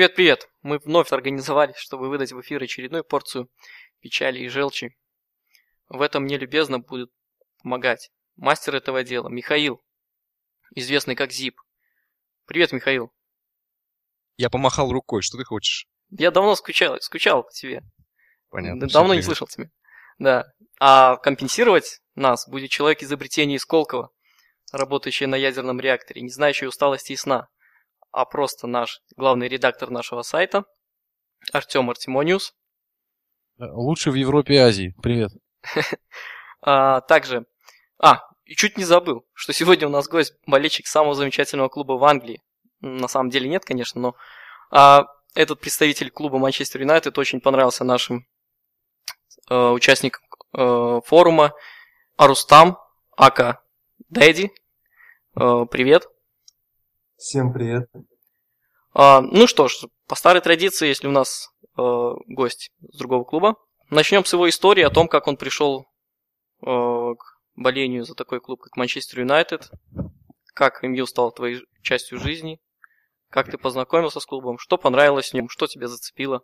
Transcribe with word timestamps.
Привет-привет! 0.00 0.48
Мы 0.62 0.78
вновь 0.78 1.12
организовались, 1.12 1.76
чтобы 1.76 2.08
выдать 2.08 2.32
в 2.32 2.40
эфир 2.40 2.62
очередную 2.62 3.04
порцию 3.04 3.50
печали 4.00 4.38
и 4.38 4.48
желчи. 4.48 4.96
В 5.90 6.00
этом 6.00 6.22
мне 6.22 6.38
любезно 6.38 6.78
будет 6.78 7.10
помогать 7.62 8.10
мастер 8.36 8.74
этого 8.74 9.04
дела, 9.04 9.28
Михаил, 9.28 9.82
известный 10.74 11.16
как 11.16 11.32
Зип. 11.32 11.60
Привет, 12.46 12.72
Михаил. 12.72 13.12
Я 14.38 14.48
помахал 14.48 14.90
рукой, 14.90 15.20
что 15.20 15.36
ты 15.36 15.44
хочешь? 15.44 15.86
Я 16.08 16.30
давно 16.30 16.54
скучал, 16.56 16.98
скучал 17.02 17.42
по 17.42 17.50
тебе. 17.50 17.82
Понятно. 18.48 18.88
Давно 18.88 19.12
не 19.12 19.20
слышал 19.20 19.48
тебя. 19.48 19.68
Да. 20.18 20.46
А 20.78 21.18
компенсировать 21.18 22.00
нас 22.14 22.48
будет 22.48 22.70
человек 22.70 23.02
изобретения 23.02 23.56
из 23.56 23.66
Колково, 23.66 24.08
работающий 24.72 25.26
на 25.26 25.34
ядерном 25.34 25.78
реакторе, 25.78 26.22
не 26.22 26.30
знающий 26.30 26.64
усталости 26.64 27.12
и 27.12 27.16
сна 27.16 27.50
а 28.12 28.24
просто 28.24 28.66
наш 28.66 29.02
главный 29.16 29.48
редактор 29.48 29.90
нашего 29.90 30.22
сайта 30.22 30.64
Артем 31.52 31.90
Артемониус. 31.90 32.54
Э, 33.58 33.64
лучше 33.72 34.10
в 34.10 34.14
Европе 34.14 34.54
и 34.54 34.58
Азии. 34.58 34.94
Привет. 35.02 35.32
а, 36.62 37.00
также, 37.02 37.46
а, 37.98 38.22
и 38.44 38.54
чуть 38.54 38.76
не 38.76 38.84
забыл, 38.84 39.26
что 39.32 39.52
сегодня 39.52 39.86
у 39.86 39.90
нас 39.90 40.08
гость 40.08 40.34
болельщик 40.46 40.86
самого 40.86 41.14
замечательного 41.14 41.68
клуба 41.68 41.92
в 41.92 42.04
Англии. 42.04 42.42
На 42.80 43.08
самом 43.08 43.30
деле 43.30 43.48
нет, 43.48 43.64
конечно, 43.64 44.00
но 44.00 44.16
а, 44.70 45.06
этот 45.34 45.60
представитель 45.60 46.10
клуба 46.10 46.38
Манчестер 46.38 46.80
Юнайтед 46.80 47.16
очень 47.18 47.40
понравился 47.40 47.84
нашим 47.84 48.26
э, 49.48 49.54
участникам 49.54 50.24
э, 50.54 51.00
форума 51.04 51.52
Арустам 52.16 52.78
Ака 53.16 53.62
Дэдди. 54.08 54.50
Э, 55.36 55.66
привет. 55.70 56.08
Всем 57.20 57.52
привет. 57.52 57.86
А, 58.94 59.20
ну 59.20 59.46
что 59.46 59.68
ж, 59.68 59.84
по 60.08 60.14
старой 60.14 60.40
традиции, 60.40 60.88
если 60.88 61.06
у 61.06 61.10
нас 61.10 61.50
э, 61.76 61.82
гость 62.28 62.70
с 62.80 62.96
другого 62.96 63.24
клуба, 63.24 63.56
начнем 63.90 64.24
с 64.24 64.32
его 64.32 64.48
истории 64.48 64.82
о 64.82 64.88
том, 64.88 65.06
как 65.06 65.28
он 65.28 65.36
пришел 65.36 65.84
э, 66.62 66.64
к 66.64 67.22
болению 67.56 68.04
за 68.04 68.14
такой 68.14 68.40
клуб, 68.40 68.62
как 68.62 68.74
Манчестер 68.78 69.20
Юнайтед, 69.20 69.70
как 70.54 70.82
МЮ 70.82 71.04
стал 71.04 71.30
твоей 71.30 71.60
частью 71.82 72.18
жизни, 72.18 72.58
как 73.28 73.50
ты 73.50 73.58
познакомился 73.58 74.20
с 74.20 74.24
клубом, 74.24 74.56
что 74.58 74.78
понравилось 74.78 75.28
в 75.28 75.34
нем, 75.34 75.50
что 75.50 75.66
тебя 75.66 75.88
зацепило. 75.88 76.40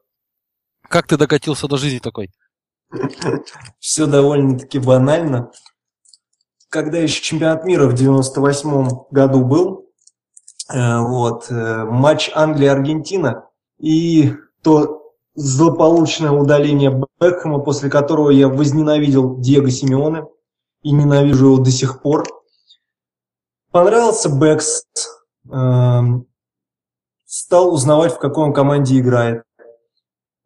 Как 0.83 1.07
ты 1.07 1.17
докатился 1.17 1.69
до 1.69 1.79
жизни 1.79 2.01
такой? 2.01 2.31
Все 3.79 4.05
довольно-таки 4.05 4.79
банально. 4.79 5.51
Когда 6.69 6.99
еще 6.99 7.23
чемпионат 7.23 7.65
мира 7.65 7.87
в 7.87 7.95
98 7.95 8.89
году 9.11 9.43
был, 9.43 9.86
вот, 10.69 11.50
э, 11.50 11.84
матч 11.84 12.31
Англия-Аргентина 12.34 13.48
и 13.78 14.34
то 14.62 15.12
злополучное 15.34 16.31
удаление 16.31 17.03
Бекхэма, 17.20 17.61
после 17.61 17.91
которого 17.91 18.31
я 18.31 18.48
возненавидел 18.48 19.39
Диего 19.39 19.70
Симеоне 19.70 20.25
и 20.83 20.91
ненавижу 20.91 21.47
его 21.47 21.59
до 21.59 21.70
сих 21.70 22.03
пор. 22.03 22.25
Понравился 23.70 24.28
Бэкс, 24.28 24.84
эм, 25.50 26.27
стал 27.27 27.72
узнавать, 27.72 28.14
в 28.14 28.19
какой 28.19 28.44
он 28.44 28.55
команде 28.55 28.99
играет. 28.99 29.43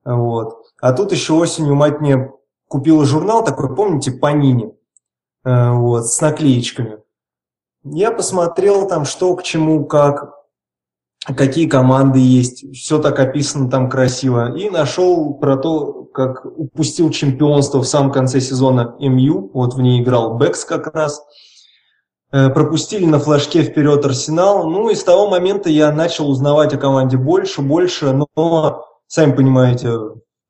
Вот. 0.05 0.67
А 0.81 0.93
тут 0.93 1.13
еще 1.13 1.35
осенью 1.35 1.77
мать 1.77 2.01
мне 2.01 2.33
купила 2.67 3.05
журнал 3.05 3.45
такой, 3.45 3.75
помните, 3.75 4.11
Панини, 4.11 4.75
э, 5.45 5.71
вот, 5.73 6.07
с 6.07 6.21
наклеечками. 6.21 6.99
Я 7.85 8.11
посмотрел 8.11 8.87
там, 8.87 9.05
что 9.05 9.35
к 9.37 9.43
чему, 9.43 9.87
как, 9.87 10.35
какие 11.25 11.67
команды 11.67 12.19
есть. 12.19 12.77
Все 12.77 12.99
так 12.99 13.19
описано 13.19 13.71
там 13.71 13.89
красиво. 13.89 14.55
И 14.55 14.69
нашел 14.69 15.35
про 15.35 15.57
то, 15.57 16.05
как 16.13 16.45
упустил 16.45 17.11
чемпионство 17.11 17.79
в 17.79 17.87
самом 17.87 18.13
конце 18.13 18.41
сезона 18.41 18.97
МЮ. 18.99 19.51
Вот 19.55 19.75
в 19.75 19.81
ней 19.81 20.03
играл 20.03 20.35
Бэкс 20.35 20.65
как 20.67 20.95
раз. 20.95 21.23
Э, 22.33 22.51
пропустили 22.51 23.07
на 23.07 23.19
флажке 23.19 23.63
вперед 23.63 24.05
Арсенал. 24.05 24.69
Ну 24.69 24.91
и 24.91 24.95
с 24.95 25.03
того 25.03 25.29
момента 25.31 25.71
я 25.71 25.91
начал 25.91 26.29
узнавать 26.29 26.75
о 26.75 26.79
команде 26.79 27.17
больше, 27.17 27.63
больше. 27.63 28.13
Но, 28.13 28.85
сами 29.07 29.33
понимаете, 29.33 29.97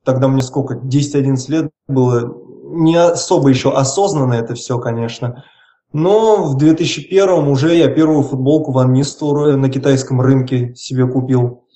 тогда 0.04 0.26
мне 0.26 0.42
сколько, 0.42 0.74
10-11 0.74 1.50
лет 1.50 1.70
было. 1.86 2.34
Не 2.72 2.96
особо 2.96 3.48
еще 3.48 3.72
осознанно 3.72 4.34
это 4.34 4.54
все, 4.54 4.78
конечно. 4.78 5.44
Но 5.92 6.44
в 6.44 6.56
2001 6.56 7.48
уже 7.48 7.74
я 7.74 7.88
первую 7.88 8.22
футболку 8.22 8.72
Ван 8.72 8.92
Нистура 8.92 9.56
на 9.56 9.68
китайском 9.68 10.20
рынке 10.20 10.74
себе 10.74 11.06
купил. 11.06 11.66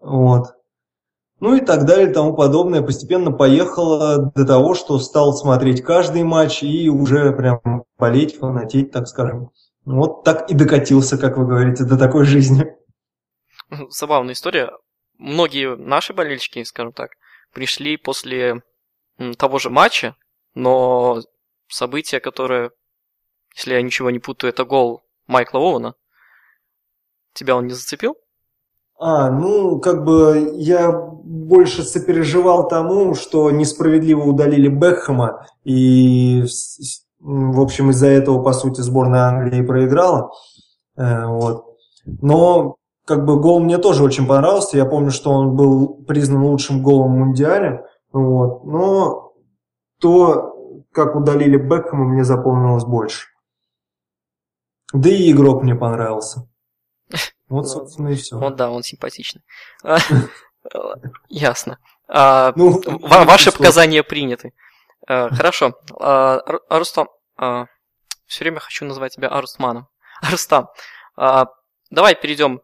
Вот. 0.00 0.54
Ну 1.38 1.56
и 1.56 1.60
так 1.60 1.86
далее 1.86 2.12
тому 2.12 2.34
подобное. 2.34 2.82
Постепенно 2.82 3.32
поехало 3.32 4.32
до 4.34 4.44
того, 4.44 4.74
что 4.74 4.98
стал 4.98 5.32
смотреть 5.34 5.82
каждый 5.82 6.22
матч 6.22 6.62
и 6.62 6.88
уже 6.88 7.32
прям 7.32 7.84
болеть, 7.98 8.36
фанатеть, 8.36 8.90
так 8.90 9.06
скажем. 9.08 9.50
Вот 9.84 10.22
так 10.22 10.50
и 10.50 10.54
докатился, 10.54 11.18
как 11.18 11.36
вы 11.36 11.46
говорите, 11.46 11.84
до 11.84 11.98
такой 11.98 12.24
жизни. 12.24 12.66
Забавная 13.90 14.34
история. 14.34 14.70
Многие 15.18 15.76
наши 15.76 16.12
болельщики, 16.12 16.62
скажем 16.64 16.92
так, 16.92 17.10
пришли 17.52 17.96
после 17.96 18.62
того 19.38 19.58
же 19.58 19.70
матча, 19.70 20.16
но 20.54 21.22
события, 21.68 22.20
которое 22.20 22.70
если 23.54 23.74
я 23.74 23.82
ничего 23.82 24.10
не 24.10 24.18
путаю, 24.18 24.52
это 24.52 24.64
гол 24.64 25.02
Майкла 25.26 25.58
Оуэна. 25.58 25.94
Тебя 27.34 27.56
он 27.56 27.66
не 27.66 27.72
зацепил? 27.72 28.16
А, 28.98 29.30
ну, 29.30 29.80
как 29.80 30.04
бы 30.04 30.52
я 30.54 30.92
больше 30.92 31.82
сопереживал 31.82 32.68
тому, 32.68 33.14
что 33.14 33.50
несправедливо 33.50 34.22
удалили 34.22 34.68
Бекхэма, 34.68 35.46
и, 35.64 36.44
в 37.18 37.60
общем, 37.60 37.90
из-за 37.90 38.06
этого, 38.06 38.42
по 38.42 38.52
сути, 38.52 38.80
сборная 38.80 39.22
Англии 39.22 39.62
проиграла. 39.62 40.30
Э, 40.96 41.26
вот. 41.26 41.78
Но, 42.04 42.76
как 43.04 43.24
бы, 43.24 43.40
гол 43.40 43.58
мне 43.58 43.78
тоже 43.78 44.04
очень 44.04 44.26
понравился. 44.26 44.76
Я 44.76 44.84
помню, 44.84 45.10
что 45.10 45.32
он 45.32 45.56
был 45.56 46.04
признан 46.06 46.44
лучшим 46.44 46.82
голом 46.82 47.14
в 47.14 47.18
Мундиале. 47.18 47.84
Вот. 48.12 48.64
Но 48.64 49.32
то, 50.00 50.84
как 50.92 51.16
удалили 51.16 51.56
Бекхэма, 51.56 52.04
мне 52.04 52.22
запомнилось 52.22 52.84
больше. 52.84 53.31
Да 54.92 55.08
и 55.08 55.30
игрок 55.32 55.62
мне 55.62 55.74
понравился. 55.74 56.48
Вот, 57.48 57.68
собственно, 57.68 58.08
и 58.08 58.14
все. 58.14 58.38
Вот 58.38 58.56
да, 58.56 58.70
он 58.70 58.82
симпатичный. 58.82 59.42
Ясно. 61.28 61.78
А, 62.08 62.52
ну, 62.56 62.80
ваши 63.00 63.52
показания 63.52 64.02
приняты. 64.02 64.52
А, 65.06 65.28
хорошо. 65.30 65.74
А, 65.98 66.40
Рустам, 66.68 67.08
все 68.26 68.44
время 68.44 68.60
хочу 68.60 68.84
назвать 68.84 69.14
тебя 69.14 69.28
Арустманом. 69.28 69.88
Арустам, 70.20 70.68
давай 71.16 72.14
перейдем 72.14 72.62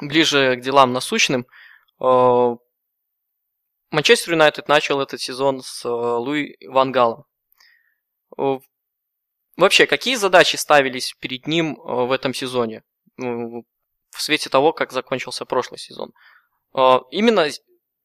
ближе 0.00 0.56
к 0.56 0.60
делам 0.60 0.92
насущным. 0.92 1.46
Манчестер 3.90 4.32
Юнайтед 4.32 4.68
начал 4.68 5.00
этот 5.00 5.20
сезон 5.20 5.62
с 5.62 5.84
Луи 5.88 6.56
Вангалом. 6.68 7.24
Вообще, 9.56 9.86
какие 9.86 10.16
задачи 10.16 10.56
ставились 10.56 11.14
перед 11.18 11.46
ним 11.46 11.80
э, 11.80 12.06
в 12.06 12.12
этом 12.12 12.34
сезоне? 12.34 12.82
В 13.16 13.64
свете 14.22 14.50
того, 14.50 14.72
как 14.72 14.92
закончился 14.92 15.46
прошлый 15.46 15.78
сезон. 15.78 16.12
Э, 16.74 16.98
именно 17.10 17.48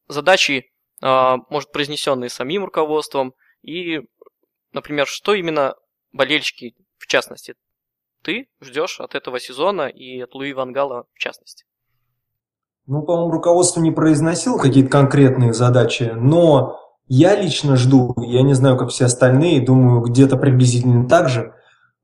задачи, 0.08 0.72
э, 1.02 1.36
может, 1.50 1.70
произнесенные 1.72 2.30
самим 2.30 2.64
руководством, 2.64 3.34
и, 3.62 4.00
например, 4.72 5.06
что 5.06 5.34
именно 5.34 5.74
болельщики, 6.12 6.74
в 6.98 7.06
частности, 7.06 7.54
ты 8.22 8.48
ждешь 8.60 9.00
от 9.00 9.14
этого 9.14 9.38
сезона 9.38 9.88
и 9.88 10.20
от 10.20 10.34
Луи 10.34 10.52
Вангала 10.52 11.06
в 11.12 11.18
частности? 11.18 11.64
Ну, 12.86 13.02
по-моему, 13.02 13.30
руководство 13.30 13.80
не 13.80 13.92
произносило 13.92 14.58
какие-то 14.58 14.90
конкретные 14.90 15.52
задачи, 15.52 16.12
но 16.14 16.80
я 17.08 17.40
лично 17.40 17.76
жду, 17.76 18.14
я 18.18 18.42
не 18.42 18.54
знаю, 18.54 18.76
как 18.76 18.90
все 18.90 19.06
остальные, 19.06 19.64
думаю, 19.64 20.00
где-то 20.00 20.36
приблизительно 20.36 21.08
так 21.08 21.28
же, 21.28 21.54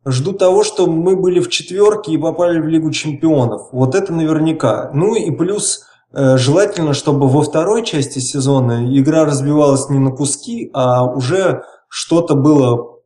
жду 0.04 0.32
того, 0.32 0.64
что 0.64 0.86
мы 0.86 1.16
были 1.16 1.40
в 1.40 1.48
четверке 1.48 2.12
и 2.12 2.18
попали 2.18 2.60
в 2.60 2.66
Лигу 2.66 2.90
чемпионов. 2.90 3.68
Вот 3.72 3.94
это 3.94 4.12
наверняка. 4.12 4.90
Ну 4.94 5.14
и 5.14 5.30
плюс 5.30 5.84
э, 6.12 6.36
желательно, 6.36 6.94
чтобы 6.94 7.28
во 7.28 7.42
второй 7.42 7.84
части 7.84 8.18
сезона 8.18 8.98
игра 8.98 9.24
разбивалась 9.24 9.88
не 9.88 9.98
на 9.98 10.10
куски, 10.10 10.70
а 10.72 11.04
уже 11.04 11.62
что-то 11.88 12.34
было 12.34 12.98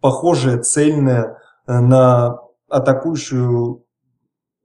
похожее, 0.00 0.62
цельное 0.62 1.38
э, 1.66 1.78
на 1.78 2.38
атакующую 2.68 3.84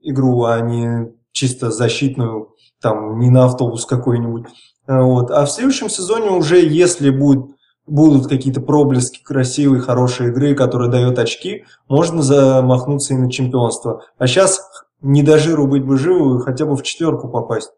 игру, 0.00 0.44
а 0.44 0.60
не 0.60 1.12
чисто 1.32 1.70
защитную, 1.70 2.54
там, 2.80 3.18
не 3.18 3.30
на 3.30 3.44
автобус 3.44 3.84
какой-нибудь. 3.84 4.46
Вот. 4.86 5.30
А 5.30 5.44
в 5.44 5.50
следующем 5.50 5.88
сезоне 5.88 6.30
уже, 6.30 6.58
если 6.58 7.10
будет, 7.10 7.56
будут 7.86 8.28
какие-то 8.28 8.60
проблески 8.60 9.22
красивой, 9.22 9.80
хорошей 9.80 10.28
игры, 10.28 10.54
которая 10.54 10.88
дает 10.88 11.18
очки, 11.18 11.64
можно 11.88 12.22
замахнуться 12.22 13.14
и 13.14 13.16
на 13.16 13.30
чемпионство. 13.30 14.04
А 14.18 14.26
сейчас 14.26 14.60
не 15.00 15.22
до 15.22 15.38
жиру 15.38 15.66
быть 15.66 15.84
бы 15.84 15.96
живу, 15.96 16.38
хотя 16.40 16.66
бы 16.66 16.76
в 16.76 16.82
четверку 16.82 17.28
попасть. 17.28 17.72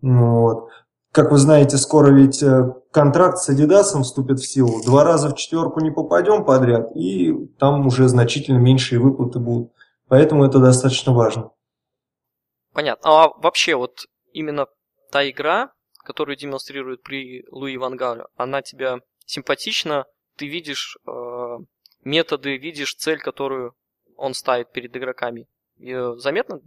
Ну, 0.00 0.42
вот. 0.42 0.68
Как 1.12 1.30
вы 1.30 1.36
знаете, 1.36 1.76
скоро 1.76 2.10
ведь 2.10 2.42
э, 2.42 2.72
контракт 2.90 3.38
с 3.38 3.50
Adidas 3.50 4.02
вступит 4.02 4.40
в 4.40 4.46
силу. 4.46 4.82
Два 4.82 5.04
раза 5.04 5.28
в 5.28 5.34
четверку 5.34 5.80
не 5.80 5.90
попадем 5.90 6.44
подряд, 6.44 6.90
и 6.96 7.34
там 7.58 7.86
уже 7.86 8.08
значительно 8.08 8.58
меньшие 8.58 8.98
выплаты 8.98 9.38
будут. 9.38 9.72
Поэтому 10.08 10.44
это 10.44 10.58
достаточно 10.58 11.12
важно. 11.12 11.50
Понятно. 12.72 13.10
А 13.10 13.28
вообще 13.42 13.74
вот 13.74 14.06
именно 14.32 14.66
та 15.10 15.28
игра, 15.28 15.72
которую 16.12 16.36
демонстрирует 16.36 17.02
при 17.02 17.44
Луи 17.50 17.78
Вангале, 17.78 18.24
она 18.36 18.60
тебя 18.60 18.98
симпатична, 19.24 20.04
ты 20.36 20.46
видишь 20.46 20.98
э, 21.06 21.58
методы, 22.04 22.58
видишь 22.58 22.94
цель, 22.94 23.18
которую 23.18 23.72
он 24.16 24.34
ставит 24.34 24.70
перед 24.72 24.94
игроками. 24.94 25.46
И, 25.78 25.90
э, 25.90 26.14
заметно 26.18 26.60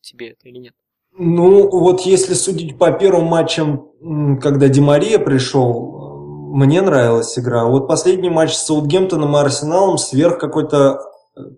тебе 0.00 0.30
это 0.30 0.48
или 0.48 0.58
нет? 0.58 0.74
Ну, 1.18 1.68
вот 1.68 2.02
если 2.02 2.34
судить 2.34 2.78
по 2.78 2.92
первым 2.92 3.24
матчам, 3.24 4.38
когда 4.40 4.68
Демария 4.68 5.18
пришел, 5.18 6.52
мне 6.54 6.80
нравилась 6.80 7.36
игра. 7.36 7.64
Вот 7.64 7.88
последний 7.88 8.30
матч 8.30 8.52
с 8.52 8.66
Саутгемптоном 8.66 9.36
и 9.36 9.40
Арсеналом 9.40 9.98
сверх 9.98 10.38
какой-то 10.38 11.00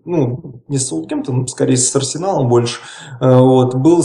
ну, 0.05 0.63
не 0.67 0.77
с 0.77 0.87
Саутгемптоном, 0.87 1.47
скорее 1.47 1.77
с 1.77 1.95
Арсеналом 1.95 2.49
больше, 2.49 2.79
э, 3.21 3.37
вот, 3.37 3.75
был 3.75 4.01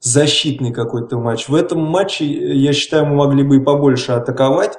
сверхзащитный 0.00 0.72
какой-то 0.72 1.18
матч. 1.18 1.48
В 1.48 1.54
этом 1.54 1.80
матче, 1.80 2.24
я 2.26 2.72
считаю, 2.72 3.06
мы 3.06 3.16
могли 3.16 3.42
бы 3.42 3.56
и 3.56 3.60
побольше 3.60 4.12
атаковать, 4.12 4.76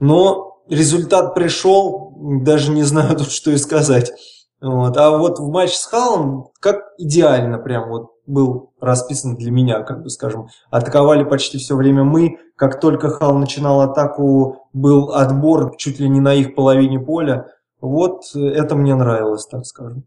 но 0.00 0.62
результат 0.68 1.34
пришел, 1.34 2.14
даже 2.42 2.70
не 2.70 2.82
знаю 2.82 3.16
тут, 3.18 3.30
что 3.30 3.50
и 3.50 3.56
сказать. 3.56 4.12
Вот. 4.60 4.96
А 4.96 5.16
вот 5.16 5.38
в 5.38 5.48
матч 5.48 5.72
с 5.72 5.86
Халом 5.86 6.50
как 6.60 6.92
идеально 6.96 7.58
прям 7.58 7.88
вот 7.88 8.12
был 8.26 8.72
расписан 8.80 9.34
для 9.36 9.50
меня, 9.50 9.82
как 9.82 10.02
бы 10.04 10.08
скажем. 10.08 10.48
Атаковали 10.70 11.24
почти 11.24 11.58
все 11.58 11.74
время 11.74 12.04
мы. 12.04 12.38
Как 12.54 12.80
только 12.80 13.10
Хал 13.10 13.36
начинал 13.36 13.80
атаку, 13.80 14.68
был 14.72 15.12
отбор 15.12 15.74
чуть 15.76 15.98
ли 15.98 16.08
не 16.08 16.20
на 16.20 16.34
их 16.34 16.54
половине 16.54 17.00
поля. 17.00 17.48
Вот 17.80 18.22
это 18.36 18.76
мне 18.76 18.94
нравилось, 18.94 19.46
так 19.46 19.66
скажем. 19.66 20.04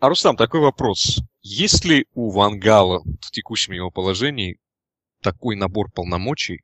А, 0.00 0.08
Рустам, 0.08 0.34
такой 0.34 0.60
вопрос. 0.60 1.20
Есть 1.42 1.84
ли 1.84 2.06
у 2.14 2.30
Вангала 2.30 3.02
в 3.20 3.30
текущем 3.30 3.74
его 3.74 3.90
положении 3.90 4.58
такой 5.22 5.56
набор 5.56 5.90
полномочий, 5.94 6.62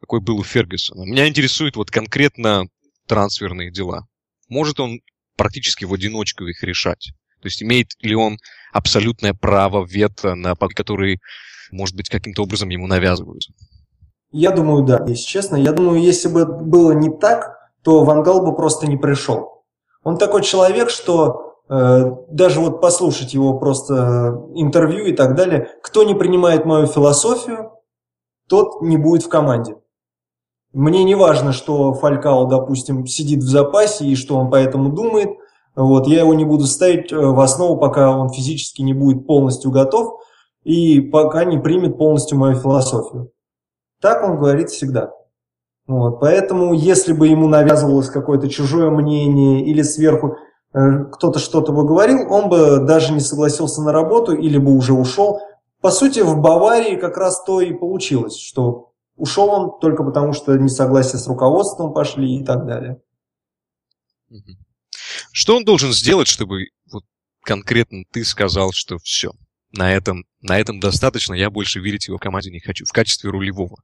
какой 0.00 0.20
был 0.22 0.38
у 0.38 0.42
Фергюсона? 0.42 1.02
Меня 1.02 1.28
интересует 1.28 1.76
вот 1.76 1.90
конкретно 1.90 2.64
трансферные 3.06 3.70
дела. 3.70 4.06
Может 4.48 4.80
он 4.80 5.00
практически 5.36 5.84
в 5.84 5.92
одиночку 5.92 6.46
их 6.46 6.62
решать? 6.62 7.12
То 7.42 7.48
есть 7.48 7.62
имеет 7.62 7.88
ли 8.00 8.14
он 8.14 8.38
абсолютное 8.72 9.34
право 9.34 9.84
вето, 9.84 10.34
на 10.34 10.54
которые, 10.56 11.18
может 11.70 11.94
быть, 11.94 12.08
каким-то 12.08 12.42
образом 12.42 12.70
ему 12.70 12.86
навязываются? 12.86 13.52
Я 14.30 14.50
думаю, 14.50 14.82
да, 14.86 15.04
если 15.06 15.26
честно. 15.26 15.56
Я 15.56 15.72
думаю, 15.72 16.00
если 16.00 16.28
бы 16.28 16.46
было 16.46 16.92
не 16.92 17.10
так, 17.18 17.70
то 17.84 18.02
Вангал 18.02 18.42
бы 18.42 18.56
просто 18.56 18.86
не 18.86 18.96
пришел. 18.96 19.62
Он 20.04 20.16
такой 20.16 20.42
человек, 20.42 20.88
что 20.88 21.51
даже 21.68 22.60
вот 22.60 22.80
послушать 22.80 23.34
его 23.34 23.58
просто 23.58 24.44
интервью 24.54 25.06
и 25.06 25.12
так 25.12 25.34
далее, 25.34 25.68
кто 25.82 26.02
не 26.02 26.14
принимает 26.14 26.66
мою 26.66 26.86
философию, 26.86 27.72
тот 28.48 28.82
не 28.82 28.96
будет 28.96 29.22
в 29.22 29.28
команде. 29.28 29.76
Мне 30.72 31.04
не 31.04 31.14
важно, 31.14 31.52
что 31.52 31.92
Фалькао, 31.92 32.46
допустим, 32.46 33.06
сидит 33.06 33.40
в 33.40 33.48
запасе 33.48 34.06
и 34.06 34.16
что 34.16 34.36
он 34.36 34.50
поэтому 34.50 34.90
думает. 34.90 35.30
Вот, 35.74 36.06
я 36.06 36.20
его 36.20 36.34
не 36.34 36.44
буду 36.44 36.64
ставить 36.66 37.12
э, 37.12 37.16
в 37.16 37.38
основу, 37.40 37.78
пока 37.78 38.14
он 38.16 38.30
физически 38.30 38.82
не 38.82 38.92
будет 38.92 39.26
полностью 39.26 39.70
готов 39.70 40.20
и 40.64 41.00
пока 41.00 41.44
не 41.44 41.58
примет 41.58 41.98
полностью 41.98 42.38
мою 42.38 42.56
философию. 42.56 43.30
Так 44.00 44.22
он 44.22 44.38
говорит 44.38 44.70
всегда. 44.70 45.12
Вот, 45.86 46.20
поэтому, 46.20 46.74
если 46.74 47.12
бы 47.12 47.28
ему 47.28 47.48
навязывалось 47.48 48.08
какое-то 48.08 48.48
чужое 48.48 48.90
мнение 48.90 49.64
или 49.64 49.82
сверху 49.82 50.28
э, 50.28 50.36
кто-то 50.72 51.38
что-то 51.38 51.72
бы 51.72 51.84
говорил, 51.84 52.32
он 52.32 52.48
бы 52.48 52.78
даже 52.80 53.12
не 53.12 53.20
согласился 53.20 53.82
на 53.82 53.92
работу 53.92 54.32
или 54.32 54.56
бы 54.56 54.74
уже 54.74 54.94
ушел. 54.94 55.40
По 55.80 55.90
сути, 55.90 56.20
в 56.20 56.40
Баварии 56.40 56.96
как 56.96 57.16
раз 57.16 57.42
то 57.44 57.60
и 57.60 57.74
получилось, 57.74 58.38
что 58.38 58.92
ушел 59.16 59.50
он 59.50 59.78
только 59.80 60.02
потому, 60.02 60.32
что 60.32 60.56
несогласие 60.56 61.18
с 61.18 61.26
руководством 61.26 61.92
пошли 61.92 62.40
и 62.40 62.44
так 62.44 62.66
далее. 62.66 63.00
Что 65.32 65.56
он 65.56 65.64
должен 65.64 65.92
сделать, 65.92 66.28
чтобы 66.28 66.68
вот 66.90 67.04
конкретно 67.42 68.04
ты 68.10 68.24
сказал, 68.24 68.72
что 68.72 68.98
все, 68.98 69.32
на 69.72 69.92
этом, 69.92 70.24
на 70.40 70.58
этом 70.58 70.80
достаточно, 70.80 71.34
я 71.34 71.50
больше 71.50 71.80
верить 71.80 72.08
его 72.08 72.18
команде 72.18 72.50
не 72.50 72.60
хочу, 72.60 72.84
в 72.86 72.92
качестве 72.92 73.30
рулевого? 73.30 73.76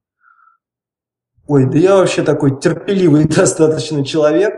Ой, 1.47 1.65
да 1.65 1.77
я 1.77 1.95
вообще 1.95 2.23
такой 2.23 2.59
терпеливый 2.59 3.25
достаточно 3.27 4.05
человек. 4.05 4.53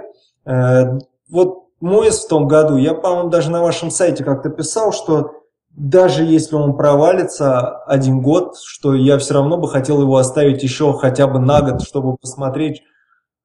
Э, 0.46 1.00
вот 1.30 1.61
Моис 1.82 2.24
в 2.24 2.28
том 2.28 2.48
году, 2.48 2.78
я, 2.78 2.94
по-моему, 2.94 3.30
даже 3.30 3.50
на 3.50 3.62
вашем 3.62 3.90
сайте 3.90 4.24
как-то 4.24 4.50
писал, 4.50 4.94
что 4.94 5.32
даже 5.72 6.24
если 6.24 6.56
он 6.56 6.76
провалится 6.76 7.78
один 7.86 8.22
год, 8.22 8.56
что 8.64 8.94
я 8.94 9.18
все 9.18 9.36
равно 9.36 9.58
бы 9.58 9.68
хотел 9.68 10.02
его 10.02 10.18
оставить 10.18 10.64
еще 10.64 10.94
хотя 10.94 11.28
бы 11.28 11.40
на 11.40 11.62
год, 11.62 11.82
чтобы 11.82 12.18
посмотреть, 12.18 12.84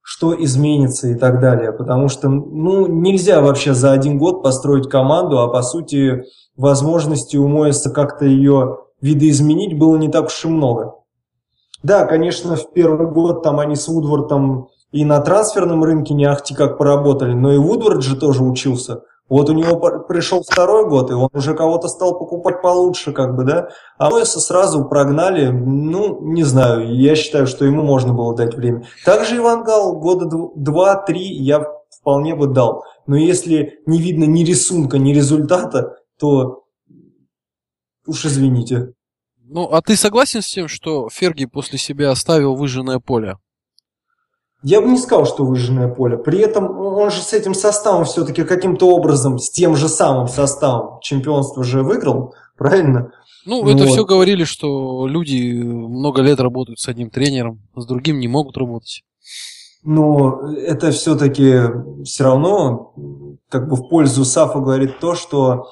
что 0.03 0.35
изменится 0.44 1.09
и 1.09 1.15
так 1.15 1.41
далее. 1.41 1.73
Потому 1.73 2.09
что 2.09 2.29
ну, 2.29 2.87
нельзя 2.87 3.41
вообще 3.41 3.75
за 3.75 3.93
один 3.93 4.19
год 4.19 4.43
построить 4.43 4.88
команду, 4.88 5.41
а 5.41 5.49
по 5.49 5.62
сути 5.62 6.25
возможности 6.56 7.37
у 7.37 7.49
Моиса 7.49 7.91
как-то 7.91 8.25
ее 8.25 8.79
видоизменить 9.00 9.79
было 9.79 9.97
не 9.97 10.09
так 10.09 10.27
уж 10.27 10.44
и 10.44 10.49
много. 10.49 10.94
Да, 11.83 12.05
конечно, 12.06 12.56
в 12.56 12.73
первый 12.73 13.11
год 13.11 13.43
там 13.43 13.61
они 13.61 13.77
с 13.77 13.88
Вудвортом 13.88 14.69
и 14.97 15.05
на 15.05 15.21
трансферном 15.21 15.85
рынке 15.85 16.15
не 16.15 16.25
ахти 16.25 16.55
как 16.55 16.79
поработали, 16.79 17.35
но 17.35 17.53
и 17.53 17.59
Вудворд 17.59 18.03
же 18.03 18.17
тоже 18.17 18.43
учился. 18.43 19.03
Вот 19.29 19.51
у 19.51 19.53
него 19.53 19.79
пришел 20.09 20.43
второй 20.43 20.88
год, 20.88 21.11
и 21.11 21.15
он 21.15 21.29
уже 21.35 21.55
кого-то 21.55 21.88
стал 21.88 22.19
покупать 22.19 22.62
получше, 22.62 23.12
как 23.12 23.37
бы, 23.37 23.45
да. 23.45 23.69
А 23.99 24.09
Мойса 24.09 24.41
сразу 24.41 24.87
прогнали, 24.87 25.49
ну, 25.49 26.23
не 26.23 26.45
знаю, 26.45 26.95
я 26.97 27.15
считаю, 27.15 27.47
что 27.47 27.67
ему 27.67 27.83
можно 27.83 28.15
было 28.15 28.35
дать 28.35 28.55
время. 28.55 28.87
Также 29.05 29.37
Иван 29.37 29.65
Гал 29.65 29.99
года 29.99 30.26
два-три 30.55 31.25
я 31.25 31.65
вполне 31.91 32.35
бы 32.35 32.47
дал. 32.47 32.85
Но 33.07 33.17
если 33.17 33.81
не 33.85 33.99
видно 33.99 34.25
ни 34.25 34.45
рисунка, 34.45 34.97
ни 34.97 35.12
результата, 35.12 35.97
то 36.19 36.62
уж 38.07 38.25
извините. 38.25 38.95
Ну, 39.45 39.69
а 39.71 39.83
ты 39.83 39.95
согласен 39.97 40.41
с 40.41 40.47
тем, 40.47 40.69
что 40.69 41.09
Ферги 41.11 41.45
после 41.45 41.79
себя 41.79 42.12
оставил 42.12 42.55
выжженное 42.55 43.00
поле? 43.00 43.37
Я 44.68 44.80
бы 44.80 44.88
не 44.88 44.99
сказал, 44.99 45.26
что 45.26 45.44
выжженное 45.44 45.87
поле. 45.87 46.18
При 46.18 46.40
этом 46.40 46.76
он 46.76 47.12
же 47.12 47.23
с 47.23 47.32
этим 47.32 47.54
составом 47.54 48.04
все-таки 48.04 48.42
каким-то 48.42 48.88
образом, 48.88 49.38
с 49.38 49.49
тем 49.49 49.76
же 49.76 49.88
самым 49.88 50.26
составом 50.26 50.99
чемпионство 51.02 51.62
же 51.62 51.85
выиграл, 51.85 52.35
правильно? 52.58 53.12
Ну, 53.44 53.62
вот. 53.62 53.73
это 53.73 53.87
все 53.87 54.04
говорили, 54.04 54.42
что 54.42 55.06
люди 55.06 55.52
много 55.52 56.20
лет 56.20 56.40
работают 56.40 56.80
с 56.80 56.88
одним 56.88 57.11
тренером, 57.11 57.61
с 57.76 57.87
другим 57.87 58.18
не 58.18 58.26
могут 58.26 58.56
работать. 58.56 59.04
Но 59.85 60.50
это 60.50 60.90
все-таки 60.90 61.61
все 62.02 62.25
равно 62.25 62.92
как 63.49 63.68
бы 63.68 63.76
в 63.76 63.88
пользу 63.88 64.25
Сафа 64.25 64.58
говорит 64.58 64.99
то, 64.99 65.14
что 65.14 65.68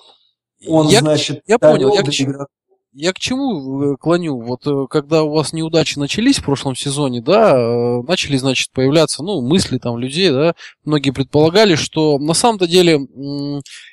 он, 0.69 0.87
я, 0.87 1.01
значит, 1.01 1.43
я 1.49 1.59
понял, 1.59 1.93
я 1.93 2.03
к, 2.03 2.09
игрок 2.11 2.47
я 2.95 3.13
к 3.13 3.19
чему 3.19 3.95
э, 3.95 3.97
клоню? 3.97 4.41
Вот 4.41 4.67
э, 4.67 4.87
когда 4.89 5.25
у 5.25 5.31
вас 5.33 5.53
неудачи 5.53 5.99
начались 5.99 6.39
в 6.39 6.45
прошлом 6.45 6.77
сезоне, 6.77 7.21
да, 7.21 7.57
э, 7.57 8.03
начали, 8.03 8.37
значит, 8.37 8.71
появляться, 8.73 9.23
ну, 9.23 9.41
мысли 9.43 9.79
там 9.79 9.99
людей, 9.99 10.31
да, 10.31 10.55
многие 10.85 11.11
предполагали, 11.11 11.75
что 11.75 12.19
на 12.19 12.35
самом-то 12.35 12.67
деле 12.69 13.01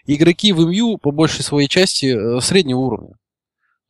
игроки 0.06 0.54
в 0.54 0.68
МЮ 0.68 0.98
по 0.98 1.12
большей 1.12 1.44
своей 1.44 1.68
части 1.68 2.40
среднего 2.42 2.80
уровня. 2.80 3.16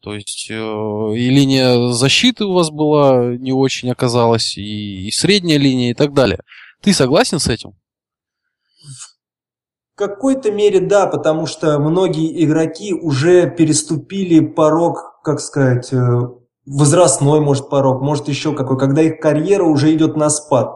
То 0.01 0.15
есть 0.15 0.49
и 0.49 1.29
линия 1.29 1.91
защиты 1.91 2.45
у 2.45 2.53
вас 2.53 2.71
была 2.71 3.35
не 3.37 3.51
очень 3.51 3.91
оказалась, 3.91 4.57
и, 4.57 5.07
и 5.07 5.11
средняя 5.11 5.59
линия 5.59 5.91
и 5.91 5.93
так 5.93 6.13
далее. 6.13 6.39
Ты 6.81 6.93
согласен 6.93 7.37
с 7.37 7.47
этим? 7.47 7.73
Какой-то 10.01 10.51
мере 10.51 10.79
да, 10.79 11.05
потому 11.05 11.45
что 11.45 11.77
многие 11.77 12.43
игроки 12.43 12.91
уже 12.91 13.47
переступили 13.47 14.39
порог, 14.39 15.19
как 15.23 15.39
сказать, 15.39 15.93
э, 15.93 16.21
возрастной, 16.65 17.39
может, 17.39 17.69
порог, 17.69 18.01
может, 18.01 18.27
еще 18.27 18.55
какой, 18.55 18.79
когда 18.79 19.03
их 19.03 19.19
карьера 19.19 19.63
уже 19.63 19.93
идет 19.93 20.15
на 20.15 20.31
спад. 20.31 20.75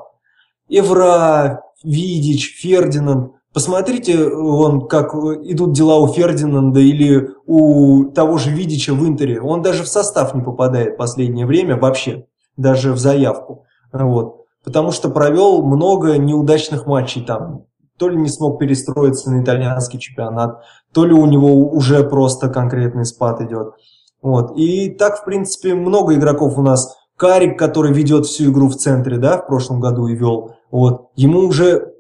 Евра, 0.68 1.64
Видич, 1.84 2.56
Фердинанд. 2.62 3.32
Посмотрите, 3.52 4.28
он, 4.28 4.88
как 4.88 5.16
идут 5.16 5.74
дела 5.74 5.98
у 5.98 6.08
Фердинанда 6.08 6.80
или 6.80 7.32
у 7.48 8.06
того 8.12 8.38
же 8.38 8.52
Видича 8.52 8.94
в 8.94 9.08
Интере. 9.08 9.42
Он 9.42 9.64
даже 9.64 9.86
в 9.86 9.88
состав 9.88 10.36
не 10.36 10.44
попадает 10.44 10.94
в 10.94 10.98
последнее 10.98 11.48
время 11.48 11.78
вообще, 11.78 12.28
даже 12.58 12.94
в 12.94 13.00
заявку. 13.00 13.66
Вот. 13.92 14.46
Потому 14.64 14.92
что 14.92 15.10
провел 15.10 15.64
много 15.64 16.20
неудачных 16.20 16.86
матчей 16.86 17.26
там 17.26 17.66
то 17.98 18.10
ли 18.10 18.18
не 18.18 18.30
смог 18.30 18.60
перестроиться 18.60 19.32
на 19.32 19.44
итальянский 19.44 20.00
чемпионат, 20.00 20.64
то 20.94 21.06
ли 21.06 21.14
у 21.14 21.26
него 21.26 21.70
уже 21.70 22.04
просто 22.04 22.50
конкретный 22.50 23.06
спад 23.06 23.42
идет. 23.42 23.74
Вот. 24.22 24.58
И 24.58 24.90
так, 24.90 25.22
в 25.22 25.26
принципе, 25.26 25.76
много 25.76 26.16
игроков 26.16 26.58
у 26.58 26.62
нас. 26.62 26.98
Карик, 27.16 27.58
который 27.58 27.94
ведет 27.94 28.26
всю 28.26 28.52
игру 28.52 28.68
в 28.68 28.76
центре, 28.76 29.18
да, 29.18 29.38
в 29.38 29.48
прошлом 29.48 29.80
году 29.80 30.08
и 30.08 30.16
вел. 30.16 30.56
Вот. 30.70 31.12
Ему 31.16 31.42
уже 31.42 31.94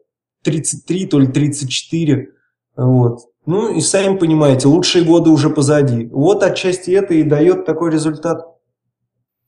33, 0.43 1.07
то 1.07 1.19
ли 1.19 1.27
34. 1.27 2.29
Вот. 2.75 3.19
Ну 3.45 3.73
и 3.73 3.79
сами 3.79 4.17
понимаете, 4.17 4.67
лучшие 4.67 5.05
годы 5.05 5.29
уже 5.29 5.49
позади. 5.49 6.07
Вот 6.07 6.43
отчасти 6.43 6.91
это 6.91 7.13
и 7.13 7.23
дает 7.23 7.65
такой 7.65 7.91
результат. 7.91 8.43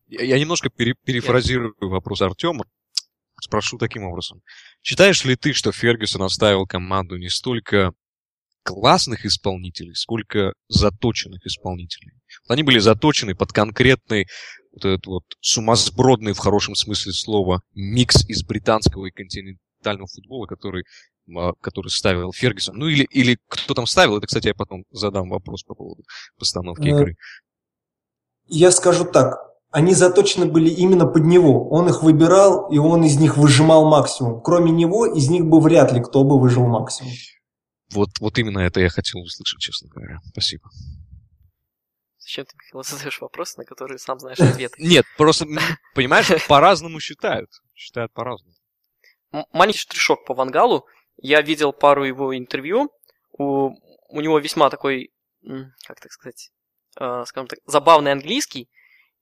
Я, 0.07 0.39
немножко 0.39 0.69
пере, 0.69 0.93
перефразирую 1.03 1.73
вопрос 1.81 2.21
Артема. 2.21 2.65
Спрошу 3.39 3.77
таким 3.77 4.03
образом. 4.03 4.41
Считаешь 4.81 5.23
ли 5.25 5.35
ты, 5.35 5.53
что 5.53 5.71
Фергюсон 5.71 6.23
оставил 6.23 6.65
команду 6.65 7.17
не 7.17 7.29
столько 7.29 7.91
классных 8.63 9.25
исполнителей, 9.25 9.95
сколько 9.95 10.53
заточенных 10.67 11.45
исполнителей? 11.45 12.13
Они 12.47 12.63
были 12.63 12.79
заточены 12.79 13.35
под 13.35 13.53
конкретный 13.53 14.27
вот 14.71 14.85
этот 14.85 15.05
вот 15.05 15.23
сумасбродный 15.39 16.33
в 16.33 16.39
хорошем 16.39 16.75
смысле 16.75 17.13
слова 17.13 17.61
микс 17.73 18.27
из 18.27 18.43
британского 18.43 19.05
и 19.05 19.11
континентального 19.11 20.07
футбола, 20.07 20.47
который 20.47 20.83
а, 21.35 21.53
который 21.61 21.89
ставил 21.89 22.31
Фергюсон. 22.31 22.77
Ну 22.77 22.87
или, 22.87 23.03
или 23.03 23.37
кто 23.47 23.73
там 23.73 23.85
ставил, 23.85 24.17
это, 24.17 24.27
кстати, 24.27 24.47
я 24.47 24.55
потом 24.55 24.85
задам 24.91 25.29
вопрос 25.29 25.63
по 25.63 25.75
поводу 25.75 26.03
постановки 26.39 26.87
э, 26.87 26.89
игры. 26.89 27.15
Я 28.45 28.71
скажу 28.71 29.03
так, 29.03 29.35
они 29.71 29.93
заточены 29.93 30.45
были 30.45 30.69
именно 30.69 31.05
под 31.05 31.23
него. 31.25 31.69
Он 31.69 31.89
их 31.89 32.01
выбирал, 32.01 32.71
и 32.71 32.77
он 32.77 33.03
из 33.03 33.17
них 33.17 33.37
выжимал 33.37 33.89
максимум. 33.89 34.41
Кроме 34.41 34.71
него, 34.71 35.05
из 35.05 35.29
них 35.29 35.45
бы 35.45 35.59
вряд 35.59 35.91
ли 35.91 36.01
кто 36.01 36.23
бы 36.23 36.39
выжил 36.39 36.65
максимум. 36.65 37.11
Вот, 37.93 38.09
вот 38.19 38.37
именно 38.37 38.59
это 38.59 38.79
я 38.79 38.89
хотел 38.89 39.21
услышать, 39.21 39.59
честно 39.59 39.89
говоря. 39.89 40.19
Спасибо. 40.31 40.69
Зачем 42.17 42.45
ты, 42.45 42.55
Михаил, 42.57 42.83
задаешь 42.83 43.21
вопросы, 43.21 43.57
на 43.57 43.65
которые 43.65 43.99
сам 43.99 44.19
знаешь 44.19 44.39
ответ? 44.39 44.73
Нет, 44.77 45.05
просто, 45.17 45.45
понимаешь, 45.95 46.27
по-разному 46.47 46.99
считают. 46.99 47.49
Считают 47.73 48.11
по-разному. 48.13 48.53
Маленький 49.53 49.79
штришок 49.79 50.25
по 50.25 50.33
Вангалу. 50.33 50.85
Я 51.17 51.41
видел 51.41 51.71
пару 51.71 52.03
его 52.03 52.37
интервью. 52.37 52.91
У, 53.37 53.69
у 54.09 54.21
него 54.21 54.39
весьма 54.39 54.69
такой, 54.69 55.11
как 55.85 55.99
так 56.01 56.11
сказать, 56.11 56.51
э, 56.99 57.23
скажем 57.25 57.47
так, 57.47 57.59
забавный 57.65 58.11
английский. 58.11 58.69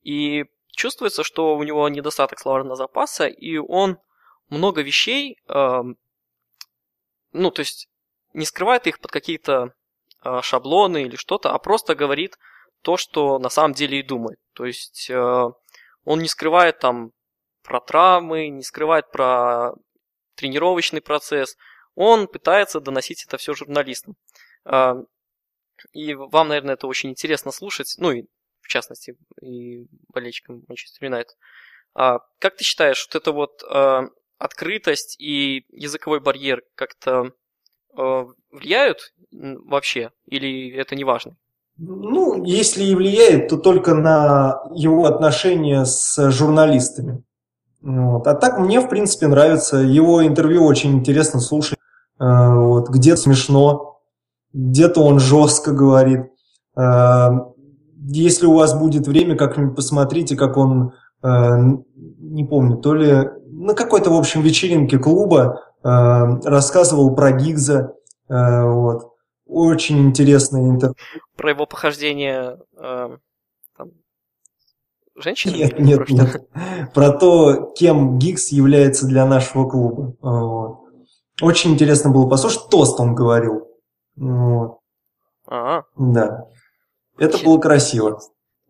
И 0.05 0.45
чувствуется, 0.71 1.23
что 1.23 1.55
у 1.55 1.63
него 1.63 1.87
недостаток 1.89 2.39
словарного 2.39 2.75
запаса, 2.75 3.27
и 3.27 3.57
он 3.57 3.97
много 4.49 4.81
вещей, 4.81 5.37
э, 5.47 5.81
ну, 7.33 7.51
то 7.51 7.59
есть 7.59 7.89
не 8.33 8.45
скрывает 8.45 8.87
их 8.87 8.99
под 8.99 9.11
какие-то 9.11 9.73
э, 10.23 10.41
шаблоны 10.41 11.03
или 11.03 11.15
что-то, 11.15 11.51
а 11.51 11.59
просто 11.59 11.95
говорит 11.95 12.37
то, 12.81 12.97
что 12.97 13.39
на 13.39 13.49
самом 13.49 13.73
деле 13.73 13.99
и 13.99 14.03
думает. 14.03 14.39
То 14.53 14.65
есть 14.65 15.09
э, 15.09 15.49
он 16.05 16.19
не 16.19 16.27
скрывает 16.27 16.79
там 16.79 17.11
про 17.63 17.81
травмы, 17.81 18.47
не 18.47 18.63
скрывает 18.63 19.11
про 19.11 19.73
тренировочный 20.35 21.01
процесс– 21.01 21.57
он 21.95 22.27
пытается 22.27 22.79
доносить 22.81 23.25
это 23.25 23.37
все 23.37 23.53
журналистам. 23.53 24.15
А, 24.65 24.95
и 25.93 26.13
вам, 26.13 26.49
наверное, 26.49 26.75
это 26.75 26.87
очень 26.87 27.09
интересно 27.09 27.51
слушать, 27.51 27.95
ну 27.97 28.11
и 28.11 28.25
в 28.65 28.67
частности 28.67 29.15
и 29.41 29.85
болельщикам 30.09 30.63
Манчестер 30.67 31.05
Юнайтед. 31.05 31.37
А, 31.93 32.19
как 32.39 32.57
ты 32.57 32.63
считаешь, 32.63 33.07
вот 33.07 33.21
эта 33.21 33.31
вот 33.31 33.63
а, 33.69 34.07
открытость 34.37 35.15
и 35.19 35.65
языковой 35.69 36.19
барьер 36.19 36.61
как-то 36.75 37.31
влияют 38.51 39.13
вообще, 39.31 40.11
или 40.25 40.69
это 40.75 40.95
не 40.97 41.05
важно? 41.05 41.37
Ну, 41.77 42.43
если 42.43 42.83
и 42.83 42.93
влияет, 42.93 43.47
то 43.47 43.55
только 43.55 43.93
на 43.93 44.63
его 44.73 45.05
отношения 45.05 45.85
с 45.85 46.29
журналистами. 46.29 47.23
Вот. 47.81 48.27
А 48.27 48.33
так 48.33 48.59
мне, 48.59 48.81
в 48.81 48.89
принципе, 48.89 49.27
нравится. 49.27 49.77
Его 49.77 50.25
интервью 50.25 50.65
очень 50.65 50.91
интересно 50.91 51.39
слушать. 51.39 51.77
Э, 52.19 52.53
вот, 52.53 52.89
где-то 52.89 53.21
смешно, 53.21 54.01
где-то 54.51 55.01
он 55.01 55.19
жестко 55.19 55.71
говорит. 55.71 56.31
Э, 58.05 58.11
если 58.11 58.45
у 58.45 58.55
вас 58.55 58.77
будет 58.77 59.07
время, 59.07 59.35
как-нибудь 59.35 59.75
посмотрите, 59.75 60.35
как 60.35 60.57
он, 60.57 60.93
э, 61.23 61.57
не 61.95 62.45
помню, 62.45 62.77
то 62.77 62.93
ли 62.93 63.29
на 63.47 63.73
какой-то, 63.73 64.09
в 64.09 64.15
общем, 64.15 64.41
вечеринке 64.41 64.97
клуба 64.97 65.61
рассказывал 65.83 67.13
про 67.15 67.31
Гигза. 67.31 67.93
Вот. 68.27 69.13
Очень 69.45 70.07
интересное 70.07 70.67
интервью. 70.67 70.95
Про 71.37 71.51
его 71.51 71.67
похождение 71.67 72.57
э, 72.75 73.17
там, 73.77 73.91
женщины? 75.15 75.53
Нет, 75.57 75.79
нет, 75.79 76.09
нет. 76.09 76.49
Про 76.93 77.11
то, 77.11 77.71
кем 77.77 78.17
Гигс 78.17 78.49
является 78.49 79.05
для 79.05 79.27
нашего 79.27 79.69
клуба. 79.69 80.15
Вот. 80.21 80.79
Очень 81.41 81.73
интересно 81.73 82.09
было 82.09 82.27
послушать. 82.27 82.69
Тост 82.71 82.99
он 82.99 83.13
говорил. 83.13 83.67
Вот. 84.15 84.79
Ага. 85.45 85.85
Да. 85.95 86.47
Это 87.17 87.43
было 87.43 87.57
красиво. 87.57 88.19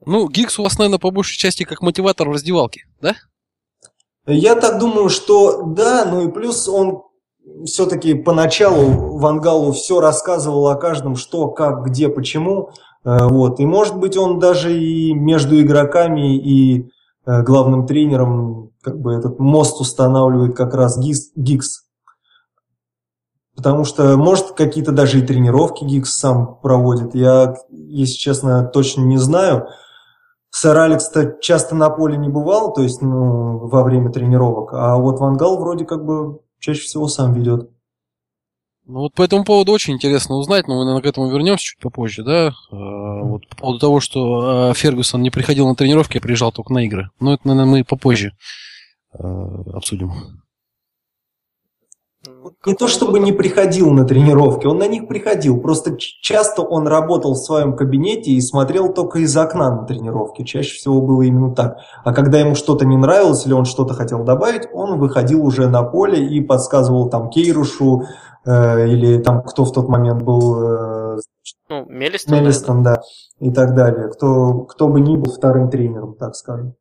Ну, 0.06 0.28
Гикс 0.30 0.60
у 0.60 0.64
вас, 0.64 0.78
наверное, 0.78 1.00
по 1.00 1.12
большей 1.12 1.38
части 1.38 1.64
как 1.64 1.82
мотиватор 1.82 2.30
в 2.30 2.34
раздевалке, 2.34 2.84
да? 3.02 3.16
Я 4.28 4.56
так 4.56 4.80
думаю, 4.80 5.10
что 5.10 5.64
да, 5.64 6.06
ну 6.06 6.28
и 6.28 6.32
плюс 6.32 6.68
он 6.68 7.04
все-таки 7.66 8.16
поначалу 8.16 9.18
Вангалу 9.18 9.72
все 9.72 10.00
рассказывал 10.00 10.68
о 10.68 10.76
каждом, 10.76 11.16
что, 11.16 11.48
как, 11.50 11.86
где, 11.86 12.10
почему. 12.10 12.72
Э, 13.04 13.28
вот. 13.28 13.60
И 13.60 13.66
может 13.66 13.98
быть 13.98 14.18
он 14.18 14.40
даже 14.40 14.78
и 14.78 15.14
между 15.14 15.60
игроками 15.62 16.38
и 16.38 16.90
э, 17.26 17.44
главным 17.44 17.86
тренером 17.86 18.72
как 18.82 19.00
бы 19.00 19.14
этот 19.14 19.40
мост 19.40 19.80
устанавливает 19.80 20.56
как 20.56 20.74
раз 20.74 20.98
Гикс. 20.98 21.85
Потому 23.56 23.86
что, 23.86 24.18
может, 24.18 24.52
какие-то 24.52 24.92
даже 24.92 25.20
и 25.20 25.26
тренировки 25.26 25.86
Гикс 25.86 26.14
сам 26.14 26.58
проводит. 26.62 27.16
Я, 27.16 27.56
если 27.72 28.16
честно, 28.16 28.66
точно 28.66 29.02
не 29.02 29.18
знаю. 29.18 29.68
Сэр 30.50 30.78
Алекс-то 30.78 31.38
часто 31.42 31.76
на 31.76 31.90
поле 31.90 32.18
не 32.18 32.30
бывал, 32.30 32.74
то 32.74 32.82
есть 32.82 33.02
ну, 33.02 33.68
во 33.68 33.84
время 33.84 34.12
тренировок. 34.12 34.74
А 34.74 34.98
вот 34.98 35.20
Вангал 35.20 35.58
вроде 35.58 35.86
как 35.86 36.06
бы 36.06 36.40
чаще 36.60 36.82
всего 36.82 37.08
сам 37.08 37.34
ведет. 37.34 37.70
Ну 38.88 39.00
вот 39.00 39.14
по 39.14 39.24
этому 39.24 39.44
поводу 39.44 39.72
очень 39.72 39.96
интересно 39.96 40.36
узнать, 40.36 40.68
но 40.68 40.76
мы, 40.76 40.86
наверное, 40.86 41.02
к 41.02 41.08
этому 41.08 41.30
вернемся 41.30 41.64
чуть 41.64 41.80
попозже, 41.80 42.24
да? 42.24 42.54
А, 42.72 43.24
вот 43.24 43.48
по 43.48 43.56
поводу 43.56 43.80
того, 43.80 44.00
что 44.00 44.70
а, 44.70 44.74
Фергюсон 44.74 45.24
не 45.24 45.32
приходил 45.32 45.68
на 45.68 45.76
тренировки, 45.76 46.18
а 46.18 46.22
приезжал 46.22 46.52
только 46.52 46.72
на 46.72 46.86
игры. 46.86 47.10
Но 47.20 47.34
это, 47.34 47.48
наверное, 47.48 47.72
мы 47.72 47.84
попозже 47.84 48.34
а, 49.12 49.28
обсудим 49.74 50.12
не 52.66 52.74
то 52.74 52.88
чтобы 52.88 53.20
не 53.20 53.32
приходил 53.32 53.92
на 53.92 54.06
тренировки, 54.06 54.66
он 54.66 54.80
на 54.80 54.88
них 54.88 55.08
приходил. 55.08 55.60
Просто 55.60 55.96
часто 55.98 56.62
он 56.62 56.88
работал 56.88 57.34
в 57.34 57.38
своем 57.38 57.76
кабинете 57.76 58.32
и 58.32 58.42
смотрел 58.42 58.94
только 58.94 59.20
из 59.20 59.36
окна 59.38 59.82
на 59.82 59.86
тренировки. 59.86 60.44
Чаще 60.44 60.76
всего 60.76 61.02
было 61.02 61.22
именно 61.24 61.54
так. 61.54 61.78
А 62.04 62.14
когда 62.14 62.40
ему 62.40 62.56
что-то 62.56 62.86
не 62.86 62.98
нравилось 62.98 63.46
или 63.46 63.54
он 63.54 63.66
что-то 63.66 63.94
хотел 63.94 64.24
добавить, 64.24 64.68
он 64.74 65.00
выходил 65.00 65.46
уже 65.46 65.68
на 65.68 65.84
поле 65.84 66.26
и 66.26 66.42
подсказывал 66.42 67.10
там 67.10 67.30
Кейрушу 67.30 68.04
э, 68.46 68.88
или 68.88 69.20
там 69.20 69.44
кто 69.44 69.66
в 69.66 69.72
тот 69.72 69.88
момент 69.88 70.24
был... 70.24 70.62
Э, 70.64 71.18
ну, 71.70 71.86
Мелистон. 71.88 72.36
Мелистон, 72.36 72.84
да. 72.84 73.02
И 73.40 73.52
так 73.52 73.76
далее. 73.76 74.10
Кто, 74.10 74.62
кто 74.62 74.88
бы 74.88 75.00
ни 75.00 75.16
был 75.16 75.32
вторым 75.32 75.70
тренером, 75.70 76.16
так 76.16 76.36
скажем. 76.36 76.76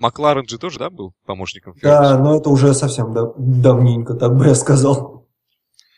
Макларен 0.00 0.48
же 0.48 0.58
тоже, 0.58 0.78
да, 0.78 0.90
был 0.90 1.12
помощником 1.26 1.74
Фергюсона? 1.74 2.08
Да, 2.08 2.18
но 2.18 2.36
это 2.36 2.48
уже 2.48 2.74
совсем 2.74 3.12
дав- 3.12 3.34
давненько, 3.36 4.14
так 4.14 4.34
бы 4.34 4.46
я 4.46 4.54
сказал. 4.54 5.28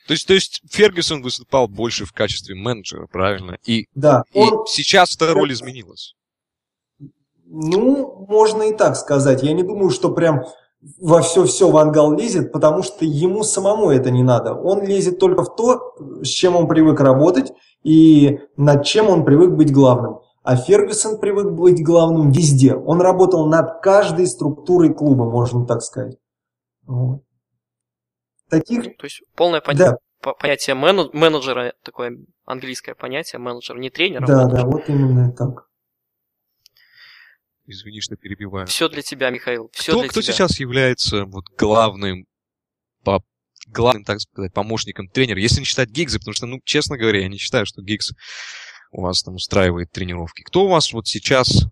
То 0.08 0.12
есть, 0.12 0.26
то 0.26 0.34
есть 0.34 0.60
Фергюсон 0.68 1.22
выступал 1.22 1.68
больше 1.68 2.04
в 2.04 2.12
качестве 2.12 2.56
менеджера, 2.56 3.06
правильно? 3.06 3.56
И, 3.64 3.86
да, 3.94 4.24
и 4.32 4.40
он... 4.40 4.66
сейчас 4.66 5.14
эта 5.14 5.32
роль 5.32 5.52
изменилась. 5.52 6.16
Ну, 7.46 8.26
можно 8.28 8.62
и 8.62 8.74
так 8.74 8.96
сказать. 8.96 9.42
Я 9.42 9.52
не 9.52 9.62
думаю, 9.62 9.90
что 9.90 10.10
прям 10.10 10.42
во 11.00 11.22
все-все 11.22 11.70
Вангал 11.70 12.12
лезет, 12.16 12.50
потому 12.50 12.82
что 12.82 13.04
ему 13.04 13.44
самому 13.44 13.90
это 13.90 14.10
не 14.10 14.24
надо. 14.24 14.54
Он 14.54 14.82
лезет 14.82 15.20
только 15.20 15.44
в 15.44 15.54
то, 15.54 15.94
с 16.22 16.28
чем 16.28 16.56
он 16.56 16.66
привык 16.66 16.98
работать 16.98 17.52
и 17.84 18.40
над 18.56 18.84
чем 18.84 19.08
он 19.08 19.24
привык 19.24 19.50
быть 19.50 19.72
главным. 19.72 20.21
А 20.42 20.56
Фергюсон 20.56 21.20
привык 21.20 21.52
быть 21.52 21.84
главным 21.84 22.32
везде. 22.32 22.74
Он 22.74 23.00
работал 23.00 23.48
над 23.48 23.80
каждой 23.80 24.26
структурой 24.26 24.92
клуба, 24.92 25.30
можно 25.30 25.66
так 25.66 25.82
сказать. 25.82 26.16
Вот. 26.82 27.22
Таких... 28.48 28.96
То 28.96 29.04
есть 29.04 29.22
полное 29.36 29.60
понятие, 29.60 29.98
да. 30.22 30.32
понятие 30.34 30.74
менеджера, 30.74 31.74
такое 31.84 32.18
английское 32.44 32.94
понятие, 32.94 33.38
менеджер, 33.38 33.78
не 33.78 33.88
тренер, 33.88 34.24
а 34.24 34.26
Да, 34.26 34.36
менеджер. 34.38 34.56
да, 34.58 34.66
вот 34.66 34.88
именно 34.88 35.32
так. 35.32 35.68
Извини, 37.64 38.00
что 38.00 38.16
перебиваю. 38.16 38.66
Все 38.66 38.88
для 38.88 39.02
тебя, 39.02 39.30
Михаил. 39.30 39.70
Все 39.72 39.92
кто, 39.92 40.00
для 40.00 40.08
кто 40.10 40.20
тебя. 40.20 40.32
сейчас 40.32 40.58
является 40.58 41.24
вот 41.24 41.44
главным 41.56 42.26
по 43.04 43.22
главным, 43.68 44.04
так 44.04 44.20
сказать, 44.20 44.52
помощником 44.52 45.08
тренера, 45.08 45.38
если 45.38 45.60
не 45.60 45.64
считать 45.64 45.88
Гиггса, 45.88 46.18
потому 46.18 46.34
что, 46.34 46.46
ну, 46.46 46.60
честно 46.64 46.98
говоря, 46.98 47.20
я 47.20 47.28
не 47.28 47.38
считаю, 47.38 47.64
что 47.64 47.80
Гиггс 47.80 48.10
у 48.92 49.02
вас 49.02 49.22
там 49.22 49.34
устраивает 49.34 49.90
тренировки. 49.90 50.42
Кто 50.42 50.66
у 50.66 50.68
вас 50.68 50.92
вот 50.92 51.06
сейчас, 51.08 51.66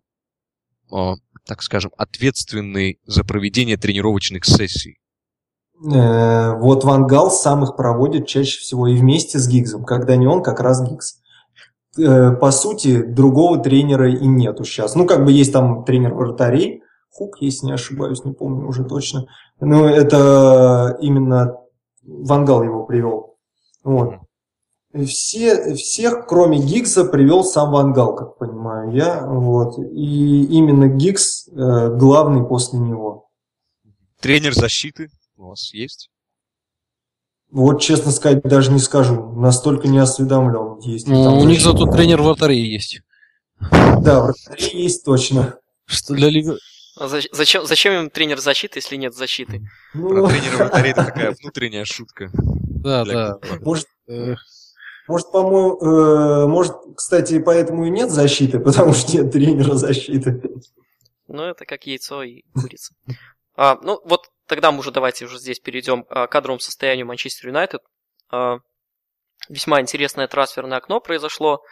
э, 0.92 1.12
так 1.44 1.62
скажем, 1.62 1.92
ответственный 1.96 2.98
за 3.04 3.24
проведение 3.24 3.76
тренировочных 3.76 4.44
сессий? 4.44 4.98
Э, 5.84 6.54
вот 6.56 6.84
Ван 6.84 7.06
Гал 7.06 7.30
сам 7.30 7.62
их 7.64 7.76
проводит 7.76 8.26
чаще 8.26 8.58
всего 8.58 8.88
и 8.88 8.96
вместе 8.96 9.38
с 9.38 9.46
Гиггсом. 9.46 9.84
Когда 9.84 10.16
не 10.16 10.26
он, 10.26 10.42
как 10.42 10.60
раз 10.60 10.82
Гиггс. 10.82 11.20
Э, 11.98 12.32
по 12.32 12.50
сути, 12.50 13.02
другого 13.02 13.58
тренера 13.58 14.10
и 14.10 14.26
нету 14.26 14.64
сейчас. 14.64 14.94
Ну, 14.94 15.06
как 15.06 15.24
бы 15.24 15.32
есть 15.32 15.52
там 15.52 15.84
тренер 15.84 16.14
вратарей, 16.14 16.82
Хук, 17.12 17.38
если 17.40 17.66
не 17.66 17.72
ошибаюсь, 17.72 18.24
не 18.24 18.32
помню 18.32 18.66
уже 18.66 18.84
точно. 18.84 19.26
Но 19.60 19.88
это 19.88 20.96
именно 21.00 21.56
Вангал 22.02 22.62
его 22.62 22.84
привел. 22.84 23.36
Вот. 23.84 24.14
Все, 25.06 25.74
всех, 25.74 26.26
кроме 26.26 26.58
Гиггса, 26.58 27.04
привел 27.04 27.44
сам 27.44 27.70
Вангал, 27.70 28.16
как 28.16 28.38
понимаю 28.38 28.92
я. 28.92 29.24
Вот. 29.24 29.78
И 29.78 30.44
именно 30.46 30.88
Гиггс 30.88 31.48
э, 31.48 31.96
главный 31.96 32.44
после 32.44 32.80
него. 32.80 33.28
Тренер 34.20 34.52
защиты 34.52 35.08
у 35.36 35.48
вас 35.48 35.72
есть? 35.72 36.10
Вот, 37.52 37.80
честно 37.80 38.10
сказать, 38.10 38.42
даже 38.42 38.72
не 38.72 38.80
скажу. 38.80 39.32
Настолько 39.32 39.86
не 39.86 39.98
осведомлен. 39.98 40.78
Есть 40.80 41.06
ну, 41.06 41.38
у 41.38 41.44
них 41.44 41.60
зато 41.60 41.86
тренер 41.86 42.22
вратарей 42.22 42.64
есть. 42.64 43.00
Да, 43.60 44.22
вратарей 44.22 44.82
есть 44.82 45.04
точно. 45.04 45.56
Что 45.86 46.14
для 46.14 46.28
лиги... 46.30 46.50
А 46.96 47.08
зачем, 47.32 47.64
зачем 47.64 47.94
им 47.94 48.10
тренер 48.10 48.40
защиты, 48.40 48.78
если 48.78 48.96
нет 48.96 49.14
защиты? 49.14 49.62
Ну... 49.94 50.08
Про 50.08 50.28
тренера 50.28 50.56
вратарей 50.56 50.90
это 50.92 51.04
такая 51.04 51.36
внутренняя 51.40 51.84
шутка. 51.84 52.30
Да, 52.32 53.04
да. 53.04 53.38
Может, 53.60 53.86
может, 55.08 55.30
по-моему, 55.32 55.78
э, 55.78 56.46
может, 56.46 56.76
кстати, 56.96 57.38
поэтому 57.40 57.86
и 57.86 57.90
нет 57.90 58.10
защиты, 58.10 58.58
потому 58.64 58.92
что 58.92 59.16
нет 59.16 59.32
тренера 59.32 59.74
защиты. 59.74 60.42
Ну, 61.28 61.44
это 61.44 61.64
как 61.64 61.86
яйцо 61.86 62.22
и 62.22 62.42
курица. 62.54 62.94
А, 63.54 63.78
ну, 63.82 64.00
вот 64.04 64.30
тогда 64.46 64.72
мы 64.72 64.80
уже 64.80 64.90
давайте 64.90 65.24
уже 65.24 65.38
здесь 65.38 65.60
перейдем 65.60 66.04
к 66.04 66.26
кадровому 66.26 66.60
состоянию 66.60 67.06
Манчестер 67.06 67.48
Юнайтед. 67.48 67.82
А, 68.30 68.58
весьма 69.48 69.80
интересное 69.80 70.28
трансферное 70.28 70.78
окно 70.78 71.00
произошло 71.00 71.62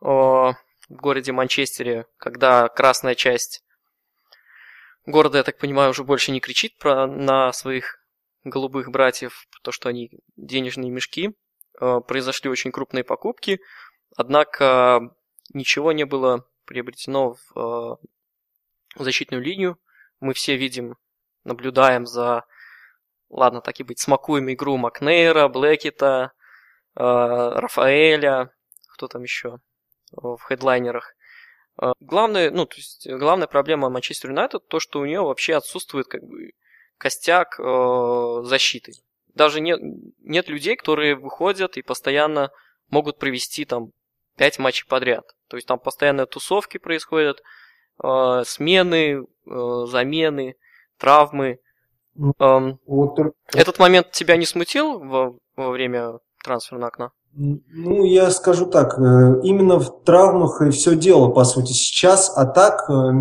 а, 0.00 0.52
в 0.52 0.56
городе 0.88 1.32
Манчестере, 1.32 2.06
когда 2.16 2.68
красная 2.68 3.14
часть 3.14 3.62
города, 5.06 5.38
я 5.38 5.44
так 5.44 5.58
понимаю, 5.58 5.90
уже 5.90 6.04
больше 6.04 6.32
не 6.32 6.40
кричит 6.40 6.76
про, 6.78 7.06
на 7.06 7.52
своих 7.52 7.98
голубых 8.44 8.90
братьев, 8.90 9.46
то, 9.62 9.72
что 9.72 9.88
они 9.88 10.10
денежные 10.36 10.90
мешки. 10.90 11.30
А, 11.80 12.00
произошли 12.00 12.50
очень 12.50 12.72
крупные 12.72 13.04
покупки, 13.04 13.60
однако 14.16 15.14
ничего 15.52 15.92
не 15.92 16.04
было 16.04 16.46
приобретено 16.64 17.36
в 17.54 17.98
защитную 18.96 19.42
линию. 19.42 19.78
Мы 20.20 20.34
все 20.34 20.56
видим 20.56 20.96
наблюдаем 21.44 22.06
за, 22.06 22.44
ладно, 23.30 23.60
так 23.60 23.80
и 23.80 23.84
быть, 23.84 23.98
смакуем 23.98 24.50
игру 24.52 24.76
Макнейра, 24.76 25.48
Блэкета, 25.48 26.32
э, 26.94 27.00
Рафаэля, 27.00 28.50
кто 28.92 29.08
там 29.08 29.22
еще 29.22 29.58
в 30.12 30.38
хедлайнерах. 30.38 31.14
Э, 31.80 31.92
главное, 32.00 32.50
ну, 32.50 32.66
то 32.66 32.76
есть, 32.76 33.08
главная 33.08 33.48
проблема 33.48 33.88
Манчестер 33.88 34.30
Юнайтед 34.30 34.68
то, 34.68 34.80
что 34.80 35.00
у 35.00 35.06
нее 35.06 35.22
вообще 35.22 35.54
отсутствует 35.54 36.06
как 36.08 36.22
бы 36.22 36.52
костяк 36.98 37.58
э, 37.58 38.40
защиты. 38.44 38.92
Даже 39.38 39.60
нет, 39.60 39.78
нет 40.24 40.48
людей, 40.48 40.74
которые 40.74 41.14
выходят 41.14 41.76
и 41.76 41.82
постоянно 41.82 42.50
могут 42.90 43.18
провести 43.18 43.64
там 43.64 43.90
5 44.36 44.58
матчей 44.58 44.84
подряд. 44.88 45.24
То 45.48 45.56
есть 45.56 45.68
там 45.68 45.78
постоянно 45.78 46.26
тусовки 46.26 46.78
происходят, 46.78 47.40
э, 48.02 48.42
смены, 48.44 49.22
э, 49.22 49.84
замены 49.86 50.56
травмы. 50.98 51.60
Эм, 52.40 52.80
вот. 52.84 53.16
Этот 53.54 53.78
момент 53.78 54.10
тебя 54.10 54.36
не 54.36 54.44
смутил 54.44 54.98
во, 54.98 55.38
во 55.54 55.70
время 55.70 56.18
трансферного 56.42 56.88
окна? 56.88 57.10
Ну, 57.32 58.04
я 58.04 58.32
скажу 58.32 58.66
так, 58.66 58.98
э, 58.98 59.40
именно 59.44 59.78
в 59.78 60.02
травмах 60.02 60.62
и 60.62 60.70
все 60.70 60.96
дело, 60.96 61.30
по 61.30 61.44
сути, 61.44 61.72
сейчас, 61.72 62.36
а 62.36 62.44
так 62.44 62.90
э, 62.90 63.12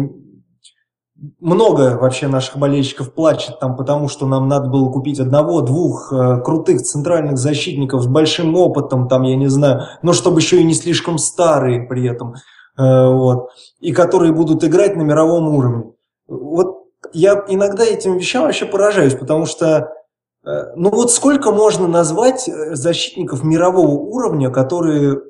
много 1.39 1.97
вообще 1.97 2.27
наших 2.27 2.57
болельщиков 2.57 3.13
плачет 3.13 3.59
там, 3.59 3.75
потому 3.75 4.07
что 4.07 4.27
нам 4.27 4.47
надо 4.47 4.69
было 4.69 4.91
купить 4.91 5.19
одного-двух 5.19 6.13
э, 6.13 6.41
крутых 6.41 6.81
центральных 6.83 7.37
защитников 7.37 8.03
с 8.03 8.07
большим 8.07 8.55
опытом, 8.55 9.07
там, 9.07 9.23
я 9.23 9.35
не 9.35 9.47
знаю, 9.47 9.83
но 10.03 10.13
чтобы 10.13 10.39
еще 10.39 10.61
и 10.61 10.63
не 10.63 10.73
слишком 10.73 11.17
старые 11.17 11.81
при 11.81 12.07
этом, 12.07 12.35
вот, 12.77 13.49
и 13.79 13.91
которые 13.91 14.31
будут 14.31 14.63
играть 14.63 14.95
на 14.95 15.01
мировом 15.01 15.47
уровне. 15.55 15.93
Вот 16.27 16.77
я 17.13 17.45
иногда 17.47 17.83
этим 17.83 18.17
вещам 18.17 18.43
вообще 18.43 18.65
поражаюсь, 18.65 19.15
потому 19.15 19.45
что, 19.45 19.93
э, 20.45 20.49
ну 20.75 20.89
вот 20.89 21.11
сколько 21.11 21.51
можно 21.51 21.87
назвать 21.87 22.47
э, 22.47 22.75
защитников 22.75 23.43
мирового 23.43 23.91
уровня, 23.91 24.49
которые 24.49 25.21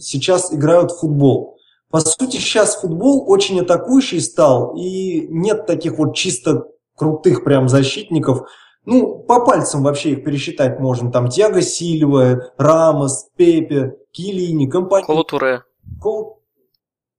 сейчас 0.00 0.52
играют 0.52 0.92
в 0.92 1.00
футбол? 1.00 1.51
По 1.92 2.00
сути, 2.00 2.38
сейчас 2.38 2.80
футбол 2.80 3.30
очень 3.30 3.60
атакующий 3.60 4.22
стал, 4.22 4.74
и 4.74 5.26
нет 5.28 5.66
таких 5.66 5.98
вот 5.98 6.14
чисто 6.14 6.64
крутых 6.96 7.44
прям 7.44 7.68
защитников. 7.68 8.48
Ну, 8.86 9.18
по 9.18 9.44
пальцам 9.44 9.82
вообще 9.82 10.12
их 10.12 10.24
пересчитать 10.24 10.80
можно. 10.80 11.12
Там 11.12 11.28
Тиаго 11.28 11.60
Сильва, 11.60 12.50
Рамос, 12.56 13.28
Пепе, 13.36 13.98
Килини, 14.10 14.68
Компания. 14.68 15.04
Колотуре. 15.04 15.64
Кол... 16.00 16.40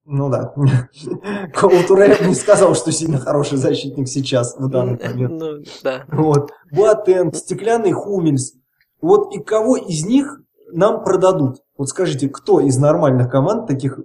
Ну 0.06 0.32
да. 0.32 0.56
Коутуре 1.54 2.18
не 2.26 2.34
сказал, 2.34 2.74
что 2.74 2.92
сильно 2.92 3.20
хороший 3.20 3.60
защитник 3.60 4.08
сейчас 4.08 4.58
в 4.58 4.68
данный 4.70 4.98
момент. 5.00 5.40
Ну, 5.40 5.64
да. 5.84 6.06
Вот. 6.08 6.50
Буатен, 6.72 7.32
Стеклянный 7.32 7.92
Хумельс. 7.92 8.56
Вот 9.02 9.36
и 9.36 9.40
кого 9.40 9.78
из 9.78 10.04
них 10.04 10.42
нам 10.72 11.04
продадут? 11.04 11.58
Вот 11.78 11.90
скажите, 11.90 12.28
кто 12.28 12.60
из 12.60 12.78
нормальных 12.78 13.30
команд 13.30 13.68
таких 13.68 14.00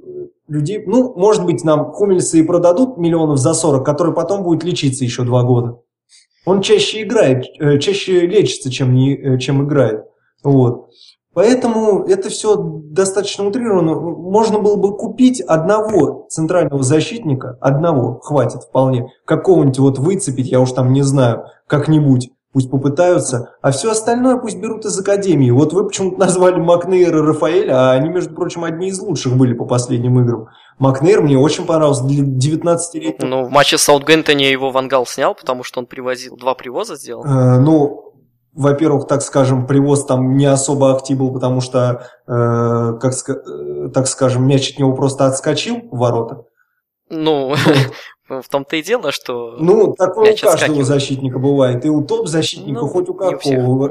людей? 0.49 0.83
Ну, 0.87 1.15
может 1.17 1.45
быть, 1.45 1.65
нам 1.65 1.93
Хумельса 1.93 2.39
и 2.39 2.43
продадут 2.43 2.97
миллионов 2.97 3.39
за 3.39 3.55
40, 3.55 3.85
который 3.85 4.15
потом 4.15 4.43
будет 4.43 4.65
лечиться 4.65 5.05
еще 5.05 5.23
два 5.23 5.43
года. 5.43 5.81
Он 6.45 6.63
чаще 6.63 7.03
играет, 7.03 7.45
э, 7.61 7.79
чаще 7.79 8.27
лечится, 8.27 8.71
чем, 8.71 8.95
не, 8.95 9.15
э, 9.15 9.39
чем 9.39 9.67
играет. 9.67 10.05
Вот. 10.43 10.89
Поэтому 11.35 12.05
это 12.05 12.31
все 12.31 12.57
достаточно 12.57 13.47
утрировано. 13.47 13.95
Можно 13.95 14.59
было 14.59 14.77
бы 14.77 14.97
купить 14.97 15.41
одного 15.41 16.27
центрального 16.31 16.83
защитника, 16.83 17.57
одного, 17.61 18.19
хватит 18.21 18.63
вполне, 18.63 19.13
какого-нибудь 19.25 19.79
вот 19.79 19.99
выцепить, 19.99 20.51
я 20.51 20.61
уж 20.61 20.73
там 20.73 20.93
не 20.93 21.03
знаю, 21.03 21.45
как-нибудь, 21.69 22.31
пусть 22.53 22.71
попытаются, 22.71 23.55
а 23.61 23.71
все 23.71 23.91
остальное 23.91 24.37
пусть 24.37 24.59
берут 24.59 24.85
из 24.85 24.99
Академии. 24.99 25.51
Вот 25.51 25.73
вы 25.73 25.87
почему-то 25.87 26.19
назвали 26.19 26.57
Макнейра 26.57 27.19
и 27.19 27.23
Рафаэля, 27.23 27.73
а 27.73 27.93
они, 27.93 28.09
между 28.09 28.35
прочим, 28.35 28.65
одни 28.65 28.89
из 28.89 28.99
лучших 29.01 29.37
были 29.37 29.55
по 29.55 29.65
последним 29.65 30.21
играм. 30.21 30.49
Макнейр 30.79 31.23
мне 31.23 31.37
очень 31.37 31.67
понравился 31.67 32.05
для 32.05 32.25
19-летнего. 32.25 33.27
Ну, 33.27 33.45
в 33.45 33.51
матче 33.51 33.79
с 33.79 33.83
Саутгемптоне 33.83 34.51
его 34.51 34.71
Вангал 34.71 35.07
снял, 35.07 35.35
потому 35.35 35.65
что 35.65 35.81
он 35.81 35.87
привозил, 35.87 36.37
два 36.37 36.55
привоза 36.55 36.97
сделал. 36.97 37.25
Э, 37.25 37.59
ну, 37.59 38.15
во-первых, 38.55 39.07
так 39.07 39.23
скажем, 39.23 39.67
привоз 39.67 40.05
там 40.05 40.37
не 40.37 40.47
особо 40.47 40.95
актив 40.95 41.19
был, 41.19 41.33
потому 41.33 41.61
что, 41.61 42.07
э, 42.27 42.99
как, 43.01 43.13
э, 43.29 43.89
так 43.93 44.07
скажем, 44.07 44.47
мяч 44.47 44.73
от 44.73 44.79
него 44.79 44.95
просто 44.95 45.27
отскочил 45.27 45.81
в 45.91 45.99
ворота. 45.99 46.45
Ну, 47.11 47.55
в 48.29 48.49
том-то 48.49 48.77
и 48.77 48.83
дело, 48.83 49.11
что 49.11 49.57
Ну, 49.59 49.95
такое 49.95 50.35
у 50.35 50.37
каждого 50.37 50.85
защитника 50.85 51.39
бывает. 51.39 51.85
И 51.85 51.89
у 51.89 52.03
топ-защитника, 52.05 52.81
ну, 52.81 52.89
хоть 52.89 53.09
у 53.09 53.15
какого. 53.15 53.91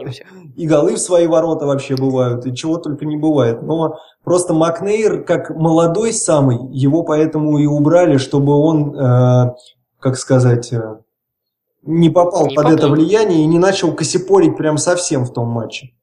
И 0.56 0.68
голы 0.68 0.96
в 0.96 1.00
свои 1.00 1.28
ворота 1.28 1.66
вообще 1.66 1.96
бывают, 1.96 2.46
и 2.46 2.56
чего 2.56 2.78
только 2.78 3.06
не 3.06 3.18
бывает. 3.18 3.62
Но 3.64 4.00
просто 4.24 4.54
Макнейр, 4.54 5.24
как 5.24 5.50
молодой 5.50 6.14
самый, 6.14 6.60
его 6.72 7.04
поэтому 7.04 7.58
и 7.58 7.66
убрали, 7.66 8.18
чтобы 8.18 8.54
он, 8.54 8.96
э, 8.96 9.56
как 10.00 10.18
сказать... 10.18 10.72
Э, 10.72 11.00
не 11.84 12.10
попал 12.10 12.48
не 12.48 12.56
под 12.56 12.66
попал. 12.66 12.78
это 12.78 12.90
влияние 12.90 13.44
и 13.44 13.46
не 13.46 13.60
начал 13.60 13.94
косипорить 13.94 14.58
прям 14.58 14.78
совсем 14.78 15.24
в 15.24 15.32
том 15.32 15.48
матче. 15.48 15.94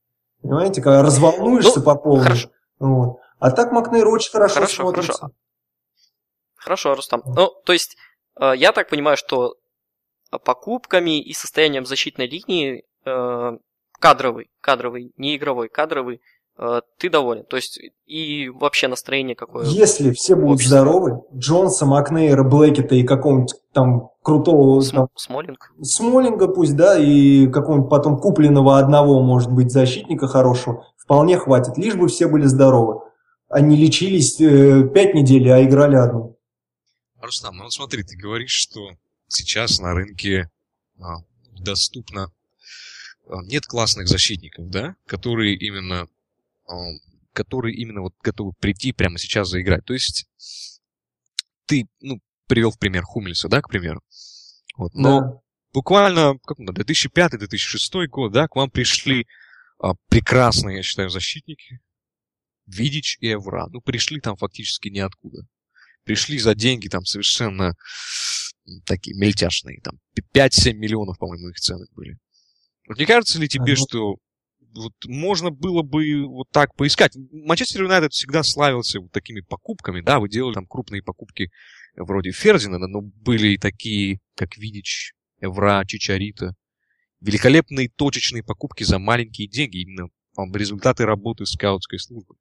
Понимаете, 0.40 0.80
когда 0.80 1.02
разволнуешься 1.02 1.80
ну, 1.80 1.84
по 1.84 1.94
полной. 1.94 2.50
Вот. 2.78 3.18
А 3.38 3.50
так 3.50 3.70
Макнейр 3.70 4.08
очень 4.08 4.30
хорошо, 4.30 4.54
хорошо 4.54 4.82
смотрится. 4.82 5.12
Хорошо. 5.12 5.34
Хорошо, 6.56 6.94
Рустам. 6.94 7.22
Ну, 7.26 7.50
то 7.66 7.74
есть, 7.74 7.98
я 8.40 8.72
так 8.72 8.88
понимаю, 8.88 9.16
что 9.16 9.54
покупками 10.44 11.20
и 11.20 11.32
состоянием 11.32 11.86
защитной 11.86 12.26
линии 12.26 12.84
э, 13.04 13.58
кадровый, 14.00 14.50
кадровый, 14.60 15.12
не 15.16 15.36
игровой, 15.36 15.68
кадровый, 15.68 16.20
э, 16.58 16.80
ты 16.98 17.08
доволен. 17.08 17.44
То 17.44 17.56
есть, 17.56 17.78
и 18.06 18.48
вообще 18.48 18.88
настроение 18.88 19.36
какое? 19.36 19.66
Если 19.66 20.10
все 20.10 20.34
будут 20.34 20.56
общество. 20.56 20.78
здоровы, 20.78 21.22
Джонса, 21.34 21.86
Макнейра, 21.86 22.42
Блэкета 22.42 22.96
и 22.96 23.04
какого-нибудь 23.04 23.54
там 23.72 24.10
крутого... 24.22 24.80
См- 24.80 24.96
там, 24.96 25.08
Смолинг? 25.14 25.72
Смолинга 25.82 26.48
пусть, 26.48 26.76
да, 26.76 26.98
и 26.98 27.46
какого-нибудь 27.46 27.90
потом 27.90 28.18
купленного 28.18 28.78
одного, 28.78 29.22
может 29.22 29.52
быть, 29.52 29.70
защитника 29.70 30.26
хорошего, 30.26 30.84
вполне 30.96 31.38
хватит, 31.38 31.78
лишь 31.78 31.94
бы 31.94 32.08
все 32.08 32.26
были 32.26 32.46
здоровы. 32.46 33.02
они 33.48 33.76
лечились 33.76 34.40
э, 34.40 34.88
пять 34.92 35.14
недель, 35.14 35.48
а 35.50 35.62
играли 35.62 35.94
одну. 35.96 36.33
Рустам, 37.24 37.56
ну 37.56 37.64
вот 37.64 37.72
смотри, 37.72 38.02
ты 38.02 38.16
говоришь, 38.16 38.52
что 38.52 38.90
сейчас 39.28 39.78
на 39.78 39.94
рынке 39.94 40.50
а, 40.98 41.18
доступно 41.52 42.32
а, 43.26 43.42
нет 43.44 43.66
классных 43.66 44.08
защитников, 44.08 44.68
да, 44.68 44.96
которые 45.06 45.56
именно 45.56 46.08
а, 46.66 46.74
которые 47.32 47.74
именно 47.74 48.00
вот 48.00 48.14
готовы 48.22 48.52
прийти 48.58 48.92
прямо 48.92 49.18
сейчас 49.18 49.48
заиграть. 49.48 49.84
То 49.84 49.92
есть 49.92 50.26
ты, 51.66 51.86
ну, 52.00 52.20
привел 52.46 52.70
в 52.70 52.78
пример 52.78 53.02
Хумельса, 53.02 53.48
да, 53.48 53.60
к 53.60 53.68
примеру. 53.68 54.02
Вот, 54.76 54.94
но 54.94 55.20
да. 55.20 55.40
буквально 55.72 56.38
как, 56.46 56.58
2005-2006 56.58 58.06
год, 58.06 58.32
да, 58.32 58.48
к 58.48 58.56
вам 58.56 58.70
пришли 58.70 59.26
а, 59.78 59.94
прекрасные, 60.08 60.78
я 60.78 60.82
считаю, 60.82 61.10
защитники. 61.10 61.80
Видич 62.66 63.18
и 63.20 63.32
Эвра. 63.32 63.66
Ну, 63.70 63.82
пришли 63.82 64.20
там 64.20 64.36
фактически 64.36 64.88
ниоткуда. 64.88 65.46
Пришли 66.04 66.38
за 66.38 66.54
деньги 66.54 66.88
там 66.88 67.04
совершенно 67.04 67.74
такие 68.86 69.16
мельтяшные. 69.16 69.80
Там 69.80 69.98
5-7 70.34 70.74
миллионов, 70.74 71.18
по-моему, 71.18 71.48
их 71.48 71.56
цены 71.56 71.86
были. 71.94 72.18
Вот 72.88 72.98
не 72.98 73.06
кажется 73.06 73.38
ли 73.38 73.48
тебе, 73.48 73.72
ага. 73.72 73.76
что 73.76 74.16
вот 74.74 74.92
можно 75.06 75.50
было 75.50 75.82
бы 75.82 76.26
вот 76.26 76.48
так 76.50 76.74
поискать? 76.74 77.16
Манчестер 77.32 77.82
Юнайтед 77.82 78.12
всегда 78.12 78.42
славился 78.42 79.00
вот 79.00 79.12
такими 79.12 79.40
покупками, 79.40 80.00
да, 80.00 80.18
вы 80.18 80.28
делали 80.28 80.54
там 80.54 80.66
крупные 80.66 81.02
покупки 81.02 81.50
вроде 81.96 82.32
Фердинанда, 82.32 82.88
но 82.88 83.00
были 83.00 83.48
и 83.48 83.58
такие, 83.58 84.20
как 84.34 84.56
Видич, 84.56 85.14
Эвра, 85.40 85.84
Чичарита. 85.86 86.54
Великолепные 87.20 87.88
точечные 87.88 88.42
покупки 88.42 88.84
за 88.84 88.98
маленькие 88.98 89.48
деньги, 89.48 89.82
именно 89.82 90.08
результаты 90.52 91.06
работы 91.06 91.46
скаутской 91.46 91.98
службы. 91.98 92.34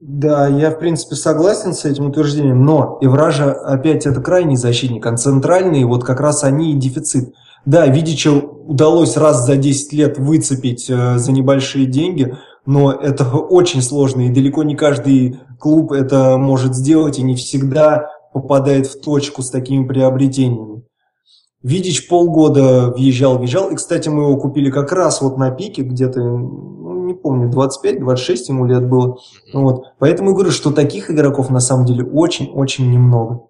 Да, 0.00 0.46
я 0.46 0.70
в 0.70 0.78
принципе 0.78 1.16
согласен 1.16 1.72
с 1.72 1.84
этим 1.84 2.06
утверждением, 2.06 2.64
но 2.64 2.98
Евража 3.00 3.52
опять 3.52 4.06
это 4.06 4.20
крайний 4.20 4.54
защитник, 4.54 5.04
а 5.04 5.16
центральный, 5.16 5.82
вот 5.82 6.04
как 6.04 6.20
раз 6.20 6.44
они 6.44 6.72
и 6.72 6.76
дефицит. 6.76 7.34
Да, 7.66 7.84
Видича 7.88 8.30
удалось 8.30 9.16
раз 9.16 9.44
за 9.44 9.56
10 9.56 9.92
лет 9.94 10.18
выцепить 10.18 10.88
э, 10.88 11.18
за 11.18 11.32
небольшие 11.32 11.86
деньги, 11.86 12.36
но 12.64 12.92
это 12.92 13.24
очень 13.36 13.82
сложно, 13.82 14.20
и 14.20 14.30
далеко 14.30 14.62
не 14.62 14.76
каждый 14.76 15.40
клуб 15.58 15.90
это 15.90 16.36
может 16.38 16.76
сделать, 16.76 17.18
и 17.18 17.24
не 17.24 17.34
всегда 17.34 18.08
попадает 18.32 18.86
в 18.86 19.00
точку 19.00 19.42
с 19.42 19.50
такими 19.50 19.84
приобретениями. 19.84 20.84
Видич 21.64 22.06
полгода 22.06 22.92
въезжал, 22.92 23.38
въезжал, 23.38 23.70
и, 23.70 23.74
кстати, 23.74 24.08
мы 24.08 24.22
его 24.22 24.36
купили 24.36 24.70
как 24.70 24.92
раз 24.92 25.20
вот 25.20 25.38
на 25.38 25.50
пике, 25.50 25.82
где-то 25.82 26.20
не 27.08 27.14
помню, 27.14 27.50
25-26 27.50 28.36
ему 28.48 28.66
лет 28.66 28.88
было. 28.88 29.18
Вот. 29.52 29.94
Поэтому 29.98 30.30
я 30.30 30.34
говорю, 30.34 30.50
что 30.50 30.70
таких 30.70 31.10
игроков 31.10 31.50
на 31.50 31.60
самом 31.60 31.84
деле 31.84 32.04
очень-очень 32.04 32.90
немного. 32.90 33.48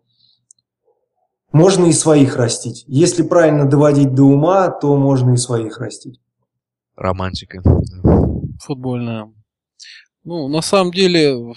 Можно 1.52 1.86
и 1.86 1.92
своих 1.92 2.36
растить. 2.36 2.84
Если 2.86 3.22
правильно 3.22 3.68
доводить 3.68 4.14
до 4.14 4.24
ума, 4.24 4.68
то 4.70 4.96
можно 4.96 5.32
и 5.32 5.36
своих 5.36 5.78
растить. 5.78 6.20
Романтика. 6.96 7.62
Футбольная. 8.62 9.32
Ну, 10.24 10.48
на 10.48 10.60
самом 10.60 10.92
деле, 10.92 11.54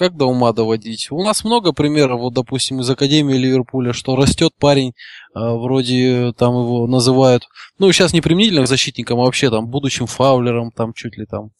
как 0.00 0.16
до 0.16 0.24
ума 0.24 0.52
доводить? 0.54 1.08
У 1.10 1.22
нас 1.22 1.44
много 1.44 1.74
примеров, 1.74 2.20
вот, 2.20 2.32
допустим, 2.32 2.80
из 2.80 2.88
Академии 2.88 3.36
Ливерпуля, 3.36 3.92
что 3.92 4.16
растет 4.16 4.52
парень, 4.58 4.94
э, 5.34 5.38
вроде 5.38 6.32
там 6.38 6.54
его 6.54 6.86
называют, 6.86 7.44
ну, 7.78 7.92
сейчас 7.92 8.14
не 8.14 8.22
применительно 8.22 8.64
к 8.64 8.66
защитникам, 8.66 9.20
а 9.20 9.24
вообще 9.24 9.50
там 9.50 9.68
будущим 9.68 10.06
фаулером, 10.06 10.70
там 10.70 10.94
чуть 10.94 11.18
ли 11.18 11.26
там, 11.26 11.50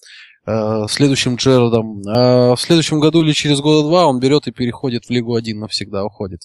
э, 0.47 0.87
следующим 0.89 1.35
Джерардом. 1.35 2.01
А 2.09 2.55
в 2.57 2.61
следующем 2.63 2.99
году 2.99 3.23
или 3.23 3.33
через 3.33 3.61
года 3.61 3.87
два 3.87 4.07
он 4.07 4.21
берет 4.21 4.47
и 4.47 4.53
переходит 4.53 5.05
в 5.05 5.11
Лигу 5.11 5.35
1 5.35 5.61
навсегда, 5.61 6.03
уходит. 6.03 6.41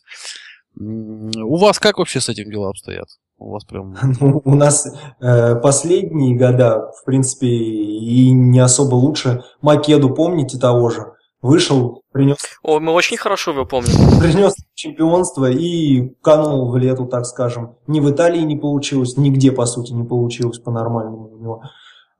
У 0.77 1.55
вас 1.55 1.79
как 1.79 1.97
вообще 1.97 2.19
с 2.19 2.27
этим 2.27 2.51
дела 2.51 2.71
обстоят? 2.71 3.07
У 3.37 3.51
вас 3.51 3.63
прям... 3.63 3.95
Ну, 4.19 4.41
у 4.43 4.55
нас 4.55 4.85
э, 5.21 5.55
последние 5.55 6.37
года, 6.37 6.91
в 7.01 7.05
принципе, 7.05 7.47
и 7.47 8.31
не 8.31 8.59
особо 8.59 8.95
лучше. 8.95 9.43
Македу 9.61 10.09
помните 10.09 10.57
того 10.57 10.89
же? 10.89 11.14
Вышел, 11.45 12.01
принес... 12.11 12.37
О, 12.63 12.79
мы 12.79 12.91
очень 12.91 13.17
хорошо 13.17 13.51
его 13.51 13.65
помним. 13.65 14.19
Принес 14.19 14.55
чемпионство 14.73 15.49
и 15.49 16.09
канул 16.21 16.71
в 16.71 16.77
лету, 16.77 17.05
так 17.05 17.25
скажем. 17.25 17.75
Ни 17.87 17.99
в 17.99 18.09
Италии 18.09 18.41
не 18.41 18.55
получилось, 18.55 19.15
нигде, 19.15 19.51
по 19.51 19.65
сути, 19.65 19.93
не 19.93 20.03
получилось 20.03 20.57
по-нормальному 20.57 21.29
у 21.29 21.37
него. 21.37 21.63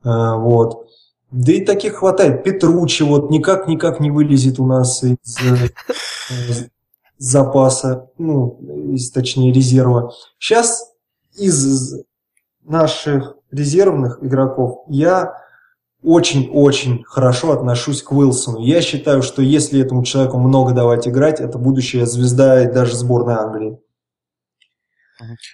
А, 0.03 0.37
вот. 0.37 0.87
Да 1.31 1.51
и 1.51 1.65
таких 1.65 1.95
хватает. 1.95 2.43
Петручи 2.43 3.03
вот 3.03 3.31
никак-никак 3.31 3.99
не 3.99 4.11
вылезет 4.11 4.59
у 4.59 4.67
нас 4.67 5.03
из, 5.03 5.17
из 6.29 6.67
запаса, 7.17 8.09
ну, 8.19 8.59
из, 8.93 9.11
точнее, 9.11 9.51
резерва. 9.51 10.11
Сейчас 10.37 10.93
из 11.35 11.95
наших 12.63 13.35
резервных 13.51 14.23
игроков 14.23 14.83
я 14.87 15.33
очень-очень 16.05 17.03
хорошо 17.03 17.51
отношусь 17.51 18.03
к 18.03 18.11
Уилсону. 18.11 18.59
Я 18.59 18.81
считаю, 18.81 19.21
что 19.21 19.41
если 19.41 19.81
этому 19.81 20.03
человеку 20.03 20.37
много 20.37 20.73
давать 20.73 21.07
играть, 21.07 21.39
это 21.39 21.57
будущая 21.57 22.05
звезда 22.05 22.63
и 22.63 22.71
даже 22.71 22.95
сборной 22.95 23.35
Англии. 23.35 23.79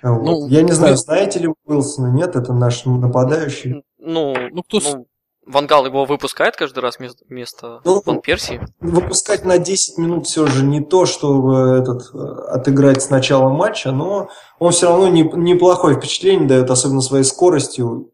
Вот. 0.03 0.23
Ну, 0.23 0.47
Я 0.47 0.63
не 0.63 0.71
знаю, 0.71 0.97
знаете 0.97 1.39
ли 1.39 1.49
Уилсона, 1.65 2.07
нет, 2.07 2.35
это 2.35 2.53
наш 2.53 2.85
нападающий. 2.85 3.83
Ну, 3.97 4.35
ну 4.51 4.63
кто... 4.63 4.79
Ну, 4.79 5.07
Вангал 5.45 5.87
его 5.87 6.05
выпускает 6.05 6.55
каждый 6.55 6.79
раз 6.81 6.99
вместо, 6.99 7.25
вместо 7.27 7.81
ну, 7.83 8.01
Ван 8.05 8.21
Персии? 8.21 8.61
Выпускать 8.79 9.43
на 9.43 9.57
10 9.57 9.97
минут 9.97 10.27
все 10.27 10.45
же 10.45 10.63
не 10.63 10.81
то, 10.81 11.07
чтобы 11.07 11.79
этот, 11.79 12.13
отыграть 12.13 13.01
с 13.01 13.09
начала 13.09 13.49
матча, 13.49 13.91
но 13.91 14.29
он 14.59 14.71
все 14.71 14.87
равно 14.87 15.07
не, 15.07 15.23
неплохое 15.23 15.97
впечатление 15.97 16.47
дает, 16.47 16.69
особенно 16.69 17.01
своей 17.01 17.23
скоростью. 17.23 18.11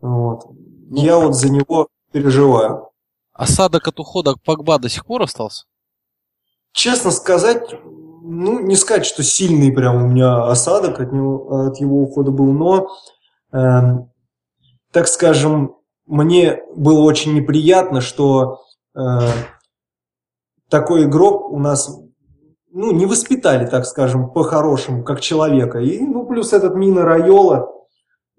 Вот. 0.00 0.42
Ну, 0.92 1.02
я 1.02 1.16
вот 1.16 1.34
за 1.34 1.50
него 1.50 1.88
переживаю. 2.12 2.90
Осадок 3.32 3.88
от 3.88 3.98
ухода 3.98 4.34
Погба 4.44 4.78
до 4.78 4.90
сих 4.90 5.06
пор 5.06 5.22
остался? 5.22 5.64
Честно 6.72 7.10
сказать, 7.10 7.74
ну, 7.82 8.60
не 8.60 8.76
сказать, 8.76 9.06
что 9.06 9.22
сильный 9.22 9.72
прям 9.72 10.04
у 10.04 10.08
меня 10.08 10.44
осадок 10.44 11.00
от, 11.00 11.10
него, 11.10 11.66
от 11.68 11.80
его 11.80 12.02
ухода 12.02 12.30
был, 12.30 12.52
но, 12.52 12.88
э, 13.52 13.80
так 14.90 15.08
скажем, 15.08 15.76
мне 16.04 16.60
было 16.76 17.00
очень 17.00 17.32
неприятно, 17.32 18.02
что 18.02 18.60
э, 18.94 19.00
такой 20.68 21.04
игрок 21.04 21.50
у 21.50 21.58
нас 21.58 21.98
ну, 22.70 22.92
не 22.92 23.06
воспитали, 23.06 23.64
так 23.64 23.86
скажем, 23.86 24.30
по-хорошему, 24.30 25.04
как 25.04 25.22
человека. 25.22 25.78
И, 25.78 26.00
ну, 26.00 26.26
плюс 26.26 26.52
этот 26.52 26.74
Мина 26.74 27.02
Райола, 27.02 27.81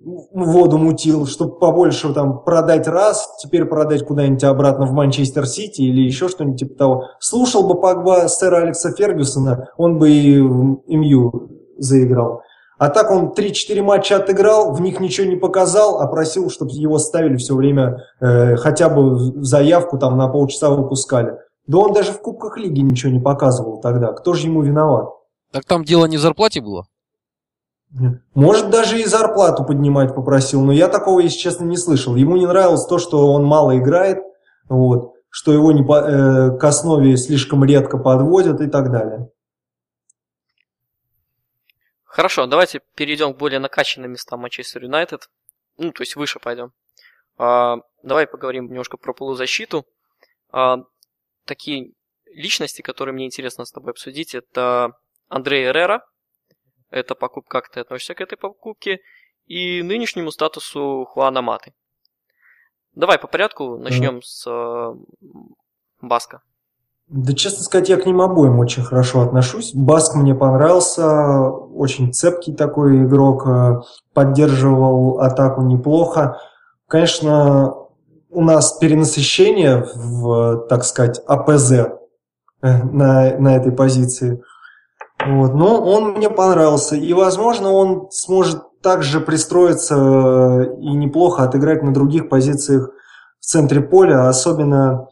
воду 0.04 0.78
мутил, 0.78 1.26
чтобы 1.26 1.58
побольше 1.58 2.14
там 2.14 2.44
продать 2.44 2.88
раз, 2.88 3.28
теперь 3.42 3.66
продать 3.66 4.06
куда-нибудь 4.06 4.44
обратно 4.44 4.86
в 4.86 4.92
Манчестер 4.92 5.46
Сити 5.46 5.82
или 5.82 6.02
еще 6.02 6.28
что-нибудь 6.28 6.60
типа 6.60 6.76
того. 6.76 7.04
Слушал 7.20 7.68
бы 7.68 7.80
Погба 7.80 8.28
сэра 8.28 8.58
Алекса 8.58 8.92
Фергюсона, 8.92 9.70
он 9.78 10.00
бы 10.00 10.10
и 10.10 10.40
в 10.40 10.82
МЮ 10.88 11.50
заиграл. 11.78 12.42
А 12.78 12.90
так 12.90 13.12
он 13.12 13.32
3-4 13.38 13.82
матча 13.82 14.18
отыграл, 14.18 14.74
в 14.74 14.82
них 14.82 15.00
ничего 15.00 15.28
не 15.28 15.38
показал, 15.38 16.02
а 16.02 16.08
просил, 16.08 16.50
чтобы 16.50 16.72
его 16.72 16.98
ставили 16.98 17.38
все 17.38 17.56
время, 17.56 18.04
э, 18.20 18.58
хотя 18.58 18.90
бы 18.90 19.18
заявку 19.44 19.98
там 19.98 20.18
на 20.18 20.28
полчаса 20.28 20.70
выпускали. 20.70 21.38
Да 21.66 21.78
он 21.78 21.94
даже 21.94 22.12
в 22.12 22.20
Кубках 22.20 22.58
Лиги 22.58 22.82
ничего 22.82 23.12
не 23.12 23.22
показывал 23.22 23.80
тогда. 23.80 24.12
Кто 24.12 24.34
же 24.34 24.48
ему 24.48 24.62
виноват? 24.62 25.10
Так 25.54 25.64
там 25.66 25.86
дело 25.86 26.08
не 26.08 26.18
в 26.18 26.20
зарплате 26.20 26.60
было? 26.60 26.86
Может, 28.34 28.72
даже 28.72 29.00
и 29.00 29.06
зарплату 29.06 29.64
поднимать 29.64 30.16
попросил, 30.16 30.62
но 30.62 30.72
я 30.72 30.88
такого, 30.88 31.20
если 31.20 31.38
честно, 31.38 31.66
не 31.66 31.78
слышал. 31.78 32.16
Ему 32.16 32.38
не 32.38 32.48
нравилось 32.48 32.86
то, 32.86 32.98
что 32.98 33.32
он 33.32 33.46
мало 33.46 33.78
играет, 33.78 34.24
вот, 34.68 35.14
что 35.30 35.54
его 35.54 35.72
не 35.72 35.84
по, 35.84 36.00
э, 36.00 36.58
к 36.58 36.64
основе 36.64 37.16
слишком 37.18 37.64
редко 37.64 38.00
подводят 38.00 38.62
и 38.62 38.68
так 38.68 38.92
далее. 38.92 39.30
Хорошо, 42.04 42.48
давайте 42.48 42.82
перейдем 42.96 43.34
к 43.34 43.38
более 43.38 43.60
накачанным 43.60 44.12
местам 44.12 44.40
Манчестер 44.40 44.84
Юнайтед. 44.84 45.30
Ну, 45.78 45.92
то 45.92 46.02
есть 46.02 46.16
выше 46.16 46.40
пойдем. 46.40 46.72
А, 47.38 47.78
давай 48.04 48.28
поговорим 48.28 48.66
немножко 48.66 48.98
про 48.98 49.14
полузащиту. 49.14 49.86
А, 50.52 50.84
такие 51.46 51.94
личности, 52.26 52.82
которые 52.82 53.14
мне 53.14 53.26
интересно 53.26 53.66
с 53.66 53.72
тобой 53.72 53.92
обсудить, 53.92 54.36
это 54.36 54.94
Андрей 55.28 55.66
Эррера, 55.66 56.06
эта 56.94 57.16
покупка, 57.16 57.62
как 57.62 57.70
ты 57.70 57.80
относишься 57.80 58.14
к 58.14 58.22
этой 58.22 58.38
покупке, 58.38 59.00
и 59.48 59.82
нынешнему 59.82 60.32
статусу 60.32 61.06
Хуана 61.10 61.42
Маты. 61.42 61.74
Давай 62.96 63.18
по 63.18 63.28
порядку 63.28 63.78
начнем 63.78 64.18
mm. 64.18 64.22
с 64.24 64.46
э, 64.48 64.94
Баска. 66.02 66.42
Да, 67.08 67.34
честно 67.34 67.64
сказать, 67.64 67.90
я 67.90 67.98
к 67.98 68.06
ним 68.06 68.22
обоим 68.22 68.60
очень 68.60 68.84
хорошо 68.84 69.22
отношусь. 69.22 69.74
Баск 69.74 70.16
мне 70.16 70.34
понравился, 70.36 71.50
очень 71.50 72.14
цепкий 72.14 72.54
такой 72.54 73.04
игрок, 73.04 73.46
э, 73.48 73.82
поддерживал 74.14 75.20
атаку 75.20 75.64
неплохо. 75.64 76.40
Конечно, 76.88 77.76
у 78.30 78.42
нас 78.42 78.74
перенасыщение 78.74 79.86
в, 79.96 80.68
так 80.70 80.84
сказать, 80.84 81.22
АПЗ 81.28 81.72
э, 81.72 81.88
на, 82.62 83.38
на 83.38 83.56
этой 83.58 83.72
позиции. 83.72 84.44
Вот. 85.26 85.54
Но 85.54 85.82
он 85.82 86.14
мне 86.14 86.30
понравился. 86.30 86.96
И, 86.96 87.14
возможно, 87.14 87.72
он 87.72 88.10
сможет 88.12 88.62
также 88.82 89.22
пристроиться 89.22 89.96
э, 89.96 90.82
и 90.82 90.90
неплохо 90.90 91.44
отыграть 91.44 91.84
на 91.84 91.94
других 91.94 92.30
позициях 92.30 92.90
в 93.40 93.46
центре 93.46 93.82
поля, 93.82 94.28
особенно 94.28 95.08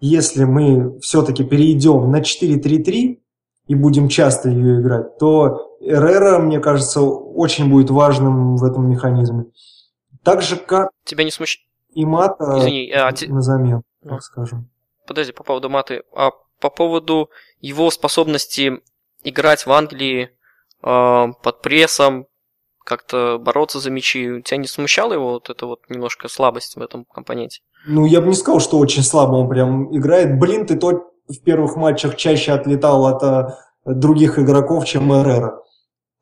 если 0.00 0.44
мы 0.44 0.98
все-таки 1.00 1.44
перейдем 1.44 2.10
на 2.10 2.20
4-3-3 2.20 3.18
и 3.66 3.74
будем 3.74 4.08
часто 4.08 4.48
ее 4.48 4.80
играть, 4.80 5.18
то 5.18 5.76
Эррера, 5.80 6.38
мне 6.38 6.58
кажется, 6.60 7.02
очень 7.02 7.70
будет 7.70 7.90
важным 7.90 8.56
в 8.56 8.64
этом 8.64 8.90
механизме. 8.90 9.46
Так 10.22 10.42
же, 10.42 10.56
как... 10.56 10.90
Тебя 11.04 11.24
не 11.24 11.30
смущает? 11.30 11.66
И 11.92 12.04
Мата 12.04 12.58
Извини, 12.58 12.90
а, 12.92 13.12
на 13.28 13.40
замен, 13.40 13.82
ну, 14.02 14.10
так 14.10 14.22
скажем. 14.22 14.68
Подожди, 15.06 15.32
по 15.32 15.42
поводу 15.42 15.68
Маты. 15.68 16.02
А 16.14 16.30
по 16.60 16.70
поводу 16.70 17.30
его 17.60 17.90
способности 17.90 18.80
играть 19.22 19.66
в 19.66 19.72
Англии 19.72 20.30
э, 20.82 21.26
под 21.42 21.62
прессом, 21.62 22.26
как-то 22.84 23.38
бороться 23.38 23.78
за 23.78 23.90
мячи, 23.90 24.42
тебя 24.42 24.56
не 24.56 24.66
смущала 24.66 25.12
его 25.12 25.32
вот 25.32 25.50
эта 25.50 25.66
вот 25.66 25.80
немножко 25.88 26.28
слабость 26.28 26.76
в 26.76 26.82
этом 26.82 27.04
компоненте? 27.04 27.60
Ну, 27.86 28.04
я 28.06 28.20
бы 28.20 28.28
не 28.28 28.34
сказал, 28.34 28.60
что 28.60 28.78
очень 28.78 29.02
слабо 29.02 29.36
он 29.36 29.48
прям 29.48 29.96
играет. 29.96 30.38
Блин, 30.38 30.66
ты 30.66 30.76
то 30.76 31.10
в 31.28 31.42
первых 31.44 31.76
матчах 31.76 32.16
чаще 32.16 32.52
отлетал 32.52 33.06
от 33.06 33.22
а, 33.22 33.58
других 33.84 34.38
игроков, 34.38 34.84
чем 34.86 35.12
Эррера, 35.12 35.62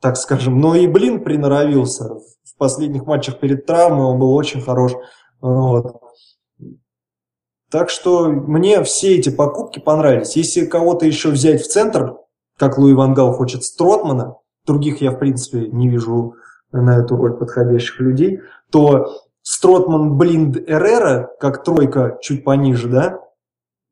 так 0.00 0.16
скажем. 0.16 0.60
Но 0.60 0.74
и 0.74 0.86
Блин 0.86 1.24
приноровился. 1.24 2.04
В 2.44 2.56
последних 2.58 3.04
матчах 3.04 3.40
перед 3.40 3.66
травмой 3.66 4.06
он 4.06 4.18
был 4.18 4.34
очень 4.34 4.60
хорош. 4.60 4.92
Вот. 5.40 6.02
Так 7.70 7.90
что 7.90 8.28
мне 8.28 8.82
все 8.82 9.16
эти 9.16 9.30
покупки 9.30 9.78
понравились. 9.78 10.36
Если 10.36 10.66
кого-то 10.66 11.06
еще 11.06 11.30
взять 11.30 11.62
в 11.62 11.68
центр, 11.68 12.16
как 12.58 12.76
Луи 12.76 12.94
Вангал 12.94 13.32
хочет 13.32 13.64
Стротмана, 13.64 14.36
других 14.66 15.00
я, 15.00 15.12
в 15.12 15.18
принципе, 15.18 15.68
не 15.68 15.88
вижу 15.88 16.34
на 16.72 16.98
эту 16.98 17.16
роль 17.16 17.38
подходящих 17.38 18.00
людей, 18.00 18.40
то 18.70 19.06
Стротман, 19.42 20.18
Блинд, 20.18 20.56
Эррера, 20.56 21.30
как 21.40 21.64
тройка 21.64 22.18
чуть 22.20 22.44
пониже, 22.44 22.88
да, 22.88 23.18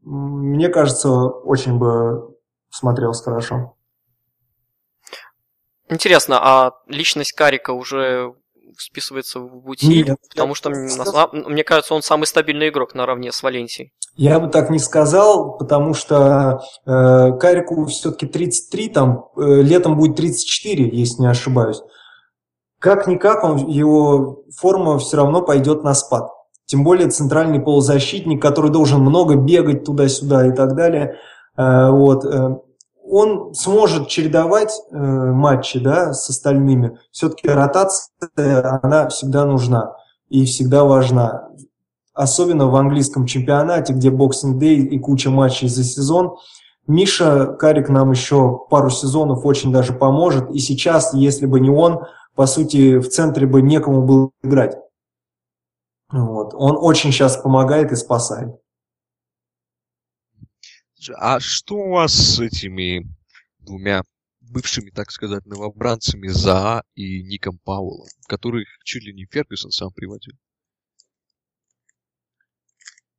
мне 0.02 0.68
кажется, 0.68 1.10
очень 1.10 1.78
бы 1.78 2.36
смотрелся 2.68 3.24
хорошо. 3.24 3.76
Интересно, 5.88 6.38
а 6.40 6.72
личность 6.86 7.32
Карика 7.32 7.70
уже 7.70 8.34
списывается 8.78 9.40
в 9.40 9.62
бутиль, 9.62 10.08
Нет, 10.08 10.18
потому 10.28 10.54
что, 10.54 10.72
сказал... 10.88 11.30
мне 11.32 11.64
кажется, 11.64 11.94
он 11.94 12.02
самый 12.02 12.26
стабильный 12.26 12.68
игрок 12.68 12.94
наравне 12.94 13.32
с 13.32 13.42
Валенсией. 13.42 13.92
Я 14.16 14.40
бы 14.40 14.48
так 14.48 14.70
не 14.70 14.78
сказал, 14.78 15.58
потому 15.58 15.92
что 15.92 16.62
э, 16.86 17.32
Карику 17.38 17.84
все-таки 17.86 18.26
33, 18.26 18.88
там 18.88 19.26
э, 19.36 19.62
летом 19.62 19.96
будет 19.96 20.16
34, 20.16 20.88
если 20.90 21.22
не 21.22 21.28
ошибаюсь. 21.28 21.82
Как-никак 22.78 23.44
он, 23.44 23.66
его 23.66 24.44
форма 24.56 24.98
все 24.98 25.18
равно 25.18 25.42
пойдет 25.42 25.84
на 25.84 25.94
спад. 25.94 26.30
Тем 26.64 26.82
более 26.82 27.08
центральный 27.08 27.60
полузащитник, 27.60 28.40
который 28.40 28.70
должен 28.70 29.00
много 29.00 29.36
бегать 29.36 29.84
туда-сюда 29.84 30.48
и 30.48 30.52
так 30.52 30.74
далее. 30.74 31.16
Э, 31.56 31.90
вот. 31.90 32.24
Э, 32.24 32.56
он 33.08 33.54
сможет 33.54 34.08
чередовать 34.08 34.72
э, 34.90 34.96
матчи 34.96 35.78
да, 35.78 36.12
с 36.12 36.28
остальными. 36.28 36.98
Все-таки 37.10 37.48
ротация, 37.48 38.80
она 38.82 39.08
всегда 39.08 39.44
нужна 39.44 39.96
и 40.28 40.44
всегда 40.44 40.84
важна. 40.84 41.48
Особенно 42.14 42.66
в 42.66 42.76
английском 42.76 43.26
чемпионате, 43.26 43.92
где 43.92 44.10
Boxing 44.10 44.58
Day 44.58 44.76
и 44.76 44.98
куча 44.98 45.30
матчей 45.30 45.68
за 45.68 45.84
сезон. 45.84 46.36
Миша 46.86 47.46
Карик 47.46 47.88
нам 47.88 48.10
еще 48.10 48.60
пару 48.70 48.90
сезонов 48.90 49.44
очень 49.44 49.72
даже 49.72 49.92
поможет. 49.92 50.50
И 50.50 50.58
сейчас, 50.58 51.12
если 51.14 51.46
бы 51.46 51.60
не 51.60 51.70
он, 51.70 52.04
по 52.34 52.46
сути, 52.46 52.98
в 52.98 53.08
центре 53.08 53.46
бы 53.46 53.60
некому 53.62 54.02
было 54.02 54.30
играть. 54.42 54.76
Вот. 56.10 56.54
Он 56.54 56.76
очень 56.78 57.12
сейчас 57.12 57.36
помогает 57.36 57.92
и 57.92 57.96
спасает. 57.96 58.56
А 61.14 61.40
что 61.40 61.76
у 61.76 61.90
вас 61.90 62.12
с 62.12 62.40
этими 62.40 63.06
двумя 63.58 64.02
бывшими, 64.40 64.90
так 64.90 65.10
сказать, 65.10 65.44
новобранцами 65.46 66.28
За 66.28 66.82
и 66.94 67.22
Ником 67.22 67.58
Пауэллом, 67.64 68.08
которых 68.28 68.66
чуть 68.84 69.04
ли 69.04 69.12
не 69.12 69.26
Фергюсон 69.26 69.70
сам 69.70 69.92
приводил? 69.92 70.34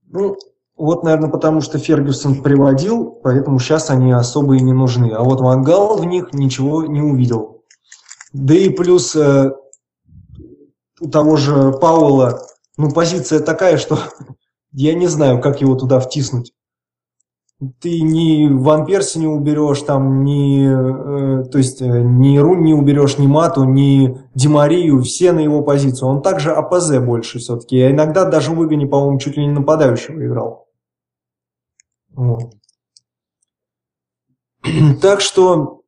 Ну, 0.04 0.38
вот, 0.76 1.04
наверное, 1.04 1.30
потому 1.30 1.62
что 1.62 1.80
Фергюсон 1.80 2.42
приводил, 2.42 3.20
поэтому 3.24 3.60
сейчас 3.60 3.90
они 3.90 4.12
особо 4.12 4.56
и 4.56 4.62
не 4.62 4.74
нужны. 4.74 5.12
А 5.12 5.24
вот 5.24 5.42
Вангал 5.42 5.98
в 5.98 6.06
них 6.06 6.34
ничего 6.34 6.86
не 6.86 7.02
увидел. 7.02 7.66
Да 8.32 8.54
и 8.54 8.70
плюс 8.70 9.16
э, 9.16 9.52
у 11.00 11.10
того 11.10 11.36
же 11.36 11.74
Пауэлла, 11.74 12.42
ну, 12.78 12.92
позиция 12.92 13.40
такая, 13.40 13.78
что 13.78 14.00
я 14.72 14.94
не 14.94 15.08
знаю, 15.08 15.42
как 15.42 15.62
его 15.62 15.76
туда 15.76 16.00
втиснуть 16.00 16.54
ты 17.80 18.02
ни 18.02 18.48
Ван 18.48 18.86
Перси 18.86 19.18
не 19.18 19.28
уберешь, 19.28 19.82
там, 19.82 20.24
ни, 20.24 21.42
э, 21.42 21.44
то 21.46 21.58
есть, 21.58 21.82
э, 21.82 22.02
ни 22.04 22.38
Рун 22.38 22.64
не 22.64 22.74
уберешь, 22.74 23.18
ни 23.18 23.26
Мату, 23.26 23.64
ни 23.64 24.16
Димарию, 24.36 25.02
все 25.02 25.32
на 25.32 25.40
его 25.40 25.64
позицию. 25.64 26.10
Он 26.10 26.22
также 26.22 26.52
АПЗ 26.52 27.00
больше 27.00 27.40
все-таки. 27.40 27.78
Я 27.78 27.92
иногда 27.92 28.26
даже 28.26 28.52
в 28.52 28.64
Игоне, 28.64 28.86
по-моему, 28.86 29.20
чуть 29.20 29.38
ли 29.38 29.46
не 29.46 29.54
нападающего 29.54 30.24
играл. 30.26 30.68
Вот. 32.14 32.54
Так 35.02 35.22
что 35.22 35.82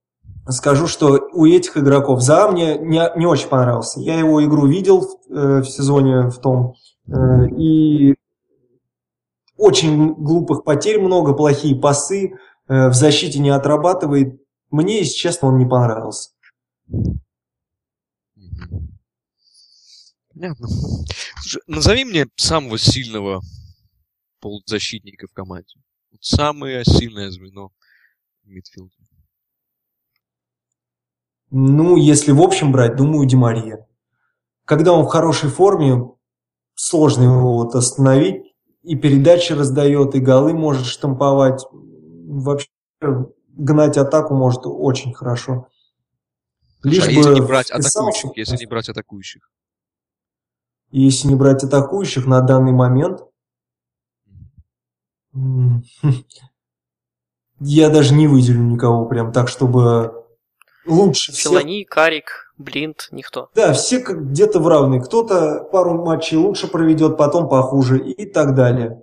скажу, 0.47 0.87
что 0.87 1.19
у 1.33 1.45
этих 1.45 1.77
игроков 1.77 2.21
за 2.21 2.47
мне 2.47 2.79
не, 2.79 3.11
не 3.15 3.27
очень 3.27 3.49
понравился. 3.49 3.99
Я 3.99 4.17
его 4.17 4.43
игру 4.43 4.65
видел 4.65 5.05
э, 5.29 5.59
в 5.59 5.65
сезоне 5.65 6.29
в 6.29 6.39
том, 6.39 6.73
э, 7.07 7.47
и 7.57 8.15
очень 9.59 10.13
глупых 10.13 10.63
потерь 10.63 10.99
много, 10.99 11.33
плохие 11.33 11.75
пасы, 11.75 12.33
э, 12.67 12.87
в 12.87 12.93
защите 12.93 13.39
не 13.39 13.49
отрабатывает. 13.49 14.41
Мне, 14.71 14.99
если 14.99 15.15
честно, 15.15 15.49
он 15.49 15.57
не 15.57 15.65
понравился. 15.65 16.31
Понятно. 20.33 20.67
Слушай, 21.41 21.61
назови 21.67 22.05
мне 22.05 22.27
самого 22.37 22.77
сильного 22.77 23.41
полузащитника 24.39 25.27
в 25.27 25.33
команде. 25.33 25.75
Вот 26.11 26.23
самое 26.23 26.85
сильное 26.85 27.29
звено 27.29 27.71
в 28.43 28.47
мидфилде. 28.47 28.95
Ну, 31.51 31.97
если 31.97 32.31
в 32.31 32.41
общем 32.41 32.71
брать, 32.71 32.95
думаю, 32.95 33.27
Демария. 33.27 33.85
Когда 34.63 34.93
он 34.93 35.03
в 35.03 35.09
хорошей 35.09 35.49
форме, 35.49 36.09
сложно 36.75 37.23
его 37.23 37.55
вот 37.55 37.75
остановить 37.75 38.48
и 38.83 38.95
передачи 38.95 39.53
раздает, 39.53 40.15
и 40.15 40.19
голы 40.19 40.53
может 40.53 40.85
штамповать. 40.85 41.65
Вообще 41.71 42.69
гнать 43.49 43.97
атаку 43.97 44.35
может 44.35 44.61
очень 44.63 45.13
хорошо. 45.13 45.67
Лишь 46.83 47.07
а 47.07 47.11
если 47.11 47.33
не 47.33 47.41
брать 47.41 47.71
атакующих, 47.71 48.31
если 48.35 48.57
не 48.57 48.65
брать 48.65 48.89
атакующих? 48.89 49.51
Если 50.91 51.27
не 51.27 51.35
брать 51.35 51.63
атакующих 51.63 52.25
на 52.25 52.41
данный 52.41 52.71
момент, 52.71 53.21
я 57.59 57.89
даже 57.89 58.13
не 58.13 58.27
выделю 58.27 58.61
никого 58.61 59.05
прям 59.05 59.31
так, 59.31 59.49
чтобы 59.49 60.25
лучше 60.85 61.33
Филани, 61.33 61.83
всех. 61.83 61.89
Карик, 61.89 62.48
Блинт, 62.59 63.07
никто. 63.11 63.49
Да, 63.55 63.71
все 63.71 64.01
как 64.01 64.31
где-то 64.31 64.59
в 64.59 64.67
равной. 64.67 65.01
Кто-то 65.01 65.63
пару 65.71 66.03
матчей 66.03 66.35
лучше 66.35 66.67
проведет, 66.67 67.17
потом 67.17 67.47
похуже 67.47 67.99
и 67.99 68.25
так 68.29 68.53
далее. 68.53 69.01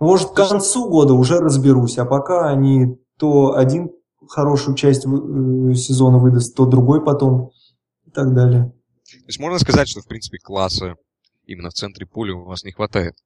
Может, 0.00 0.30
к 0.30 0.34
концу 0.34 0.88
года 0.88 1.12
уже 1.12 1.38
разберусь, 1.38 1.98
а 1.98 2.06
пока 2.06 2.48
они 2.48 2.98
то 3.18 3.56
один 3.56 3.90
хорошую 4.26 4.74
часть 4.74 5.04
э, 5.04 5.74
сезона 5.74 6.16
выдаст, 6.16 6.56
то 6.56 6.64
другой 6.64 7.04
потом 7.04 7.50
и 8.06 8.10
так 8.10 8.34
далее. 8.34 8.72
То 9.04 9.26
есть 9.26 9.38
можно 9.38 9.58
сказать, 9.58 9.88
что, 9.88 10.00
в 10.00 10.06
принципе, 10.06 10.38
класса 10.38 10.96
именно 11.44 11.68
в 11.68 11.74
центре 11.74 12.06
поля 12.06 12.34
у 12.34 12.44
вас 12.44 12.64
не 12.64 12.72
хватает? 12.72 13.16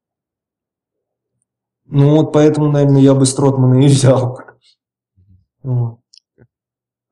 Ну 1.85 2.17
вот 2.17 2.33
поэтому, 2.33 2.73
наверное, 2.73 3.01
я 3.01 3.15
бы 3.15 3.27
Стротмана 3.27 3.81
и 3.81 3.87
взял. 3.87 4.41
Mm-hmm. 5.63 6.00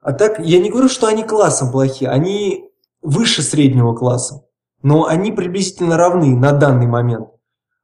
А 0.09 0.15
так, 0.15 0.39
я 0.39 0.59
не 0.59 0.71
говорю, 0.71 0.89
что 0.89 1.07
они 1.07 1.23
классом 1.23 1.71
плохие, 1.71 2.11
они 2.11 2.65
выше 3.03 3.43
среднего 3.43 3.95
класса, 3.95 4.43
но 4.81 5.05
они 5.05 5.33
приблизительно 5.33 5.99
равны 5.99 6.35
на 6.35 6.53
данный 6.53 6.87
момент. 6.87 7.29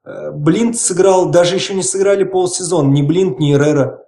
Э, 0.06 0.30
Блинт 0.30 0.78
сыграл, 0.78 1.28
даже 1.28 1.56
еще 1.56 1.74
не 1.74 1.82
сыграли 1.82 2.24
полсезона, 2.24 2.88
ни 2.88 3.02
Блинт, 3.02 3.40
ни 3.40 3.52
Эррера. 3.52 4.06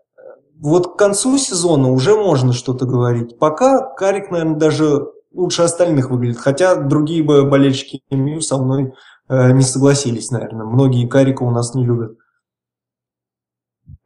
Вот 0.58 0.94
к 0.94 0.96
концу 0.96 1.36
сезона 1.36 1.90
уже 1.90 2.16
можно 2.16 2.54
что-то 2.54 2.86
говорить. 2.86 3.38
Пока 3.38 3.86
Карик, 3.86 4.30
наверное, 4.30 4.56
даже 4.56 5.08
лучше 5.34 5.60
остальных 5.60 6.08
выглядит. 6.08 6.38
Хотя 6.38 6.74
другие 6.74 7.22
бы 7.22 7.44
болельщики 7.44 8.00
МЮ 8.08 8.40
со 8.40 8.56
мной 8.56 8.94
э, 9.28 9.52
не 9.52 9.62
согласились, 9.62 10.30
наверное. 10.30 10.64
Многие 10.64 11.06
Карика 11.06 11.42
у 11.42 11.50
нас 11.50 11.74
не 11.74 11.84
любят. 11.84 12.16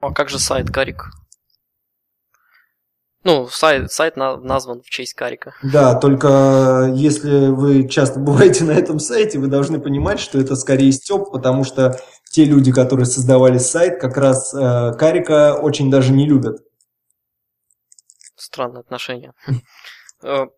А 0.00 0.12
как 0.12 0.30
же 0.30 0.40
сайт 0.40 0.68
Карик? 0.68 1.19
Ну, 3.22 3.48
сайт, 3.48 3.92
сайт 3.92 4.16
на, 4.16 4.38
назван 4.38 4.80
в 4.80 4.88
честь 4.88 5.12
Карика. 5.14 5.54
Да, 5.62 5.94
только 5.94 6.90
если 6.94 7.48
вы 7.48 7.88
часто 7.88 8.18
бываете 8.20 8.64
на 8.64 8.72
этом 8.72 8.98
сайте, 8.98 9.38
вы 9.38 9.48
должны 9.48 9.80
понимать, 9.80 10.20
что 10.20 10.40
это 10.40 10.56
скорее 10.56 10.92
степ, 10.92 11.30
потому 11.30 11.64
что 11.64 12.00
те 12.30 12.44
люди, 12.44 12.72
которые 12.72 13.06
создавали 13.06 13.58
сайт, 13.58 14.00
как 14.00 14.16
раз 14.16 14.54
э, 14.54 14.92
Карика 14.98 15.58
очень 15.60 15.90
даже 15.90 16.12
не 16.12 16.26
любят. 16.26 16.62
Странное 18.36 18.80
отношение. 18.80 19.32
Э, 20.22 20.48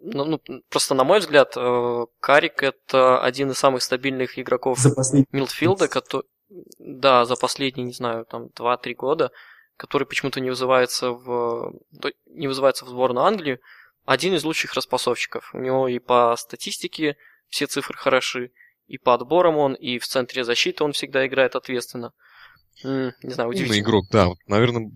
ну, 0.00 0.24
ну, 0.24 0.40
просто 0.68 0.94
на 0.94 1.04
мой 1.04 1.20
взгляд, 1.20 1.52
э, 1.56 2.06
Карик 2.18 2.64
это 2.64 3.22
один 3.22 3.52
из 3.52 3.58
самых 3.58 3.84
стабильных 3.84 4.40
игроков 4.40 4.80
За 4.80 4.92
последний... 4.92 5.28
Милдфилда, 5.30 5.86
который, 5.86 6.26
да, 6.80 7.24
за 7.24 7.36
последние, 7.36 7.86
не 7.86 7.92
знаю, 7.92 8.24
там 8.24 8.46
2-3 8.46 8.94
года, 8.94 9.30
который 9.76 10.06
почему-то 10.06 10.40
не 10.40 10.50
вызывается 10.50 11.12
в 11.12 11.72
не 12.26 12.48
вызывается 12.48 12.84
в 12.84 12.88
сборную 12.88 13.26
Англии, 13.26 13.60
один 14.04 14.34
из 14.34 14.44
лучших 14.44 14.74
распасовщиков. 14.74 15.50
У 15.54 15.58
него 15.58 15.88
и 15.88 15.98
по 15.98 16.34
статистике 16.36 17.16
все 17.48 17.66
цифры 17.66 17.96
хороши, 17.96 18.50
и 18.86 18.98
по 18.98 19.14
отборам 19.14 19.56
он, 19.56 19.74
и 19.74 19.98
в 19.98 20.06
центре 20.06 20.44
защиты 20.44 20.84
он 20.84 20.92
всегда 20.92 21.26
играет 21.26 21.54
ответственно. 21.54 22.12
Не 22.82 23.12
знаю, 23.22 23.50
удивительно. 23.50 23.74
Умный 23.74 23.80
игрок, 23.80 24.04
да. 24.10 24.28
Вот, 24.28 24.38
наверное, 24.46 24.90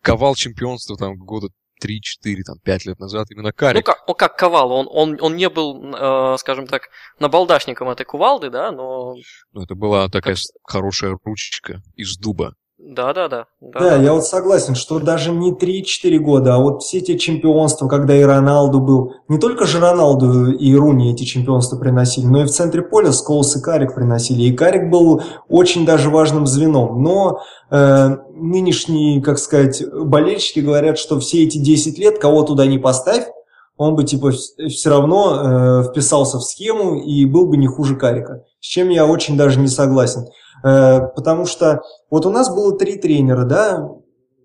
ковал 0.00 0.34
чемпионство 0.34 0.96
там 0.96 1.16
года 1.16 1.48
3-4, 1.82 2.42
там, 2.44 2.58
5 2.62 2.86
лет 2.86 2.98
назад 2.98 3.30
именно 3.30 3.52
Карик. 3.52 3.86
Ну, 3.86 3.92
как, 3.92 4.08
он 4.08 4.14
как 4.14 4.36
ковал, 4.36 4.72
он, 4.72 4.88
он, 4.90 5.18
он 5.20 5.36
не 5.36 5.48
был, 5.48 5.94
э, 5.94 6.36
скажем 6.38 6.66
так, 6.66 6.88
набалдашником 7.18 7.88
этой 7.88 8.04
кувалды, 8.04 8.50
да, 8.50 8.70
но... 8.70 9.14
Ну, 9.52 9.62
это 9.62 9.74
была 9.74 10.08
такая 10.08 10.36
хорошая 10.62 11.16
ручечка 11.24 11.82
из 11.94 12.16
дуба. 12.16 12.54
Да, 12.84 13.14
да, 13.14 13.28
да. 13.28 13.46
Да, 13.60 13.96
я 13.96 14.12
вот 14.12 14.26
согласен, 14.26 14.74
что 14.74 14.98
даже 14.98 15.30
не 15.30 15.52
3-4 15.52 16.18
года, 16.18 16.56
а 16.56 16.58
вот 16.58 16.82
все 16.82 16.98
эти 16.98 17.16
чемпионства, 17.16 17.86
когда 17.86 18.16
и 18.16 18.22
Роналду 18.22 18.80
был, 18.80 19.14
не 19.28 19.38
только 19.38 19.66
же 19.66 19.78
Роналду 19.78 20.50
и 20.50 20.74
Руни 20.74 21.12
эти 21.12 21.22
чемпионства 21.22 21.76
приносили, 21.76 22.26
но 22.26 22.42
и 22.42 22.44
в 22.44 22.50
центре 22.50 22.82
поля 22.82 23.12
Сколс 23.12 23.54
и 23.54 23.62
Карик 23.62 23.94
приносили. 23.94 24.42
И 24.42 24.52
Карик 24.52 24.90
был 24.90 25.22
очень 25.48 25.86
даже 25.86 26.10
важным 26.10 26.44
звеном. 26.48 27.00
Но 27.04 27.42
э, 27.70 28.16
нынешние, 28.34 29.22
как 29.22 29.38
сказать, 29.38 29.84
болельщики 29.92 30.58
говорят, 30.58 30.98
что 30.98 31.20
все 31.20 31.44
эти 31.44 31.58
10 31.58 31.98
лет, 31.98 32.18
кого 32.18 32.42
туда 32.42 32.66
не 32.66 32.78
поставь, 32.78 33.28
он 33.76 33.94
бы 33.94 34.02
типа 34.02 34.32
все 34.32 34.90
равно 34.90 35.82
э, 35.84 35.90
вписался 35.90 36.38
в 36.38 36.42
схему 36.42 36.96
и 36.96 37.24
был 37.26 37.46
бы 37.46 37.56
не 37.56 37.68
хуже 37.68 37.94
Карика. 37.94 38.42
С 38.62 38.66
чем 38.66 38.90
я 38.90 39.06
очень 39.06 39.36
даже 39.36 39.58
не 39.58 39.66
согласен. 39.66 40.28
Э, 40.62 41.00
потому 41.16 41.46
что 41.46 41.82
вот 42.10 42.24
у 42.26 42.30
нас 42.30 42.48
было 42.48 42.78
три 42.78 42.96
тренера, 42.96 43.44
да, 43.44 43.90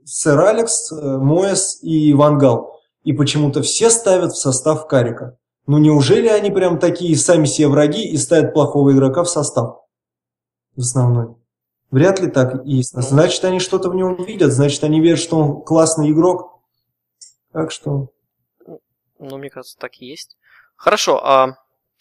сэр 0.06 0.40
Алекс, 0.40 0.92
э, 0.92 0.96
Моэс 0.96 1.84
и 1.84 2.16
Вангал. 2.16 2.82
И 3.04 3.14
почему-то 3.14 3.62
все 3.62 3.92
ставят 3.92 4.32
в 4.32 4.42
состав 4.42 4.88
Карика. 4.88 5.38
Ну 5.68 5.78
неужели 5.78 6.28
они 6.28 6.50
прям 6.50 6.80
такие 6.80 7.16
сами 7.16 7.46
себе 7.46 7.68
враги 7.68 8.08
и 8.08 8.18
ставят 8.18 8.54
плохого 8.54 8.92
игрока 8.92 9.24
в 9.24 9.30
состав? 9.30 9.82
В 10.76 10.80
основной. 10.80 11.36
Вряд 11.92 12.20
ли 12.20 12.32
так 12.32 12.66
и 12.66 12.72
есть. 12.72 13.00
Значит, 13.00 13.46
они 13.46 13.60
что-то 13.60 13.92
в 13.92 13.96
нем 13.96 14.16
видят, 14.24 14.52
значит, 14.52 14.84
они 14.84 15.00
верят, 15.00 15.20
что 15.20 15.38
он 15.38 15.62
классный 15.62 16.10
игрок. 16.10 16.60
Так 17.54 17.72
что... 17.72 18.10
Ну, 19.20 19.38
мне 19.38 19.52
кажется, 19.52 19.78
так 19.78 19.92
и 20.00 20.08
есть. 20.08 20.38
Хорошо, 20.76 21.24
а 21.24 21.58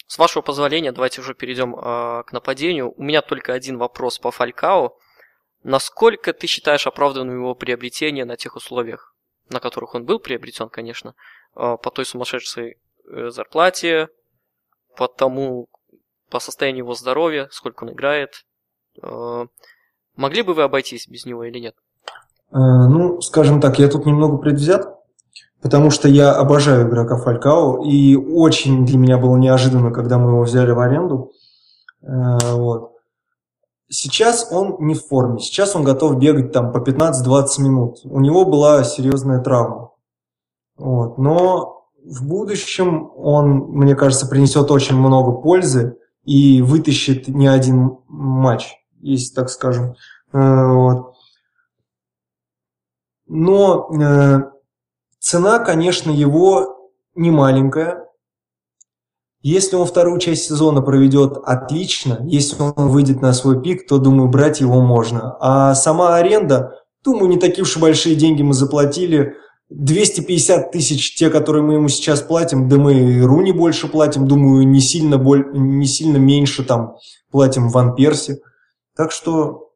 с 0.07 0.17
вашего 0.17 0.41
позволения, 0.41 0.91
давайте 0.91 1.21
уже 1.21 1.35
перейдем 1.35 1.75
э, 1.75 2.23
к 2.23 2.31
нападению. 2.31 2.93
У 2.95 3.03
меня 3.03 3.21
только 3.21 3.53
один 3.53 3.77
вопрос 3.77 4.19
по 4.19 4.31
Фалькао. 4.31 4.97
Насколько 5.63 6.33
ты 6.33 6.47
считаешь 6.47 6.87
оправданным 6.87 7.35
его 7.35 7.55
приобретение 7.55 8.23
на 8.23 8.37
тех 8.37 8.55
условиях, 8.55 9.13
на 9.49 9.59
которых 9.59 9.95
он 9.95 10.05
был 10.05 10.19
приобретен, 10.19 10.69
конечно, 10.69 11.13
э, 11.55 11.77
по 11.81 11.91
той 11.91 12.05
сумасшедшей 12.05 12.77
э, 13.05 13.29
зарплате, 13.29 14.07
по 14.95 15.09
тому, 15.09 15.67
по 16.29 16.39
состоянию 16.39 16.83
его 16.85 16.93
здоровья, 16.93 17.49
сколько 17.51 17.83
он 17.83 17.91
играет? 17.91 18.45
Э, 19.01 19.45
могли 20.15 20.41
бы 20.41 20.53
вы 20.53 20.63
обойтись 20.63 21.09
без 21.09 21.25
него 21.25 21.43
или 21.43 21.59
нет? 21.59 21.75
Э, 22.51 22.55
ну, 22.55 23.19
скажем 23.19 23.59
так, 23.59 23.77
я 23.77 23.89
тут 23.89 24.05
немного 24.05 24.37
предвзят 24.37 24.96
потому 25.61 25.89
что 25.89 26.07
я 26.07 26.33
обожаю 26.33 26.87
игрока 26.87 27.17
Фалькао, 27.17 27.83
и 27.83 28.15
очень 28.15 28.85
для 28.85 28.97
меня 28.97 29.17
было 29.17 29.37
неожиданно, 29.37 29.91
когда 29.91 30.17
мы 30.17 30.31
его 30.31 30.43
взяли 30.43 30.71
в 30.71 30.79
аренду. 30.79 31.31
Э, 32.01 32.37
вот. 32.53 32.93
Сейчас 33.89 34.49
он 34.51 34.75
не 34.79 34.95
в 34.95 35.05
форме, 35.05 35.39
сейчас 35.39 35.75
он 35.75 35.83
готов 35.83 36.17
бегать 36.17 36.51
там 36.51 36.73
по 36.73 36.79
15-20 36.79 37.61
минут. 37.61 37.99
У 38.03 38.19
него 38.19 38.45
была 38.45 38.83
серьезная 38.83 39.39
травма. 39.39 39.91
Вот. 40.77 41.17
Но 41.17 41.85
в 42.05 42.27
будущем 42.27 43.11
он, 43.15 43.49
мне 43.71 43.95
кажется, 43.95 44.27
принесет 44.27 44.69
очень 44.71 44.97
много 44.97 45.31
пользы 45.31 45.97
и 46.23 46.61
вытащит 46.61 47.27
не 47.29 47.47
один 47.47 47.97
матч, 48.07 48.75
если 48.99 49.33
так 49.33 49.49
скажем. 49.49 49.95
Э, 50.33 50.65
вот. 50.67 51.13
Но 53.27 53.89
э, 53.93 54.56
Цена, 55.19 55.59
конечно, 55.59 56.11
его 56.11 56.91
не 57.15 57.31
маленькая. 57.31 58.07
Если 59.41 59.75
он 59.75 59.85
вторую 59.85 60.19
часть 60.19 60.45
сезона 60.45 60.81
проведет 60.81 61.37
отлично, 61.43 62.19
если 62.25 62.61
он 62.61 62.89
выйдет 62.89 63.21
на 63.21 63.33
свой 63.33 63.61
пик, 63.61 63.87
то, 63.87 63.97
думаю, 63.97 64.29
брать 64.29 64.59
его 64.59 64.81
можно. 64.81 65.37
А 65.39 65.75
сама 65.75 66.15
аренда, 66.17 66.73
думаю, 67.03 67.29
не 67.29 67.37
такие 67.37 67.63
уж 67.63 67.77
и 67.77 67.79
большие 67.79 68.15
деньги 68.15 68.41
мы 68.41 68.53
заплатили. 68.53 69.35
250 69.69 70.71
тысяч, 70.71 71.15
те, 71.15 71.29
которые 71.29 71.61
мы 71.61 71.73
ему 71.73 71.89
сейчас 71.89 72.21
платим, 72.21 72.69
да 72.69 72.77
мы 72.77 72.93
и 72.93 73.21
Руни 73.21 73.51
больше 73.51 73.87
платим, 73.87 74.27
думаю, 74.27 74.65
не 74.67 74.79
сильно, 74.79 75.17
боль, 75.17 75.45
не 75.53 75.85
сильно 75.85 76.17
меньше 76.17 76.63
там 76.63 76.95
платим 77.31 77.69
Ван 77.69 77.95
Перси. 77.95 78.41
Так 78.95 79.11
что... 79.11 79.73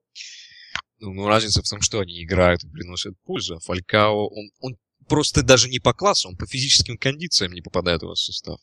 Ну, 0.99 1.13
ну, 1.13 1.27
разница 1.27 1.62
в 1.62 1.69
том, 1.69 1.82
что 1.82 1.99
они 1.99 2.23
играют 2.23 2.63
и 2.63 2.69
приносят 2.69 3.15
пользу. 3.25 3.56
А 3.56 3.60
Фалькао, 3.60 4.27
он, 4.27 4.49
он 4.62 4.75
просто 5.08 5.44
даже 5.44 5.70
не 5.70 5.80
по 5.80 5.94
классу, 5.94 6.30
он 6.30 6.38
по 6.38 6.46
физическим 6.46 6.98
кондициям 6.98 7.54
не 7.54 7.62
попадает 7.62 8.02
в 8.04 8.16
состав. 8.16 8.60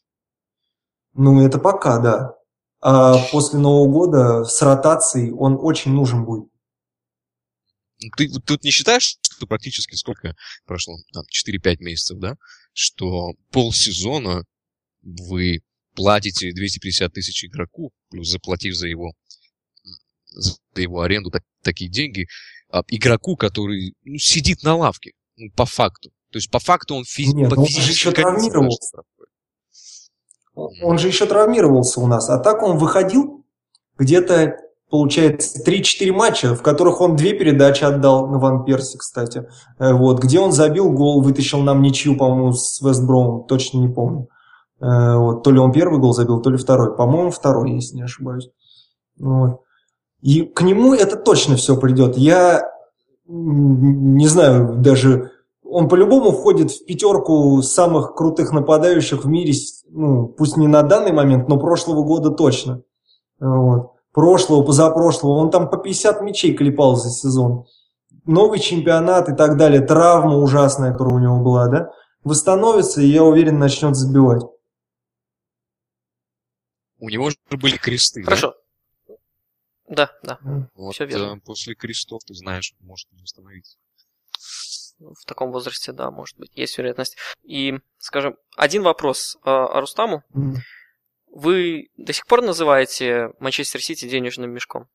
Ну, 1.15 1.45
это 1.45 1.59
пока, 1.59 1.99
да. 1.99 2.35
А 2.81 3.19
после 3.33 3.59
Нового 3.59 3.91
года 3.91 4.45
с 4.45 4.63
ротацией 4.63 5.33
он 5.33 5.59
очень 5.61 5.93
нужен 5.93 6.25
будет. 6.25 6.49
Ты 8.17 8.29
тут 8.29 8.63
не 8.63 8.71
считаешь, 8.71 9.19
что 9.21 9.47
практически 9.47 9.97
сколько 9.97 10.37
прошло? 10.65 10.97
Там 11.13 11.25
4-5 11.25 11.77
месяцев, 11.81 12.19
да? 12.19 12.37
Что 12.73 13.33
полсезона 13.51 14.45
вы 15.03 15.63
платите 15.95 16.53
250 16.53 17.13
тысяч 17.13 17.45
игроку, 17.45 17.93
плюс 18.11 18.31
заплатив 18.31 18.77
за 18.77 18.87
его, 18.87 19.15
за 20.31 20.57
его 20.77 21.01
аренду 21.01 21.31
так, 21.31 21.43
такие 21.63 21.91
деньги, 21.91 22.29
а, 22.71 22.83
игроку, 22.89 23.37
который 23.37 23.95
ну, 24.05 24.19
сидит 24.19 24.63
на 24.63 24.77
лавке, 24.77 25.13
ну, 25.37 25.51
по 25.57 25.67
факту. 25.67 26.13
То 26.31 26.37
есть 26.37 26.51
по 26.51 26.59
факту 26.59 26.95
он 26.97 27.03
физи- 27.05 27.35
Нет, 27.35 27.51
по 27.51 27.61
он 27.61 27.67
же 27.67 27.91
еще 27.91 28.11
травмировался. 28.11 29.03
Он 30.55 30.99
же 30.99 31.07
еще 31.07 31.27
травмировался 31.27 32.01
у 32.01 32.07
нас. 32.07 32.29
А 32.29 32.39
так 32.39 32.63
он 32.63 32.79
выходил 32.79 33.45
где-то, 33.97 34.57
получается, 34.91 35.63
3-4 35.63 36.13
матча, 36.13 36.55
в 36.55 36.63
которых 36.63 37.01
он 37.01 37.17
две 37.17 37.33
передачи 37.33 37.85
отдал 37.85 38.27
на 38.29 38.39
Ван 38.39 38.65
Перси, 38.65 38.99
кстати. 38.99 39.49
Э, 39.79 39.93
вот, 39.93 40.21
где 40.21 40.41
он 40.41 40.53
забил 40.53 40.91
гол, 40.91 41.23
вытащил 41.23 41.61
нам 41.61 41.81
ничью, 41.81 42.17
по-моему, 42.17 42.53
с 42.53 42.81
Вестбромом, 42.81 43.45
точно 43.45 43.79
не 43.79 43.89
помню. 43.89 44.29
Э, 44.81 45.17
вот, 45.17 45.43
то 45.45 45.51
ли 45.51 45.59
он 45.59 45.73
первый 45.73 46.01
гол 46.01 46.13
забил, 46.13 46.41
то 46.43 46.51
ли 46.51 46.57
второй. 46.57 46.97
По-моему, 46.97 47.31
второй, 47.31 47.73
если 47.73 47.97
не 47.97 48.03
ошибаюсь. 48.03 48.51
Вот. 49.19 49.61
И 50.21 50.43
к 50.43 50.63
нему 50.63 50.95
это 50.95 51.17
точно 51.17 51.57
все 51.57 51.77
придет. 51.77 52.17
Я 52.17 52.69
не 53.27 54.27
знаю 54.27 54.75
даже 54.79 55.31
он 55.71 55.89
по-любому 55.89 56.33
входит 56.33 56.71
в 56.71 56.85
пятерку 56.87 57.61
самых 57.63 58.15
крутых 58.15 58.53
нападающих 58.53 59.25
в 59.25 59.29
мире, 59.29 59.53
ну, 59.89 60.27
пусть 60.29 60.57
не 60.57 60.67
на 60.67 60.83
данный 60.83 61.13
момент, 61.13 61.49
но 61.49 61.59
прошлого 61.59 62.03
года 62.03 62.31
точно. 62.31 62.83
Вот. 63.39 63.93
Прошлого, 64.13 64.65
позапрошлого. 64.65 65.33
Он 65.33 65.51
там 65.51 65.69
по 65.69 65.77
50 65.77 66.23
мячей 66.23 66.55
клепал 66.55 66.97
за 66.97 67.11
сезон. 67.11 67.67
Новый 68.25 68.59
чемпионат 68.59 69.29
и 69.29 69.35
так 69.37 69.57
далее. 69.57 69.81
Травма 69.81 70.37
ужасная, 70.39 70.93
которая 70.93 71.15
у 71.15 71.19
него 71.19 71.39
была, 71.41 71.69
да? 71.69 71.91
Восстановится, 72.25 73.01
и 73.01 73.07
я 73.07 73.23
уверен, 73.23 73.59
начнет 73.59 73.95
забивать. 73.95 74.43
У 76.99 77.09
него 77.09 77.31
же 77.31 77.37
были 77.51 77.77
кресты, 77.77 78.23
Хорошо. 78.23 78.55
Да, 79.89 80.11
да. 80.23 80.39
Вот, 80.75 80.95
Все 80.95 81.07
верно. 81.07 81.37
э, 81.37 81.41
после 81.41 81.75
крестов, 81.75 82.23
ты 82.25 82.35
знаешь, 82.35 82.75
может 82.81 83.11
не 83.13 83.23
восстановиться. 83.23 83.79
В 84.99 85.25
таком 85.27 85.53
возрасте, 85.53 85.93
да, 85.93 86.11
может 86.11 86.39
быть, 86.39 86.51
есть 86.55 86.77
вероятность. 86.79 87.17
И, 87.43 87.79
скажем, 87.99 88.37
один 88.57 88.83
вопрос 88.83 89.37
э, 89.45 89.51
о 89.51 89.81
Рустаму. 89.81 90.23
Мгм. 90.31 90.57
Вы 91.31 91.91
до 91.97 92.13
сих 92.13 92.27
пор 92.27 92.43
называете 92.43 93.31
Манчестер 93.39 93.83
Сити 93.83 94.09
денежным 94.09 94.51
мешком? 94.51 94.89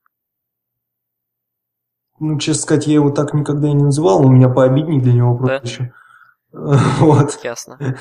Ну, 2.20 2.38
честно 2.40 2.64
сказать, 2.64 2.88
я 2.88 2.96
его 2.96 3.12
так 3.12 3.34
никогда 3.34 3.68
и 3.68 3.74
не 3.74 3.84
называл, 3.84 4.26
у 4.26 4.30
меня 4.30 4.50
пообиднее 4.50 5.02
для 5.02 5.14
него 5.14 5.38
Да? 5.40 5.60
проще. 5.60 5.94
Вот. 6.52 7.44
Ясно. 7.44 7.98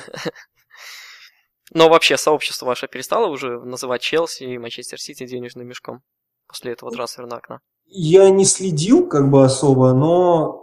Но 1.71 1.89
вообще 1.89 2.17
сообщество 2.17 2.67
ваше 2.67 2.87
перестало 2.87 3.27
уже 3.27 3.59
называть 3.59 4.01
Челси 4.01 4.43
и 4.43 4.57
Манчестер 4.59 4.99
Сити 4.99 5.25
денежным 5.25 5.67
мешком 5.67 6.03
после 6.47 6.73
этого 6.73 6.91
трансферного 6.91 7.37
окна? 7.37 7.61
Я 7.85 8.29
не 8.29 8.45
следил 8.45 9.07
как 9.07 9.29
бы 9.31 9.43
особо, 9.43 9.93
но 9.93 10.62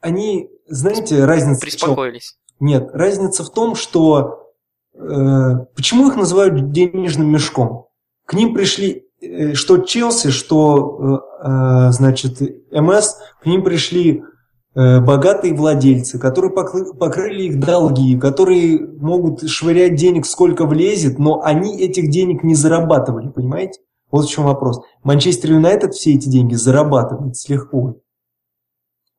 они, 0.00 0.50
знаете, 0.66 1.24
разница 1.24 1.60
в? 1.60 1.60
Приспокоились. 1.60 2.36
Нет, 2.60 2.90
разница 2.92 3.44
в 3.44 3.50
том, 3.50 3.74
что 3.74 4.52
э, 4.94 4.98
почему 5.74 6.08
их 6.08 6.16
называют 6.16 6.72
денежным 6.72 7.30
мешком? 7.30 7.86
К 8.26 8.34
ним 8.34 8.54
пришли 8.54 9.06
э, 9.20 9.54
что 9.54 9.78
Челси, 9.78 10.30
что 10.30 11.22
э, 11.42 11.46
э, 11.46 11.92
значит 11.92 12.40
МС, 12.72 13.16
к 13.40 13.46
ним 13.46 13.62
пришли 13.62 14.22
э, 14.74 15.00
богатые 15.00 15.54
владельцы, 15.54 16.18
которые 16.18 16.52
покры- 16.52 16.96
покрыли 16.96 17.44
их 17.44 17.60
долги, 17.60 18.18
которые 18.18 18.78
могут 18.78 19.48
швырять 19.48 19.94
денег 19.94 20.26
сколько 20.26 20.66
влезет, 20.66 21.18
но 21.18 21.42
они 21.42 21.80
этих 21.80 22.10
денег 22.10 22.42
не 22.42 22.54
зарабатывали, 22.54 23.28
понимаете? 23.28 23.80
Вот 24.10 24.26
в 24.26 24.30
чем 24.30 24.44
вопрос. 24.44 24.80
Манчестер 25.04 25.52
Юнайтед 25.52 25.94
все 25.94 26.14
эти 26.14 26.28
деньги 26.28 26.54
зарабатывает 26.54 27.36
с 27.36 27.48
лихвой. 27.48 27.94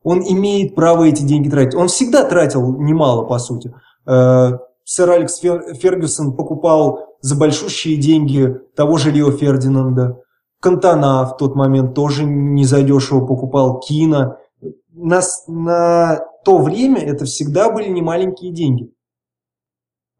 Он 0.03 0.21
имеет 0.21 0.75
право 0.75 1.03
эти 1.07 1.21
деньги 1.23 1.49
тратить. 1.49 1.75
Он 1.75 1.87
всегда 1.87 2.23
тратил 2.27 2.77
немало, 2.79 3.25
по 3.25 3.37
сути. 3.39 3.73
Э, 4.05 4.51
Сэр 4.85 5.09
Алекс 5.11 5.39
Фер- 5.43 5.73
Фергюсон 5.75 6.35
покупал 6.35 7.15
за 7.21 7.35
большущие 7.35 7.97
деньги 7.97 8.55
того 8.75 8.97
же 8.97 9.11
Рио 9.11 9.31
Фердинанда. 9.31 10.21
Кантана 10.61 11.25
в 11.25 11.37
тот 11.37 11.55
момент 11.55 11.93
тоже 11.93 12.23
не 12.25 12.65
задешево 12.65 13.25
покупал. 13.25 13.79
Кина. 13.81 14.37
На, 14.91 15.21
с- 15.21 15.45
на 15.47 16.19
то 16.43 16.57
время 16.57 17.01
это 17.01 17.25
всегда 17.25 17.69
были 17.71 17.89
немаленькие 17.89 18.51
деньги. 18.51 18.89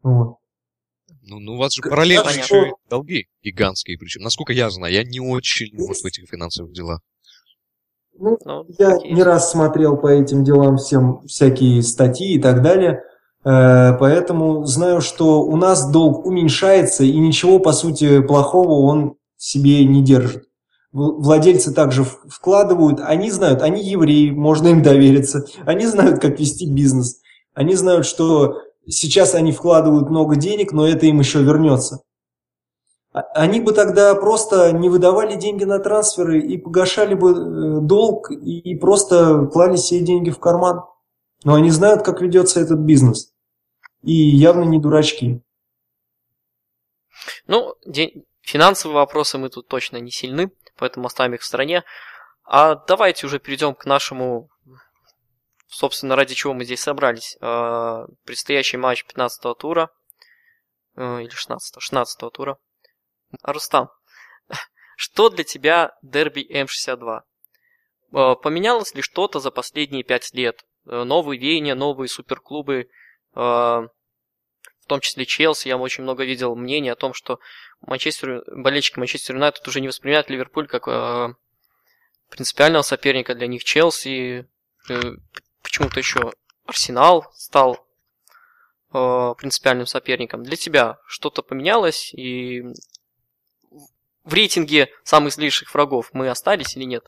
Вот. 0.02 0.36
Ну, 1.22 1.38
ну, 1.38 1.54
у 1.54 1.56
вас 1.58 1.74
же 1.74 1.82
параллельно 1.82 2.22
еще 2.42 2.68
и 2.68 2.72
долги 2.88 3.26
гигантские. 3.42 3.98
Причем, 3.98 4.22
насколько 4.22 4.52
я 4.52 4.70
знаю, 4.70 4.92
я 4.92 5.04
не 5.04 5.20
очень 5.20 5.76
вот 5.76 5.96
в 5.96 6.04
этих 6.04 6.28
финансовых 6.28 6.72
делах. 6.72 7.00
Ну, 8.20 8.38
Ну, 8.44 8.66
Я 8.78 8.98
не 8.98 9.22
раз 9.22 9.50
смотрел 9.50 9.96
по 9.96 10.08
этим 10.08 10.44
делам 10.44 10.76
всем 10.76 11.22
всякие 11.26 11.82
статьи 11.82 12.34
и 12.34 12.38
так 12.38 12.62
далее, 12.62 13.02
э, 13.44 13.96
поэтому 13.98 14.66
знаю, 14.66 15.00
что 15.00 15.42
у 15.42 15.56
нас 15.56 15.90
долг 15.90 16.26
уменьшается 16.26 17.02
и 17.02 17.16
ничего 17.18 17.58
по 17.58 17.72
сути 17.72 18.20
плохого 18.20 18.86
он 18.86 19.14
себе 19.38 19.84
не 19.86 20.02
держит. 20.04 20.44
Владельцы 20.92 21.72
также 21.72 22.04
вкладывают, 22.04 23.00
они 23.00 23.30
знают, 23.30 23.62
они 23.62 23.82
евреи, 23.82 24.30
можно 24.30 24.68
им 24.68 24.82
довериться, 24.82 25.46
они 25.64 25.86
знают, 25.86 26.20
как 26.20 26.38
вести 26.38 26.70
бизнес, 26.70 27.20
они 27.54 27.74
знают, 27.74 28.04
что 28.04 28.56
сейчас 28.86 29.34
они 29.34 29.52
вкладывают 29.52 30.10
много 30.10 30.36
денег, 30.36 30.72
но 30.72 30.86
это 30.86 31.06
им 31.06 31.20
еще 31.20 31.42
вернется. 31.42 32.00
А- 33.12 33.22
Они 33.34 33.60
бы 33.60 33.72
тогда 33.72 34.14
просто 34.14 34.72
не 34.72 34.88
выдавали 34.88 35.34
деньги 35.34 35.64
на 35.64 35.78
трансферы 35.80 36.40
и 36.40 36.56
погашали 36.58 37.14
бы 37.14 37.30
э, 37.30 37.80
долг 37.80 38.30
и, 38.30 38.76
просто 38.76 39.46
клали 39.46 39.76
себе 39.76 40.00
деньги 40.00 40.30
в 40.30 40.38
карман. 40.38 40.82
Но 41.44 41.54
они 41.54 41.70
знают, 41.70 42.02
как 42.02 42.20
ведется 42.20 42.60
этот 42.60 42.78
бизнес. 42.80 43.32
И 44.02 44.12
явно 44.12 44.62
не 44.64 44.78
дурачки. 44.78 45.42
Ну, 47.46 47.74
финансовые 48.42 48.96
вопросы 48.96 49.38
мы 49.38 49.48
тут 49.48 49.66
точно 49.68 49.96
не 49.98 50.10
сильны, 50.10 50.52
поэтому 50.76 51.06
оставим 51.06 51.34
их 51.34 51.40
в 51.40 51.44
стороне. 51.44 51.84
А 52.44 52.74
давайте 52.74 53.26
уже 53.26 53.38
перейдем 53.38 53.74
к 53.74 53.84
нашему, 53.86 54.48
собственно, 55.66 56.16
ради 56.16 56.34
чего 56.34 56.52
мы 56.54 56.64
здесь 56.64 56.80
собрались. 56.80 57.36
Э, 57.40 58.06
Предстоящий 58.24 58.76
матч 58.76 59.04
15 59.04 59.54
тура, 59.54 59.90
э, 60.96 61.22
или 61.22 61.30
16 61.30 61.80
16 61.80 62.30
тура. 62.30 62.58
Рустам, 63.42 63.90
что 64.96 65.30
для 65.30 65.44
тебя 65.44 65.96
дерби 66.02 66.46
М62? 66.50 67.22
Э, 68.12 68.34
Поменялось 68.42 68.94
ли 68.94 69.00
что-то 69.02 69.40
за 69.40 69.50
последние 69.50 70.02
пять 70.02 70.34
лет? 70.34 70.64
Э, 70.86 71.04
Новые 71.04 71.40
веяния, 71.40 71.74
новые 71.74 72.08
суперклубы, 72.08 72.90
э, 73.34 73.38
в 73.38 73.90
том 74.86 75.00
числе 75.00 75.24
Челси, 75.24 75.68
я 75.68 75.78
очень 75.78 76.02
много 76.02 76.24
видел 76.24 76.54
мнений 76.56 76.90
о 76.90 76.96
том, 76.96 77.14
что 77.14 77.38
Манчестер, 77.80 78.42
болельщики 78.46 78.98
Манчестер 78.98 79.36
Юнайтед 79.36 79.66
уже 79.66 79.80
не 79.80 79.88
воспринимают 79.88 80.28
Ливерпуль 80.28 80.66
как 80.66 80.84
принципиального 82.28 82.82
соперника 82.82 83.34
для 83.34 83.46
них. 83.46 83.64
Челси, 83.64 84.48
почему-то 85.62 85.98
еще 85.98 86.32
Арсенал 86.66 87.30
стал 87.32 87.86
принципиальным 88.90 89.86
соперником. 89.86 90.42
Для 90.42 90.56
тебя 90.56 90.98
что-то 91.06 91.42
поменялось 91.42 92.12
и 92.12 92.64
в 94.30 94.34
рейтинге 94.34 94.88
самых 95.04 95.34
злейших 95.34 95.72
врагов 95.74 96.10
мы 96.12 96.28
остались 96.28 96.76
или 96.76 96.84
нет? 96.84 97.02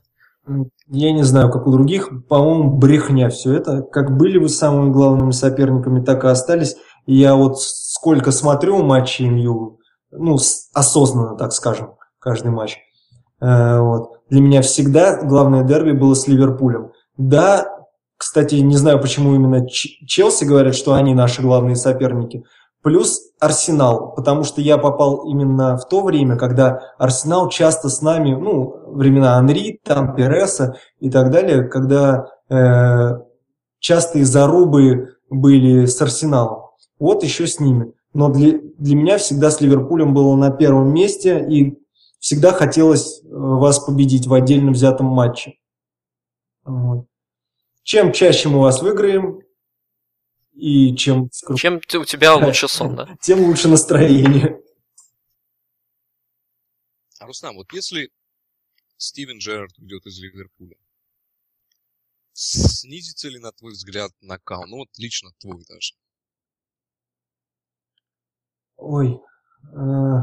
Я 0.89 1.13
не 1.13 1.23
знаю, 1.23 1.51
как 1.51 1.67
у 1.69 1.71
других, 1.71 2.11
по-моему, 2.29 2.77
брехня 2.77 3.29
все 3.29 3.55
это. 3.55 3.83
Как 3.83 4.17
были 4.17 4.39
вы 4.39 4.49
самыми 4.49 4.91
главными 4.91 5.31
соперниками, 5.31 6.05
так 6.05 6.25
и 6.25 6.29
остались. 6.29 6.77
Я 7.07 7.37
вот 7.37 7.61
сколько 7.61 8.33
смотрю 8.33 8.83
матчи 8.83 9.23
МЮ, 9.23 9.79
ну, 10.11 10.37
осознанно, 10.75 11.37
так 11.37 11.53
скажем, 11.53 11.95
каждый 12.19 12.51
матч. 12.51 12.79
Э, 13.41 13.79
вот. 13.79 14.19
Для 14.31 14.41
меня 14.41 14.63
всегда 14.63 15.23
главное 15.23 15.63
дерби 15.63 15.93
было 15.93 16.15
с 16.15 16.27
Ливерпулем. 16.27 16.91
Да, 17.17 17.69
кстати, 18.17 18.57
не 18.57 18.77
знаю, 18.77 19.01
почему 19.01 19.35
именно 19.35 19.67
Челси 19.69 20.45
говорят, 20.45 20.75
что 20.75 20.95
они 20.95 21.15
наши 21.15 21.43
главные 21.43 21.77
соперники. 21.77 22.45
Плюс 22.83 23.31
Арсенал, 23.39 24.13
потому 24.15 24.43
что 24.43 24.61
я 24.61 24.77
попал 24.77 25.29
именно 25.29 25.77
в 25.77 25.87
то 25.89 26.03
время, 26.03 26.37
когда 26.37 26.81
Арсенал 26.99 27.49
часто 27.49 27.89
с 27.89 28.03
нами, 28.03 28.35
ну, 28.35 28.75
времена 28.93 29.35
Анри, 29.37 29.81
там 29.85 30.17
Переса 30.17 30.77
и 30.99 31.09
так 31.09 31.31
далее, 31.31 31.65
когда 31.65 32.27
э, 32.49 33.21
частые 33.79 34.25
зарубы 34.25 35.15
были 35.31 35.87
с 35.87 36.01
Арсеналом. 36.03 36.71
Вот 36.99 37.23
еще 37.23 37.47
с 37.47 37.61
ними. 37.61 37.93
Но 38.15 38.29
для, 38.29 38.59
для 38.79 38.97
меня 38.97 39.19
всегда 39.19 39.51
с 39.51 39.61
Ливерпулем 39.61 40.13
было 40.13 40.35
на 40.35 40.51
первом 40.51 40.93
месте, 40.93 41.45
и 41.49 41.79
всегда 42.19 42.53
хотелось 42.53 43.23
э, 43.23 43.27
вас 43.31 43.79
победить 43.79 44.27
в 44.27 44.35
отдельно 44.35 44.73
взятом 44.73 45.07
матче. 45.07 45.55
Вот. 46.65 47.07
Чем 47.85 48.13
чаще 48.13 48.49
мы 48.49 48.61
вас 48.61 48.83
выиграем, 48.83 49.42
и 50.53 50.95
чем, 50.97 51.31
Чем 51.57 51.77
у 51.77 52.05
тебя 52.05 52.35
лучше 52.47 52.69
сон, 52.69 52.97
да? 52.97 53.17
тем 53.21 53.41
лучше 53.41 53.69
настроение. 53.69 54.61
А, 57.19 57.27
Рустам, 57.27 57.55
вот 57.57 57.73
если 57.73 58.11
Стивен 58.97 59.39
Джерард 59.39 59.77
уйдет 59.79 60.07
из 60.07 60.19
Ливерпуля, 60.19 60.77
снизится 62.33 63.29
ли, 63.29 63.39
на 63.39 63.53
твой 63.53 63.73
взгляд, 63.73 64.11
накал? 64.21 64.67
Ну, 64.67 64.79
вот 64.79 64.89
лично 64.99 65.31
твой 65.39 65.65
даже. 65.69 65.95
Ой. 68.77 69.21
э, 69.73 70.17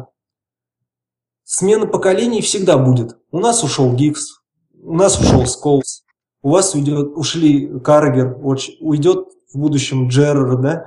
Смена 1.43 1.88
поколений 1.88 2.41
всегда 2.41 2.77
будет. 2.77 3.17
У 3.32 3.39
нас 3.39 3.63
ушел 3.63 3.95
Гикс, 3.95 4.41
у 4.73 4.93
нас 4.93 5.19
ушел 5.19 5.45
Сколс, 5.47 6.03
у 6.41 6.51
вас 6.51 6.75
уйдет, 6.75 7.11
ушли 7.15 7.80
Каргер, 7.80 8.38
уйдет 8.82 9.27
в 9.54 9.58
будущем 9.58 10.08
Джеррер, 10.08 10.58
да? 10.58 10.86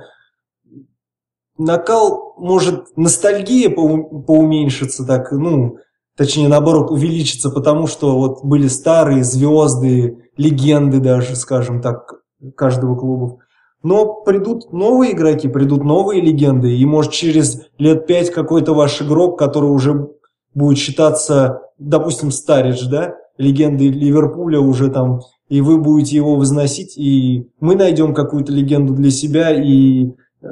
Накал, 1.57 2.33
может, 2.37 2.97
ностальгия 2.97 3.69
поу- 3.69 4.23
поуменьшится 4.23 5.05
так, 5.05 5.31
ну, 5.31 5.77
точнее, 6.17 6.47
наоборот, 6.47 6.89
увеличится, 6.89 7.51
потому 7.51 7.87
что 7.87 8.17
вот 8.17 8.43
были 8.43 8.67
старые 8.67 9.23
звезды, 9.23 10.29
легенды 10.35 10.99
даже, 10.99 11.35
скажем 11.35 11.81
так, 11.81 12.15
каждого 12.55 12.95
клуба. 12.95 13.37
Но 13.83 14.21
придут 14.23 14.71
новые 14.71 15.11
игроки, 15.11 15.47
придут 15.47 15.83
новые 15.83 16.21
легенды, 16.21 16.75
и 16.75 16.85
может 16.85 17.11
через 17.11 17.61
лет 17.77 18.07
пять 18.07 18.31
какой-то 18.31 18.73
ваш 18.73 19.01
игрок, 19.01 19.37
который 19.37 19.69
уже 19.69 20.09
будет 20.55 20.77
считаться, 20.77 21.61
допустим, 21.77 22.31
Старидж, 22.31 22.87
да, 22.89 23.15
легендой 23.37 23.89
Ливерпуля 23.89 24.59
уже 24.59 24.89
там, 24.89 25.21
и 25.47 25.61
вы 25.61 25.81
будете 25.81 26.15
его 26.15 26.35
возносить, 26.35 26.97
и 26.97 27.49
мы 27.59 27.75
найдем 27.75 28.13
какую-то 28.13 28.51
легенду 28.51 28.93
для 28.93 29.11
себя, 29.11 29.51
и 29.51 30.11
э, 30.41 30.47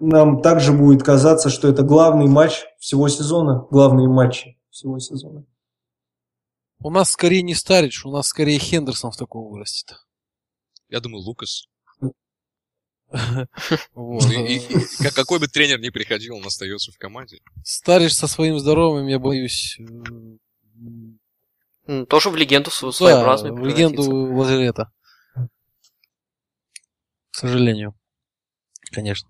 нам 0.00 0.42
также 0.42 0.72
будет 0.72 1.02
казаться, 1.02 1.50
что 1.50 1.68
это 1.68 1.82
главный 1.82 2.26
матч 2.26 2.64
всего 2.78 3.08
сезона, 3.08 3.66
главные 3.70 4.08
матчи 4.08 4.58
всего 4.70 4.98
сезона. 4.98 5.44
У 6.80 6.90
нас 6.90 7.10
скорее 7.10 7.42
не 7.42 7.54
Старич, 7.54 8.04
у 8.04 8.10
нас 8.10 8.26
скорее 8.26 8.58
Хендерсон 8.58 9.10
в 9.10 9.16
такого 9.16 9.50
вырастет. 9.50 9.96
Я 10.88 11.00
думаю, 11.00 11.22
Лукас. 11.22 11.66
Как- 13.14 15.14
какой 15.14 15.38
бы 15.38 15.46
тренер 15.46 15.80
ни 15.80 15.90
приходил, 15.90 16.36
он 16.36 16.46
остается 16.46 16.92
в 16.92 16.98
команде. 16.98 17.40
Старишь 17.64 18.14
со 18.14 18.26
своим 18.26 18.58
здоровьем, 18.58 19.06
я 19.06 19.18
боюсь. 19.18 19.78
Тоже 22.08 22.30
в 22.30 22.36
легенду 22.36 22.70
свою 22.70 22.92
Да, 22.92 22.96
своеобразную 22.96 23.54
в 23.54 23.64
легенду 23.64 24.02
лазарета. 24.34 24.90
К 27.30 27.36
сожалению. 27.36 27.94
Конечно. 28.92 29.28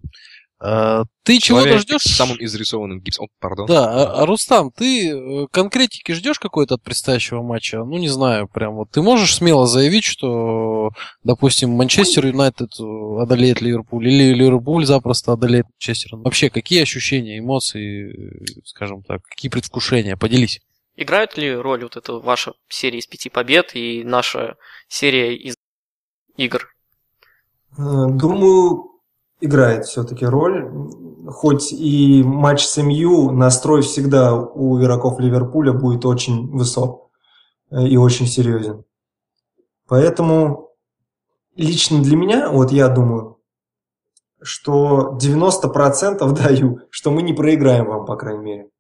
А, 0.61 1.05
ты 1.25 1.39
чего-то 1.41 1.65
Человек 1.65 1.83
ждешь? 1.83 2.03
самым 2.03 2.37
изрисованным 2.43 3.01
гипсом. 3.01 3.27
О, 3.27 3.29
пардон. 3.41 3.67
Да, 3.67 3.91
а, 3.91 4.23
а, 4.23 4.27
Рустам, 4.27 4.71
ты 4.71 5.11
э, 5.11 5.47
конкретики 5.51 6.13
ждешь 6.13 6.39
какой-то 6.39 6.77
от 6.77 6.83
предстоящего 6.83 7.43
матча? 7.43 7.79
Ну, 7.85 7.99
не 7.99 8.09
знаю, 8.09 8.49
прям 8.49 8.75
вот. 8.75 8.91
Ты 8.91 9.03
можешь 9.03 9.35
смело 9.35 9.67
заявить, 9.67 10.05
что, 10.05 10.91
допустим, 11.23 11.71
Манчестер 11.71 12.27
Юнайтед 12.27 12.71
э, 12.81 12.85
одолеет 13.21 13.61
Ливерпуль, 13.61 14.09
или 14.09 14.33
Ливерпуль 14.33 14.87
запросто 14.87 15.33
одолеет 15.33 15.67
Манчестер? 15.67 16.17
Вообще, 16.17 16.49
какие 16.51 16.83
ощущения, 16.83 17.41
эмоции, 17.41 18.13
э, 18.13 18.45
скажем 18.65 19.03
так, 19.03 19.23
какие 19.23 19.51
предвкушения? 19.51 20.17
Поделись. 20.17 20.61
Играют 20.97 21.37
ли 21.37 21.55
роль 21.55 21.83
вот 21.83 21.97
эта 21.97 22.15
ваша 22.15 22.55
серия 22.69 22.99
из 22.99 23.07
пяти 23.07 23.29
побед 23.29 23.75
и 23.75 24.05
наша 24.05 24.57
серия 24.89 25.35
из 25.37 25.57
игр? 26.37 26.69
Э, 27.77 28.07
Думаю, 28.09 29.01
играет 29.41 29.87
все-таки 29.87 30.25
роль. 30.25 30.71
Хоть 31.29 31.73
и 31.73 32.23
матч 32.23 32.65
с 32.65 32.81
МЮ, 32.81 33.31
настрой 33.33 33.83
всегда 33.83 34.35
у 34.35 34.79
игроков 34.79 35.19
Ливерпуля 35.19 35.73
будет 35.73 36.05
очень 36.05 36.49
высок 36.51 37.11
э, 37.71 37.87
и 37.87 37.97
очень 37.97 38.27
серьезен. 38.27 38.85
Поэтому 39.89 40.71
лично 41.57 42.03
для 42.03 42.17
меня, 42.17 42.51
вот 42.51 42.71
я 42.71 42.89
думаю, 42.89 43.41
что 44.41 45.19
90% 45.21 46.33
даю, 46.43 46.81
что 46.91 47.11
мы 47.11 47.23
не 47.23 47.33
проиграем 47.33 47.87
вам, 47.87 48.07
по 48.07 48.17
крайней 48.17 48.45
мере. 48.45 48.71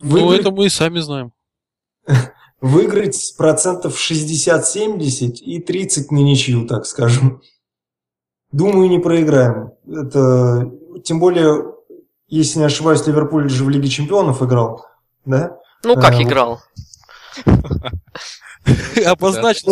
Ну, 0.00 0.10
выиграть- 0.26 0.40
это 0.40 0.50
мы 0.50 0.66
и 0.66 0.68
сами 0.68 0.98
знаем. 1.00 1.32
выиграть 2.60 3.34
процентов 3.36 3.96
60-70 3.98 5.36
и 5.36 5.60
30 5.60 6.10
на 6.10 6.18
ничью, 6.18 6.66
так 6.66 6.86
скажем. 6.86 7.42
Думаю, 8.52 8.88
не 8.88 8.98
проиграем. 8.98 9.72
Это, 9.86 10.70
тем 11.04 11.20
более, 11.20 11.74
если 12.28 12.60
не 12.60 12.64
ошибаюсь, 12.64 13.06
Ливерпуль 13.06 13.50
же 13.50 13.64
в 13.64 13.68
Лиге 13.68 13.88
Чемпионов 13.88 14.42
играл, 14.42 14.86
да? 15.24 15.58
Ну, 15.84 15.94
как 15.94 16.14
А, 16.14 16.22
играл? 16.22 16.60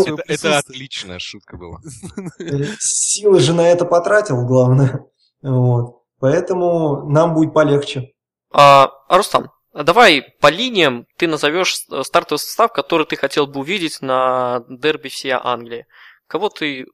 Свое 0.05 0.17
это, 0.29 0.59
отличная 0.59 1.19
шутка 1.19 1.57
была. 1.57 1.81
Силы 2.79 3.41
же 3.41 3.53
на 3.55 3.63
это 3.69 3.85
потратил, 3.85 4.45
главное. 4.47 5.05
Вот. 5.43 6.03
Поэтому 6.21 7.09
нам 7.09 7.35
будет 7.35 7.53
полегче. 7.55 8.13
А, 8.53 8.91
Рустам, 9.09 9.51
давай 9.75 10.23
по 10.41 10.49
линиям 10.51 11.07
ты 11.17 11.27
назовешь 11.27 11.77
с- 11.77 12.05
стартовый 12.05 12.39
состав, 12.39 12.73
который 12.73 13.07
ты 13.07 13.17
хотел 13.17 13.47
бы 13.47 13.61
увидеть 13.61 14.01
на 14.01 14.65
дерби 14.69 15.09
всей 15.09 15.33
Англии. 15.33 15.87
Кого 16.27 16.49
ты, 16.49 16.87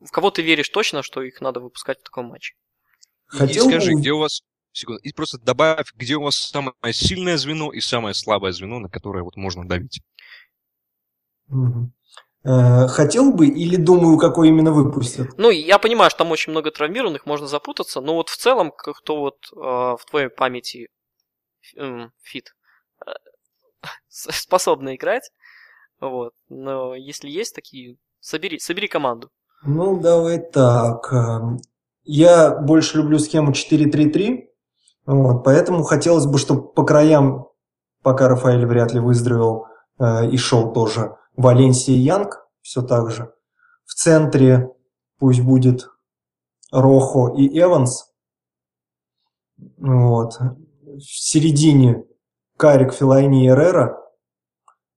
в 0.00 0.10
кого 0.10 0.30
ты 0.30 0.42
веришь 0.42 0.68
точно, 0.68 1.02
что 1.02 1.22
их 1.22 1.40
надо 1.40 1.60
выпускать 1.60 2.00
в 2.00 2.04
таком 2.04 2.26
матче? 2.26 2.54
Хотел 3.26 3.66
и 3.66 3.70
скажи, 3.70 3.92
бы- 3.92 4.00
где 4.00 4.10
у 4.12 4.18
вас... 4.18 4.42
Секунду. 4.76 5.00
И 5.02 5.12
просто 5.12 5.38
добавь, 5.38 5.92
где 5.94 6.16
у 6.16 6.22
вас 6.22 6.34
самое 6.34 6.74
сильное 6.90 7.36
звено 7.36 7.70
и 7.70 7.78
самое 7.78 8.12
слабое 8.12 8.50
звено, 8.50 8.80
на 8.80 8.88
которое 8.88 9.22
вот 9.22 9.36
можно 9.36 9.64
давить. 9.68 10.00
Э, 12.44 12.88
Хотел 12.88 13.32
бы 13.32 13.46
или 13.46 13.76
думаю, 13.76 14.18
какой 14.18 14.48
именно 14.48 14.72
выпустят? 14.72 15.28
Ну, 15.38 15.50
я 15.50 15.78
понимаю, 15.78 16.10
что 16.10 16.18
там 16.18 16.32
очень 16.32 16.50
много 16.50 16.70
травмированных, 16.70 17.24
можно 17.24 17.46
запутаться, 17.46 18.00
но 18.00 18.14
вот 18.16 18.28
в 18.28 18.36
целом, 18.36 18.72
кто 18.76 19.16
вот 19.20 19.36
э, 19.52 19.56
в 19.56 20.00
твоей 20.10 20.28
памяти 20.28 20.88
фит, 22.22 22.54
э, 23.06 23.10
с- 24.08 24.32
способны 24.42 24.96
играть, 24.96 25.30
вот, 26.00 26.32
но 26.48 26.94
если 26.94 27.30
есть 27.30 27.54
такие, 27.54 27.96
собери, 28.20 28.58
собери 28.58 28.88
команду. 28.88 29.30
Ну, 29.64 29.98
давай 30.00 30.38
так. 30.40 31.12
эм, 31.12 31.58
Я 32.04 32.50
больше 32.54 32.98
люблю 32.98 33.18
схему 33.18 33.52
4-3-3, 33.52 34.50
вот, 35.06 35.44
поэтому 35.44 35.82
хотелось 35.84 36.26
бы, 36.26 36.38
чтобы 36.38 36.68
по 36.72 36.84
краям, 36.84 37.48
пока 38.02 38.28
Рафаэль 38.28 38.66
вряд 38.66 38.92
ли 38.92 39.00
выздоровел 39.00 39.66
э, 39.98 40.28
и 40.30 40.36
шел 40.36 40.72
тоже, 40.72 41.16
Валенсия 41.36 41.94
и 41.94 41.98
Янг, 41.98 42.46
все 42.60 42.82
так 42.82 43.10
же. 43.10 43.32
В 43.86 43.94
центре 43.94 44.70
пусть 45.18 45.40
будет 45.42 45.88
Рохо 46.72 47.34
и 47.36 47.58
Эванс. 47.58 48.12
Вот. 49.78 50.38
В 50.98 51.02
середине 51.02 52.04
Карик, 52.56 52.92
Филайни 52.92 53.44
и 53.44 53.48
Эррера. 53.48 53.98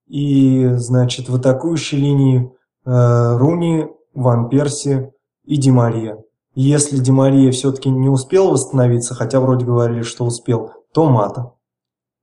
И, 0.05 0.67
значит, 0.73 1.27
в 1.27 1.35
атакующей 1.35 1.97
линии 1.97 2.51
э, 2.85 3.37
Руни, 3.37 3.87
Ван 4.13 4.49
Перси 4.49 5.11
и 5.43 5.57
Ди 5.57 5.71
Мария. 5.71 6.23
Если 6.53 6.97
Ди 6.97 7.11
Мария 7.11 7.51
все-таки 7.51 7.89
не 7.89 8.09
успел 8.09 8.51
восстановиться, 8.51 9.15
хотя 9.15 9.39
вроде 9.39 9.65
говорили, 9.65 10.01
что 10.01 10.25
успел, 10.25 10.71
то 10.93 11.09
Мата. 11.09 11.53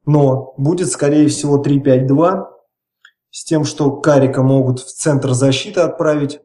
Но 0.06 0.54
будет, 0.56 0.88
скорее 0.88 1.28
всего, 1.28 1.62
3-5-2 1.62 2.46
с 3.30 3.44
тем, 3.44 3.64
что 3.64 3.90
Карика 4.00 4.42
могут 4.42 4.80
в 4.80 4.94
центр 4.94 5.32
защиты 5.32 5.80
отправить, 5.80 6.40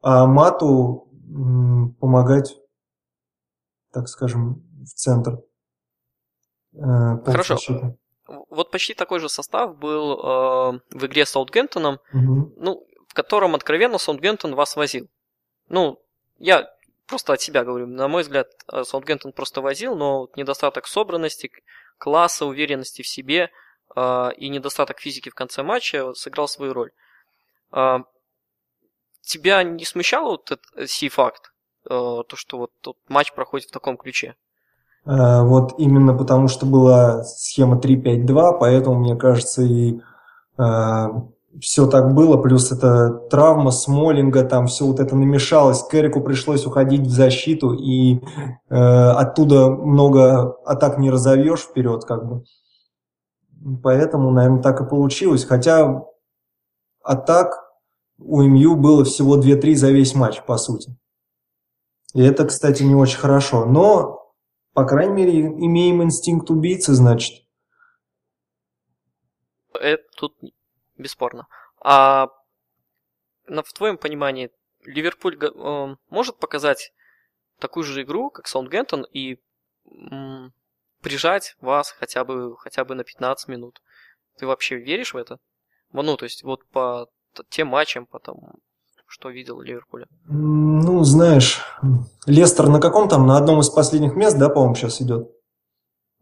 а 0.00 0.26
Мату 0.26 1.08
м, 1.28 1.94
помогать, 2.00 2.56
так 3.92 4.08
скажем, 4.08 4.64
в 4.82 4.88
центр. 4.94 5.42
Э, 6.74 7.24
Хорошо. 7.24 7.58
Вот 8.26 8.70
почти 8.70 8.94
такой 8.94 9.20
же 9.20 9.28
состав 9.28 9.76
был 9.76 10.12
э, 10.12 10.80
в 10.90 11.06
игре 11.06 11.26
с 11.26 11.30
Саутгемптоном, 11.30 11.98
Мгм. 12.12 12.52
ну, 12.56 12.86
в 13.08 13.14
котором 13.14 13.54
откровенно 13.54 13.98
Саутгемптон 13.98 14.54
вас 14.54 14.76
возил. 14.76 15.08
Ну, 15.68 16.00
я 16.38 16.70
просто 17.06 17.32
от 17.34 17.40
себя 17.40 17.64
говорю, 17.64 17.86
на 17.86 18.08
мой 18.08 18.22
взгляд, 18.22 18.48
э, 18.72 18.84
Саутгемптон 18.84 19.32
просто 19.32 19.60
возил, 19.60 19.96
но 19.96 20.20
вот 20.20 20.36
недостаток 20.36 20.86
собранности, 20.86 21.50
класса, 21.98 22.46
уверенности 22.46 23.02
в 23.02 23.06
себе 23.08 23.50
э, 23.94 24.30
и 24.36 24.48
недостаток 24.48 25.00
физики 25.00 25.28
в 25.28 25.34
конце 25.34 25.62
матча 25.62 26.14
сыграл 26.14 26.48
свою 26.48 26.72
роль. 26.72 26.90
Э, 27.72 27.98
тебя 29.20 29.62
не 29.62 29.84
смущал 29.84 30.30
вот 30.30 30.50
этот 30.50 30.90
сей 30.90 31.08
факт, 31.08 31.52
э, 31.84 31.88
то, 31.88 32.34
что 32.34 32.58
вот 32.58 32.70
тот 32.80 32.96
матч 33.08 33.32
проходит 33.32 33.68
в 33.68 33.72
таком 33.72 33.96
ключе? 33.96 34.36
Э, 35.06 35.42
Вот 35.42 35.74
именно 35.78 36.14
потому, 36.14 36.48
что 36.48 36.66
была 36.66 37.24
схема 37.24 37.78
3-5-2, 37.78 38.58
поэтому, 38.58 38.98
мне 38.98 39.16
кажется, 39.16 39.62
и 39.62 40.00
все 41.60 41.86
так 41.86 42.14
было. 42.14 42.36
Плюс 42.36 42.72
это 42.72 43.10
травма 43.30 43.70
Смолинга, 43.70 44.44
там 44.44 44.66
все 44.66 44.86
вот 44.86 45.00
это 45.00 45.16
намешалось. 45.16 45.86
Керрику 45.86 46.20
пришлось 46.20 46.66
уходить 46.66 47.02
в 47.02 47.10
защиту, 47.10 47.74
и 47.74 48.20
э, 48.68 48.74
оттуда 48.74 49.68
много 49.68 50.56
атак 50.64 50.98
не 50.98 51.10
разовьешь 51.10 51.60
вперед, 51.60 52.04
как 52.04 52.26
бы. 52.26 52.44
Поэтому, 53.82 54.30
наверное, 54.30 54.62
так 54.62 54.80
и 54.80 54.88
получилось. 54.88 55.44
Хотя 55.44 56.04
атак 57.02 57.62
у 58.18 58.42
МЮ 58.42 58.76
было 58.76 59.04
всего 59.04 59.38
2-3 59.38 59.74
за 59.74 59.90
весь 59.90 60.14
матч, 60.14 60.42
по 60.42 60.56
сути. 60.56 60.96
И 62.14 62.22
это, 62.22 62.44
кстати, 62.44 62.82
не 62.82 62.94
очень 62.94 63.18
хорошо. 63.18 63.64
Но 63.64 64.21
по 64.72 64.84
крайней 64.84 65.12
мере, 65.12 65.40
имеем 65.46 66.02
инстинкт 66.02 66.50
убийцы, 66.50 66.92
значит. 66.94 67.44
Это 69.74 70.04
тут 70.16 70.36
бесспорно. 70.96 71.46
А 71.80 72.28
в 73.46 73.72
твоем 73.74 73.98
понимании 73.98 74.50
Ливерпуль 74.84 75.36
го- 75.36 75.92
э, 75.92 75.96
может 76.10 76.38
показать 76.38 76.92
такую 77.58 77.84
же 77.84 78.02
игру, 78.02 78.30
как 78.30 78.46
Саундгемптон, 78.46 79.04
и 79.04 79.38
прижать 81.00 81.56
вас 81.60 81.90
хотя 81.90 82.24
бы, 82.24 82.56
хотя 82.56 82.84
бы 82.84 82.94
на 82.94 83.04
15 83.04 83.48
минут? 83.48 83.82
Ты 84.38 84.46
вообще 84.46 84.76
веришь 84.76 85.14
в 85.14 85.16
это? 85.16 85.38
Ну, 85.92 86.16
то 86.16 86.24
есть, 86.24 86.42
вот 86.42 86.66
по 86.70 87.08
тем 87.50 87.68
матчам, 87.68 88.06
по 88.06 88.18
тому, 88.18 88.54
что 89.12 89.28
видел 89.28 89.60
Ливерпуля. 89.60 90.06
Ну, 90.24 91.04
знаешь, 91.04 91.60
Лестер 92.24 92.68
на 92.68 92.80
каком 92.80 93.10
там, 93.10 93.26
на 93.26 93.36
одном 93.36 93.60
из 93.60 93.68
последних 93.68 94.16
мест, 94.16 94.38
да, 94.38 94.48
по-моему, 94.48 94.74
сейчас 94.74 95.02
идет? 95.02 95.30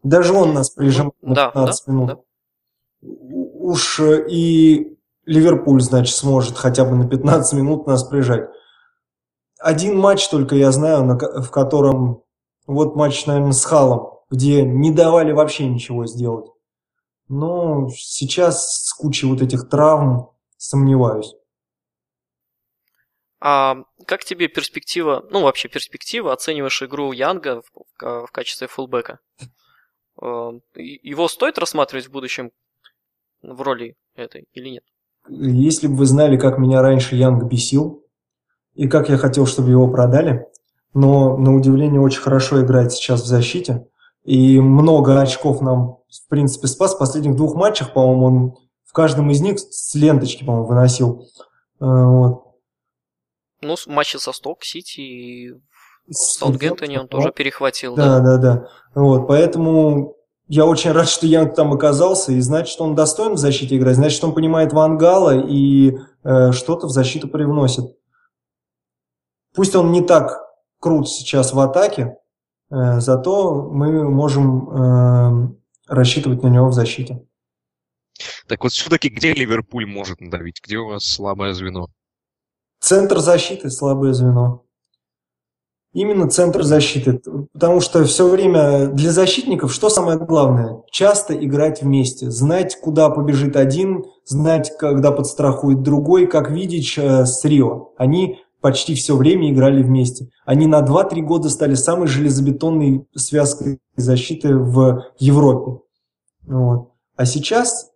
Даже 0.03 0.33
он 0.33 0.53
нас 0.53 0.71
прижимает 0.71 1.13
Ну, 1.21 1.29
на 1.29 1.35
да, 1.35 1.51
15 1.51 1.85
да, 1.85 1.91
минут. 1.93 2.07
да. 2.09 2.17
Уж 3.01 3.99
э, 4.01 4.27
и 4.29 4.97
Ливерпуль, 5.25 5.81
значит, 5.81 6.13
сможет 6.17 6.57
хотя 6.57 6.83
бы 6.83 6.97
на 6.97 7.07
15 7.07 7.53
минут 7.53 7.87
нас 7.87 8.03
прижать. 8.03 8.49
Один 9.57 9.97
матч 9.97 10.27
только 10.27 10.55
я 10.57 10.73
знаю, 10.73 11.17
в 11.41 11.49
котором, 11.49 12.23
вот 12.67 12.97
матч, 12.97 13.25
наверное, 13.25 13.53
с 13.53 13.63
Халом, 13.63 14.19
где 14.29 14.63
не 14.65 14.91
давали 14.91 15.31
вообще 15.31 15.65
ничего 15.65 16.07
сделать. 16.07 16.51
Но 17.29 17.87
сейчас 17.95 18.83
с 18.83 18.93
кучей 18.93 19.27
вот 19.27 19.41
этих 19.41 19.69
травм 19.69 20.31
сомневаюсь. 20.57 21.33
А 23.43 23.77
как 24.05 24.23
тебе 24.23 24.47
перспектива, 24.47 25.25
ну 25.31 25.41
вообще 25.41 25.67
перспектива, 25.67 26.31
оцениваешь 26.31 26.83
игру 26.83 27.11
Янга 27.11 27.61
в, 27.61 28.27
в 28.27 28.31
качестве 28.31 28.67
фулбэка? 28.67 29.19
Э, 30.21 30.51
его 30.75 31.27
стоит 31.27 31.57
рассматривать 31.57 32.07
в 32.07 32.11
будущем 32.11 32.51
в 33.41 33.61
роли 33.61 33.95
этой 34.15 34.47
или 34.53 34.69
нет? 34.69 34.83
Если 35.27 35.87
бы 35.87 35.95
вы 35.95 36.05
знали, 36.05 36.37
как 36.37 36.59
меня 36.59 36.83
раньше 36.83 37.15
Янг 37.15 37.43
бесил, 37.43 38.05
и 38.75 38.87
как 38.87 39.09
я 39.09 39.17
хотел, 39.17 39.47
чтобы 39.47 39.71
его 39.71 39.87
продали, 39.89 40.45
но 40.93 41.35
на 41.37 41.55
удивление 41.55 41.99
очень 41.99 42.21
хорошо 42.21 42.63
играет 42.63 42.91
сейчас 42.91 43.23
в 43.23 43.25
защите, 43.25 43.87
и 44.23 44.59
много 44.59 45.19
очков 45.19 45.61
нам, 45.61 45.97
в 46.09 46.29
принципе, 46.29 46.67
спас. 46.67 46.93
В 46.93 46.99
последних 46.99 47.35
двух 47.35 47.55
матчах, 47.55 47.93
по-моему, 47.93 48.25
он 48.25 48.55
в 48.85 48.93
каждом 48.93 49.31
из 49.31 49.41
них 49.41 49.59
с 49.59 49.95
ленточки, 49.95 50.43
по-моему, 50.43 50.67
выносил. 50.67 51.27
Э, 51.79 51.85
вот. 51.85 52.50
Ну, 53.61 53.75
матчи 53.87 54.17
со 54.17 54.31
Сток-Сити 54.31 54.99
и 54.99 55.51
в 56.07 56.13
Саутгемптоне 56.13 57.01
он 57.01 57.07
тоже 57.07 57.31
перехватил. 57.31 57.95
Да, 57.95 58.19
да, 58.19 58.37
да. 58.37 58.37
да. 58.37 58.67
Вот, 58.95 59.27
поэтому 59.27 60.15
я 60.47 60.65
очень 60.65 60.91
рад, 60.93 61.07
что 61.07 61.27
Янг 61.27 61.55
там 61.55 61.71
оказался, 61.71 62.31
и 62.33 62.39
значит, 62.41 62.79
он 62.81 62.95
достоин 62.95 63.33
в 63.33 63.37
защите 63.37 63.77
играть, 63.77 63.95
значит, 63.95 64.23
он 64.23 64.33
понимает 64.33 64.73
Вангала 64.73 65.39
и 65.39 65.97
э, 66.23 66.51
что-то 66.51 66.87
в 66.87 66.91
защиту 66.91 67.27
привносит. 67.27 67.85
Пусть 69.53 69.75
он 69.75 69.91
не 69.91 70.01
так 70.01 70.41
крут 70.79 71.09
сейчас 71.09 71.53
в 71.53 71.59
атаке, 71.59 72.17
э, 72.71 72.99
зато 72.99 73.69
мы 73.69 74.09
можем 74.09 74.69
э, 74.69 75.49
рассчитывать 75.87 76.41
на 76.43 76.47
него 76.47 76.67
в 76.67 76.73
защите. 76.73 77.21
Так 78.47 78.63
вот, 78.63 78.73
все-таки 78.73 79.09
где 79.09 79.33
Ливерпуль 79.33 79.85
может 79.85 80.19
надавить? 80.19 80.61
Где 80.63 80.77
у 80.77 80.87
вас 80.87 81.05
слабое 81.05 81.53
звено? 81.53 81.87
Центр 82.81 83.19
защиты 83.19 83.69
слабое 83.69 84.11
звено. 84.11 84.63
Именно 85.93 86.29
центр 86.29 86.63
защиты. 86.63 87.21
Потому 87.53 87.79
что 87.79 88.03
все 88.05 88.27
время 88.27 88.87
для 88.87 89.11
защитников 89.11 89.71
что 89.71 89.89
самое 89.89 90.17
главное? 90.17 90.81
Часто 90.89 91.33
играть 91.33 91.83
вместе. 91.83 92.31
Знать, 92.31 92.79
куда 92.81 93.09
побежит 93.09 93.55
один, 93.55 94.05
знать, 94.25 94.71
когда 94.79 95.11
подстрахует 95.11 95.83
другой, 95.83 96.25
как 96.27 96.49
видеть 96.49 96.97
э, 96.97 97.25
с 97.25 97.45
Рио. 97.45 97.91
Они 97.97 98.39
почти 98.61 98.95
все 98.95 99.15
время 99.15 99.51
играли 99.51 99.83
вместе. 99.83 100.29
Они 100.45 100.65
на 100.65 100.81
2-3 100.81 101.21
года 101.21 101.49
стали 101.49 101.75
самой 101.75 102.07
железобетонной 102.07 103.05
связкой 103.15 103.79
защиты 103.95 104.55
в 104.55 105.05
Европе. 105.19 105.81
Вот. 106.47 106.91
А 107.15 107.25
сейчас, 107.25 107.91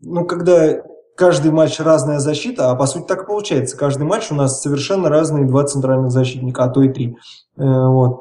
ну, 0.00 0.24
когда 0.26 0.82
каждый 1.16 1.50
матч 1.50 1.80
разная 1.80 2.18
защита, 2.18 2.70
а 2.70 2.76
по 2.76 2.86
сути 2.86 3.06
так 3.06 3.22
и 3.22 3.26
получается. 3.26 3.76
Каждый 3.76 4.04
матч 4.04 4.30
у 4.30 4.34
нас 4.34 4.60
совершенно 4.60 5.08
разные 5.08 5.46
два 5.46 5.64
центральных 5.64 6.10
защитника, 6.10 6.64
а 6.64 6.68
то 6.68 6.82
и 6.82 6.92
три. 6.92 7.16
Э, 7.56 7.62
вот. 7.64 8.20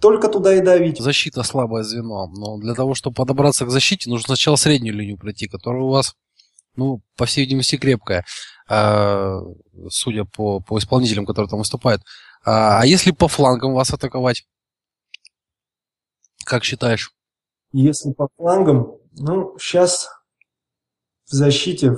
Только 0.00 0.28
туда 0.28 0.54
и 0.54 0.60
давить. 0.60 1.00
Защита 1.00 1.42
слабое 1.42 1.82
звено. 1.82 2.28
Но 2.28 2.58
для 2.58 2.74
того, 2.74 2.94
чтобы 2.94 3.14
подобраться 3.14 3.66
к 3.66 3.70
защите, 3.70 4.08
нужно 4.08 4.26
сначала 4.26 4.56
среднюю 4.56 4.94
линию 4.94 5.18
пройти, 5.18 5.48
которая 5.48 5.82
у 5.82 5.88
вас, 5.88 6.14
ну, 6.76 7.02
по 7.16 7.26
всей 7.26 7.42
видимости, 7.42 7.76
крепкая, 7.76 8.24
а, 8.68 9.40
судя 9.88 10.24
по, 10.24 10.60
по 10.60 10.78
исполнителям, 10.78 11.26
которые 11.26 11.48
там 11.48 11.58
выступают. 11.58 12.02
А, 12.44 12.80
а 12.80 12.86
если 12.86 13.10
по 13.10 13.26
флангам 13.26 13.74
вас 13.74 13.92
атаковать? 13.92 14.44
Как 16.44 16.62
считаешь? 16.62 17.12
Если 17.72 18.12
по 18.12 18.28
флангам, 18.36 18.92
ну, 19.12 19.56
сейчас 19.58 20.08
в 21.26 21.32
защите, 21.32 21.96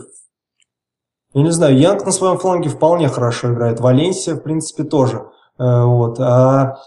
я 1.34 1.42
не 1.42 1.50
знаю, 1.52 1.78
Янг 1.78 2.04
на 2.04 2.12
своем 2.12 2.38
фланге 2.38 2.70
вполне 2.70 3.08
хорошо 3.08 3.52
играет, 3.52 3.80
Валенсия, 3.80 4.34
в 4.34 4.40
принципе, 4.40 4.84
тоже. 4.84 5.28
Э, 5.58 5.84
вот. 5.84 6.18
А 6.18 6.78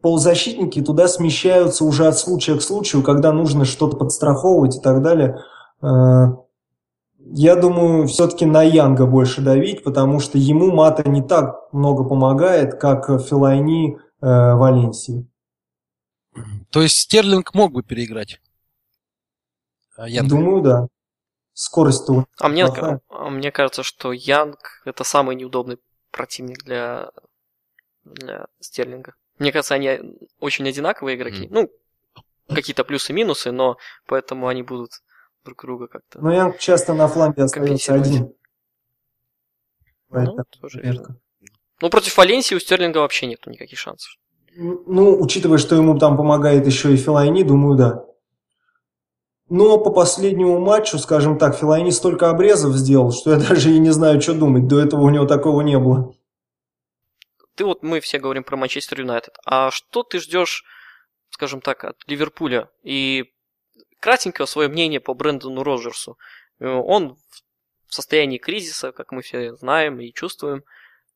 полузащитники 0.00 0.80
туда 0.80 1.08
смещаются 1.08 1.84
уже 1.84 2.06
от 2.06 2.18
случая 2.18 2.56
к 2.56 2.62
случаю, 2.62 3.02
когда 3.02 3.32
нужно 3.32 3.64
что-то 3.64 3.96
подстраховывать 3.96 4.76
и 4.76 4.80
так 4.80 5.02
далее. 5.02 5.38
Э, 5.82 6.28
я 7.34 7.56
думаю, 7.56 8.08
все-таки 8.08 8.46
на 8.46 8.62
Янга 8.62 9.06
больше 9.06 9.42
давить, 9.42 9.84
потому 9.84 10.20
что 10.20 10.38
ему 10.38 10.72
Мата 10.72 11.08
не 11.08 11.22
так 11.22 11.72
много 11.72 12.04
помогает, 12.04 12.80
как 12.80 13.06
Филайни 13.22 13.98
э, 14.20 14.54
Валенсии. 14.54 15.28
То 16.70 16.80
есть 16.80 16.96
Стерлинг 16.96 17.54
мог 17.54 17.72
бы 17.72 17.82
переиграть? 17.82 18.40
Янга. 19.98 20.30
Думаю, 20.30 20.62
да 20.62 20.88
скорость-то 21.54 22.26
а 22.38 22.48
мне, 22.48 22.64
а 22.64 23.30
мне 23.30 23.50
кажется, 23.52 23.82
что 23.82 24.12
Янг 24.12 24.82
это 24.84 25.04
самый 25.04 25.36
неудобный 25.36 25.78
противник 26.10 26.62
для, 26.64 27.10
для 28.04 28.46
Стерлинга. 28.60 29.14
Мне 29.38 29.52
кажется, 29.52 29.74
они 29.74 30.18
очень 30.40 30.68
одинаковые 30.68 31.16
игроки. 31.16 31.44
Mm. 31.44 31.48
Ну, 31.50 31.70
какие-то 32.54 32.84
плюсы-минусы, 32.84 33.50
но 33.50 33.76
поэтому 34.06 34.48
они 34.48 34.62
будут 34.62 35.02
друг 35.44 35.62
друга 35.62 35.88
как-то. 35.88 36.20
Но 36.20 36.32
Янг 36.32 36.58
часто 36.58 36.94
на 36.94 37.08
фланге 37.08 37.42
остается 37.42 37.94
один. 37.94 38.34
Ну, 40.10 40.36
тоже 40.60 41.06
Ну, 41.80 41.90
против 41.90 42.16
Валенсии 42.16 42.54
у 42.54 42.60
Стерлинга 42.60 42.98
вообще 42.98 43.26
нету 43.26 43.50
никаких 43.50 43.78
шансов. 43.78 44.16
Ну, 44.54 45.18
учитывая, 45.18 45.58
что 45.58 45.74
ему 45.74 45.98
там 45.98 46.16
помогает 46.16 46.66
еще 46.66 46.92
и 46.92 46.96
Филайни, 46.96 47.42
думаю, 47.42 47.76
да. 47.76 48.04
Но 49.54 49.76
по 49.76 49.90
последнему 49.90 50.58
матчу, 50.60 50.98
скажем 50.98 51.36
так, 51.36 51.54
Филайни 51.54 51.90
столько 51.90 52.30
обрезов 52.30 52.74
сделал, 52.74 53.12
что 53.12 53.32
я 53.32 53.36
даже 53.48 53.70
и 53.70 53.78
не 53.78 53.90
знаю, 53.90 54.18
что 54.22 54.32
думать. 54.32 54.66
До 54.66 54.80
этого 54.80 55.02
у 55.02 55.10
него 55.10 55.26
такого 55.26 55.60
не 55.60 55.78
было. 55.78 56.14
Ты 57.54 57.66
вот, 57.66 57.82
мы 57.82 58.00
все 58.00 58.18
говорим 58.18 58.44
про 58.44 58.56
Манчестер 58.56 59.00
Юнайтед. 59.00 59.36
А 59.44 59.70
что 59.70 60.04
ты 60.04 60.20
ждешь, 60.20 60.64
скажем 61.28 61.60
так, 61.60 61.84
от 61.84 61.98
Ливерпуля? 62.06 62.70
И 62.82 63.30
кратенько 64.00 64.46
свое 64.46 64.70
мнение 64.70 65.00
по 65.00 65.12
Брэндону 65.12 65.62
Роджерсу. 65.62 66.16
Он 66.58 67.18
в 67.88 67.94
состоянии 67.94 68.38
кризиса, 68.38 68.90
как 68.90 69.12
мы 69.12 69.20
все 69.20 69.54
знаем 69.56 70.00
и 70.00 70.14
чувствуем. 70.14 70.64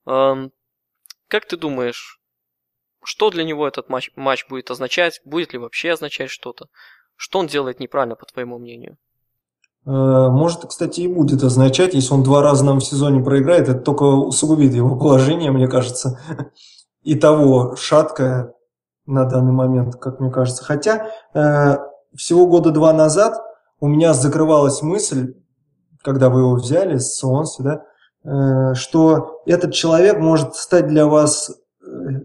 Эм, 0.04 0.52
как 1.28 1.46
ты 1.46 1.56
думаешь, 1.56 2.20
что 3.02 3.30
для 3.30 3.44
него 3.44 3.66
этот 3.66 3.88
матч, 3.88 4.10
матч 4.14 4.46
будет 4.46 4.70
означать? 4.70 5.22
Будет 5.24 5.54
ли 5.54 5.58
вообще 5.58 5.92
означать 5.92 6.28
что-то? 6.28 6.68
Что 7.16 7.38
он 7.38 7.46
делает 7.46 7.80
неправильно, 7.80 8.14
по 8.14 8.26
твоему 8.26 8.58
мнению? 8.58 8.96
Э, 9.86 10.28
может, 10.30 10.66
кстати, 10.66 11.00
и 11.00 11.08
будет 11.08 11.42
означать, 11.42 11.94
если 11.94 12.12
он 12.12 12.22
два 12.22 12.42
раза 12.42 12.64
нам 12.64 12.80
в 12.80 12.84
сезоне 12.84 13.22
проиграет, 13.22 13.68
это 13.68 13.80
только 13.80 14.02
усугубит 14.02 14.74
его 14.74 14.96
положение, 14.96 15.50
мне 15.50 15.68
кажется. 15.68 16.20
И 17.02 17.14
того 17.14 17.76
шаткое 17.76 18.52
на 19.06 19.24
данный 19.24 19.52
момент, 19.52 19.94
как 19.96 20.18
мне 20.18 20.30
кажется. 20.30 20.64
Хотя 20.64 21.10
э, 21.34 21.78
всего 22.14 22.46
года 22.46 22.70
два 22.70 22.92
назад 22.92 23.40
у 23.78 23.86
меня 23.86 24.12
закрывалась 24.12 24.82
мысль, 24.82 25.34
когда 26.02 26.28
вы 26.28 26.40
его 26.40 26.54
взяли 26.54 26.98
с 26.98 27.16
Сонси, 27.16 27.62
да, 27.62 27.84
э, 28.24 28.74
что 28.74 29.40
этот 29.46 29.72
человек 29.72 30.18
может 30.18 30.56
стать 30.56 30.88
для 30.88 31.06
вас 31.06 31.52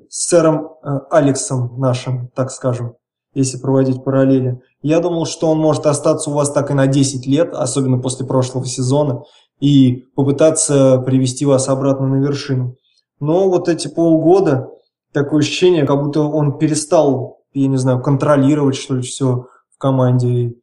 сэром 0.10 0.72
Алексом 1.12 1.80
нашим, 1.80 2.30
так 2.30 2.50
скажем 2.50 2.96
если 3.34 3.58
проводить 3.58 4.04
параллели. 4.04 4.62
Я 4.82 5.00
думал, 5.00 5.26
что 5.26 5.50
он 5.50 5.58
может 5.58 5.86
остаться 5.86 6.30
у 6.30 6.34
вас 6.34 6.52
так 6.52 6.72
и 6.72 6.74
на 6.74 6.88
10 6.88 7.26
лет, 7.28 7.54
особенно 7.54 7.98
после 8.00 8.26
прошлого 8.26 8.66
сезона, 8.66 9.24
и 9.60 10.08
попытаться 10.16 10.98
привести 11.00 11.46
вас 11.46 11.70
обратно 11.70 12.08
на 12.08 12.16
вершину. 12.16 12.76
Но 13.20 13.50
вот 13.50 13.70
эти 13.70 13.88
полгода, 13.88 14.70
такое 15.14 15.40
ощущение, 15.40 15.86
как 15.86 16.02
будто 16.02 16.22
он 16.22 16.58
перестал, 16.58 17.44
я 17.54 17.68
не 17.68 17.78
знаю, 17.78 18.02
контролировать, 18.02 18.76
что 18.76 18.96
ли, 18.96 19.02
все 19.02 19.48
в 19.70 19.78
команде. 19.78 20.56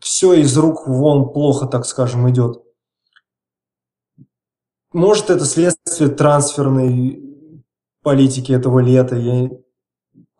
Все 0.00 0.34
из 0.34 0.56
рук 0.56 0.86
вон 0.86 1.32
плохо, 1.32 1.66
так 1.66 1.84
скажем, 1.86 2.28
идет. 2.30 2.62
Может, 4.92 5.30
это 5.30 5.44
следствие 5.44 6.10
трансферной 6.10 7.22
политики 8.02 8.52
этого 8.52 8.80
лета. 8.80 9.16
Я 9.16 9.50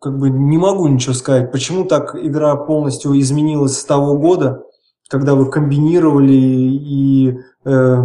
как 0.01 0.17
бы 0.17 0.31
не 0.31 0.57
могу 0.57 0.87
ничего 0.87 1.13
сказать. 1.13 1.51
Почему 1.51 1.85
так 1.85 2.15
игра 2.15 2.55
полностью 2.55 3.17
изменилась 3.19 3.77
с 3.77 3.85
того 3.85 4.17
года, 4.17 4.63
когда 5.07 5.35
вы 5.35 5.49
комбинировали 5.51 6.33
и 6.33 7.37
э, 7.65 7.97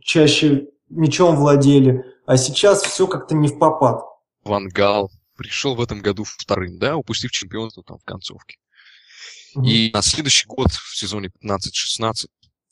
чаще 0.00 0.68
мячом 0.88 1.36
владели, 1.36 2.04
а 2.24 2.38
сейчас 2.38 2.82
все 2.82 3.06
как-то 3.06 3.34
не 3.34 3.48
в 3.48 3.58
попад. 3.58 4.00
Вангал 4.44 5.10
пришел 5.36 5.74
в 5.74 5.82
этом 5.82 6.00
году 6.00 6.24
вторым, 6.24 6.78
да, 6.78 6.96
упустив 6.96 7.30
чемпионство 7.32 7.82
там 7.84 7.98
в 7.98 8.04
концовке. 8.04 8.56
Mm-hmm. 9.56 9.66
И 9.66 9.90
на 9.92 10.00
следующий 10.00 10.46
год, 10.46 10.72
в 10.72 10.96
сезоне 10.96 11.30
15-16, 11.44 12.28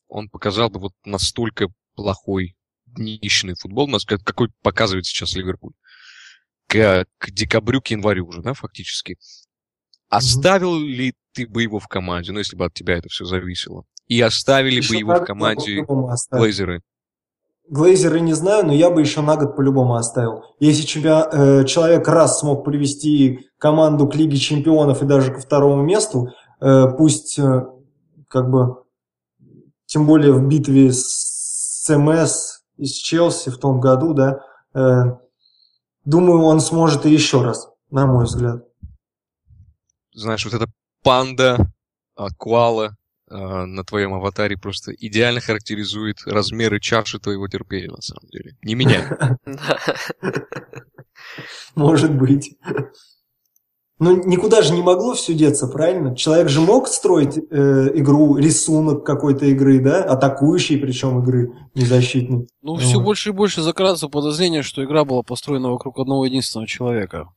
он 0.09 0.31
показал 0.31 0.71
бы 0.71 0.81
вот 0.81 0.93
настолько 1.05 1.69
плохой 1.97 2.57
днищный 2.87 3.57
футбол, 3.61 3.91
какой 4.25 4.49
показывает 4.63 5.05
сейчас 5.05 5.35
Ливерпуль 5.35 5.73
к, 6.67 7.07
к 7.19 7.31
декабрю, 7.31 7.81
к 7.81 7.89
январю 7.89 8.27
уже, 8.27 8.43
да, 8.43 8.55
фактически. 8.55 9.17
Оставил 10.09 10.81
mm-hmm. 10.81 10.87
ли 10.87 11.15
ты 11.33 11.47
бы 11.47 11.63
его 11.63 11.79
в 11.79 11.89
команде, 11.89 12.33
ну, 12.33 12.39
если 12.39 12.57
бы 12.57 12.65
от 12.65 12.75
тебя 12.75 12.97
это 12.97 13.09
все 13.09 13.25
зависело? 13.25 13.85
И 14.07 14.21
оставили 14.21 14.77
Еще 14.77 14.91
бы 14.91 14.97
его 14.97 15.15
в 15.15 15.25
команде 15.25 15.85
Глейзеры? 16.31 16.83
Глейзеры 17.69 18.21
не 18.21 18.35
знаю, 18.35 18.67
но 18.67 18.75
я 18.75 18.91
бы 18.91 19.01
еще 19.01 19.23
на 19.23 19.37
год 19.37 19.57
по-любому 19.57 19.95
оставил. 19.95 20.43
Если 20.61 20.83
чемпион, 20.83 21.29
э, 21.33 21.65
человек 21.65 22.07
раз 22.07 22.41
смог 22.41 22.65
привести 22.65 23.49
команду 23.59 24.07
к 24.07 24.15
Лиге 24.15 24.37
Чемпионов 24.37 25.03
и 25.03 25.07
даже 25.07 25.33
ко 25.33 25.41
второму 25.41 25.83
месту, 25.83 26.29
э, 26.61 26.87
пусть 26.99 27.39
э, 27.39 27.67
как 28.29 28.51
бы, 28.51 28.83
тем 29.87 30.07
более 30.07 30.33
в 30.33 30.47
битве 30.47 30.93
с 30.93 31.89
МС 31.89 32.61
и 32.77 32.85
с 32.85 32.93
Челси 32.93 33.49
в 33.49 33.57
том 33.57 33.81
году, 33.81 34.13
да, 34.13 34.41
э, 34.75 35.17
думаю, 36.05 36.43
он 36.43 36.61
сможет 36.61 37.07
и 37.07 37.11
еще 37.11 37.43
раз, 37.43 37.69
на 37.91 38.07
мой 38.07 38.25
взгляд. 38.25 38.65
Знаешь, 40.13 40.45
вот 40.45 40.55
эта 40.55 40.67
панда, 41.03 41.73
а, 42.17 42.29
куала, 42.37 42.97
а, 43.29 43.67
на 43.67 43.85
твоем 43.85 44.15
аватаре 44.15 44.57
просто 44.57 44.93
идеально 44.93 45.41
характеризует 45.41 46.19
размеры 46.27 46.79
чаши 46.81 47.19
твоего 47.19 47.49
терпения, 47.49 47.91
на 47.91 48.01
самом 48.01 48.29
деле. 48.29 48.57
Не 48.63 48.75
меня. 48.75 49.39
Может 51.75 52.15
быть. 52.15 52.57
Ну, 54.01 54.25
никуда 54.25 54.63
же 54.63 54.75
не 54.75 54.83
могло 54.83 55.15
все 55.15 55.35
деться, 55.35 55.69
правильно? 55.69 56.17
Человек 56.17 56.49
же 56.49 56.61
мог 56.61 56.89
строить 56.89 57.39
э, 57.39 57.91
игру, 57.95 58.37
рисунок 58.37 59.05
какой-то 59.05 59.47
игры, 59.47 59.79
да? 59.79 60.03
Атакующей 60.03 60.79
причем 60.79 61.23
игры, 61.23 61.53
не 61.75 61.85
защитной. 61.85 62.49
Ну, 62.61 62.77
все 62.77 62.99
больше 63.01 63.31
и 63.31 63.33
больше 63.33 63.63
закрадывается 63.63 64.09
подозрение, 64.09 64.63
что 64.63 64.85
игра 64.85 65.05
была 65.05 65.23
построена 65.23 65.71
вокруг 65.71 65.99
одного 66.01 66.25
единственного 66.25 66.67
человека. 66.67 67.29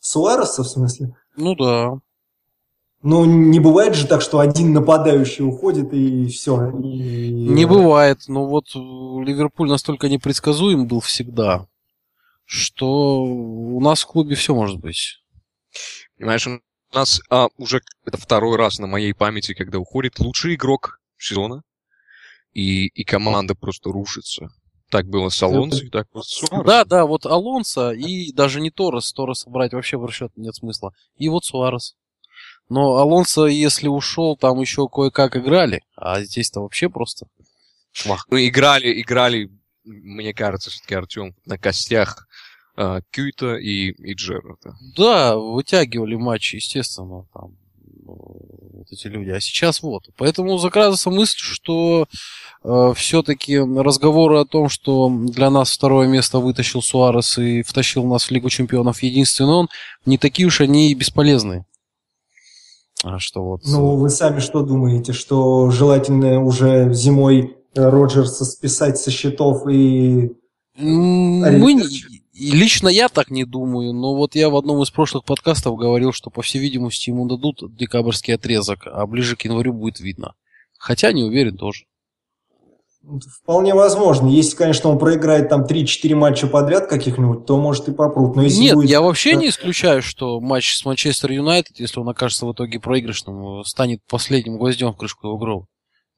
Суареса, 0.00 0.64
в 0.64 0.68
смысле? 0.68 1.14
Ну 1.36 1.54
да. 1.54 1.92
Ну, 3.04 3.24
не 3.24 3.60
бывает 3.60 3.94
же 3.94 4.08
так, 4.08 4.22
что 4.22 4.40
один 4.40 4.72
нападающий 4.72 5.44
уходит 5.44 5.92
и 5.92 6.26
все. 6.26 6.70
И... 6.70 7.32
Не 7.48 7.64
бывает. 7.64 8.22
Но 8.26 8.46
вот 8.46 8.74
Ливерпуль 8.74 9.68
настолько 9.68 10.08
непредсказуем 10.08 10.88
был 10.88 11.00
всегда, 11.00 11.66
что 12.44 13.22
у 13.22 13.80
нас 13.80 14.02
в 14.02 14.06
клубе 14.06 14.34
все 14.34 14.54
может 14.54 14.78
быть. 14.80 15.21
Понимаешь, 16.18 16.46
у 16.46 16.60
нас 16.92 17.20
а, 17.30 17.48
уже 17.56 17.80
это 18.04 18.16
второй 18.16 18.56
раз 18.56 18.78
на 18.78 18.86
моей 18.86 19.14
памяти, 19.14 19.54
когда 19.54 19.78
уходит 19.78 20.18
лучший 20.18 20.54
игрок 20.54 21.00
сезона, 21.18 21.62
и, 22.52 22.86
и 22.86 23.04
команда 23.04 23.54
просто 23.54 23.90
рушится. 23.90 24.48
Так 24.90 25.06
было 25.06 25.30
с 25.30 25.42
Алонсо, 25.42 25.84
и 25.84 25.88
так 25.88 26.06
вот 26.12 26.26
с 26.26 26.34
Суаресом. 26.34 26.66
Да, 26.66 26.84
да, 26.84 27.06
вот 27.06 27.24
Алонсо 27.24 27.92
и 27.92 28.30
даже 28.32 28.60
не 28.60 28.70
Торрес, 28.70 29.10
Торреса 29.14 29.48
брать 29.48 29.72
вообще 29.72 29.96
в 29.96 30.04
расчет 30.04 30.32
нет 30.36 30.54
смысла. 30.54 30.92
И 31.16 31.30
вот 31.30 31.46
Суарес. 31.46 31.96
Но 32.68 32.96
Алонсо, 32.96 33.46
если 33.46 33.88
ушел, 33.88 34.36
там 34.36 34.60
еще 34.60 34.88
кое-как 34.88 35.36
играли, 35.36 35.82
а 35.96 36.22
здесь-то 36.22 36.60
вообще 36.60 36.90
просто 36.90 37.26
швах. 37.92 38.26
Ну, 38.30 38.38
играли, 38.38 39.00
играли, 39.00 39.50
мне 39.84 40.34
кажется, 40.34 40.70
все-таки 40.70 40.94
Артем 40.94 41.34
на 41.46 41.58
костях 41.58 42.28
э, 42.76 43.00
Кюйта 43.10 43.56
и, 43.56 43.90
и 43.90 44.14
Джерарда. 44.14 44.76
Да, 44.96 45.36
вытягивали 45.36 46.14
матчи, 46.16 46.56
естественно, 46.56 47.26
там 47.32 47.56
вот 48.04 48.86
эти 48.90 49.06
люди. 49.06 49.30
А 49.30 49.40
сейчас 49.40 49.82
вот. 49.82 50.04
Поэтому 50.16 50.58
закрадывается 50.58 51.10
мысль, 51.10 51.38
что 51.38 52.06
э, 52.64 52.92
все-таки 52.96 53.58
разговоры 53.58 54.38
о 54.38 54.44
том, 54.44 54.68
что 54.68 55.08
для 55.10 55.50
нас 55.50 55.72
второе 55.72 56.08
место 56.08 56.38
вытащил 56.38 56.82
Суарес 56.82 57.38
и 57.38 57.62
втащил 57.62 58.04
нас 58.04 58.24
в 58.24 58.30
Лигу 58.30 58.48
Чемпионов 58.50 59.02
единственный 59.02 59.54
он, 59.54 59.68
не 60.04 60.18
такие 60.18 60.46
уж 60.46 60.60
они 60.60 60.90
и 60.90 60.94
бесполезные. 60.94 61.64
А 63.04 63.18
что 63.18 63.42
вот... 63.42 63.62
Ну, 63.64 63.96
вы 63.96 64.10
сами 64.10 64.38
что 64.40 64.62
думаете, 64.62 65.12
что 65.12 65.70
желательно 65.70 66.42
уже 66.42 66.92
зимой 66.92 67.56
Роджерса 67.74 68.44
списать 68.44 68.98
со 68.98 69.10
счетов 69.10 69.66
и... 69.68 70.32
Мы, 70.76 71.82
лично 72.32 72.88
я 72.88 73.08
так 73.08 73.30
не 73.30 73.44
думаю, 73.44 73.92
но 73.92 74.14
вот 74.14 74.34
я 74.34 74.48
в 74.48 74.56
одном 74.56 74.82
из 74.82 74.90
прошлых 74.90 75.24
подкастов 75.24 75.76
говорил, 75.76 76.12
что, 76.12 76.30
по 76.30 76.42
всей 76.42 76.60
видимости, 76.60 77.10
ему 77.10 77.26
дадут 77.26 77.76
декабрьский 77.76 78.34
отрезок, 78.34 78.86
а 78.86 79.06
ближе 79.06 79.36
к 79.36 79.42
январю 79.42 79.72
будет 79.72 80.00
видно. 80.00 80.34
Хотя 80.78 81.12
не 81.12 81.22
уверен 81.22 81.56
тоже. 81.56 81.84
Вполне 83.42 83.74
возможно. 83.74 84.28
Если, 84.28 84.56
конечно, 84.56 84.88
он 84.88 84.98
проиграет 84.98 85.48
там 85.48 85.64
3-4 85.64 86.14
матча 86.14 86.46
подряд 86.46 86.86
каких-нибудь, 86.86 87.46
то 87.46 87.56
может 87.56 87.88
и 87.88 87.92
попрут. 87.92 88.36
Но 88.36 88.44
если 88.44 88.60
Нет, 88.60 88.74
будет... 88.76 88.90
я 88.90 89.00
вообще 89.00 89.34
не 89.34 89.48
исключаю, 89.48 90.02
что 90.02 90.40
матч 90.40 90.76
с 90.76 90.84
Манчестер 90.84 91.32
Юнайтед, 91.32 91.80
если 91.80 91.98
он 91.98 92.08
окажется 92.08 92.46
в 92.46 92.52
итоге 92.52 92.78
проигрышным, 92.78 93.64
станет 93.64 94.00
последним 94.08 94.56
гвоздем 94.56 94.92
в 94.92 94.96
крышку 94.96 95.26
его 95.26 95.36
гроба. 95.36 95.66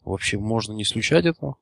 Вообще 0.04 0.38
можно 0.38 0.74
не 0.74 0.82
исключать 0.82 1.24
этого. 1.24 1.56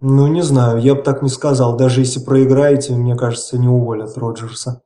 Ну, 0.00 0.28
не 0.28 0.42
знаю, 0.42 0.78
я 0.78 0.94
бы 0.94 1.02
так 1.02 1.22
не 1.22 1.28
сказал. 1.28 1.76
Даже 1.76 2.00
если 2.00 2.20
проиграете, 2.20 2.92
мне 2.92 3.16
кажется, 3.16 3.58
не 3.58 3.68
уволят 3.68 4.16
Роджерса. 4.16 4.82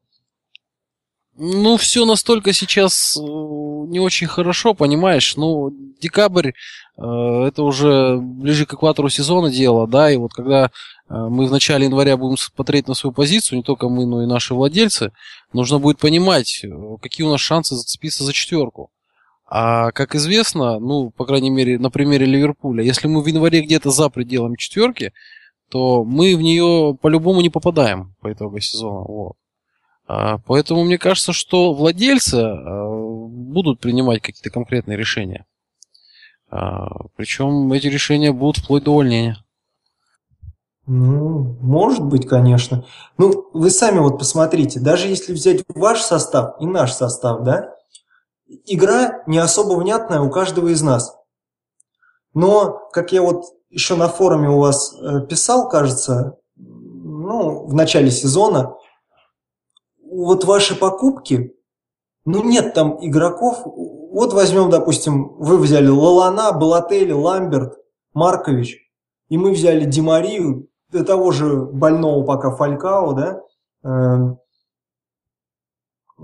Ну, 1.36 1.76
все 1.76 2.04
настолько 2.04 2.52
сейчас 2.52 3.16
э, 3.16 3.20
не 3.20 4.00
очень 4.00 4.26
хорошо, 4.26 4.74
понимаешь? 4.74 5.34
Ну, 5.36 5.70
декабрь 6.00 6.50
э, 6.50 6.52
это 7.02 7.62
уже 7.62 8.18
ближе 8.18 8.66
к 8.66 8.74
экватору 8.74 9.08
сезона 9.08 9.50
дело, 9.50 9.86
да, 9.88 10.10
и 10.10 10.18
вот 10.18 10.34
когда 10.34 10.66
э, 10.66 10.68
мы 11.08 11.46
в 11.46 11.50
начале 11.50 11.86
января 11.86 12.18
будем 12.18 12.36
смотреть 12.36 12.86
на 12.86 12.94
свою 12.94 13.14
позицию, 13.14 13.58
не 13.58 13.62
только 13.62 13.88
мы, 13.88 14.04
но 14.04 14.22
и 14.22 14.26
наши 14.26 14.54
владельцы, 14.54 15.12
нужно 15.54 15.78
будет 15.78 15.98
понимать, 15.98 16.64
какие 17.00 17.26
у 17.26 17.30
нас 17.30 17.40
шансы 17.40 17.76
зацепиться 17.76 18.24
за 18.24 18.34
четверку. 18.34 18.90
А 19.55 19.90
как 19.92 20.14
известно, 20.14 20.78
ну, 20.78 21.11
по 21.11 21.26
крайней 21.26 21.50
мере, 21.50 21.78
на 21.78 21.90
примере 21.90 22.24
Ливерпуля, 22.24 22.82
если 22.82 23.07
мы 23.07 23.22
в 23.22 23.26
январе 23.26 23.61
где-то 23.61 23.90
за 23.90 24.09
пределами 24.09 24.57
четверки, 24.57 25.12
то 25.68 26.05
мы 26.05 26.34
в 26.36 26.40
нее 26.40 26.96
по-любому 26.98 27.42
не 27.42 27.50
попадаем 27.50 28.14
по 28.22 28.32
итогу 28.32 28.61
сезона. 28.61 29.00
Вот. 29.00 29.36
А, 30.07 30.38
поэтому 30.38 30.84
мне 30.84 30.96
кажется, 30.96 31.34
что 31.34 31.74
владельцы 31.74 32.36
а, 32.36 32.88
будут 33.28 33.78
принимать 33.78 34.22
какие-то 34.22 34.48
конкретные 34.48 34.96
решения. 34.96 35.44
А, 36.50 36.88
Причем 37.16 37.70
эти 37.74 37.88
решения 37.88 38.32
будут 38.32 38.64
вплоть 38.64 38.84
до 38.84 38.92
увольнения. 38.92 39.36
Ну, 40.86 41.59
может 41.61 42.03
быть, 42.03 42.26
конечно. 42.26 42.86
Ну, 43.18 43.50
вы 43.53 43.68
сами 43.68 43.98
вот 43.98 44.18
посмотрите, 44.18 44.80
даже 44.80 45.09
если 45.09 45.34
взять 45.34 45.62
ваш 45.68 46.00
состав 46.00 46.55
и 46.59 46.64
наш 46.64 46.94
состав, 46.94 47.42
да, 47.44 47.74
игра 48.66 49.22
не 49.26 49.38
особо 49.38 49.78
внятная 49.78 50.20
у 50.20 50.30
каждого 50.30 50.68
из 50.68 50.82
нас. 50.82 51.16
Но, 52.34 52.88
как 52.92 53.12
я 53.12 53.22
вот 53.22 53.44
еще 53.70 53.96
на 53.96 54.09
форуме 54.09 54.48
у 54.48 54.59
вас 54.59 54.94
э, 54.94 55.26
писал, 55.26 55.68
кажется, 55.68 56.38
ну, 56.57 57.66
в 57.66 57.74
начале 57.74 58.11
сезона, 58.11 58.76
вот 60.03 60.44
ваши 60.44 60.78
покупки, 60.78 61.55
ну 62.24 62.44
нет 62.44 62.74
там 62.74 62.98
игроков. 63.05 63.62
Вот 63.64 64.32
возьмем, 64.32 64.70
допустим, 64.70 65.34
вы 65.36 65.59
взяли 65.59 65.88
Лалана, 65.88 66.53
Балатели, 66.53 67.12
Ламберт, 67.12 67.78
Маркович, 68.12 68.78
и 69.28 69.38
мы 69.38 69.53
взяли 69.53 69.84
Димарию, 69.84 70.68
до 70.90 71.05
того 71.05 71.30
же 71.32 71.57
больного 71.57 72.24
пока 72.24 72.50
Фалькао, 72.50 73.12
да, 73.14 73.40
э, 73.82 74.36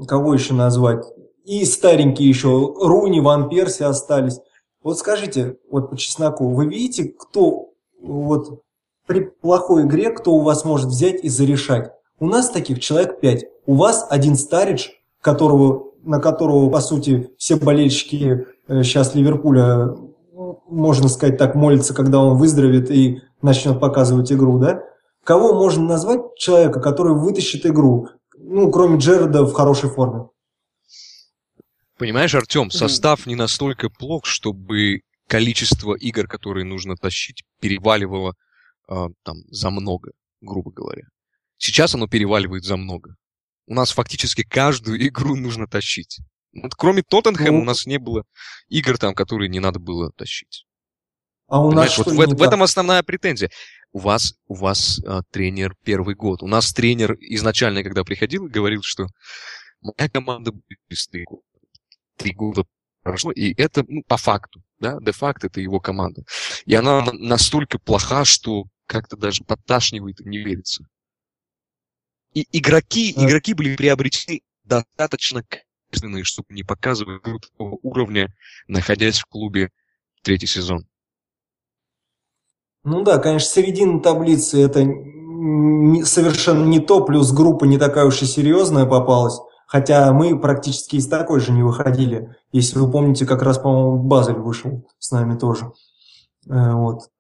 кого 0.07 0.35
еще 0.35 0.53
назвать, 0.53 1.05
и 1.49 1.65
старенькие 1.65 2.29
еще 2.29 2.75
Руни, 2.79 3.21
Ван 3.21 3.49
Перси 3.49 3.83
остались. 3.83 4.39
Вот 4.83 4.99
скажите, 4.99 5.57
вот 5.71 5.89
по 5.89 5.97
чесноку, 5.97 6.51
вы 6.51 6.67
видите, 6.67 7.05
кто 7.05 7.71
вот 8.03 8.63
при 9.07 9.21
плохой 9.21 9.85
игре, 9.85 10.11
кто 10.11 10.35
у 10.35 10.43
вас 10.43 10.67
может 10.67 10.89
взять 10.89 11.25
и 11.25 11.31
зарешать? 11.31 11.91
У 12.21 12.27
нас 12.27 12.51
таких 12.51 12.81
человек 12.81 13.21
пять. 13.21 13.47
У 13.65 13.77
вас 13.77 14.07
один 14.11 14.37
старич, 14.37 14.91
которого, 15.23 15.87
на 16.03 16.21
которого, 16.21 16.69
по 16.69 16.81
сути, 16.81 17.31
все 17.39 17.57
болельщики 17.57 18.47
сейчас 18.69 19.15
э, 19.15 19.19
Ливерпуля, 19.19 19.97
можно 20.69 21.09
сказать 21.09 21.39
так, 21.39 21.55
молятся, 21.55 21.95
когда 21.95 22.19
он 22.19 22.37
выздоровеет 22.37 22.91
и 22.91 23.23
начнет 23.41 23.81
показывать 23.81 24.31
игру, 24.31 24.59
да? 24.59 24.83
Кого 25.25 25.55
можно 25.55 25.85
назвать 25.85 26.21
человека, 26.37 26.81
который 26.81 27.15
вытащит 27.15 27.65
игру, 27.65 28.09
ну, 28.37 28.71
кроме 28.71 28.99
Джерарда 28.99 29.45
в 29.45 29.55
хорошей 29.55 29.89
форме? 29.89 30.27
Понимаешь, 31.99 32.35
Артем, 32.35 32.71
состав 32.71 33.27
не 33.27 33.35
настолько 33.35 33.91
плох, 33.91 34.25
чтобы 34.25 35.01
количество 35.27 35.95
игр, 35.95 36.27
которые 36.27 36.65
нужно 36.65 36.97
тащить, 36.97 37.43
переваливало 37.61 38.35
э, 38.89 38.95
там 39.25 39.37
за 39.51 39.71
много, 39.71 40.13
грубо 40.41 40.71
говоря. 40.71 41.03
Сейчас 41.57 41.95
оно 41.95 42.07
переваливает 42.07 42.65
за 42.65 42.77
много 42.77 43.17
у 43.69 43.75
нас 43.75 43.93
фактически 43.93 44.43
каждую 44.43 44.99
игру 45.07 45.37
нужно 45.37 45.67
тащить. 45.67 46.19
Вот 46.53 46.75
кроме 46.75 47.03
Тоттенхэма 47.03 47.59
ну, 47.59 47.61
у 47.61 47.65
нас 47.65 47.87
не 47.87 47.99
было 47.99 48.25
игр 48.69 48.99
там, 48.99 49.15
которые 49.15 49.49
не 49.49 49.61
надо 49.61 49.79
было 49.79 50.11
тащить. 50.17 50.65
А 51.47 51.63
у 51.63 51.69
Понимаешь, 51.69 51.97
нас 51.97 52.07
вот 52.07 52.15
в, 52.15 52.37
в 52.37 52.43
этом 52.43 52.63
основная 52.63 53.03
претензия. 53.03 53.51
У 53.93 54.01
вас, 54.01 54.35
у 54.49 54.55
вас 54.55 55.01
а, 55.07 55.23
тренер 55.31 55.75
первый 55.83 56.15
год. 56.15 56.43
У 56.43 56.47
нас 56.47 56.73
тренер 56.73 57.17
изначально, 57.21 57.83
когда 57.83 58.05
приходил, 58.05 58.45
говорил, 58.45 58.83
что 58.83 59.07
моя 59.81 60.11
команда 60.11 60.53
будет 60.53 60.79
без 60.91 61.09
года. 61.25 61.43
Три 62.19 62.33
года 62.33 62.65
прошло, 63.03 63.31
и 63.31 63.55
это 63.57 63.85
ну, 63.89 64.03
по 64.07 64.17
факту, 64.17 64.61
да, 64.81 64.99
де 65.01 65.13
факто 65.13 65.47
это 65.47 65.61
его 65.61 65.79
команда. 65.81 66.25
И 66.67 66.75
она 66.75 67.07
настолько 67.13 67.79
плоха, 67.79 68.25
что 68.25 68.65
как-то 68.87 69.17
даже 69.17 69.45
подташнивает 69.45 70.21
и 70.21 70.29
не 70.29 70.39
верится. 70.39 70.85
И 72.35 72.45
игроки, 72.53 73.15
Да. 73.15 73.25
игроки 73.25 73.55
были 73.55 73.77
приобретены 73.77 74.41
достаточно 74.65 75.43
качественные, 75.45 76.25
чтобы 76.25 76.49
не 76.51 76.65
показывать 76.65 77.23
игру 77.23 77.39
такого 77.39 77.79
уровня, 77.83 78.35
находясь 78.67 79.21
в 79.21 79.27
клубе 79.27 79.71
третий 80.23 80.47
сезон. 80.47 80.85
Ну 82.85 83.03
да, 83.05 83.19
конечно, 83.19 83.49
середина 83.49 84.01
таблицы 84.01 84.61
это 84.61 84.83
не- 84.85 86.05
совершенно 86.05 86.65
не 86.65 86.81
то, 86.81 87.05
плюс 87.05 87.33
группа 87.33 87.65
не 87.65 87.79
такая 87.79 88.07
уж 88.07 88.23
и 88.23 88.27
серьезная 88.27 88.87
попалась. 88.87 89.39
Хотя 89.69 90.15
мы 90.15 90.41
практически 90.41 90.97
из 90.97 91.07
такой 91.09 91.41
же 91.41 91.53
не 91.53 91.63
выходили. 91.63 92.35
Если 92.53 92.79
вы 92.79 92.91
помните, 92.91 93.27
как 93.27 93.43
раз, 93.43 93.59
по-моему, 93.59 94.03
Базель 94.03 94.37
вышел 94.37 94.89
с 94.99 95.11
нами 95.11 95.39
тоже. 95.39 95.67
Э, 96.49 96.73
Вот. 96.73 97.11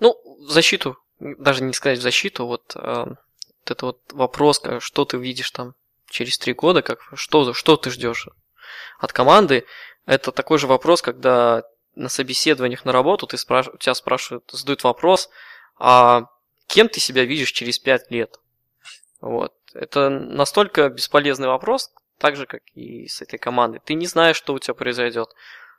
Ну, 0.00 0.16
в 0.24 0.50
защиту, 0.50 0.98
даже 1.20 1.62
не 1.62 1.72
сказать 1.72 2.00
в 2.00 2.02
защиту, 2.02 2.46
вот, 2.46 2.74
э, 2.74 3.04
вот 3.06 3.70
это 3.70 3.86
вот 3.86 4.00
вопрос, 4.12 4.58
как- 4.58 4.82
что 4.82 5.04
ты 5.04 5.16
видишь 5.16 5.52
там 5.52 5.74
через 6.10 6.38
три 6.38 6.52
года, 6.54 6.82
как, 6.82 6.98
что, 7.14 7.54
что 7.54 7.76
ты 7.76 7.90
ждешь 7.90 8.28
от 8.98 9.12
команды, 9.12 9.64
это 10.06 10.32
такой 10.32 10.58
же 10.58 10.66
вопрос, 10.66 11.02
когда 11.02 11.62
на 11.94 12.08
собеседованиях 12.08 12.84
на 12.84 12.90
работу 12.92 13.28
ты 13.28 13.38
спраш... 13.38 13.68
тебя 13.78 13.94
спрашивают, 13.94 14.50
задают 14.52 14.82
вопрос, 14.82 15.30
а 15.78 16.26
кем 16.66 16.88
ты 16.88 16.98
себя 16.98 17.24
видишь 17.24 17.52
через 17.52 17.78
пять 17.78 18.10
лет? 18.10 18.40
Вот. 19.20 19.54
Это 19.80 20.08
настолько 20.10 20.88
бесполезный 20.88 21.48
вопрос, 21.48 21.92
так 22.18 22.36
же, 22.36 22.46
как 22.46 22.62
и 22.74 23.06
с 23.06 23.22
этой 23.22 23.38
командой. 23.38 23.80
Ты 23.84 23.94
не 23.94 24.06
знаешь, 24.06 24.36
что 24.36 24.54
у 24.54 24.58
тебя 24.58 24.74
произойдет. 24.74 25.28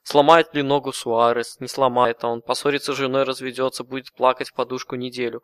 Сломает 0.03 0.53
ли 0.53 0.61
ногу 0.61 0.93
Суарес, 0.93 1.59
не 1.59 1.67
сломает, 1.67 2.23
а 2.23 2.29
он 2.29 2.41
поссорится 2.41 2.93
с 2.93 2.97
женой, 2.97 3.23
разведется, 3.23 3.83
будет 3.83 4.13
плакать 4.13 4.49
в 4.49 4.53
подушку 4.53 4.95
неделю. 4.95 5.43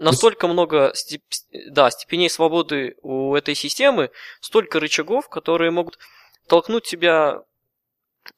Настолько 0.00 0.48
много 0.48 0.92
степ- 0.94 1.22
да, 1.70 1.90
степеней 1.90 2.30
свободы 2.30 2.96
у 3.02 3.34
этой 3.34 3.54
системы, 3.54 4.10
столько 4.40 4.80
рычагов, 4.80 5.28
которые 5.28 5.70
могут 5.70 5.98
толкнуть 6.46 6.84
тебя 6.84 7.42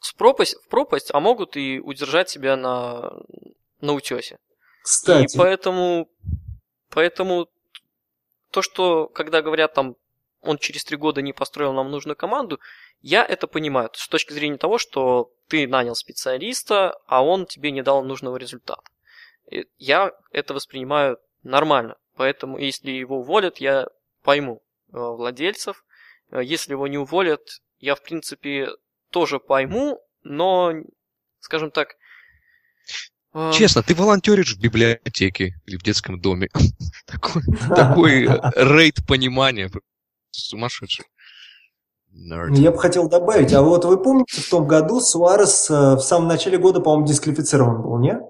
с 0.00 0.12
пропасть, 0.12 0.56
в 0.64 0.68
пропасть, 0.68 1.10
а 1.12 1.20
могут 1.20 1.56
и 1.56 1.80
удержать 1.80 2.28
тебя 2.28 2.56
на, 2.56 3.12
на 3.80 3.92
утесе. 3.92 4.38
Кстати, 4.82 5.34
И 5.34 5.38
поэтому, 5.38 6.08
поэтому 6.90 7.48
то, 8.50 8.62
что 8.62 9.06
когда 9.08 9.42
говорят 9.42 9.74
там, 9.74 9.96
он 10.42 10.58
через 10.58 10.84
три 10.84 10.96
года 10.96 11.22
не 11.22 11.32
построил 11.32 11.72
нам 11.72 11.90
нужную 11.90 12.16
команду, 12.16 12.60
я 13.00 13.24
это 13.24 13.46
понимаю. 13.46 13.90
С 13.92 14.08
точки 14.08 14.32
зрения 14.32 14.58
того, 14.58 14.78
что 14.78 15.30
ты 15.48 15.66
нанял 15.66 15.94
специалиста, 15.94 16.98
а 17.06 17.24
он 17.24 17.46
тебе 17.46 17.70
не 17.70 17.82
дал 17.82 18.02
нужного 18.04 18.36
результата. 18.36 18.82
Я 19.78 20.12
это 20.32 20.54
воспринимаю 20.54 21.18
нормально. 21.42 21.96
Поэтому, 22.16 22.58
если 22.58 22.90
его 22.90 23.20
уволят, 23.20 23.58
я 23.58 23.88
пойму 24.22 24.62
э, 24.92 24.98
владельцев. 24.98 25.84
Э, 26.30 26.42
Если 26.42 26.72
его 26.72 26.86
не 26.86 26.98
уволят, 26.98 27.40
я, 27.78 27.94
в 27.94 28.02
принципе, 28.02 28.68
тоже 29.10 29.38
пойму, 29.40 30.00
но, 30.22 30.72
скажем 31.40 31.70
так... 31.70 31.96
э, 33.34 33.52
Честно, 33.52 33.82
ты 33.82 33.94
волонтеришь 33.94 34.54
в 34.56 34.60
библиотеке 34.60 35.54
или 35.66 35.76
в 35.76 35.82
детском 35.82 36.20
доме. 36.20 36.48
Такой, 37.06 37.42
такой 37.68 38.24
э, 38.26 38.50
рейд 38.54 39.06
понимания. 39.06 39.70
Сумасшедший. 40.30 41.06
Nerd. 42.12 42.54
я 42.56 42.72
бы 42.72 42.78
хотел 42.78 43.08
добавить, 43.08 43.52
а 43.52 43.62
вот 43.62 43.84
вы 43.84 44.02
помните, 44.02 44.40
в 44.40 44.50
том 44.50 44.66
году 44.66 45.00
Суарес 45.00 45.70
э, 45.70 45.94
в 45.94 46.00
самом 46.00 46.28
начале 46.28 46.58
года, 46.58 46.80
по-моему, 46.80 47.06
дисквалифицирован 47.06 47.82
был, 47.82 47.98
не? 47.98 48.20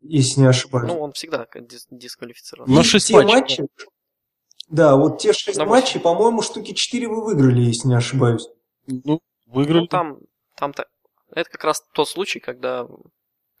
Если 0.00 0.40
не 0.40 0.46
ошибаюсь. 0.46 0.88
Ну, 0.88 1.00
он 1.00 1.12
всегда 1.12 1.46
дис- 1.54 1.86
дисквалифицирован. 1.90 2.70
На 2.72 2.82
шесть 2.82 3.08
те 3.08 3.14
матчей. 3.14 3.32
матчи, 3.34 3.66
да, 4.68 4.96
вот 4.96 5.18
те 5.18 5.32
шесть 5.32 5.58
На 5.58 5.66
матчей, 5.66 6.00
по-моему, 6.00 6.42
штуки 6.42 6.72
4 6.72 7.08
вы 7.08 7.24
выиграли, 7.24 7.60
если 7.60 7.88
не 7.88 7.94
ошибаюсь. 7.96 8.48
Ну, 8.86 9.20
выиграли. 9.46 9.80
Ну, 9.80 9.86
там, 9.86 10.18
там-то... 10.56 10.86
Это 11.30 11.50
как 11.50 11.64
раз 11.64 11.82
тот 11.92 12.08
случай, 12.08 12.40
когда 12.40 12.86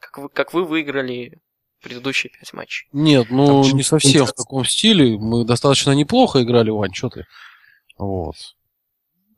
как 0.04 0.18
вы, 0.18 0.28
как 0.28 0.52
вы 0.52 0.64
выиграли 0.64 1.40
предыдущие 1.80 2.30
пять 2.30 2.52
матчей. 2.52 2.88
Нет, 2.92 3.28
ну 3.30 3.62
Там 3.62 3.76
не 3.76 3.82
совсем 3.82 4.26
в 4.26 4.32
таком 4.32 4.64
стиле. 4.64 5.18
Мы 5.18 5.44
достаточно 5.44 5.92
неплохо 5.92 6.42
играли, 6.42 6.70
Вань, 6.70 6.92
что 6.94 7.08
ты? 7.10 7.26
Вот. 7.96 8.36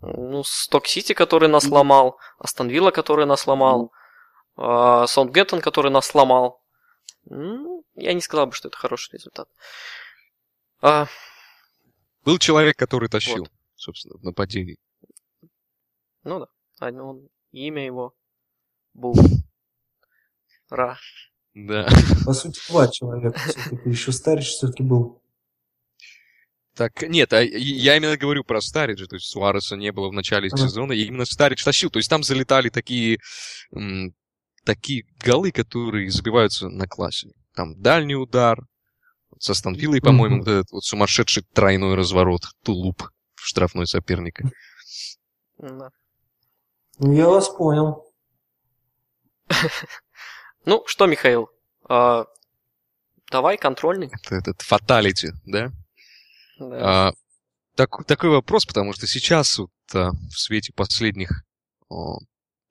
Ну, 0.01 0.43
Сток 0.45 0.87
Сити, 0.87 1.13
который 1.15 1.49
нас 1.49 1.65
сломал, 1.65 2.19
Астон 2.39 2.69
Вилла, 2.69 2.91
который 2.91 3.27
нас 3.27 3.41
сломал, 3.41 3.93
а, 4.57 5.07
Саундгемптон, 5.07 5.61
который 5.61 5.91
нас 5.91 6.07
сломал. 6.07 6.63
Ну, 7.25 7.85
я 7.95 8.13
не 8.13 8.21
сказал 8.21 8.47
бы, 8.47 8.53
что 8.53 8.69
это 8.69 8.77
хороший 8.77 9.15
результат. 9.15 9.49
А, 10.81 11.07
Был 12.25 12.39
человек, 12.39 12.77
который 12.77 13.09
тащил, 13.09 13.41
Вот. 13.41 13.51
собственно, 13.77 14.19
в 14.19 14.23
нападении. 14.23 14.79
ну 16.25 16.41
да, 16.41 16.47
а, 16.81 16.91
ну, 16.91 17.09
он- 17.11 17.29
имя 17.53 17.85
его 17.85 18.15
был 18.95 19.15
Ра. 20.71 20.99
Да. 21.55 21.89
По 22.25 22.33
сути, 22.33 22.61
два 22.69 22.89
человека 22.89 23.39
все-таки. 23.39 23.89
Еще 23.89 24.13
Старич 24.13 24.49
все-таки 24.49 24.83
был. 24.83 25.23
Так, 26.75 27.03
нет, 27.09 27.33
а 27.33 27.43
я 27.43 27.97
именно 27.97 28.19
говорю 28.19 28.45
про 28.45 28.61
Стариджа, 28.61 29.07
то 29.07 29.17
есть 29.17 29.27
Суареса 29.27 29.77
не 29.77 29.91
было 29.93 30.11
в 30.11 30.13
начале 30.13 30.49
Ага. 30.53 30.59
сезона, 30.59 30.93
и 30.93 31.05
именно 31.05 31.25
Старидж 31.25 31.65
тащил. 31.65 31.89
То 31.89 31.99
есть 31.99 32.11
там 32.11 32.23
залетали 32.23 32.69
такие, 32.69 33.19
м, 33.75 34.15
такие 34.65 35.07
голы, 35.25 35.53
которые 35.53 36.11
забиваются 36.11 36.69
на 36.69 36.87
классе. 36.87 37.31
Там 37.55 37.81
дальний 37.81 38.15
удар, 38.17 38.61
со 39.39 39.55
Станвиллой, 39.55 40.03
по-моему, 40.03 40.39
вот 40.41 40.49
этот 40.49 40.71
вот 40.71 40.85
сумасшедший 40.85 41.45
тройной 41.55 41.95
разворот, 41.95 42.43
тулуп 42.63 43.09
в 43.35 43.47
штрафной 43.47 43.87
соперника. 43.87 44.51
Ну, 45.59 45.91
я 46.99 47.29
вас 47.29 47.49
понял. 47.49 48.05
Ну, 50.67 50.83
что, 50.87 51.07
Михаил, 51.07 51.49
а, 51.89 52.27
давай 53.31 53.57
контрольный. 53.57 54.11
Это 54.13 54.35
этот 54.35 54.63
фаталити, 54.63 55.31
да? 55.45 55.71
Да. 56.59 57.09
А, 57.09 57.13
так- 57.77 58.05
такой 58.07 58.31
вопрос, 58.31 58.67
потому 58.67 58.93
что 58.93 59.07
сейчас 59.07 59.59
вот, 59.59 59.71
а, 59.95 60.11
в 60.11 60.39
свете 60.39 60.73
последних, 60.75 61.45
о, 61.89 62.19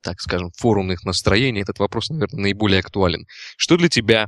так 0.02 0.20
скажем, 0.20 0.52
форумных 0.58 1.06
настроений 1.06 1.62
этот 1.62 1.80
вопрос, 1.80 2.10
наверное, 2.10 2.41
наиболее 2.41 2.82
актуален. 2.82 3.26
Что 3.56 3.78
для 3.78 3.88
тебя 3.88 4.28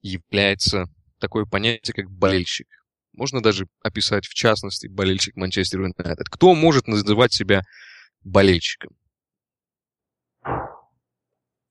является 0.00 0.86
такое 1.18 1.44
понятие, 1.44 1.92
как 1.92 2.10
болельщик? 2.10 2.68
Можно 3.12 3.42
даже 3.42 3.66
описать, 3.82 4.24
в 4.26 4.32
частности, 4.32 4.86
болельщик 4.86 5.36
Манчестер 5.36 5.80
Юнайтед. 5.80 6.28
Кто 6.30 6.54
может 6.54 6.86
называть 6.88 7.34
себя 7.34 7.60
болельщиком? 8.24 8.96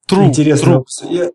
Тру, 0.07 0.23
Интересно. 0.25 0.73
тру. 0.73 0.85
Я, 1.09 1.31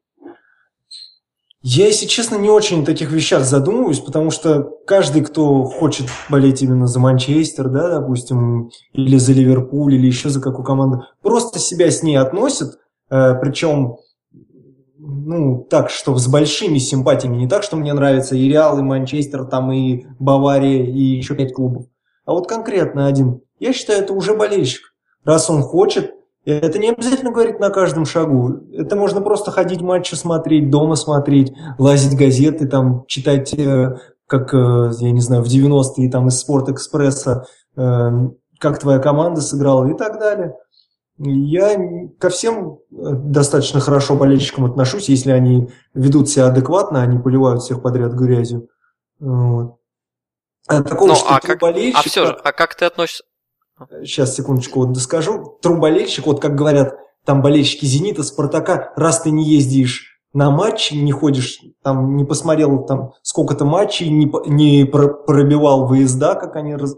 я, 1.62 1.86
если 1.88 2.06
честно, 2.06 2.36
не 2.36 2.48
очень 2.48 2.82
о 2.82 2.86
таких 2.86 3.10
вещах 3.10 3.44
задумываюсь, 3.44 3.98
потому 3.98 4.30
что 4.30 4.62
каждый, 4.86 5.22
кто 5.22 5.64
хочет 5.64 6.06
болеть 6.30 6.62
именно 6.62 6.86
за 6.86 7.00
Манчестер, 7.00 7.68
да, 7.68 8.00
допустим, 8.00 8.70
или 8.94 9.18
за 9.18 9.32
Ливерпуль, 9.32 9.94
или 9.94 10.06
еще 10.06 10.30
за 10.30 10.40
какую 10.40 10.64
команду, 10.64 11.04
просто 11.20 11.58
себя 11.58 11.90
с 11.90 12.02
ней 12.02 12.16
относит, 12.16 12.78
э, 13.10 13.34
причем, 13.40 13.96
ну, 14.98 15.66
так, 15.68 15.90
что 15.90 16.16
с 16.16 16.28
большими 16.28 16.78
симпатиями, 16.78 17.36
не 17.36 17.48
так, 17.48 17.62
что 17.62 17.76
мне 17.76 17.92
нравится 17.92 18.36
и 18.36 18.48
Реал, 18.48 18.78
и 18.78 18.82
Манчестер, 18.82 19.44
там, 19.44 19.70
и 19.70 20.06
Бавария, 20.18 20.84
и 20.84 21.02
еще 21.02 21.34
пять 21.34 21.52
клубов, 21.52 21.86
а 22.24 22.32
вот 22.32 22.48
конкретно 22.48 23.06
один. 23.06 23.42
Я 23.58 23.74
считаю, 23.74 24.02
это 24.02 24.14
уже 24.14 24.34
болельщик. 24.34 24.94
Раз 25.24 25.50
он 25.50 25.60
хочет, 25.60 26.14
это 26.44 26.78
не 26.78 26.90
обязательно 26.90 27.30
говорить 27.32 27.60
на 27.60 27.70
каждом 27.70 28.06
шагу. 28.06 28.60
Это 28.72 28.96
можно 28.96 29.20
просто 29.20 29.50
ходить 29.50 29.80
матчи 29.80 30.14
смотреть, 30.14 30.70
дома 30.70 30.94
смотреть, 30.96 31.52
лазить 31.78 32.16
газеты, 32.18 32.66
там, 32.66 33.04
читать, 33.06 33.52
э, 33.54 33.96
как, 34.26 34.54
э, 34.54 34.90
я 35.00 35.10
не 35.12 35.20
знаю, 35.20 35.42
в 35.42 35.48
90-е 35.48 36.10
там 36.10 36.28
из 36.28 36.38
Спорт-Экспресса, 36.40 37.46
э, 37.76 38.10
как 38.58 38.78
твоя 38.78 38.98
команда 38.98 39.40
сыграла 39.40 39.86
и 39.90 39.94
так 39.96 40.18
далее. 40.18 40.54
Я 41.18 41.78
ко 42.18 42.30
всем 42.30 42.78
достаточно 42.90 43.80
хорошо 43.80 44.16
болельщикам 44.16 44.64
отношусь, 44.64 45.10
если 45.10 45.32
они 45.32 45.68
ведут 45.92 46.30
себя 46.30 46.46
адекватно, 46.46 47.02
они 47.02 47.18
поливают 47.18 47.60
всех 47.62 47.82
подряд 47.82 48.12
грязью. 48.14 48.68
Вот. 49.18 49.76
А 50.66 50.82
такого, 50.82 51.08
Ну, 51.08 51.14
что 51.16 51.28
а 51.28 51.40
как- 51.40 51.60
болельщик, 51.60 51.98
А 51.98 52.08
все 52.08 52.24
же, 52.26 52.32
а 52.32 52.52
как 52.52 52.74
ты 52.74 52.86
относишься? 52.86 53.24
Сейчас, 54.02 54.34
секундочку, 54.34 54.80
вот 54.80 54.92
доскажу. 54.92 55.58
Труболельщик, 55.62 56.26
вот 56.26 56.40
как 56.40 56.54
говорят 56.54 56.94
там 57.24 57.42
болельщики 57.42 57.84
«Зенита», 57.84 58.22
«Спартака», 58.22 58.92
раз 58.96 59.22
ты 59.22 59.30
не 59.30 59.44
ездишь 59.44 60.20
на 60.32 60.50
матчи, 60.50 60.94
не 60.94 61.12
ходишь, 61.12 61.60
там 61.82 62.16
не 62.16 62.24
посмотрел 62.24 62.84
там 62.84 63.12
сколько-то 63.22 63.64
матчей, 63.64 64.08
не, 64.08 64.30
не 64.46 64.84
про- 64.84 65.12
пробивал 65.14 65.86
выезда, 65.86 66.34
как 66.34 66.56
они 66.56 66.76
раз- 66.76 66.96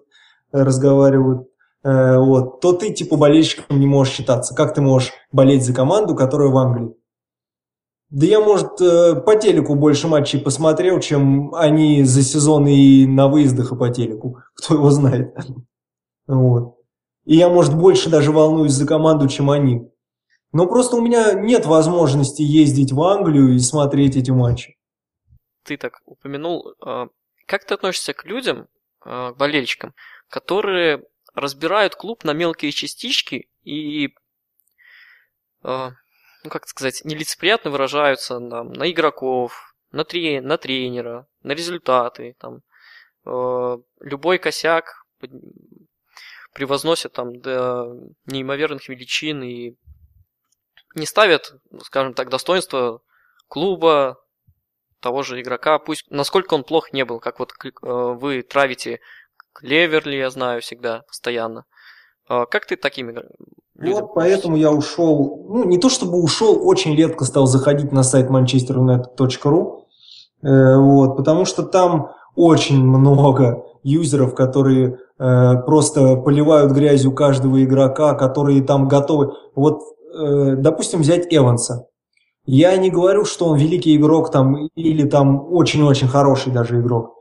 разговаривают, 0.53 1.49
э, 1.83 2.19
вот, 2.19 2.61
то 2.61 2.73
ты 2.73 2.93
типа 2.93 3.17
болельщиком 3.17 3.81
не 3.81 3.87
можешь 3.87 4.15
считаться. 4.15 4.55
Как 4.55 4.75
ты 4.75 4.81
можешь 4.81 5.13
болеть 5.33 5.65
за 5.65 5.73
команду, 5.73 6.15
которая 6.15 6.49
в 6.51 6.57
Англии? 6.59 6.95
Да 8.11 8.27
я, 8.27 8.41
может, 8.41 8.79
э, 8.81 9.15
по 9.15 9.37
телеку 9.37 9.75
больше 9.75 10.07
матчей 10.09 10.39
посмотрел, 10.39 11.01
чем 11.01 11.55
они 11.55 12.05
за 12.05 12.23
сезон 12.23 12.67
и 12.67 13.07
на 13.07 13.29
выездах 13.29 13.73
и 13.73 13.77
по 13.77 13.89
телеку. 13.89 14.37
Кто 14.55 14.75
его 14.75 14.91
знает. 14.91 15.35
Вот. 16.27 16.77
И 17.25 17.37
я, 17.37 17.49
может, 17.49 17.75
больше 17.75 18.11
даже 18.11 18.33
волнуюсь 18.33 18.73
за 18.73 18.87
команду, 18.87 19.29
чем 19.29 19.51
они. 19.51 19.89
Но 20.53 20.67
просто 20.67 20.97
у 20.97 21.01
меня 21.01 21.33
нет 21.33 21.67
возможности 21.67 22.43
ездить 22.43 22.93
в 22.93 23.01
Англию 23.01 23.55
и 23.55 23.59
смотреть 23.59 24.17
эти 24.17 24.31
матчи. 24.31 24.77
Ты 25.65 25.77
так 25.77 26.03
упомянул. 26.05 26.75
А, 26.85 27.09
как 27.47 27.65
ты 27.65 27.75
относишься 27.75 28.13
к 28.13 28.27
людям, 28.27 28.69
а, 29.01 29.33
к 29.33 29.37
болельщикам, 29.39 29.95
которые 30.29 31.05
разбирают 31.35 31.95
клуб 31.95 32.25
на 32.25 32.33
мелкие 32.33 32.73
частички 32.73 33.49
и 33.65 34.15
а, 35.63 35.93
ну 36.45 36.51
как 36.51 36.67
сказать, 36.67 37.03
нелицеприятно 37.05 37.71
выражаются 37.71 38.39
там, 38.41 38.73
на 38.73 38.91
игроков, 38.91 39.75
на, 39.93 40.05
трен 40.05 40.45
на 40.45 40.59
тренера, 40.59 41.27
на 41.43 41.53
результаты, 41.53 42.35
там, 42.39 42.63
любой 44.01 44.39
косяк 44.39 45.07
превозносят 46.53 47.13
там 47.13 47.41
до 47.41 47.95
неимоверных 48.27 48.89
величин 48.89 49.43
и 49.43 49.75
не 50.95 51.07
ставят, 51.07 51.55
скажем 51.83 52.15
так, 52.15 52.29
достоинство 52.29 53.01
клуба, 53.49 54.19
того 55.03 55.23
же 55.23 55.41
игрока, 55.41 55.79
пусть 55.79 56.07
насколько 56.11 56.55
он 56.55 56.65
плох 56.65 56.93
не 56.93 57.05
был, 57.05 57.19
как 57.19 57.41
вот 57.41 57.53
э, 57.65 57.71
вы 57.83 58.43
травите 58.43 59.01
Клеверли, 59.53 60.17
я 60.17 60.31
знаю 60.31 60.63
всегда, 60.63 61.03
постоянно. 61.09 61.65
Э, 62.31 62.45
как 62.49 62.67
ты 62.67 62.77
такими 62.77 63.13
людям? 63.13 63.33
Вот 63.75 64.15
поэтому 64.15 64.57
я 64.57 64.71
ушел, 64.71 65.45
ну 65.49 65.65
не 65.65 65.79
то 65.79 65.91
чтобы 65.91 66.23
ушел, 66.23 66.67
очень 66.67 66.97
редко 66.97 67.25
стал 67.25 67.47
заходить 67.47 67.93
на 67.93 68.05
сайт 68.05 68.31
manchesterunited.ru, 68.31 69.85
э, 70.43 70.77
вот, 70.77 71.17
потому 71.17 71.45
что 71.45 71.65
там 71.65 72.13
очень 72.37 72.83
много 72.83 73.65
юзеров, 73.83 74.35
которые 74.35 74.99
просто 75.67 76.17
поливают 76.17 76.73
грязью 76.73 77.13
каждого 77.13 77.63
игрока, 77.63 78.15
которые 78.15 78.63
там 78.63 78.89
готовы. 78.89 79.33
Вот 79.55 79.83
Э, 80.13 80.57
допустим, 80.57 81.01
взять 81.01 81.27
Эванса. 81.31 81.87
Я 82.45 82.77
не 82.77 82.91
говорю, 82.91 83.25
что 83.25 83.47
он 83.47 83.59
великий 83.59 83.97
игрок 83.97 84.31
там 84.31 84.67
или 84.75 85.09
там 85.09 85.53
очень-очень 85.53 86.09
хороший 86.09 86.53
даже 86.53 86.81
игрок. 86.81 87.15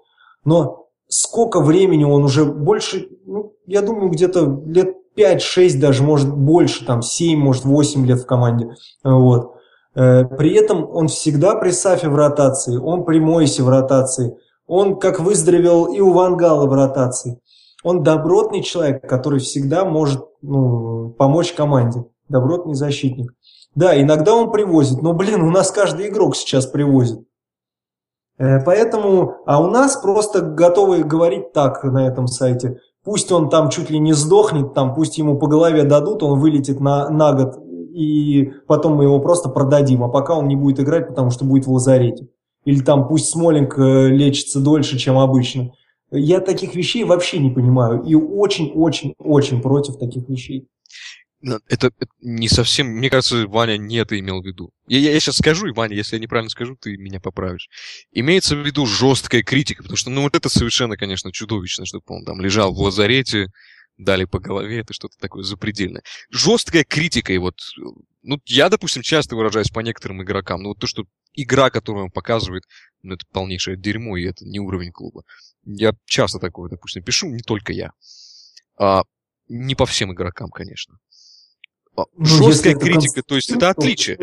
Но 0.43 0.87
сколько 1.07 1.61
времени 1.61 2.03
он 2.03 2.23
уже 2.23 2.43
больше, 2.43 3.07
ну, 3.25 3.53
я 3.67 3.81
думаю, 3.81 4.09
где-то 4.09 4.61
лет 4.65 4.95
5-6 5.15 5.79
даже, 5.79 6.03
может 6.03 6.35
больше, 6.35 6.85
там 6.85 7.01
7, 7.01 7.39
может 7.39 7.65
8 7.65 8.05
лет 8.05 8.19
в 8.19 8.25
команде. 8.25 8.69
Вот. 9.03 9.53
Э, 9.95 10.25
при 10.25 10.53
этом 10.53 10.89
он 10.89 11.07
всегда 11.07 11.55
при 11.55 11.71
Сафе 11.71 12.09
в 12.09 12.15
ротации, 12.15 12.77
он 12.77 13.05
при 13.05 13.19
Мойсе 13.19 13.63
в 13.63 13.69
ротации, 13.69 14.35
он 14.67 14.99
как 14.99 15.19
выздоровел 15.19 15.93
и 15.93 15.99
у 15.99 16.11
Вангала 16.11 16.65
в 16.65 16.73
ротации. 16.73 17.39
Он 17.84 18.03
добротный 18.03 18.61
человек, 18.61 19.07
который 19.07 19.39
всегда 19.39 19.86
может 19.86 20.25
ну, 20.41 21.09
помочь 21.17 21.53
команде 21.53 22.05
добротный 22.32 22.73
защитник. 22.73 23.34
Да, 23.75 23.99
иногда 23.99 24.34
он 24.34 24.51
привозит, 24.51 25.01
но, 25.01 25.13
блин, 25.13 25.41
у 25.43 25.51
нас 25.51 25.71
каждый 25.71 26.07
игрок 26.07 26.36
сейчас 26.36 26.65
привозит. 26.65 27.19
Э, 28.38 28.59
поэтому, 28.63 29.36
а 29.45 29.61
у 29.61 29.69
нас 29.69 29.97
просто 29.97 30.41
готовы 30.41 31.03
говорить 31.03 31.53
так 31.53 31.84
на 31.84 32.07
этом 32.07 32.27
сайте. 32.27 32.79
Пусть 33.03 33.32
он 33.32 33.49
там 33.49 33.69
чуть 33.69 33.89
ли 33.89 33.99
не 33.99 34.13
сдохнет, 34.13 34.73
там, 34.73 34.93
пусть 34.93 35.17
ему 35.17 35.38
по 35.38 35.47
голове 35.47 35.84
дадут, 35.84 36.23
он 36.23 36.39
вылетит 36.39 36.79
на, 36.79 37.09
на 37.09 37.34
год, 37.34 37.57
и 37.93 38.51
потом 38.67 38.95
мы 38.95 39.05
его 39.05 39.19
просто 39.19 39.49
продадим, 39.49 40.03
а 40.03 40.09
пока 40.09 40.36
он 40.36 40.47
не 40.47 40.55
будет 40.55 40.79
играть, 40.79 41.07
потому 41.07 41.29
что 41.29 41.45
будет 41.45 41.65
в 41.65 41.71
лазарете. 41.71 42.27
Или 42.63 42.82
там 42.82 43.07
пусть 43.07 43.29
Смолинг 43.29 43.77
э, 43.77 44.09
лечится 44.09 44.59
дольше, 44.59 44.97
чем 44.97 45.17
обычно. 45.17 45.71
Я 46.12 46.41
таких 46.41 46.76
вещей 46.76 47.03
вообще 47.03 47.39
не 47.39 47.49
понимаю 47.49 48.03
и 48.03 48.16
очень-очень-очень 48.16 49.62
против 49.62 49.97
таких 49.97 50.28
вещей. 50.28 50.68
Это, 51.41 51.88
это 51.88 52.07
не 52.22 52.49
совсем... 52.49 52.88
Мне 52.88 53.09
кажется, 53.09 53.47
Ваня 53.47 53.78
не 53.78 53.95
это 53.95 54.20
имел 54.20 54.41
в 54.41 54.45
виду. 54.45 54.72
Я, 54.88 54.99
я, 54.99 55.12
я 55.12 55.20
сейчас 55.20 55.38
скажу, 55.38 55.68
и, 55.68 55.72
Ваня, 55.72 55.95
если 55.95 56.16
я 56.16 56.22
неправильно 56.22 56.49
скажу, 56.49 56.76
ты 56.80 56.97
меня 56.97 57.20
поправишь. 57.20 57.68
Имеется 58.12 58.55
в 58.55 58.66
виду 58.66 58.86
жесткая 58.86 59.41
критика, 59.41 59.82
потому 59.82 59.97
что, 59.97 60.12
ну, 60.12 60.22
вот 60.22 60.36
это 60.36 60.49
совершенно, 60.49 60.97
конечно, 60.97 61.32
чудовищно, 61.32 61.86
чтобы 61.86 62.03
он 62.07 62.26
там 62.26 62.41
лежал 62.41 62.74
в 62.74 62.80
лазарете, 62.80 63.47
дали 63.97 64.26
по 64.26 64.39
голове, 64.39 64.80
это 64.80 64.93
что-то 64.93 65.18
такое 65.20 65.43
запредельное. 65.43 66.03
Жесткая 66.30 66.84
критика, 66.84 67.34
и 67.34 67.38
вот, 67.38 67.55
ну, 68.22 68.39
я, 68.45 68.70
допустим, 68.70 69.01
часто 69.01 69.36
выражаюсь 69.36 69.70
по 69.70 69.80
некоторым 69.80 70.22
игрокам, 70.22 70.62
ну, 70.62 70.70
вот 70.70 70.80
то, 70.80 70.88
что 70.88 71.05
игра, 71.34 71.70
которую 71.70 72.05
он 72.05 72.12
показывает, 72.12 72.64
ну, 73.01 73.16
это 73.16 73.26
полнейшее 73.32 73.78
дерьмо, 73.78 74.18
и 74.18 74.26
это 74.26 74.45
не 74.45 74.59
уровень 74.59 74.91
клуба. 74.91 75.24
Я 75.64 75.93
часто 76.05 76.39
такое, 76.39 76.70
допустим, 76.70 77.03
пишу, 77.03 77.30
не 77.30 77.43
только 77.43 77.74
я. 77.74 77.91
А, 78.78 79.03
не 79.47 79.76
по 79.76 79.86
всем 79.86 80.14
игрокам, 80.14 80.49
конечно. 80.49 80.97
А, 81.95 82.03
ну, 82.14 82.26
Жесткая 82.26 82.76
критика, 82.76 83.22
то 83.22 83.36
есть 83.36 83.51
это 83.51 83.70
отличие. 83.70 84.18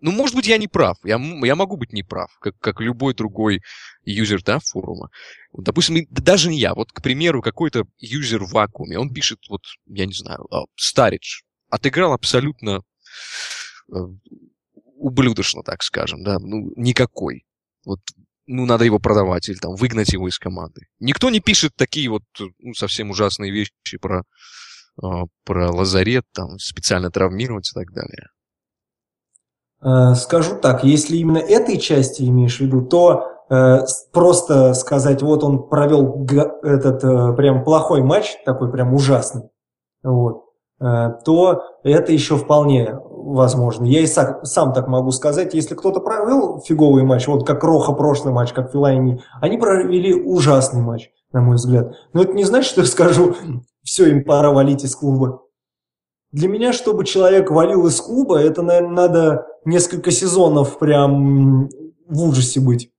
Ну, 0.00 0.12
может 0.12 0.36
быть, 0.36 0.46
я 0.46 0.58
не 0.58 0.68
прав. 0.68 0.98
Я, 1.04 1.18
я 1.18 1.56
могу 1.56 1.76
быть 1.76 1.92
не 1.92 2.02
прав, 2.02 2.30
как, 2.40 2.54
как 2.58 2.80
любой 2.80 3.14
другой 3.14 3.62
юзер 4.04 4.42
да, 4.42 4.58
форума. 4.58 5.08
Вот, 5.52 5.64
допустим, 5.64 6.06
даже 6.10 6.50
не 6.50 6.58
я. 6.58 6.74
Вот, 6.74 6.92
к 6.92 7.02
примеру, 7.02 7.42
какой-то 7.42 7.84
юзер 7.98 8.44
в 8.44 8.52
вакууме, 8.52 8.98
он 8.98 9.12
пишет, 9.12 9.40
вот, 9.48 9.62
я 9.86 10.06
не 10.06 10.12
знаю, 10.12 10.46
Старидж 10.76 11.40
отыграл 11.70 12.12
абсолютно 12.12 12.82
э, 13.92 13.96
ублюдочно, 14.96 15.62
так 15.62 15.82
скажем, 15.82 16.22
да, 16.22 16.38
ну, 16.38 16.72
никакой. 16.76 17.46
Вот, 17.84 18.00
ну, 18.46 18.66
надо 18.66 18.84
его 18.84 18.98
продавать 18.98 19.48
или 19.48 19.56
там 19.56 19.74
выгнать 19.74 20.12
его 20.12 20.28
из 20.28 20.38
команды. 20.38 20.82
Никто 21.00 21.30
не 21.30 21.40
пишет 21.40 21.72
такие 21.76 22.08
вот 22.08 22.22
ну, 22.58 22.74
совсем 22.74 23.10
ужасные 23.10 23.50
вещи 23.50 23.98
про 24.00 24.22
а, 25.02 25.24
про 25.44 25.70
лазарет, 25.70 26.24
там, 26.32 26.58
специально 26.58 27.10
травмировать 27.10 27.70
и 27.70 27.74
так 27.74 27.92
далее? 27.92 28.28
Э, 29.82 30.14
скажу 30.14 30.58
так, 30.60 30.84
если 30.84 31.16
именно 31.18 31.38
этой 31.38 31.78
части 31.78 32.22
имеешь 32.22 32.56
в 32.56 32.60
виду, 32.60 32.82
то 32.82 33.26
э, 33.50 33.80
просто 34.12 34.72
сказать, 34.72 35.22
вот 35.22 35.44
он 35.44 35.68
провел 35.68 36.26
этот 36.62 37.04
э, 37.04 37.36
прям 37.36 37.62
плохой 37.62 38.02
матч, 38.02 38.32
такой 38.46 38.72
прям 38.72 38.94
ужасный, 38.94 39.50
вот, 40.02 40.44
э, 40.80 41.10
то 41.24 41.62
это 41.84 42.12
еще 42.12 42.38
вполне 42.38 42.98
возможно. 43.34 43.84
Я 43.84 44.00
и 44.00 44.06
сам, 44.06 44.44
сам 44.44 44.72
так 44.72 44.88
могу 44.88 45.10
сказать, 45.10 45.54
если 45.54 45.74
кто-то 45.74 46.00
провел 46.00 46.60
фиговый 46.60 47.02
матч, 47.02 47.26
вот 47.26 47.46
как 47.46 47.62
Роха 47.64 47.92
прошлый 47.92 48.32
матч, 48.32 48.52
как 48.52 48.72
Филайни, 48.72 49.22
они 49.40 49.58
провели 49.58 50.14
ужасный 50.14 50.82
матч, 50.82 51.10
на 51.32 51.40
мой 51.40 51.56
взгляд. 51.56 51.94
Но 52.12 52.22
это 52.22 52.32
не 52.32 52.44
значит, 52.44 52.70
что 52.70 52.82
я 52.82 52.86
скажу, 52.86 53.34
все, 53.82 54.06
им 54.06 54.24
пора 54.24 54.50
валить 54.52 54.84
из 54.84 54.94
клуба. 54.94 55.42
Для 56.32 56.48
меня, 56.48 56.72
чтобы 56.72 57.04
человек 57.04 57.50
валил 57.50 57.86
из 57.86 58.00
клуба, 58.00 58.38
это, 58.38 58.62
наверное, 58.62 58.94
надо 58.94 59.46
несколько 59.64 60.10
сезонов 60.10 60.78
прям 60.78 61.68
в 62.08 62.22
ужасе 62.22 62.60
быть. 62.60 62.90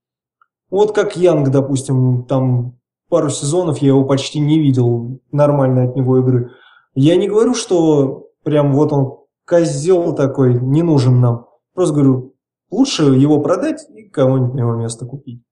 Вот 0.70 0.94
как 0.94 1.16
Янг, 1.16 1.50
допустим, 1.50 2.26
там 2.26 2.78
пару 3.10 3.30
сезонов 3.30 3.78
я 3.80 3.90
его 3.90 4.04
почти 4.04 4.40
не 4.40 4.60
видел 4.60 5.22
нормальной 5.32 5.88
от 5.88 5.96
него 5.96 6.20
игры. 6.20 6.52
Я 6.96 7.16
не 7.16 7.28
говорю, 7.28 7.54
что 7.54 8.28
прям 8.44 8.74
вот 8.74 8.92
он 8.92 9.18
козел 9.48 10.14
такой, 10.14 10.54
не 10.54 10.84
нужен 10.84 11.22
нам. 11.22 11.48
Просто 11.74 11.96
говорю, 11.96 12.36
лучше 12.70 13.04
его 13.04 13.42
продать 13.42 13.90
и 13.90 14.10
кого-нибудь 14.10 14.54
на 14.54 14.60
его 14.60 14.76
место 14.76 15.06
купить. 15.06 15.44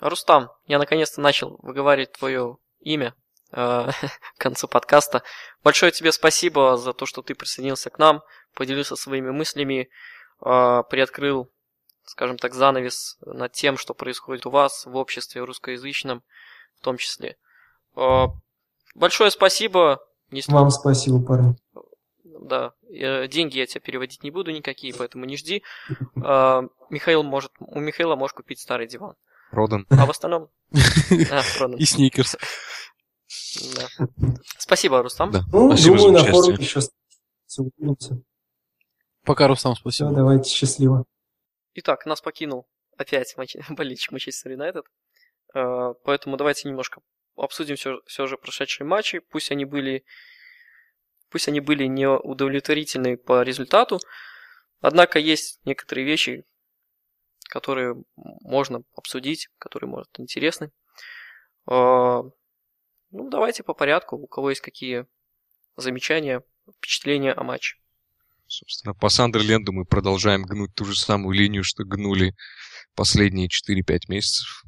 Рустам, 0.00 0.50
я 0.66 0.78
наконец-то 0.78 1.20
начал 1.20 1.58
выговаривать 1.62 2.12
твое 2.12 2.58
имя 2.80 3.14
э, 3.52 3.56
к 4.36 4.40
концу 4.40 4.68
подкаста. 4.68 5.22
Большое 5.64 5.90
тебе 5.90 6.12
спасибо 6.12 6.76
за 6.76 6.92
то, 6.92 7.06
что 7.06 7.22
ты 7.22 7.34
присоединился 7.34 7.90
к 7.90 7.98
нам, 7.98 8.22
поделился 8.54 8.94
своими 8.94 9.30
мыслями, 9.30 9.88
э, 10.44 10.82
приоткрыл, 10.88 11.50
скажем 12.04 12.36
так, 12.36 12.54
занавес 12.54 13.16
над 13.24 13.52
тем, 13.52 13.78
что 13.78 13.94
происходит 13.94 14.46
у 14.46 14.50
вас 14.50 14.86
в 14.86 14.94
обществе 14.96 15.42
русскоязычном 15.42 16.22
в 16.76 16.84
том 16.84 16.98
числе. 16.98 17.36
Э, 17.96 18.26
большое 18.94 19.30
спасибо. 19.30 19.98
Если... 20.30 20.52
Вам 20.52 20.70
спасибо, 20.70 21.24
парни. 21.24 21.56
Да, 22.40 22.72
деньги 22.90 23.58
я 23.58 23.66
тебе 23.66 23.80
переводить 23.80 24.22
не 24.22 24.30
буду 24.30 24.50
никакие, 24.50 24.94
поэтому 24.94 25.24
не 25.24 25.36
жди. 25.36 25.62
Михаил 26.16 27.22
может, 27.22 27.52
у 27.58 27.80
Михаила 27.80 28.16
можешь 28.16 28.34
купить 28.34 28.60
старый 28.60 28.86
диван. 28.86 29.14
Продан. 29.50 29.86
А 29.90 30.06
в 30.06 30.10
остальном? 30.10 30.50
А, 31.30 31.42
продан. 31.58 31.78
И 31.78 31.84
сникерс. 31.84 32.36
Да. 33.74 34.06
Спасибо, 34.58 35.02
Рустам. 35.02 35.30
Да. 35.30 35.42
Ну, 35.52 35.68
спасибо 35.68 35.96
думаю, 35.96 36.12
на 36.12 36.24
форуме 36.24 36.56
еще 36.58 36.80
увидимся. 37.58 38.20
Пока, 39.24 39.48
Рустам, 39.48 39.74
спасибо. 39.74 40.10
Все, 40.10 40.16
давайте, 40.16 40.50
счастливо. 40.50 41.04
Итак, 41.74 42.06
нас 42.06 42.20
покинул 42.20 42.66
опять 42.96 43.34
болельщик 43.70 44.12
Манчестер 44.12 44.52
Юнайтед. 44.52 44.84
Э, 45.54 45.94
поэтому 46.04 46.36
давайте 46.36 46.68
немножко 46.68 47.00
обсудим 47.36 47.76
все, 47.76 48.00
все 48.06 48.26
же 48.26 48.36
прошедшие 48.36 48.86
матчи. 48.86 49.18
Пусть 49.18 49.50
они 49.50 49.64
были 49.64 50.04
пусть 51.30 51.48
они 51.48 51.60
были 51.60 51.86
неудовлетворительны 51.86 53.16
по 53.16 53.42
результату, 53.42 54.00
Однако 54.80 55.18
есть 55.18 55.60
некоторые 55.64 56.06
вещи, 56.06 56.44
которые 57.48 57.96
можно 58.16 58.82
обсудить, 58.94 59.48
которые, 59.58 59.88
может, 59.88 60.08
интересны. 60.18 60.70
А, 61.66 62.22
ну, 63.10 63.30
давайте 63.30 63.62
по 63.62 63.74
порядку. 63.74 64.16
У 64.16 64.26
кого 64.26 64.50
есть 64.50 64.62
какие 64.62 65.06
замечания, 65.76 66.42
впечатления 66.78 67.32
о 67.32 67.42
матче? 67.42 67.78
Собственно, 68.46 68.94
по 68.94 69.08
Сандерленду 69.08 69.72
мы 69.72 69.84
продолжаем 69.84 70.44
гнуть 70.44 70.74
ту 70.74 70.84
же 70.84 70.96
самую 70.96 71.36
линию, 71.36 71.64
что 71.64 71.84
гнули 71.84 72.36
последние 72.94 73.48
4-5 73.48 74.02
месяцев. 74.08 74.62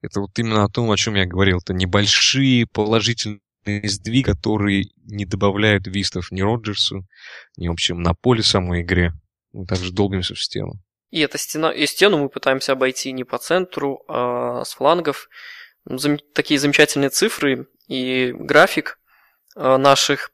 Это 0.00 0.20
вот 0.20 0.36
именно 0.38 0.64
о 0.64 0.68
том, 0.68 0.90
о 0.90 0.96
чем 0.96 1.14
я 1.14 1.26
говорил. 1.26 1.58
Это 1.58 1.72
небольшие 1.72 2.66
положительные 2.66 3.40
сдвиги, 3.84 4.24
которые 4.24 4.84
не 5.04 5.24
добавляют 5.24 5.86
вистов 5.86 6.30
ни 6.30 6.40
Роджерсу, 6.40 7.06
ни, 7.56 7.68
в 7.68 7.72
общем, 7.72 8.02
на 8.02 8.14
поле 8.14 8.42
самой 8.42 8.82
игре. 8.82 9.12
Мы 9.52 9.66
также 9.66 9.92
долбимся 9.92 10.34
в 10.34 10.42
стену. 10.42 10.74
И 11.10 11.20
эта 11.20 11.38
стена, 11.38 11.72
и 11.72 11.86
стену 11.86 12.18
мы 12.18 12.28
пытаемся 12.28 12.72
обойти 12.72 13.12
не 13.12 13.24
по 13.24 13.38
центру, 13.38 14.04
а 14.08 14.64
с 14.64 14.74
флангов. 14.74 15.28
Зам, 15.84 16.18
такие 16.34 16.58
замечательные 16.58 17.10
цифры 17.10 17.68
и 17.86 18.32
график 18.34 18.98
а, 19.54 19.78
наших 19.78 20.32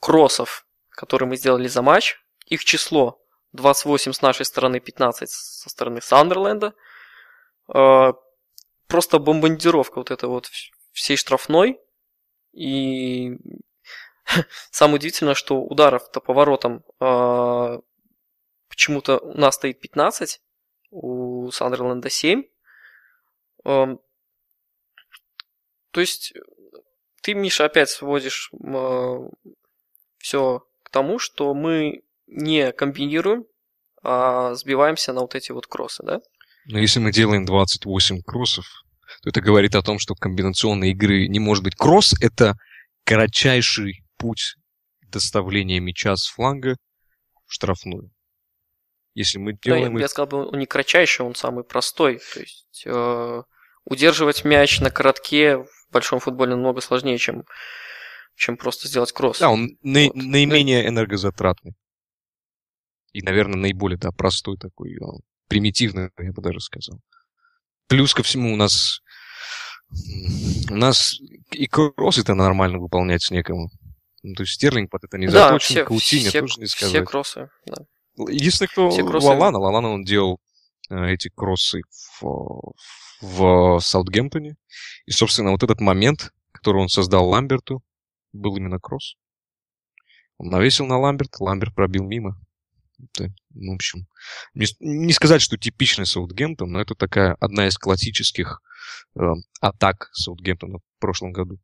кроссов, 0.00 0.66
которые 0.90 1.28
мы 1.28 1.36
сделали 1.36 1.68
за 1.68 1.82
матч. 1.82 2.16
Их 2.46 2.64
число 2.64 3.20
28 3.52 4.12
с 4.12 4.22
нашей 4.22 4.46
стороны, 4.46 4.80
15 4.80 5.28
со 5.28 5.68
стороны 5.68 6.00
Сандерленда. 6.00 6.74
А, 7.68 8.12
просто 8.86 9.18
бомбардировка 9.18 9.98
вот 9.98 10.10
этой 10.10 10.28
вот 10.28 10.50
всей 10.92 11.16
штрафной. 11.16 11.78
И 12.52 13.38
самое 14.70 14.96
удивительное, 14.96 15.34
что 15.34 15.62
ударов-то 15.62 16.20
по 16.20 16.32
воротам 16.32 16.84
а, 17.00 17.80
почему-то 18.68 19.18
у 19.18 19.38
нас 19.38 19.54
стоит 19.56 19.80
15, 19.80 20.40
у 20.90 21.50
Сандерленда 21.50 22.10
7. 22.10 22.44
То 23.64 24.00
есть 25.94 26.34
ты, 27.22 27.34
Миша, 27.34 27.66
опять 27.66 27.90
сводишь 27.90 28.50
все 30.18 30.66
к 30.82 30.90
тому, 30.90 31.18
что 31.18 31.54
мы 31.54 32.02
не 32.26 32.72
комбинируем, 32.72 33.44
а 34.02 34.54
сбиваемся 34.54 35.12
на 35.12 35.20
вот 35.20 35.34
эти 35.34 35.52
вот 35.52 35.66
кроссы, 35.66 36.02
да? 36.02 36.20
Но 36.66 36.78
если 36.78 37.00
мы 37.00 37.12
делаем 37.12 37.44
28 37.44 38.22
кроссов, 38.22 38.66
то 39.22 39.30
это 39.30 39.40
говорит 39.40 39.74
о 39.76 39.82
том, 39.82 39.98
что 39.98 40.14
комбинационной 40.14 40.90
игры 40.90 41.28
не 41.28 41.38
может 41.38 41.62
быть. 41.62 41.76
Кросс— 41.76 42.14
это 42.20 42.56
кратчайший 43.04 44.04
путь 44.16 44.56
доставления 45.02 45.80
мяча 45.80 46.16
с 46.16 46.26
фланга 46.26 46.76
в 47.46 47.52
штрафную. 47.52 48.10
Если 49.14 49.38
мы 49.38 49.52
делаем... 49.52 49.92
Да, 49.92 49.98
я, 50.00 50.04
я 50.04 50.08
сказал 50.08 50.26
бы, 50.26 50.48
он 50.48 50.58
не 50.58 50.66
кратчайший, 50.66 51.24
он 51.24 51.34
самый 51.34 51.62
простой. 51.64 52.20
То 52.34 52.40
есть 52.40 52.82
э, 52.84 53.42
удерживать 53.84 54.44
мяч 54.44 54.80
на 54.80 54.90
коротке 54.90 55.58
в 55.58 55.68
большом 55.92 56.18
футболе 56.18 56.52
намного 56.52 56.80
сложнее, 56.80 57.18
чем, 57.18 57.44
чем 58.34 58.56
просто 58.56 58.88
сделать 58.88 59.12
кросс. 59.12 59.38
Да, 59.38 59.50
он 59.50 59.76
на, 59.82 60.06
вот. 60.06 60.16
наименее 60.16 60.88
энергозатратный. 60.88 61.74
И, 63.12 63.22
наверное, 63.22 63.58
наиболее 63.58 63.98
да, 63.98 64.10
простой 64.10 64.56
такой, 64.56 64.96
а, 64.96 65.18
примитивный, 65.46 66.10
я 66.18 66.32
бы 66.32 66.42
даже 66.42 66.60
сказал. 66.60 66.98
Плюс 67.88 68.14
ко 68.14 68.22
всему 68.22 68.52
у 68.52 68.56
нас 68.56 69.02
у 70.70 70.74
нас 70.74 71.18
и 71.50 71.66
кросс 71.66 72.18
это 72.18 72.34
нормально 72.34 72.78
выполнять 72.78 73.22
с 73.22 73.30
некому. 73.30 73.70
Ну, 74.22 74.34
то 74.34 74.42
есть 74.42 74.54
Стерлинг 74.54 74.90
под 74.90 75.04
это 75.04 75.18
не 75.18 75.26
да, 75.26 75.48
заточен, 75.48 75.74
все, 75.74 75.84
Каутиня 75.84 76.28
все, 76.30 76.40
тоже 76.40 76.60
не 76.60 76.66
сказать. 76.66 76.94
Все 76.94 77.04
кроссы, 77.04 77.50
да. 77.66 77.84
Единственное, 78.16 78.68
кто 78.68 78.90
все 78.90 79.04
кроссы... 79.04 79.26
Лалана, 79.26 79.58
Лалана 79.58 79.88
он 79.88 80.04
делал 80.04 80.40
э, 80.90 81.12
эти 81.12 81.28
кроссы 81.28 81.82
в, 82.20 82.72
в 83.20 83.80
Саутгемптоне. 83.80 84.56
И, 85.06 85.10
собственно, 85.10 85.50
вот 85.50 85.62
этот 85.62 85.80
момент, 85.80 86.32
который 86.52 86.80
он 86.82 86.88
создал 86.88 87.28
Ламберту, 87.28 87.82
был 88.32 88.56
именно 88.56 88.78
кросс. 88.78 89.16
Он 90.38 90.48
навесил 90.48 90.86
на 90.86 90.98
Ламберт, 90.98 91.40
Ламберт 91.40 91.74
пробил 91.74 92.04
мимо. 92.04 92.38
Это, 93.02 93.32
ну, 93.50 93.72
в 93.72 93.74
общем, 93.74 94.06
не, 94.54 94.66
не 94.80 95.12
сказать, 95.12 95.42
что 95.42 95.56
типичный 95.56 96.06
Саутгемптон, 96.06 96.70
но 96.70 96.80
это 96.80 96.94
такая 96.94 97.36
одна 97.40 97.66
из 97.66 97.76
классических 97.76 98.60
э, 99.16 99.20
атак 99.60 100.10
Саутгемптона 100.12 100.78
в 100.78 101.00
прошлом 101.00 101.32
году. 101.32 101.58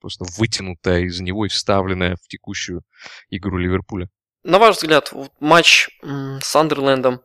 Просто 0.00 0.24
вытянутая 0.36 1.00
из 1.00 1.20
него 1.20 1.46
и 1.46 1.48
вставленная 1.48 2.16
в 2.16 2.28
текущую 2.28 2.82
игру 3.30 3.58
Ливерпуля. 3.58 4.08
На 4.44 4.58
ваш 4.58 4.76
взгляд, 4.76 5.12
матч 5.40 5.88
с 6.02 6.46
Сандерлендом, 6.46 7.20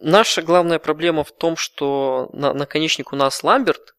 наша 0.00 0.42
главная 0.42 0.78
проблема 0.78 1.24
в 1.24 1.32
том, 1.32 1.56
что 1.56 2.30
на, 2.32 2.54
наконечник 2.54 3.12
у 3.12 3.16
нас 3.16 3.42
Ламберт, 3.42 3.96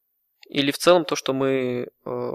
или 0.49 0.71
в 0.71 0.77
целом 0.77 1.03
то, 1.03 1.17
что 1.17 1.33
мы 1.33 1.87
э, 2.05 2.31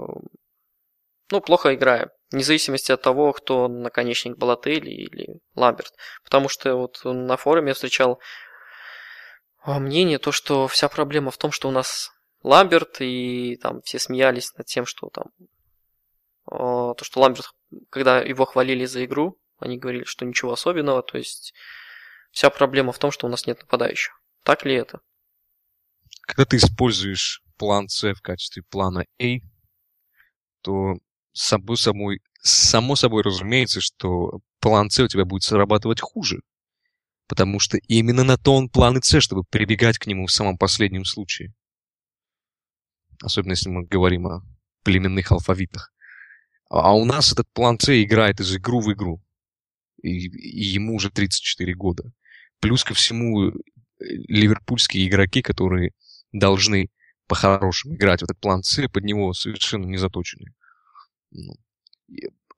ну, 1.31 1.41
плохо 1.41 1.73
играем, 1.73 2.09
вне 2.33 2.43
зависимости 2.43 2.91
от 2.91 3.01
того, 3.01 3.31
кто 3.31 3.67
наконечник 3.67 4.37
Балатели 4.37 4.89
или 4.89 5.39
Ламберт. 5.55 5.93
Потому 6.23 6.49
что 6.49 6.75
вот 6.75 7.01
на 7.03 7.37
форуме 7.37 7.69
я 7.69 7.73
встречал 7.75 8.19
а, 9.61 9.79
мнение, 9.79 10.17
то, 10.17 10.31
что 10.31 10.67
вся 10.67 10.89
проблема 10.89 11.31
в 11.31 11.37
том, 11.37 11.51
что 11.51 11.69
у 11.69 11.71
нас 11.71 12.11
Ламберт, 12.41 12.97
и 12.99 13.57
там 13.61 13.81
все 13.83 13.99
смеялись 13.99 14.53
над 14.57 14.65
тем, 14.65 14.85
что 14.85 15.09
там 15.09 15.27
а, 16.45 16.95
то, 16.95 17.05
что 17.05 17.21
Ламберт, 17.21 17.51
когда 17.89 18.19
его 18.19 18.45
хвалили 18.45 18.85
за 18.85 19.05
игру, 19.05 19.39
они 19.59 19.77
говорили, 19.77 20.03
что 20.03 20.25
ничего 20.25 20.51
особенного, 20.51 21.03
то 21.03 21.17
есть 21.17 21.53
вся 22.31 22.49
проблема 22.49 22.91
в 22.91 22.99
том, 22.99 23.11
что 23.11 23.27
у 23.27 23.29
нас 23.29 23.45
нет 23.45 23.61
нападающих. 23.61 24.19
Так 24.43 24.65
ли 24.65 24.73
это? 24.73 24.99
Когда 26.23 26.45
ты 26.45 26.57
используешь 26.57 27.43
план 27.57 27.87
С 27.89 28.11
в 28.11 28.21
качестве 28.21 28.63
плана 28.63 29.05
А, 29.21 29.35
то 30.61 30.95
само 31.33 31.75
собой, 31.75 32.21
само 32.41 32.95
собой 32.95 33.23
разумеется, 33.23 33.81
что 33.81 34.39
план 34.59 34.89
С 34.89 34.99
у 34.99 35.07
тебя 35.07 35.25
будет 35.25 35.43
срабатывать 35.43 35.99
хуже. 35.99 36.41
Потому 37.27 37.59
что 37.59 37.77
именно 37.87 38.23
на 38.23 38.37
то 38.37 38.55
он 38.55 38.69
план 38.69 38.97
и 38.97 39.01
С, 39.01 39.19
чтобы 39.19 39.43
прибегать 39.43 39.97
к 39.97 40.07
нему 40.07 40.27
в 40.27 40.31
самом 40.31 40.57
последнем 40.57 41.05
случае. 41.05 41.53
Особенно 43.21 43.51
если 43.51 43.69
мы 43.69 43.85
говорим 43.85 44.27
о 44.27 44.41
племенных 44.83 45.31
алфавитах. 45.31 45.93
А 46.69 46.95
у 46.95 47.05
нас 47.05 47.31
этот 47.31 47.47
план 47.53 47.79
С 47.79 48.03
играет 48.03 48.39
из 48.39 48.55
игру 48.55 48.79
в 48.79 48.91
игру. 48.93 49.21
И, 50.01 50.27
и 50.27 50.63
ему 50.63 50.95
уже 50.95 51.09
34 51.09 51.73
года. 51.75 52.11
Плюс 52.59 52.83
ко 52.83 52.93
всему, 52.93 53.49
э, 53.49 53.51
ливерпульские 53.99 55.07
игроки, 55.07 55.41
которые 55.41 55.91
должны 56.31 56.89
по-хорошему 57.27 57.95
играть 57.95 58.21
в 58.21 58.25
этот 58.25 58.39
план 58.39 58.63
С, 58.63 58.87
под 58.89 59.03
него 59.03 59.33
совершенно 59.33 59.85
не 59.85 59.97
заточены. 59.97 60.53
Ну, 61.33 61.55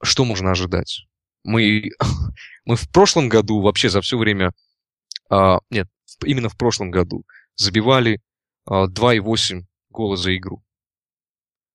что 0.02 0.26
можно 0.26 0.52
ожидать? 0.52 1.06
Мы, 1.44 1.92
мы 2.66 2.76
в 2.76 2.90
прошлом 2.92 3.30
году 3.30 3.62
вообще 3.62 3.90
за 3.90 4.02
все 4.02 4.18
время, 4.18 4.52
а, 5.30 5.60
нет, 5.70 5.88
именно 6.24 6.50
в 6.50 6.58
прошлом 6.58 6.92
году 6.92 7.26
забивали 7.56 8.22
а, 8.66 8.88
2,8 8.88 9.62
гола 9.90 10.18
за 10.18 10.36
игру. 10.36 10.64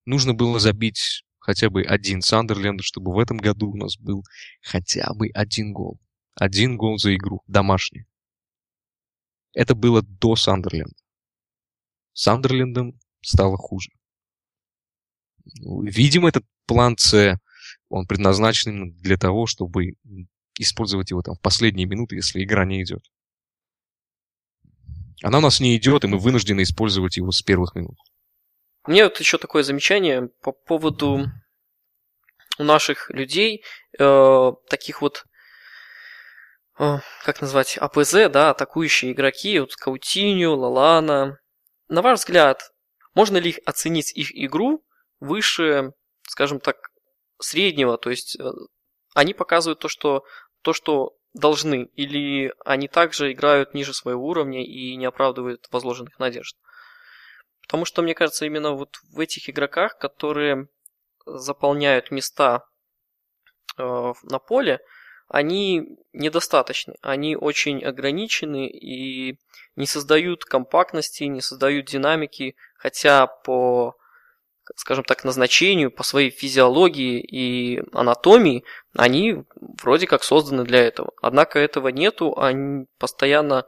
Нужно 0.04 0.34
было 0.34 0.58
забить 0.58 1.24
хотя 1.38 1.70
бы 1.70 1.82
один 1.82 2.20
Сандерленду, 2.20 2.82
чтобы 2.82 3.12
в 3.14 3.18
этом 3.18 3.38
году 3.38 3.70
у 3.70 3.76
нас 3.76 3.96
был 3.96 4.22
хотя 4.62 5.12
бы 5.14 5.28
один 5.28 5.72
гол. 5.72 5.98
Один 6.34 6.76
гол 6.76 6.98
за 6.98 7.14
игру, 7.16 7.42
домашний. 7.46 8.04
Это 9.52 9.74
было 9.74 10.02
до 10.02 10.36
Сандерленда. 10.36 10.94
Сандерлендом 12.12 12.98
стало 13.22 13.56
хуже. 13.56 13.90
Ну, 15.58 15.82
видимо, 15.82 16.28
этот 16.28 16.44
план 16.66 16.96
С, 16.98 17.38
он 17.88 18.06
предназначен 18.06 18.70
именно 18.70 18.92
для 18.92 19.16
того, 19.16 19.46
чтобы 19.46 19.94
использовать 20.58 21.10
его 21.10 21.22
там 21.22 21.34
в 21.34 21.40
последние 21.40 21.86
минуты, 21.86 22.16
если 22.16 22.42
игра 22.42 22.64
не 22.64 22.82
идет. 22.82 23.04
Она 25.22 25.38
у 25.38 25.40
нас 25.40 25.60
не 25.60 25.76
идет, 25.76 26.04
и 26.04 26.06
мы 26.06 26.18
вынуждены 26.18 26.62
использовать 26.62 27.16
его 27.16 27.30
с 27.30 27.42
первых 27.42 27.74
минут. 27.74 27.96
Мне 28.86 29.04
вот 29.04 29.18
еще 29.20 29.36
такое 29.38 29.62
замечание 29.62 30.28
по 30.42 30.52
поводу 30.52 31.26
у 32.58 32.64
наших 32.64 33.10
людей, 33.10 33.62
э, 33.98 34.52
таких 34.68 35.02
вот, 35.02 35.24
э, 36.78 36.98
как 37.24 37.40
назвать, 37.40 37.76
АПЗ, 37.76 38.30
да, 38.30 38.50
атакующие 38.50 39.12
игроки, 39.12 39.58
вот 39.58 39.74
Каутиньо, 39.76 40.54
Лалана. 40.54 41.38
На 41.88 42.02
ваш 42.02 42.20
взгляд, 42.20 42.72
можно 43.14 43.36
ли 43.36 43.58
оценить 43.66 44.12
их 44.16 44.30
игру 44.34 44.84
выше, 45.20 45.92
скажем 46.26 46.60
так, 46.60 46.90
среднего, 47.38 47.96
то 47.98 48.10
есть 48.10 48.38
э, 48.38 48.50
они 49.14 49.34
показывают 49.34 49.78
то, 49.78 49.88
что, 49.88 50.24
то, 50.62 50.72
что 50.72 51.16
должны, 51.32 51.84
или 51.94 52.52
они 52.64 52.88
также 52.88 53.32
играют 53.32 53.74
ниже 53.74 53.94
своего 53.94 54.26
уровня 54.26 54.64
и 54.64 54.96
не 54.96 55.06
оправдывают 55.06 55.68
возложенных 55.70 56.18
надежд. 56.18 56.56
Потому 57.62 57.84
что, 57.84 58.02
мне 58.02 58.14
кажется, 58.14 58.46
именно 58.46 58.72
вот 58.72 58.96
в 59.12 59.20
этих 59.20 59.48
игроках, 59.48 59.96
которые 59.98 60.68
заполняют 61.24 62.10
места 62.10 62.64
э, 63.78 64.12
на 64.22 64.38
поле, 64.38 64.80
они 65.28 65.96
недостаточны. 66.12 66.96
Они 67.02 67.36
очень 67.36 67.84
ограничены 67.84 68.68
и 68.68 69.38
не 69.76 69.86
создают 69.86 70.44
компактности, 70.44 71.22
не 71.24 71.40
создают 71.40 71.86
динамики, 71.86 72.56
хотя 72.76 73.28
по, 73.28 73.94
скажем 74.76 75.04
так, 75.04 75.24
назначению, 75.24 75.90
по 75.90 76.02
своей 76.02 76.30
физиологии 76.30 77.20
и 77.20 77.82
анатомии 77.92 78.64
они 78.96 79.44
вроде 79.82 80.06
как 80.06 80.22
созданы 80.22 80.64
для 80.64 80.80
этого. 80.80 81.12
Однако 81.22 81.58
этого 81.58 81.88
нету, 81.88 82.38
они 82.38 82.86
постоянно 82.98 83.64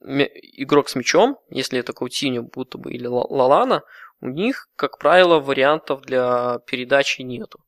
игрок 0.00 0.88
с 0.88 0.94
мячом, 0.94 1.38
если 1.50 1.78
это 1.80 1.92
Каутиньо, 1.92 2.42
будто 2.42 2.78
бы, 2.78 2.92
или 2.92 3.06
Лалана, 3.06 3.82
у 4.20 4.28
них, 4.28 4.68
как 4.76 4.98
правило, 4.98 5.40
вариантов 5.40 6.02
для 6.02 6.58
передачи 6.66 7.22
нету. 7.22 7.60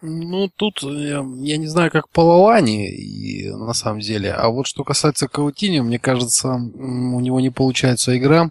Ну, 0.00 0.50
тут 0.56 0.82
я, 0.82 1.24
я 1.38 1.56
не 1.56 1.66
знаю, 1.66 1.90
как 1.90 2.10
по 2.10 2.20
Лалане, 2.20 2.90
и, 2.94 3.48
на 3.50 3.72
самом 3.72 4.00
деле. 4.00 4.32
А 4.32 4.48
вот 4.48 4.66
что 4.66 4.84
касается 4.84 5.28
Каутини, 5.28 5.80
мне 5.80 5.98
кажется, 5.98 6.48
у 6.48 7.20
него 7.20 7.40
не 7.40 7.50
получается 7.50 8.16
игра, 8.16 8.50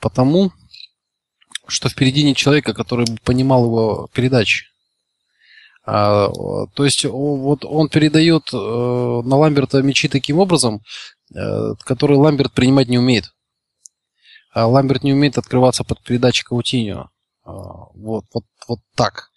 потому 0.00 0.52
что 1.66 1.88
впереди 1.88 2.22
нет 2.22 2.36
человека, 2.36 2.74
который 2.74 3.06
бы 3.06 3.16
понимал 3.24 3.64
его 3.64 4.08
передачи. 4.12 4.66
А, 5.86 6.30
то 6.74 6.84
есть 6.84 7.04
вот 7.04 7.64
он 7.64 7.88
передает 7.88 8.52
э, 8.52 8.56
на 8.56 9.36
Ламберта 9.36 9.82
мячи 9.82 10.08
таким 10.08 10.38
образом, 10.38 10.80
э, 11.34 11.74
который 11.84 12.16
Ламберт 12.16 12.52
принимать 12.52 12.88
не 12.88 12.98
умеет. 12.98 13.34
А 14.52 14.66
Ламберт 14.66 15.02
не 15.02 15.12
умеет 15.12 15.36
открываться 15.36 15.84
под 15.84 16.02
передачи 16.02 16.44
Каутиньо. 16.44 17.10
А, 17.44 17.52
вот, 17.94 18.24
вот, 18.32 18.44
вот 18.66 18.78
так. 18.94 19.30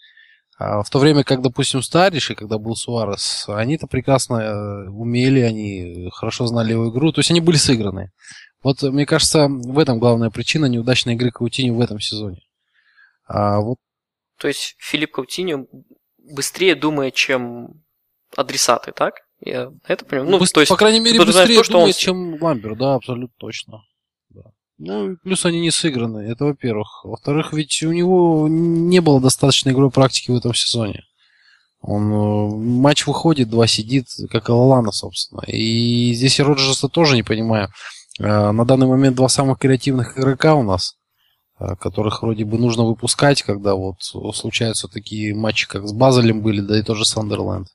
А 0.57 0.81
в 0.81 0.89
то 0.89 0.99
время 0.99 1.23
как, 1.23 1.41
допустим, 1.41 1.83
Стариш 1.83 2.31
и 2.31 2.35
когда 2.35 2.57
был 2.57 2.75
Суарес, 2.75 3.45
они-то 3.47 3.85
прекрасно 3.87 4.35
э, 4.37 4.89
умели, 4.89 5.41
они 5.41 6.09
хорошо 6.13 6.47
знали 6.47 6.71
его 6.71 6.89
игру, 6.89 7.11
то 7.11 7.19
есть 7.19 7.29
они 7.29 7.41
были 7.41 7.57
сыграны. 7.57 8.11
Вот, 8.63 8.81
мне 8.81 9.05
кажется, 9.05 9.47
в 9.47 9.77
этом 9.79 9.99
главная 9.99 10.29
причина 10.29 10.65
неудачной 10.65 11.13
игры 11.13 11.31
Каутини 11.31 11.69
в 11.71 11.79
этом 11.79 11.99
сезоне. 11.99 12.41
А 13.25 13.59
вот... 13.59 13.77
То 14.39 14.47
есть 14.47 14.75
Филипп 14.79 15.11
Каутини 15.11 15.67
быстрее 16.17 16.75
думает, 16.75 17.13
чем 17.13 17.83
адресаты, 18.35 18.91
так? 18.91 19.15
Я 19.39 19.71
это 19.87 20.05
понимаю. 20.05 20.31
Ну, 20.31 20.39
Быс... 20.39 20.51
то 20.51 20.61
есть, 20.61 20.69
по 20.69 20.77
крайней 20.77 20.99
мере, 20.99 21.23
быстрее 21.23 21.61
то, 21.61 21.71
думает, 21.71 21.95
он... 21.95 21.99
чем 21.99 22.41
Ламбер, 22.41 22.75
да, 22.75 22.95
абсолютно 22.95 23.35
точно. 23.37 23.83
Ну, 24.79 25.17
плюс 25.23 25.43
они 25.45 25.59
не 25.59 25.71
сыграны, 25.71 26.19
это 26.19 26.45
во-первых. 26.45 27.01
Во-вторых, 27.03 27.51
ведь 27.51 27.81
у 27.81 27.91
него 27.91 28.47
не 28.47 28.99
было 28.99 29.19
достаточной 29.19 29.71
игровой 29.73 29.91
практики 29.91 30.29
в 30.29 30.35
этом 30.35 30.53
сезоне. 30.53 31.03
Он 31.81 32.11
э, 32.11 32.55
матч 32.55 33.07
выходит, 33.07 33.49
два 33.49 33.65
сидит, 33.65 34.07
как 34.29 34.49
и 34.49 34.51
Лалана, 34.51 34.91
собственно. 34.91 35.41
И 35.47 36.13
здесь 36.13 36.37
я 36.37 36.45
Роджерса 36.45 36.89
тоже 36.89 37.15
не 37.15 37.23
понимаю. 37.23 37.69
Э, 38.19 38.51
на 38.51 38.65
данный 38.65 38.87
момент 38.87 39.15
два 39.15 39.29
самых 39.29 39.59
креативных 39.59 40.17
игрока 40.17 40.55
у 40.55 40.63
нас, 40.63 40.95
э, 41.59 41.75
которых 41.75 42.21
вроде 42.21 42.45
бы 42.45 42.57
нужно 42.57 42.83
выпускать, 42.83 43.43
когда 43.43 43.75
вот 43.75 44.01
случаются 44.01 44.87
такие 44.87 45.35
матчи, 45.35 45.67
как 45.67 45.87
с 45.87 45.93
Базелем 45.93 46.41
были, 46.41 46.61
да 46.61 46.79
и 46.79 46.83
тоже 46.83 47.05
Сандерленд. 47.05 47.67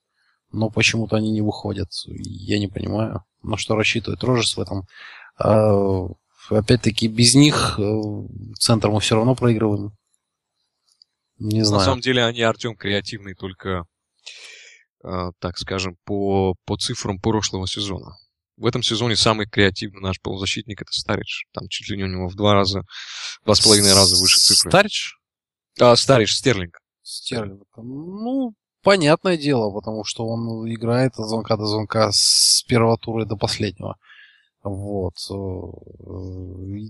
Но 0.50 0.68
почему-то 0.70 1.16
они 1.16 1.30
не 1.30 1.40
выходят. 1.40 1.88
Я 2.06 2.58
не 2.58 2.68
понимаю, 2.68 3.24
на 3.42 3.56
что 3.56 3.74
рассчитывает 3.74 4.22
Роджерс 4.22 4.56
в 4.56 4.60
этом 4.60 4.86
опять-таки, 6.50 7.08
без 7.08 7.34
них 7.34 7.78
э, 7.78 8.00
центр 8.58 8.90
мы 8.90 9.00
все 9.00 9.16
равно 9.16 9.34
проигрываем. 9.34 9.92
Не 11.38 11.62
знаю. 11.64 11.80
На 11.80 11.84
самом 11.84 12.00
деле 12.00 12.24
они, 12.24 12.42
Артем, 12.42 12.76
креативный 12.76 13.34
только, 13.34 13.86
э, 15.04 15.30
так 15.38 15.58
скажем, 15.58 15.96
по, 16.04 16.54
по 16.64 16.76
цифрам 16.76 17.20
прошлого 17.20 17.66
сезона. 17.66 18.16
В 18.56 18.66
этом 18.66 18.82
сезоне 18.82 19.16
самый 19.16 19.46
креативный 19.46 20.00
наш 20.00 20.20
полузащитник 20.20 20.82
это 20.82 20.92
Старич. 20.92 21.46
Там 21.52 21.68
чуть 21.68 21.88
ли 21.88 21.96
не 21.96 22.04
у 22.04 22.08
него 22.08 22.28
в 22.28 22.34
два 22.34 22.54
раза, 22.54 22.82
два 23.44 23.54
с 23.54 23.60
половиной 23.60 23.94
раза 23.94 24.16
выше 24.16 24.40
цифры. 24.40 24.70
Старич? 24.70 25.14
А, 25.80 25.96
Старич, 25.96 26.34
Стерлинг. 26.34 26.78
Стерлинг. 27.02 27.66
Ну, 27.76 28.54
понятное 28.82 29.36
дело, 29.36 29.70
потому 29.72 30.04
что 30.04 30.26
он 30.26 30.70
играет 30.70 31.18
от 31.18 31.28
звонка 31.28 31.56
до 31.56 31.66
звонка 31.66 32.10
с 32.12 32.62
первого 32.68 32.98
тура 32.98 33.24
до 33.24 33.36
последнего. 33.36 33.96
Вот. 34.62 35.14
Э, 35.30 35.34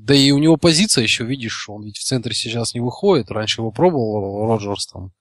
да 0.01 0.15
и 0.15 0.31
у 0.31 0.39
него 0.39 0.57
позиция 0.57 1.03
еще, 1.03 1.25
видишь, 1.25 1.69
он 1.69 1.85
ведь 1.85 1.97
в 1.97 2.05
центре 2.05 2.35
сейчас 2.35 2.75
не 2.75 2.81
выходит. 2.81 3.31
Раньше 3.31 3.63
его 3.63 3.71
пробовал 3.71 4.47
Роджерс 4.47 4.89
там 4.89 5.13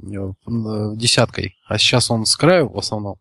э, 0.00 0.96
десяткой, 0.96 1.56
а 1.66 1.78
сейчас 1.78 2.10
он 2.10 2.24
с 2.24 2.36
краю 2.36 2.70
в 2.70 2.78
основном. 2.78 3.18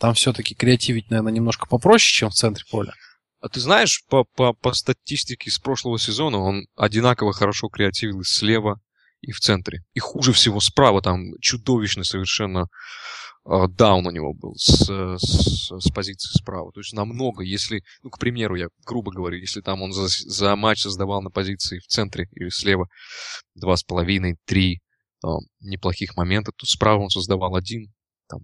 Там 0.00 0.14
все-таки 0.14 0.54
креативить, 0.54 1.10
наверное, 1.10 1.32
немножко 1.32 1.66
попроще, 1.66 2.10
чем 2.12 2.30
в 2.30 2.34
центре 2.34 2.64
поля. 2.70 2.94
А 3.40 3.48
ты 3.48 3.60
знаешь, 3.60 4.02
по, 4.08 4.24
по, 4.24 4.52
по 4.52 4.72
статистике 4.72 5.50
с 5.50 5.58
прошлого 5.58 5.98
сезона 5.98 6.38
он 6.38 6.66
одинаково 6.76 7.32
хорошо 7.32 7.68
креативил 7.68 8.24
слева, 8.24 8.80
и 9.20 9.32
в 9.32 9.40
центре. 9.40 9.82
И 9.92 10.00
хуже 10.00 10.32
всего 10.32 10.60
справа, 10.60 11.02
там 11.02 11.38
чудовищно 11.40 12.04
совершенно 12.04 12.68
а, 13.44 13.68
даун 13.68 14.06
у 14.06 14.10
него 14.10 14.32
был 14.32 14.54
с, 14.56 14.88
с, 14.88 15.70
с 15.70 15.90
позиции 15.90 16.30
справа. 16.38 16.72
То 16.72 16.80
есть 16.80 16.92
намного, 16.92 17.42
если, 17.42 17.82
ну, 18.02 18.10
к 18.10 18.18
примеру, 18.18 18.56
я 18.56 18.68
грубо 18.86 19.12
говорю, 19.12 19.38
если 19.38 19.60
там 19.60 19.82
он 19.82 19.92
за, 19.92 20.08
за 20.08 20.56
матч 20.56 20.82
создавал 20.82 21.22
на 21.22 21.30
позиции 21.30 21.78
в 21.78 21.86
центре 21.86 22.28
или 22.32 22.48
слева 22.48 22.88
два 23.54 23.76
с 23.76 23.82
половиной, 23.82 24.36
три 24.46 24.80
э, 25.24 25.28
неплохих 25.60 26.16
момента, 26.16 26.52
то 26.56 26.66
справа 26.66 27.02
он 27.02 27.10
создавал 27.10 27.56
один, 27.56 27.92
там, 28.28 28.40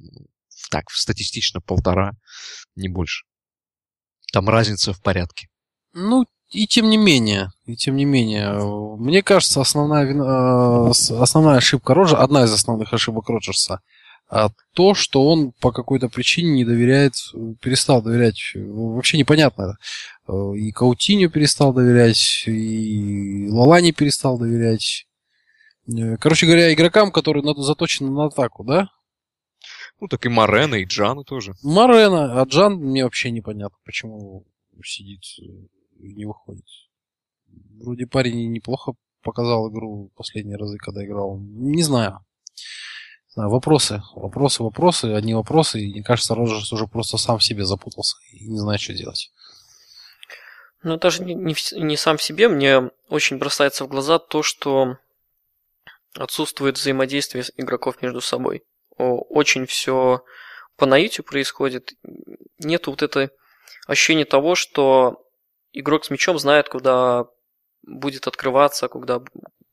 так, 0.71 0.91
статистично 0.91 1.61
полтора, 1.61 2.13
не 2.75 2.89
больше. 2.89 3.25
Там 4.33 4.49
разница 4.49 4.93
в 4.93 5.01
порядке. 5.01 5.49
Ну, 5.93 6.27
и 6.51 6.67
тем 6.67 6.91
не 6.91 6.97
менее, 6.97 7.51
и 7.65 7.77
тем 7.77 7.97
не 7.97 8.05
менее, 8.05 8.53
мне 8.99 9.23
кажется, 9.23 9.61
основная, 9.61 10.05
вина, 10.05 10.91
основная 10.91 11.57
ошибка 11.57 11.95
Роджерса, 11.95 12.23
одна 12.23 12.45
из 12.45 12.53
основных 12.53 12.93
ошибок 12.93 13.29
Роджерса– 13.29 13.81
а 14.29 14.49
то, 14.75 14.95
что 14.95 15.25
он 15.25 15.53
по 15.61 15.71
какой-то 15.71 16.09
причине 16.09 16.51
не 16.51 16.65
доверяет, 16.65 17.13
перестал 17.61 18.03
доверять, 18.03 18.41
вообще 18.55 19.19
непонятно. 19.19 19.77
И 20.57 20.73
Каутиню 20.73 21.31
перестал 21.31 21.73
доверять, 21.73 22.45
и 22.47 23.49
Лалани 23.49 23.93
перестал 23.93 24.37
доверять. 24.39 25.07
Короче 26.19 26.47
говоря, 26.47 26.75
игрокам, 26.75 27.13
которые 27.13 27.45
заточены 27.57 28.11
на 28.11 28.27
атаку, 28.27 28.65
да? 28.65 28.89
Ну, 30.01 30.09
так 30.09 30.27
и 30.27 30.29
Марена, 30.29 30.75
и 30.77 30.85
Джану 30.85 31.25
тоже. 31.25 31.55
Марена, 31.63 32.41
а 32.41 32.45
Джан 32.45 32.75
мне 32.75 33.05
вообще 33.05 33.31
непонятно, 33.31 33.79
почему 33.85 34.45
сидит 34.85 35.23
и 35.99 36.15
не 36.15 36.27
выходит. 36.27 36.67
Вроде 37.81 38.07
парень 38.07 38.53
неплохо 38.53 38.93
показал 39.23 39.71
игру 39.71 40.11
последние 40.15 40.59
разы, 40.59 40.77
когда 40.79 41.05
играл. 41.05 41.39
Не 41.39 41.83
знаю 41.83 42.21
вопросы, 43.37 44.03
вопросы, 44.15 44.63
вопросы, 44.63 45.05
одни 45.15 45.35
вопросы, 45.35 45.81
и 45.81 45.93
мне 45.93 46.03
кажется, 46.03 46.35
Роджерс 46.35 46.73
уже 46.73 46.87
просто 46.87 47.19
сам 47.19 47.39
в 47.39 47.45
себе 47.45 47.65
запутался 47.65 48.17
и 48.33 48.49
не 48.49 48.59
знает, 48.59 48.81
что 48.81 48.95
делать. 48.95 49.31
Ну, 50.83 50.97
даже 50.97 51.25
не, 51.25 51.35
не, 51.35 51.55
не 51.73 51.97
сам 51.97 52.17
в 52.17 52.23
себе, 52.23 52.49
мне 52.49 52.91
очень 53.09 53.39
бросается 53.39 53.85
в 53.85 53.89
глаза 53.89 54.19
то, 54.19 54.43
что 54.43 54.99
отсутствует 56.15 56.79
взаимодействие 56.79 57.45
игроков 57.57 58.01
между 58.03 58.21
собой. 58.21 58.63
Очень 58.97 59.67
все 59.67 60.23
по 60.77 60.87
наитию 60.87 61.25
происходит. 61.25 61.95
Нет 62.59 62.87
вот 62.87 63.03
это 63.03 63.31
ощущения 63.87 64.25
того, 64.25 64.55
что 64.55 65.23
игрок 65.73 66.05
с 66.05 66.11
мячом 66.11 66.39
знает, 66.39 66.69
куда 66.69 67.27
будет 67.83 68.27
открываться, 68.27 68.89
куда, 68.89 69.23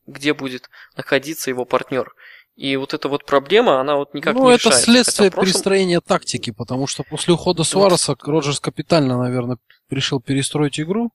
где 0.06 0.34
будет 0.34 0.70
находиться 0.95 1.50
его 1.50 1.66
партнер. 1.66 2.14
И 2.56 2.76
вот 2.76 2.94
эта 2.94 3.10
вот 3.10 3.26
проблема, 3.26 3.80
она 3.80 3.95
вот 3.95 4.14
никак 4.14 4.36
ну, 4.36 4.45
не 4.45 4.58
решается. 4.58 4.70
Ну, 4.70 4.76
это 4.76 4.84
следствие 4.84 5.32
прошлом... 5.32 5.52
перестроения 5.52 6.02
тактики, 6.02 6.52
потому 6.52 6.86
что 6.86 7.04
после 7.04 7.34
ухода 7.34 7.64
Суареса 7.64 8.16
Роджерс 8.22 8.60
капитально, 8.60 9.18
наверное, 9.18 9.58
решил 9.90 10.22
перестроить 10.22 10.80
игру. 10.80 11.12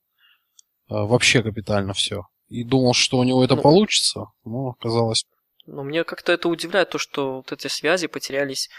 А, 0.89 1.05
вообще 1.05 1.41
капитально 1.41 1.93
все. 1.93 2.27
И 2.49 2.63
думал, 2.63 2.93
что 2.93 3.19
у 3.19 3.23
него 3.23 3.43
это 3.43 3.55
ну, 3.55 3.61
получится, 3.61 4.25
но 4.43 4.69
оказалось... 4.69 5.25
Но 5.65 5.83
мне 5.83 6.03
как-то 6.03 6.31
это 6.31 6.49
удивляет, 6.49 6.89
то, 6.89 6.97
что 6.97 7.37
вот 7.37 7.51
эти 7.51 7.67
связи 7.67 8.07
потерялись, 8.07 8.69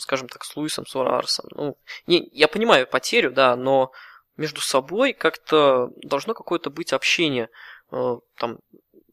скажем 0.00 0.28
так, 0.28 0.44
с 0.44 0.56
Луисом 0.56 0.86
Суаресом. 0.86 1.46
Ну, 1.52 1.76
не, 2.06 2.28
я 2.32 2.48
понимаю 2.48 2.86
потерю, 2.86 3.30
да, 3.30 3.56
но 3.56 3.92
между 4.40 4.60
собой 4.60 5.12
как-то 5.12 5.90
должно 6.02 6.34
какое-то 6.34 6.70
быть 6.70 6.92
общение. 6.92 7.50
Э, 7.92 8.16
там, 8.36 8.58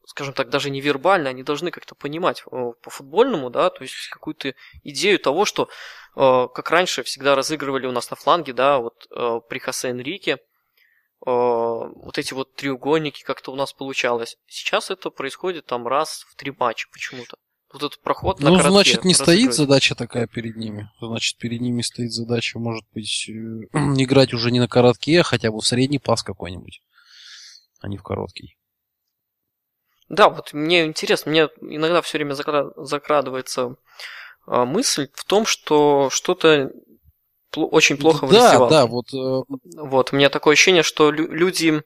скажем 0.06 0.34
так, 0.34 0.49
даже 0.49 0.69
невербально, 0.69 1.30
они 1.30 1.44
должны 1.44 1.69
как-то 1.69 1.95
понимать 1.95 2.44
э, 2.49 2.72
по 2.82 2.90
футбольному, 2.90 3.49
да, 3.49 3.69
то 3.69 3.84
есть 3.84 4.07
какую-то 4.10 4.53
идею 4.84 5.19
того, 5.19 5.44
что 5.44 5.69
э, 6.15 6.48
как 6.53 6.72
раньше 6.72 7.03
всегда 7.03 7.36
разыгрывали 7.36 7.88
у 7.88 7.91
нас 7.91 8.10
на 8.10 8.15
фланге, 8.15 8.53
да, 8.53 8.80
вот 8.80 9.07
при 9.49 9.60
Хосе 9.60 9.90
Энрике, 9.90 10.38
вот 11.22 12.18
эти 12.18 12.34
вот 12.34 12.53
треугольники 12.56 13.23
как-то 13.23 13.52
у 13.52 13.56
нас 13.56 13.73
получалось. 13.73 14.38
Сейчас 14.48 14.91
это 14.91 15.10
происходит 15.10 15.65
там 15.65 15.88
раз 15.88 16.26
в 16.30 16.35
три 16.35 16.52
матча 16.57 16.88
почему-то. 16.91 17.38
вот 17.73 17.84
этот 17.84 18.02
проход 18.02 18.39
на 18.39 18.49
Ну, 18.49 18.57
коротке 18.57 18.72
значит, 18.72 19.03
не 19.03 19.14
стоит 19.14 19.53
задача 19.53 19.95
такая 19.95 20.27
перед 20.27 20.56
ними. 20.56 20.89
Значит, 21.02 21.38
перед 21.38 21.60
ними 21.60 21.81
стоит 21.81 22.11
задача, 22.14 22.60
может 22.60 22.85
быть, 22.94 23.27
э, 23.30 23.31
играть 23.98 24.34
уже 24.34 24.52
не 24.52 24.60
на 24.60 24.68
коротке, 24.68 25.19
а 25.19 25.23
хотя 25.23 25.52
бы 25.52 25.60
в 25.60 25.65
средний 25.65 25.99
пас 25.99 26.23
какой-нибудь, 26.23 26.81
а 27.81 27.88
не 27.88 27.98
в 27.98 28.03
короткий. 28.03 28.56
Да, 30.10 30.30
вот 30.30 30.53
мне 30.53 30.85
интересно, 30.85 31.31
мне 31.31 31.49
иногда 31.60 32.02
все 32.02 32.18
время 32.18 32.34
закра- 32.34 32.72
закрадывается 32.77 33.76
а, 34.45 34.64
мысль 34.64 35.10
в 35.14 35.26
том, 35.26 35.45
что 35.45 36.10
что-то 36.10 36.72
очень 37.56 37.98
плохо 37.98 38.28
да, 38.28 38.44
раздевалке. 38.45 38.76
да, 38.76 38.86
вот 38.86 39.06
э, 39.14 39.44
Вот, 39.78 40.14
у 40.14 40.15
меня 40.15 40.30
такое 40.30 40.53
ощущение, 40.53 40.84
что 40.84 41.11
лю- 41.11 41.32
люди... 41.32 41.82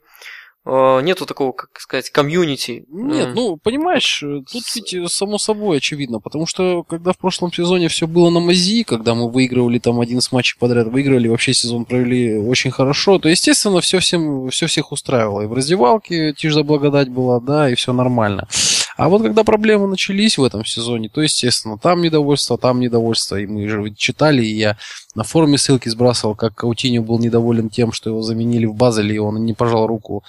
э, 0.65 1.01
нету 1.01 1.25
такого, 1.25 1.53
как 1.53 1.79
сказать, 1.79 2.09
комьюнити. 2.11 2.85
Нет, 2.89 3.29
М, 3.29 3.33
ну, 3.35 3.57
понимаешь, 3.57 4.19
тут 4.19 4.63
ведь 4.75 4.95
само 5.11 5.37
собой 5.37 5.77
очевидно, 5.77 6.19
потому 6.19 6.45
что 6.45 6.83
когда 6.83 7.13
в 7.13 7.17
прошлом 7.17 7.51
сезоне 7.51 7.87
все 7.87 8.05
было 8.05 8.29
на 8.29 8.39
мази, 8.39 8.83
когда 8.83 9.15
мы 9.15 9.29
выигрывали 9.31 9.79
там 9.79 9.99
11 9.99 10.31
матчей 10.31 10.57
подряд, 10.59 10.87
выиграли, 10.87 11.27
вообще 11.27 11.53
сезон 11.53 11.85
провели 11.85 12.37
очень 12.37 12.69
хорошо, 12.71 13.17
то, 13.17 13.27
естественно, 13.29 13.81
все, 13.81 13.99
всем, 13.99 14.49
все 14.49 14.67
всех 14.67 14.91
устраивало. 14.91 15.41
И 15.41 15.45
в 15.47 15.53
раздевалке 15.53 16.33
тишь 16.33 16.53
за 16.53 16.63
благодать 16.63 17.09
была, 17.09 17.39
да, 17.39 17.69
и 17.69 17.75
все 17.75 17.91
нормально. 17.93 18.47
А 18.97 19.09
вот 19.09 19.21
когда 19.21 19.43
проблемы 19.43 19.87
начались 19.87 20.37
в 20.37 20.43
этом 20.43 20.65
сезоне, 20.65 21.09
то, 21.09 21.21
естественно, 21.21 21.77
там 21.77 22.01
недовольство, 22.01 22.57
там 22.57 22.79
недовольство, 22.79 23.37
и 23.37 23.45
мы 23.45 23.67
же 23.67 23.93
читали, 23.95 24.43
и 24.43 24.53
я 24.53 24.77
на 25.15 25.23
форуме 25.23 25.57
ссылки 25.57 25.89
сбрасывал, 25.89 26.35
как 26.35 26.55
Каутиньо 26.55 27.01
был 27.01 27.19
недоволен 27.19 27.69
тем, 27.69 27.91
что 27.91 28.09
его 28.09 28.21
заменили 28.21 28.65
в 28.65 28.75
Базеле, 28.75 29.15
и 29.15 29.19
он 29.19 29.43
не 29.45 29.53
пожал 29.53 29.87
руку 29.87 30.23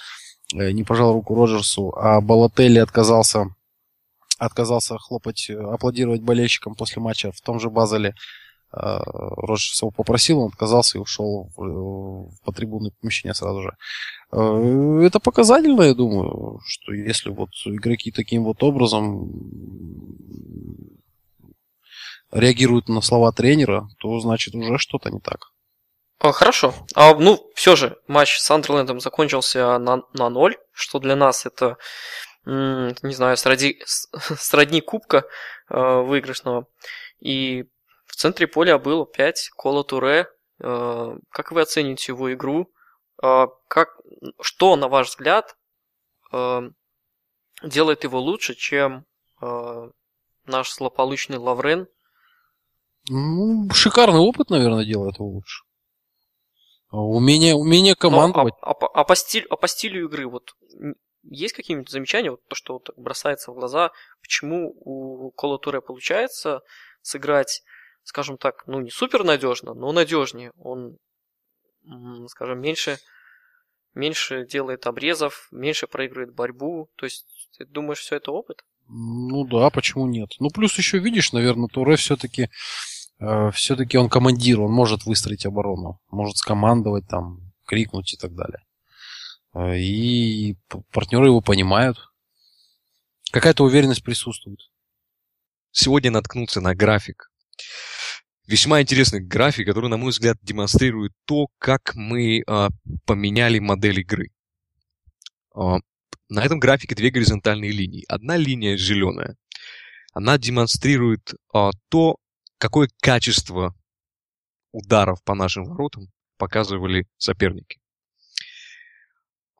э, 0.53 0.71
не 0.71 0.83
пожал 0.83 1.13
руку 1.13 1.35
Роджерсу, 1.35 1.93
а 1.97 2.21
Балотелли 2.21 2.79
отказался 2.79 3.47
отказался 4.39 4.97
хлопать, 4.97 5.49
э, 5.49 5.53
аплодировать 5.53 6.21
болельщикам 6.21 6.75
после 6.75 7.01
матча 7.01 7.31
в 7.31 7.41
том 7.41 7.59
же 7.59 7.69
Базеле. 7.69 8.15
Э, 8.73 8.99
Роджерс 9.05 9.81
его 9.81 9.91
попросил, 9.91 10.39
он 10.39 10.49
отказался 10.49 10.97
и 10.97 11.01
ушел 11.01 11.49
в, 11.55 11.61
в 11.61 12.41
потрибунное 12.43 12.91
помещение 13.01 13.33
сразу 13.33 13.61
же. 13.61 13.71
Э, 14.35 15.01
Это 15.05 15.19
показательно, 15.19 15.83
я 15.83 15.93
думаю, 15.93 16.59
что 16.65 16.93
если 16.93 17.29
вот 17.29 17.49
игроки 17.65 18.11
таким 18.11 18.43
вот 18.43 18.63
образом 18.63 19.31
реагируют 22.31 22.89
на 22.89 23.01
слова 23.01 23.31
тренера, 23.31 23.87
то 23.99 24.19
значит 24.19 24.55
уже 24.55 24.77
что-то 24.77 25.09
не 25.11 25.19
так. 25.19 25.51
А, 26.19 26.31
Хорошо. 26.31 26.73
А, 26.95 27.13
ну, 27.15 27.39
все 27.53 27.75
же, 27.75 27.97
матч 28.07 28.37
с 28.39 28.49
Андерлендом 28.49 28.99
закончился 28.99 29.77
на, 29.77 30.01
на 30.13 30.29
ноль, 30.29 30.55
что 30.71 30.99
для 30.99 31.15
нас 31.15 31.45
это, 31.45 31.77
не 32.45 33.13
знаю, 33.13 33.37
сради, 33.37 33.81
с- 33.85 34.07
сродни 34.39 34.81
кубка 34.81 35.25
э, 35.69 36.01
выигрышного. 36.01 36.65
И 37.19 37.65
в 38.05 38.15
центре 38.15 38.47
поля 38.47 38.77
был 38.79 39.01
опять 39.03 39.49
Кола 39.55 39.83
Туре. 39.83 40.27
Э, 40.59 41.17
как 41.29 41.51
вы 41.51 41.61
оцените 41.61 42.13
его 42.13 42.33
игру? 42.33 42.69
Э, 43.21 43.47
как, 43.67 43.89
что, 44.41 44.75
на 44.75 44.87
ваш 44.87 45.09
взгляд, 45.09 45.55
э, 46.31 46.61
делает 47.63 48.03
его 48.03 48.19
лучше, 48.19 48.55
чем 48.55 49.05
э, 49.41 49.89
наш 50.45 50.73
злополучный 50.73 51.37
Лаврен? 51.37 51.87
Ну, 53.09 53.69
шикарный 53.73 54.19
опыт, 54.19 54.49
наверное, 54.49 54.85
делает 54.85 55.15
его 55.17 55.27
лучше. 55.27 55.63
А 56.89 56.97
Умение, 56.97 57.55
умение 57.55 57.95
командовать. 57.95 58.53
а, 58.61 58.71
а 58.71 58.73
по- 58.75 58.87
а 58.87 59.03
по 59.03 59.15
стиль- 59.15 59.47
а 59.49 59.55
по 59.57 59.67
стилю 59.67 60.05
игры 60.05 60.27
вот 60.27 60.53
есть 61.23 61.53
какие-нибудь 61.55 61.89
замечания, 61.89 62.31
вот 62.31 62.45
то, 62.47 62.55
что 62.55 62.73
вот 62.73 62.89
бросается 62.97 63.51
в 63.51 63.55
глаза, 63.55 63.91
почему 64.21 64.73
у 64.79 65.31
Кола 65.31 65.57
Туре 65.57 65.81
получается 65.81 66.61
сыграть, 67.01 67.63
скажем 68.03 68.37
так, 68.37 68.63
ну 68.67 68.79
не 68.81 68.91
супер 68.91 69.23
надежно, 69.23 69.73
но 69.73 69.91
надежнее. 69.91 70.51
Он, 70.57 70.97
скажем, 72.27 72.59
меньше, 72.59 72.97
меньше 73.93 74.45
делает 74.45 74.87
обрезов, 74.87 75.47
меньше 75.51 75.87
проигрывает 75.87 76.33
борьбу. 76.33 76.89
То 76.95 77.05
есть, 77.05 77.25
ты 77.57 77.65
думаешь, 77.65 77.99
все 77.99 78.15
это 78.15 78.31
опыт? 78.31 78.63
Ну 78.87 79.45
да, 79.45 79.69
почему 79.69 80.07
нет? 80.07 80.31
Ну 80.39 80.49
плюс 80.49 80.77
еще 80.77 80.99
видишь, 80.99 81.31
наверное, 81.31 81.67
Туре 81.67 81.95
все-таки 81.95 82.49
все-таки 83.53 83.97
он 83.97 84.09
командир, 84.09 84.59
он 84.59 84.71
может 84.71 85.05
выстроить 85.05 85.45
оборону, 85.45 86.01
может 86.09 86.37
скомандовать 86.37 87.07
там, 87.07 87.53
крикнуть 87.65 88.13
и 88.13 88.17
так 88.17 88.33
далее. 88.35 88.63
Э, 89.53 89.77
И 89.77 90.57
партнеры 90.91 91.27
его 91.27 91.41
понимают. 91.41 91.97
Какая-то 93.31 93.63
уверенность 93.63 94.03
присутствует. 94.03 94.59
Сегодня 95.71 96.11
наткнулся 96.11 96.61
на 96.61 96.75
график. 96.75 97.31
Весьма 98.45 98.81
интересный 98.81 99.21
график, 99.21 99.67
который, 99.67 99.89
на 99.89 99.97
мой 99.97 100.11
взгляд, 100.11 100.37
демонстрирует 100.41 101.13
то, 101.25 101.47
как 101.59 101.95
мы 101.95 102.43
а, 102.45 102.69
поменяли 103.05 103.59
модель 103.59 104.01
игры. 104.01 104.31
А, 105.55 105.77
на 106.27 106.43
этом 106.43 106.59
графике 106.59 106.93
две 106.93 107.09
горизонтальные 107.09 107.71
линии. 107.71 108.03
Одна 108.07 108.35
линия 108.35 108.75
зеленая. 108.75 109.37
Она 110.13 110.37
демонстрирует 110.37 111.33
а, 111.53 111.71
то, 111.87 112.17
какое 112.57 112.89
качество 113.01 113.73
ударов 114.73 115.23
по 115.23 115.35
нашим 115.35 115.63
воротам 115.63 116.07
показывали 116.37 117.07
соперники. 117.17 117.79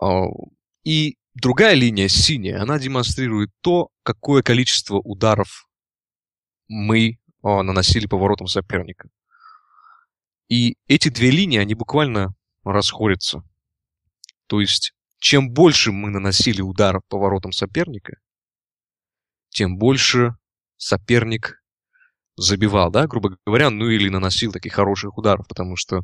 А, 0.02 0.26
И 0.84 1.16
другая 1.36 1.76
линия, 1.76 2.10
синяя, 2.10 2.62
она 2.62 2.80
демонстрирует 2.80 3.52
то, 3.62 3.88
какое 4.04 4.44
количество 4.44 4.98
ударов 4.98 5.70
мы 6.68 7.20
наносили 7.44 8.08
по 8.08 8.18
воротам 8.18 8.48
соперника. 8.48 9.10
И 10.48 10.76
эти 10.88 11.10
две 11.10 11.30
линии, 11.30 11.60
они 11.60 11.76
буквально 11.76 12.34
расходятся. 12.64 13.44
То 14.48 14.62
есть, 14.62 14.94
чем 15.20 15.52
больше 15.52 15.92
мы 15.92 16.10
наносили 16.10 16.62
ударов 16.62 17.04
по 17.08 17.18
воротам 17.18 17.52
соперника, 17.52 18.18
тем 19.50 19.78
больше 19.78 20.36
соперник 20.78 21.64
забивал, 22.36 22.92
да, 22.92 23.08
грубо 23.08 23.38
говоря, 23.46 23.70
ну 23.70 23.90
или 23.90 24.10
наносил 24.10 24.52
таких 24.52 24.74
хороших 24.74 25.18
ударов, 25.18 25.48
потому 25.48 25.76
что 25.76 26.02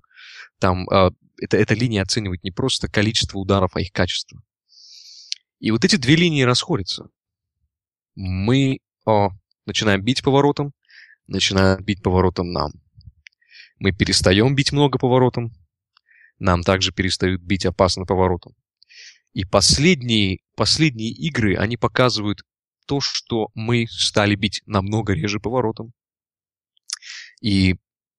там 0.59 0.87
а, 0.89 1.09
это, 1.41 1.57
эта 1.57 1.73
линия 1.73 2.03
оценивает 2.03 2.43
не 2.43 2.51
просто 2.51 2.87
количество 2.87 3.39
ударов, 3.39 3.75
а 3.75 3.81
их 3.81 3.91
качество. 3.91 4.41
И 5.59 5.71
вот 5.71 5.83
эти 5.83 5.95
две 5.95 6.15
линии 6.15 6.43
расходятся. 6.43 7.09
Мы 8.15 8.79
а, 9.05 9.29
начинаем 9.65 10.03
бить 10.03 10.23
поворотом, 10.23 10.73
начинают 11.29 11.81
бить 11.81 12.01
поворотом 12.03 12.51
нам. 12.51 12.71
Мы 13.79 13.91
перестаем 13.91 14.55
бить 14.55 14.71
много 14.71 14.97
поворотом, 14.99 15.53
нам 16.39 16.63
также 16.63 16.91
перестают 16.91 17.41
бить 17.41 17.65
опасно 17.65 18.05
поворотом. 18.05 18.53
И 19.33 19.45
последние, 19.45 20.39
последние 20.55 21.11
игры, 21.11 21.55
они 21.55 21.77
показывают 21.77 22.41
то, 22.87 22.99
что 22.99 23.49
мы 23.53 23.85
стали 23.87 24.35
бить 24.35 24.61
намного 24.65 25.13
реже 25.13 25.39
поворотом. 25.39 25.91
И 27.41 27.75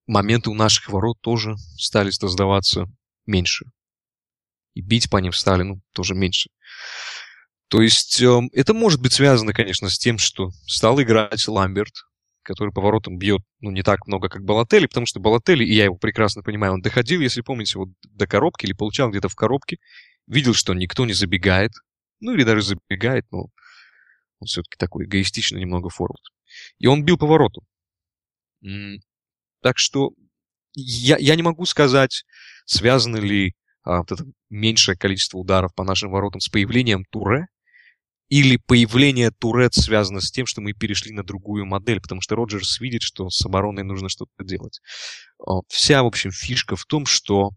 моменты 0.07 0.49
у 0.49 0.53
наших 0.53 0.89
ворот 0.89 1.19
тоже 1.21 1.55
стали 1.77 2.09
создаваться 2.11 2.85
меньше. 3.25 3.65
И 4.73 4.81
бить 4.81 5.09
по 5.09 5.17
ним 5.17 5.33
стали, 5.33 5.63
ну, 5.63 5.81
тоже 5.91 6.15
меньше. 6.15 6.49
То 7.67 7.81
есть 7.81 8.21
э, 8.21 8.41
это 8.53 8.73
может 8.73 9.01
быть 9.01 9.13
связано, 9.13 9.53
конечно, 9.53 9.89
с 9.89 9.97
тем, 9.97 10.17
что 10.17 10.51
стал 10.65 11.01
играть 11.01 11.47
Ламберт, 11.47 11.93
который 12.43 12.73
поворотом 12.73 13.17
бьет, 13.17 13.41
ну, 13.59 13.71
не 13.71 13.83
так 13.83 14.07
много, 14.07 14.29
как 14.29 14.43
Балотелли, 14.43 14.87
потому 14.87 15.05
что 15.05 15.19
Балотелли, 15.19 15.63
и 15.63 15.73
я 15.73 15.85
его 15.85 15.97
прекрасно 15.97 16.43
понимаю, 16.43 16.73
он 16.73 16.81
доходил, 16.81 17.21
если 17.21 17.41
помните, 17.41 17.77
вот 17.77 17.89
до 18.03 18.27
коробки 18.27 18.65
или 18.65 18.73
получал 18.73 19.09
где-то 19.09 19.29
в 19.29 19.35
коробке, 19.35 19.77
видел, 20.27 20.53
что 20.53 20.73
никто 20.73 21.05
не 21.05 21.13
забегает, 21.13 21.71
ну, 22.19 22.33
или 22.33 22.43
даже 22.43 22.61
забегает, 22.61 23.25
но 23.31 23.47
он 24.39 24.47
все-таки 24.47 24.77
такой 24.77 25.05
эгоистичный 25.05 25.61
немного 25.61 25.89
форвард. 25.89 26.23
И 26.79 26.87
он 26.87 27.03
бил 27.05 27.17
поворотом. 27.17 27.63
Так 29.61 29.77
что 29.77 30.11
я, 30.73 31.17
я 31.17 31.35
не 31.35 31.43
могу 31.43 31.65
сказать, 31.65 32.23
связано 32.65 33.17
ли 33.17 33.53
а, 33.83 33.99
вот 33.99 34.11
это 34.11 34.25
меньшее 34.49 34.95
количество 34.95 35.37
ударов 35.37 35.73
по 35.75 35.83
нашим 35.83 36.11
воротам 36.11 36.39
с 36.39 36.49
появлением 36.49 37.05
Туре, 37.09 37.47
или 38.31 38.55
появление 38.55 39.29
Турет 39.29 39.73
связано 39.73 40.21
с 40.21 40.31
тем, 40.31 40.45
что 40.45 40.61
мы 40.61 40.71
перешли 40.71 41.11
на 41.11 41.21
другую 41.21 41.65
модель, 41.65 41.99
потому 41.99 42.21
что 42.21 42.37
Роджерс 42.37 42.79
видит, 42.79 43.01
что 43.01 43.29
с 43.29 43.45
обороной 43.45 43.83
нужно 43.83 44.07
что-то 44.07 44.45
делать. 44.45 44.79
А, 45.45 45.59
Вся, 45.67 46.01
в 46.01 46.05
общем, 46.05 46.31
фишка 46.31 46.77
в 46.77 46.85
том, 46.85 47.05
что, 47.05 47.49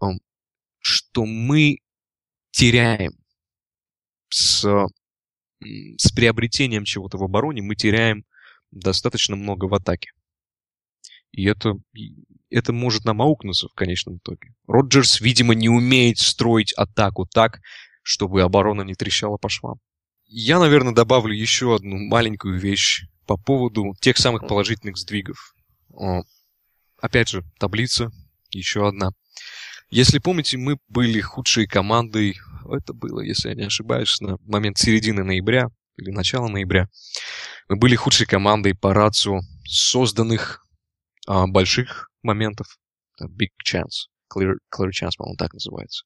а, 0.00 0.12
что 0.78 1.26
мы 1.26 1.78
теряем 2.52 3.10
с, 4.28 4.64
с 5.60 6.12
приобретением 6.12 6.84
чего-то 6.84 7.18
в 7.18 7.24
обороне, 7.24 7.60
мы 7.60 7.74
теряем 7.74 8.24
достаточно 8.70 9.34
много 9.34 9.64
в 9.64 9.74
атаке. 9.74 10.12
И 11.32 11.44
это, 11.44 11.72
это 12.50 12.72
может 12.72 13.04
нам 13.04 13.20
аукнуться 13.20 13.66
в 13.66 13.74
конечном 13.74 14.18
итоге. 14.18 14.54
Роджерс, 14.68 15.20
видимо, 15.20 15.56
не 15.56 15.68
умеет 15.68 16.18
строить 16.18 16.72
атаку 16.74 17.26
так, 17.26 17.58
чтобы 18.02 18.42
оборона 18.42 18.82
не 18.82 18.94
трещала 18.94 19.36
по 19.36 19.48
швам. 19.48 19.78
Я, 20.26 20.58
наверное, 20.58 20.94
добавлю 20.94 21.34
еще 21.34 21.74
одну 21.74 21.98
маленькую 21.98 22.58
вещь 22.58 23.04
по 23.26 23.36
поводу 23.36 23.94
тех 24.00 24.16
самых 24.16 24.46
положительных 24.46 24.96
сдвигов. 24.96 25.54
Опять 27.00 27.28
же, 27.28 27.44
таблица, 27.58 28.10
еще 28.50 28.88
одна. 28.88 29.12
Если 29.90 30.18
помните, 30.18 30.56
мы 30.56 30.78
были 30.88 31.20
худшей 31.20 31.66
командой, 31.66 32.38
это 32.70 32.94
было, 32.94 33.20
если 33.20 33.50
я 33.50 33.54
не 33.54 33.64
ошибаюсь, 33.64 34.20
на 34.20 34.38
момент 34.46 34.78
середины 34.78 35.22
ноября 35.22 35.68
или 35.96 36.10
начала 36.10 36.48
ноября. 36.48 36.88
Мы 37.68 37.76
были 37.76 37.94
худшей 37.94 38.26
командой 38.26 38.74
по 38.74 38.94
рацию 38.94 39.42
созданных 39.66 40.64
а, 41.26 41.46
больших 41.46 42.10
моментов. 42.22 42.78
Big 43.20 43.50
chance. 43.66 44.08
Clear, 44.34 44.54
clear 44.74 44.90
chance, 44.90 45.12
по-моему, 45.18 45.36
так 45.36 45.52
называется. 45.52 46.04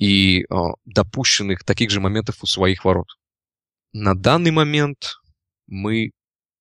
И 0.00 0.46
а, 0.48 0.72
допущенных 0.86 1.62
таких 1.62 1.90
же 1.90 2.00
моментов 2.00 2.42
у 2.42 2.46
своих 2.46 2.84
ворот. 2.84 3.08
На 3.92 4.14
данный 4.14 4.50
момент 4.50 5.20
мы 5.66 6.12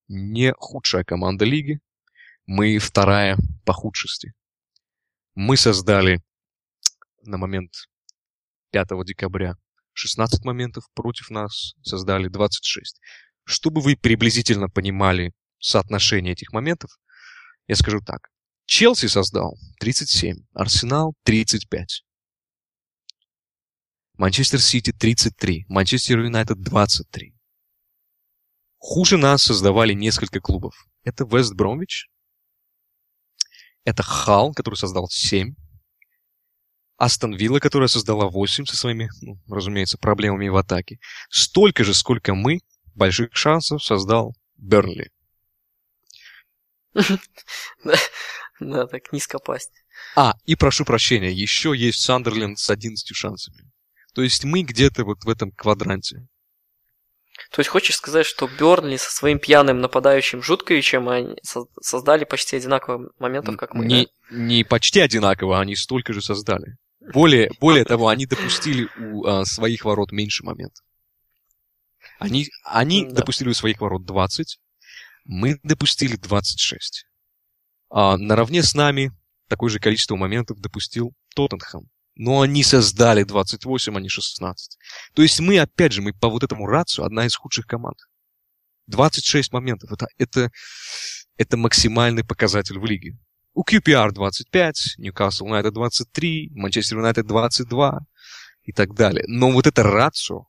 не 0.10 0.54
худшая 0.58 1.06
команда 1.06 1.46
лиги, 1.46 1.80
мы 2.46 2.78
вторая 2.80 3.38
по 3.64 3.72
худшести. 3.72 4.34
Мы 5.36 5.56
создали 5.56 6.22
на 7.24 7.38
момент 7.38 7.72
5 8.72 8.88
декабря 9.06 9.56
16 9.94 10.44
моментов, 10.44 10.84
против 10.94 11.30
нас 11.30 11.76
создали 11.82 12.28
26. 12.28 13.00
Чтобы 13.46 13.80
вы 13.80 13.96
приблизительно 13.96 14.68
понимали 14.68 15.32
соотношение 15.60 16.34
этих 16.34 16.52
моментов, 16.52 16.92
я 17.68 17.76
скажу 17.76 18.02
так. 18.06 18.30
Челси 18.66 19.08
создал 19.08 19.58
37, 19.80 20.46
Арсенал 20.54 21.14
35. 21.24 22.04
Манчестер 24.20 24.60
Сити 24.60 24.92
33, 24.92 25.66
Манчестер 25.70 26.20
Юнайтед 26.20 26.62
23. 26.62 27.34
Хуже 28.78 29.16
нас 29.18 29.44
создавали 29.44 29.94
несколько 29.94 30.42
клубов. 30.42 30.76
Это 31.06 31.24
Вест 31.24 31.54
Бромвич, 31.54 32.10
это 33.86 34.04
Хал, 34.04 34.54
который 34.54 34.76
создал 34.76 35.08
7, 35.08 35.56
Астон 36.98 37.34
Вилла, 37.34 37.60
которая 37.60 37.88
создала 37.88 38.28
8 38.28 38.66
со 38.66 38.76
своими, 38.76 39.10
ну, 39.22 39.40
разумеется, 39.48 39.98
проблемами 39.98 40.50
в 40.50 40.58
атаке. 40.58 41.00
Столько 41.30 41.86
же, 41.86 41.94
сколько 41.94 42.36
мы, 42.36 42.60
больших 42.96 43.34
шансов 43.34 43.82
создал 43.82 44.36
Бернли. 44.58 45.12
Да, 48.60 48.86
так 48.88 49.14
низко 49.14 49.40
пасть. 49.40 49.72
А, 50.18 50.34
и 50.44 50.58
прошу 50.58 50.84
прощения, 50.84 51.32
еще 51.32 51.74
есть 51.74 52.02
Сандерленд 52.02 52.60
с 52.60 52.70
11 52.70 53.16
шансами. 53.16 53.69
То 54.20 54.24
есть 54.24 54.44
мы 54.44 54.64
где-то 54.64 55.06
вот 55.06 55.24
в 55.24 55.30
этом 55.30 55.54
квадранте. 55.54 56.28
То 57.52 57.62
есть 57.62 57.70
хочешь 57.70 57.96
сказать, 57.96 58.26
что 58.26 58.50
Бернли 58.50 58.98
со 58.98 59.10
своим 59.12 59.40
пьяным 59.40 59.80
нападающим 59.80 60.44
Жутковичем 60.44 61.08
они 61.08 61.38
создали 61.82 62.26
почти 62.26 62.58
одинаковые 62.58 63.12
моментов, 63.18 63.56
как 63.56 63.74
мы? 63.74 63.86
Не, 63.86 64.08
да? 64.30 64.36
не 64.36 64.66
почти 64.66 65.00
одинаково, 65.00 65.62
они 65.62 65.78
столько 65.78 66.12
же 66.12 66.22
создали. 66.22 66.76
Более, 67.14 67.50
более 67.62 67.86
того, 67.86 68.10
они 68.10 68.26
допустили 68.26 68.90
у 69.00 69.26
а, 69.26 69.46
своих 69.46 69.86
ворот 69.86 70.12
меньше 70.12 70.44
моментов. 70.44 70.84
Они, 72.18 72.50
они 72.66 73.06
да. 73.06 73.22
допустили 73.22 73.48
у 73.48 73.54
своих 73.54 73.80
ворот 73.80 74.04
20, 74.04 74.60
мы 75.24 75.62
допустили 75.64 76.18
26. 76.18 77.06
А 77.90 78.18
наравне 78.18 78.64
с 78.64 78.74
нами 78.74 79.14
такое 79.48 79.70
же 79.70 79.80
количество 79.80 80.18
моментов 80.18 80.60
допустил 80.60 81.14
Тоттенхэм. 81.36 81.90
Но 82.20 82.42
они 82.42 82.64
создали 82.64 83.24
28, 83.24 83.96
а 83.96 84.02
не 84.02 84.10
16. 84.10 84.78
То 85.14 85.22
есть 85.22 85.40
мы, 85.40 85.58
опять 85.58 85.94
же, 85.94 86.02
мы 86.02 86.12
по 86.12 86.28
вот 86.28 86.44
этому 86.44 86.66
рацию 86.66 87.06
одна 87.06 87.26
из 87.26 87.34
худших 87.34 87.66
команд. 87.66 87.98
26 88.88 89.54
моментов. 89.54 89.90
Это, 89.94 90.08
это, 90.18 90.52
это 91.38 91.56
максимальный 91.56 92.26
показатель 92.26 92.78
в 92.78 92.84
лиге. 92.84 93.18
У 93.54 93.64
QPR 93.64 94.12
25, 94.12 94.96
Ньюкасл 94.98 95.46
Юнайтед 95.46 95.74
23, 95.74 96.52
Манчестер 96.56 96.98
Юнайтед 96.98 97.26
22 97.26 98.00
и 98.64 98.74
так 98.74 98.94
далее. 98.96 99.24
Но 99.30 99.50
вот 99.52 99.66
это 99.66 99.84
рацио, 99.84 100.44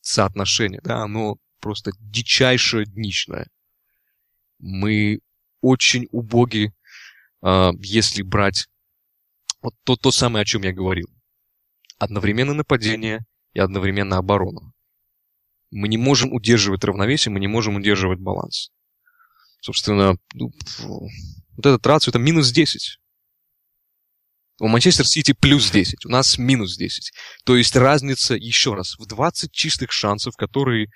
соотношение, 0.00 0.80
да, 0.84 0.98
оно 0.98 1.38
просто 1.58 1.90
дичайшее 1.98 2.86
дничное. 2.86 3.48
Мы 4.60 5.18
очень 5.60 6.06
убоги, 6.12 6.72
э, 7.42 7.70
если 7.80 8.22
брать 8.22 8.68
вот 9.62 9.74
то, 9.84 9.96
то 9.96 10.10
самое, 10.10 10.42
о 10.42 10.44
чем 10.44 10.62
я 10.62 10.72
говорил. 10.72 11.08
Одновременно 11.98 12.54
нападение 12.54 13.24
и 13.54 13.60
одновременно 13.60 14.18
оборона. 14.18 14.72
Мы 15.70 15.88
не 15.88 15.96
можем 15.96 16.32
удерживать 16.32 16.84
равновесие, 16.84 17.32
мы 17.32 17.40
не 17.40 17.48
можем 17.48 17.76
удерживать 17.76 18.18
баланс. 18.18 18.70
Собственно, 19.60 20.16
ну, 20.34 20.52
вот 20.82 21.66
этот 21.66 21.86
рацию 21.86 22.12
это 22.12 22.18
минус 22.18 22.50
10. 22.50 22.98
У 24.60 24.68
Манчестер 24.68 25.06
Сити 25.06 25.32
плюс 25.32 25.70
10, 25.70 26.04
у 26.06 26.08
нас 26.08 26.36
минус 26.38 26.76
10. 26.76 27.12
То 27.44 27.56
есть 27.56 27.74
разница, 27.74 28.34
еще 28.34 28.74
раз, 28.74 28.96
в 28.98 29.06
20 29.06 29.50
чистых 29.52 29.92
шансов, 29.92 30.36
которые 30.36 30.88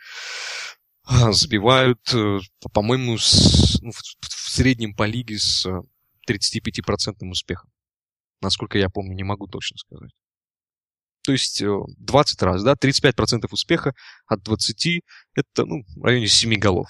забивают, 1.31 2.01
э, 2.13 2.39
по-моему, 2.73 3.19
с, 3.19 3.81
ну, 3.81 3.93
в 3.93 4.51
среднем 4.51 4.95
по 4.95 5.05
лиге 5.05 5.39
с 5.39 5.67
35% 6.29 7.15
э, 7.23 7.27
успехом. 7.27 7.71
Насколько 8.41 8.79
я 8.79 8.89
помню, 8.89 9.15
не 9.15 9.25
могу 9.25 9.47
точно 9.47 9.77
сказать. 9.79 10.11
То 11.27 11.33
есть 11.33 11.61
20 11.61 12.43
э, 12.43 12.47
раз, 12.47 12.63
да, 12.63 12.75
35% 12.75 13.47
успеха 13.51 13.95
от 14.27 14.43
20 14.43 15.03
это, 15.35 15.65
ну, 15.65 15.83
в 15.97 16.05
районе 16.05 16.29
7 16.29 16.55
голов. 16.55 16.89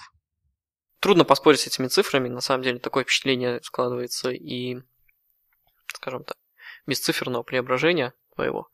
Трудно 0.99 1.25
поспорить 1.25 1.59
с 1.59 1.67
этими 1.67 1.87
цифрами, 1.87 2.29
на 2.29 2.41
самом 2.41 2.63
деле 2.63 2.79
такое 2.79 3.03
впечатление 3.03 3.59
складывается 3.63 4.29
и, 4.31 4.77
скажем 5.87 6.23
так, 6.23 6.37
бесциферного 6.85 7.43
преображения 7.43 8.13
твоего. 8.35 8.69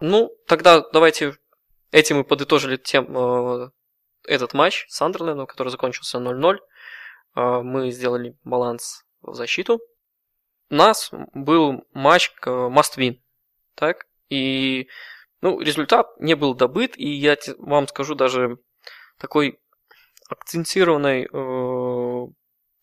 Ну, 0.00 0.30
тогда 0.46 0.82
давайте 0.92 1.36
этим 1.90 2.18
мы 2.18 2.24
подытожили 2.24 2.76
тем, 2.76 3.16
э, 3.16 3.70
этот 4.26 4.54
матч 4.54 4.86
с 4.88 5.00
Андерлендом, 5.02 5.46
который 5.46 5.68
закончился 5.68 6.18
0-0. 6.18 6.58
Э, 7.36 7.60
мы 7.62 7.90
сделали 7.90 8.36
баланс 8.44 9.04
в 9.20 9.34
защиту. 9.34 9.80
Нас 10.72 11.10
был 11.34 11.86
матч 11.92 12.32
must 12.46 12.96
win, 12.96 13.20
так? 13.74 14.06
И 14.30 14.88
ну, 15.42 15.60
результат 15.60 16.18
не 16.18 16.34
был 16.34 16.54
добыт, 16.54 16.96
и 16.96 17.10
я 17.10 17.36
вам 17.58 17.86
скажу 17.88 18.14
даже 18.14 18.56
такой 19.18 19.60
акцентированной 20.30 21.28
э, 21.30 22.26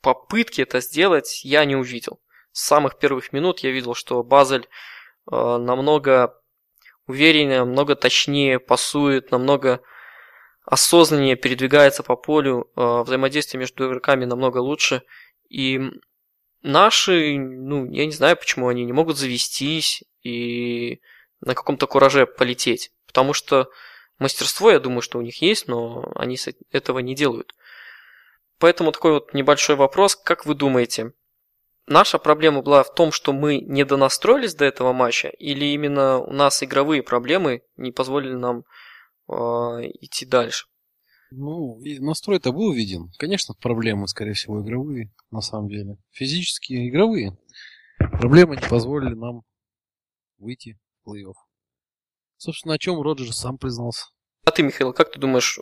попытки 0.01 0.61
это 0.61 0.81
сделать 0.81 1.43
я 1.43 1.65
не 1.65 1.75
увидел. 1.75 2.21
С 2.51 2.63
самых 2.67 2.99
первых 2.99 3.33
минут 3.33 3.61
я 3.61 3.71
видел, 3.71 3.95
что 3.95 4.21
Базель 4.23 4.67
э, 5.31 5.35
намного 5.35 6.39
увереннее, 7.07 7.61
намного 7.65 7.95
точнее 7.95 8.59
пасует, 8.59 9.31
намного 9.31 9.81
осознаннее 10.63 11.35
передвигается 11.35 12.03
по 12.03 12.15
полю, 12.15 12.69
э, 12.75 13.01
взаимодействие 13.01 13.59
между 13.59 13.87
игроками 13.87 14.25
намного 14.25 14.59
лучше. 14.59 15.01
И 15.49 15.81
наши, 16.61 17.37
ну, 17.37 17.89
я 17.91 18.05
не 18.05 18.11
знаю, 18.11 18.37
почему 18.37 18.67
они 18.67 18.85
не 18.85 18.93
могут 18.93 19.17
завестись 19.17 20.03
и 20.23 21.01
на 21.41 21.55
каком-то 21.55 21.87
кураже 21.87 22.25
полететь. 22.25 22.91
Потому 23.07 23.33
что 23.33 23.69
мастерство, 24.17 24.71
я 24.71 24.79
думаю, 24.79 25.01
что 25.01 25.17
у 25.17 25.21
них 25.21 25.41
есть, 25.41 25.67
но 25.67 26.11
они 26.15 26.37
этого 26.71 26.99
не 26.99 27.15
делают. 27.15 27.55
Поэтому 28.59 28.91
такой 28.91 29.13
вот 29.13 29.33
небольшой 29.33 29.75
вопрос. 29.75 30.15
Как 30.15 30.45
вы 30.45 30.53
думаете, 30.53 31.13
наша 31.87 32.19
проблема 32.19 32.61
была 32.61 32.83
в 32.83 32.93
том, 32.93 33.11
что 33.11 33.31
мы 33.31 33.59
не 33.59 33.85
донастроились 33.85 34.53
до 34.53 34.65
этого 34.65 34.91
матча, 34.91 35.29
или 35.29 35.65
именно 35.65 36.19
у 36.19 36.33
нас 36.33 36.61
игровые 36.61 37.01
проблемы 37.01 37.63
не 37.77 37.91
позволили 37.91 38.33
нам 38.33 38.65
э, 39.29 39.33
идти 40.01 40.25
дальше? 40.25 40.67
Ну, 41.31 41.79
настрой-то 41.99 42.51
был 42.51 42.73
виден. 42.73 43.11
Конечно, 43.17 43.53
проблемы, 43.53 44.07
скорее 44.07 44.33
всего, 44.33 44.61
игровые, 44.61 45.11
на 45.31 45.41
самом 45.41 45.69
деле. 45.69 45.97
Физические, 46.11 46.89
игровые. 46.89 47.37
Проблемы 47.97 48.55
не 48.55 48.67
позволили 48.67 49.13
нам 49.13 49.43
выйти 50.37 50.79
в 51.03 51.09
плей-офф. 51.09 51.35
Собственно, 52.37 52.75
о 52.75 52.77
чем 52.77 53.01
Роджер 53.01 53.33
сам 53.33 53.57
признался. 53.57 54.07
А 54.45 54.51
ты, 54.51 54.63
Михаил, 54.63 54.93
как 54.93 55.11
ты 55.11 55.19
думаешь, 55.19 55.59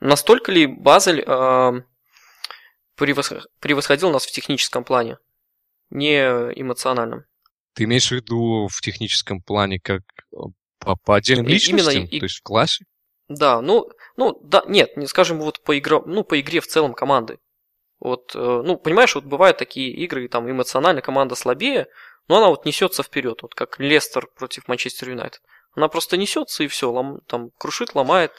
настолько 0.00 0.52
ли 0.52 0.66
Базель 0.66 1.22
э, 1.26 1.82
превосходил 2.94 4.10
нас 4.10 4.24
в 4.24 4.30
техническом 4.30 4.84
плане, 4.84 5.18
не 5.90 6.20
эмоциональном? 6.20 7.24
Ты 7.74 7.84
имеешь 7.84 8.08
в 8.08 8.12
виду 8.12 8.68
в 8.68 8.80
техническом 8.80 9.42
плане 9.42 9.80
как 9.80 10.02
по, 10.78 10.96
по 10.96 11.16
отдельным 11.16 11.46
личностям, 11.46 11.94
Именно, 11.94 12.08
и... 12.08 12.20
то 12.20 12.24
есть 12.24 12.38
в 12.38 12.42
классе? 12.42 12.86
Да, 13.28 13.60
ну, 13.60 13.90
ну, 14.16 14.38
да, 14.42 14.62
нет, 14.66 14.96
не 14.96 15.06
скажем 15.06 15.40
вот 15.40 15.60
по 15.60 15.76
игре, 15.78 16.00
ну, 16.06 16.22
по 16.22 16.40
игре 16.40 16.60
в 16.60 16.66
целом 16.66 16.94
команды. 16.94 17.38
Вот, 17.98 18.34
э, 18.34 18.38
ну, 18.38 18.76
понимаешь, 18.76 19.14
вот 19.14 19.24
бывают 19.24 19.56
такие 19.56 19.90
игры, 19.90 20.28
там 20.28 20.48
эмоционально 20.50 21.02
команда 21.02 21.34
слабее, 21.34 21.88
но 22.28 22.36
она 22.38 22.48
вот 22.48 22.64
несется 22.64 23.02
вперед, 23.02 23.42
вот 23.42 23.54
как 23.54 23.80
Лестер 23.80 24.28
против 24.36 24.68
Манчестер 24.68 25.10
Юнайтед. 25.10 25.42
Она 25.74 25.88
просто 25.88 26.16
несется 26.16 26.62
и 26.62 26.68
все, 26.68 26.90
лом, 26.90 27.20
там 27.26 27.50
крушит, 27.58 27.94
ломает. 27.94 28.32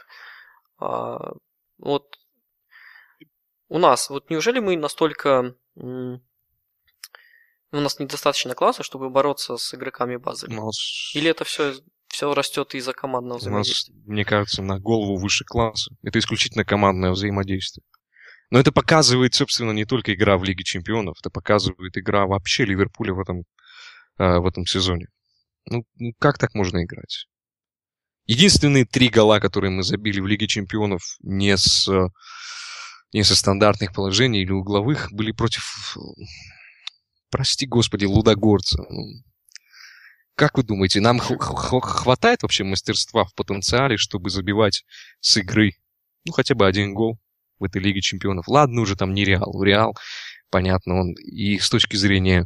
А, 0.79 1.33
вот 1.77 2.17
у 3.69 3.77
нас, 3.77 4.09
вот 4.09 4.29
неужели 4.29 4.59
мы 4.59 4.77
настолько... 4.77 5.55
У 5.75 6.19
нас 7.71 7.99
недостаточно 7.99 8.55
класса, 8.55 8.81
чтобы 8.81 9.09
бороться 9.09 9.57
с 9.57 9.73
игроками 9.73 10.15
базы? 10.15 10.47
Или 11.13 11.29
это 11.31 11.43
все, 11.43 11.73
все 12.07 12.33
растет 12.33 12.73
из-за 12.75 12.93
командного 12.93 13.37
У 13.37 13.49
нас, 13.49 13.67
взаимодействия? 13.67 13.95
мне 14.05 14.25
кажется, 14.25 14.61
на 14.61 14.79
голову 14.79 15.17
выше 15.17 15.43
класса. 15.45 15.91
Это 16.03 16.19
исключительно 16.19 16.65
командное 16.65 17.11
взаимодействие. 17.11 17.83
Но 18.49 18.59
это 18.59 18.71
показывает, 18.71 19.33
собственно, 19.33 19.71
не 19.71 19.85
только 19.85 20.13
игра 20.13 20.37
в 20.37 20.43
Лиге 20.43 20.63
Чемпионов, 20.63 21.17
это 21.19 21.29
показывает 21.29 21.97
игра 21.97 22.25
вообще 22.25 22.65
Ливерпуля 22.65 23.13
в 23.13 23.19
этом, 23.19 23.43
э, 24.17 24.37
в 24.39 24.45
этом 24.45 24.65
сезоне. 24.65 25.07
Ну, 25.65 25.83
ну, 25.95 26.13
как 26.17 26.37
так 26.37 26.53
можно 26.53 26.83
играть? 26.83 27.27
Единственные 28.25 28.85
три 28.85 29.09
гола, 29.09 29.39
которые 29.39 29.71
мы 29.71 29.83
забили 29.83 30.19
в 30.21 30.27
Лиге 30.27 30.47
Чемпионов 30.47 31.01
не 31.21 31.57
с 31.57 31.89
не 33.13 33.23
со 33.23 33.35
стандартных 33.35 33.93
положений 33.93 34.41
или 34.41 34.51
угловых, 34.51 35.11
были 35.11 35.31
против, 35.31 35.97
прости 37.29 37.65
господи, 37.65 38.05
лудогорца. 38.05 38.83
Как 40.37 40.55
вы 40.55 40.61
думаете, 40.63 41.01
нам 41.01 41.17
хватает 41.19 42.43
вообще 42.43 42.63
мастерства 42.63 43.25
в 43.25 43.33
потенциале, 43.33 43.97
чтобы 43.97 44.29
забивать 44.29 44.85
с 45.19 45.35
игры, 45.37 45.71
ну, 46.25 46.31
хотя 46.31 46.53
бы 46.53 46.67
один 46.67 46.93
гол 46.93 47.17
в 47.57 47.63
этой 47.63 47.81
Лиге 47.81 48.01
Чемпионов? 48.01 48.47
Ладно, 48.47 48.81
уже 48.81 48.95
там 48.95 49.15
не 49.15 49.25
Реал. 49.25 49.63
Реал, 49.63 49.97
понятно, 50.51 50.99
он 50.99 51.13
и 51.13 51.57
с 51.57 51.71
точки 51.71 51.95
зрения 51.95 52.45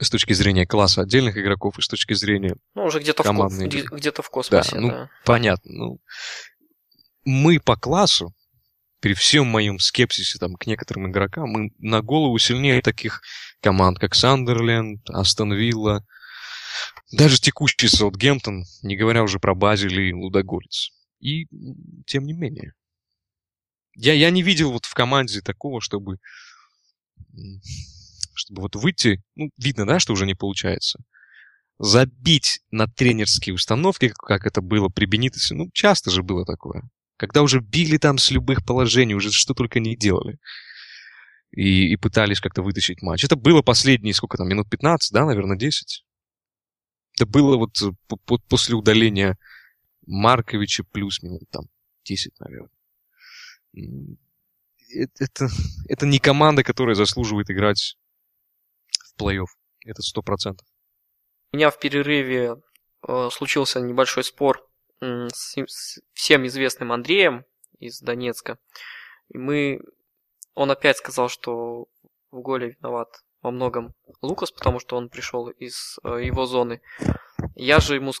с 0.00 0.08
точки 0.08 0.32
зрения 0.32 0.66
класса 0.66 1.02
отдельных 1.02 1.36
игроков 1.36 1.78
и 1.78 1.82
с 1.82 1.88
точки 1.88 2.14
зрения 2.14 2.56
Ну, 2.74 2.84
уже 2.86 3.00
где-то 3.00 3.22
в, 3.22 3.26
ко- 3.26 3.32
командные 3.32 3.68
где- 3.68 3.82
где-то 3.84 4.22
в 4.22 4.30
космосе, 4.30 4.70
Да, 4.72 4.80
ну, 4.80 4.88
да. 4.88 5.10
понятно. 5.26 5.70
Ну, 5.72 5.98
мы 7.26 7.60
по 7.60 7.76
классу, 7.76 8.32
при 9.00 9.12
всем 9.12 9.46
моем 9.46 9.78
скепсисе 9.78 10.38
там, 10.38 10.54
к 10.54 10.66
некоторым 10.66 11.10
игрокам, 11.10 11.50
мы 11.50 11.70
на 11.78 12.00
голову 12.00 12.38
сильнее 12.38 12.80
таких 12.80 13.20
команд, 13.60 13.98
как 13.98 14.14
Сандерленд, 14.14 15.02
Астон 15.10 15.52
Вилла, 15.52 16.04
даже 17.10 17.40
текущий 17.40 17.88
Саутгемптон, 17.88 18.64
не 18.82 18.96
говоря 18.96 19.22
уже 19.22 19.38
про 19.38 19.54
Базель 19.54 20.00
и 20.00 20.14
Лудогорец. 20.14 20.90
И 21.20 21.46
тем 22.06 22.24
не 22.24 22.32
менее. 22.32 22.72
Я, 23.94 24.14
я 24.14 24.30
не 24.30 24.42
видел 24.42 24.72
вот 24.72 24.86
в 24.86 24.94
команде 24.94 25.40
такого, 25.40 25.80
чтобы, 25.80 26.18
чтобы 28.34 28.62
вот 28.62 28.76
выйти, 28.76 29.22
ну, 29.36 29.50
видно, 29.58 29.86
да, 29.86 30.00
что 30.00 30.14
уже 30.14 30.26
не 30.26 30.34
получается. 30.34 30.98
Забить 31.78 32.60
на 32.70 32.86
тренерские 32.86 33.54
установки, 33.54 34.12
как 34.16 34.46
это 34.46 34.62
было 34.62 34.88
при 34.88 35.04
Бенитесе, 35.04 35.54
ну, 35.54 35.68
часто 35.72 36.10
же 36.10 36.22
было 36.22 36.44
такое. 36.44 36.82
Когда 37.16 37.42
уже 37.42 37.60
били 37.60 37.98
там 37.98 38.18
с 38.18 38.30
любых 38.30 38.64
положений, 38.64 39.14
уже 39.14 39.30
что 39.30 39.54
только 39.54 39.78
не 39.78 39.96
делали. 39.96 40.38
И, 41.50 41.92
и 41.92 41.96
пытались 41.96 42.40
как-то 42.40 42.62
вытащить 42.62 43.02
матч. 43.02 43.24
Это 43.24 43.36
было 43.36 43.60
последние, 43.60 44.14
сколько 44.14 44.38
там, 44.38 44.48
минут 44.48 44.70
15, 44.70 45.12
да, 45.12 45.26
наверное, 45.26 45.58
10. 45.58 46.02
Это 47.14 47.26
было 47.26 47.56
вот 47.56 47.80
э, 47.82 47.90
по- 48.08 48.16
по- 48.16 48.38
после 48.48 48.74
удаления 48.74 49.38
Марковича 50.06 50.84
плюс 50.84 51.22
минут 51.22 51.48
там 51.50 51.64
10, 52.04 52.40
наверное. 52.40 52.70
Это, 54.88 55.48
это 55.88 56.06
не 56.06 56.18
команда, 56.18 56.62
которая 56.62 56.94
заслуживает 56.94 57.50
играть 57.50 57.96
в 59.04 59.20
плей-офф. 59.20 59.46
Это 59.84 60.02
сто 60.02 60.22
процентов. 60.22 60.66
У 61.52 61.56
меня 61.56 61.70
в 61.70 61.78
перерыве 61.78 62.56
э, 63.06 63.28
случился 63.30 63.80
небольшой 63.80 64.24
спор 64.24 64.66
с, 65.00 65.56
с 65.56 66.00
всем 66.12 66.46
известным 66.46 66.92
Андреем 66.92 67.44
из 67.78 68.00
Донецка. 68.00 68.58
И 69.28 69.38
мы... 69.38 69.80
Он 70.54 70.70
опять 70.70 70.98
сказал, 70.98 71.28
что 71.28 71.88
в 72.30 72.40
голе 72.40 72.76
виноват 72.78 73.08
во 73.42 73.50
многом 73.50 73.94
Лукас, 74.22 74.50
потому 74.52 74.78
что 74.78 74.96
он 74.96 75.08
пришел 75.08 75.48
из 75.48 75.98
э, 76.04 76.22
его 76.22 76.46
зоны. 76.46 76.80
Я 77.54 77.80
же 77.80 77.96
ему 77.96 78.12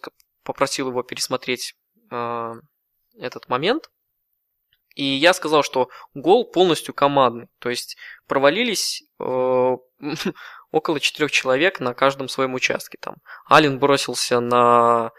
попросил 0.42 0.88
его 0.88 1.02
пересмотреть 1.02 1.74
э, 2.10 2.52
этот 3.18 3.48
момент. 3.48 3.90
И 4.94 5.04
я 5.04 5.32
сказал, 5.32 5.62
что 5.62 5.88
гол 6.14 6.50
полностью 6.50 6.92
командный. 6.92 7.48
То 7.60 7.70
есть 7.70 7.96
провалились 8.26 9.04
э, 9.18 9.24
около 10.70 11.00
четырех 11.00 11.30
человек 11.30 11.80
на 11.80 11.94
каждом 11.94 12.28
своем 12.28 12.54
участке. 12.54 12.98
Там 13.00 13.16
Ален 13.50 13.78
бросился 13.78 14.40
на 14.40 15.12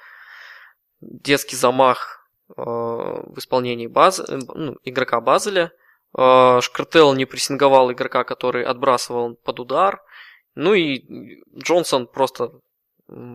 детский 1.01 1.55
замах 1.55 2.30
э, 2.49 2.61
в 2.61 3.38
исполнении 3.38 3.88
баз, 3.88 4.19
э, 4.19 4.38
ну, 4.53 4.77
игрока 4.84 5.21
Базеля. 5.21 5.71
Э, 6.18 6.60
Шкартел 6.61 7.14
не 7.14 7.26
прессинговал 7.26 7.91
игрока, 7.91 8.23
который 8.23 8.64
отбрасывал 8.64 9.35
под 9.35 9.60
удар. 9.60 10.02
Ну 10.56 10.73
и 10.73 11.41
Джонсон 11.57 12.07
просто, 12.07 12.52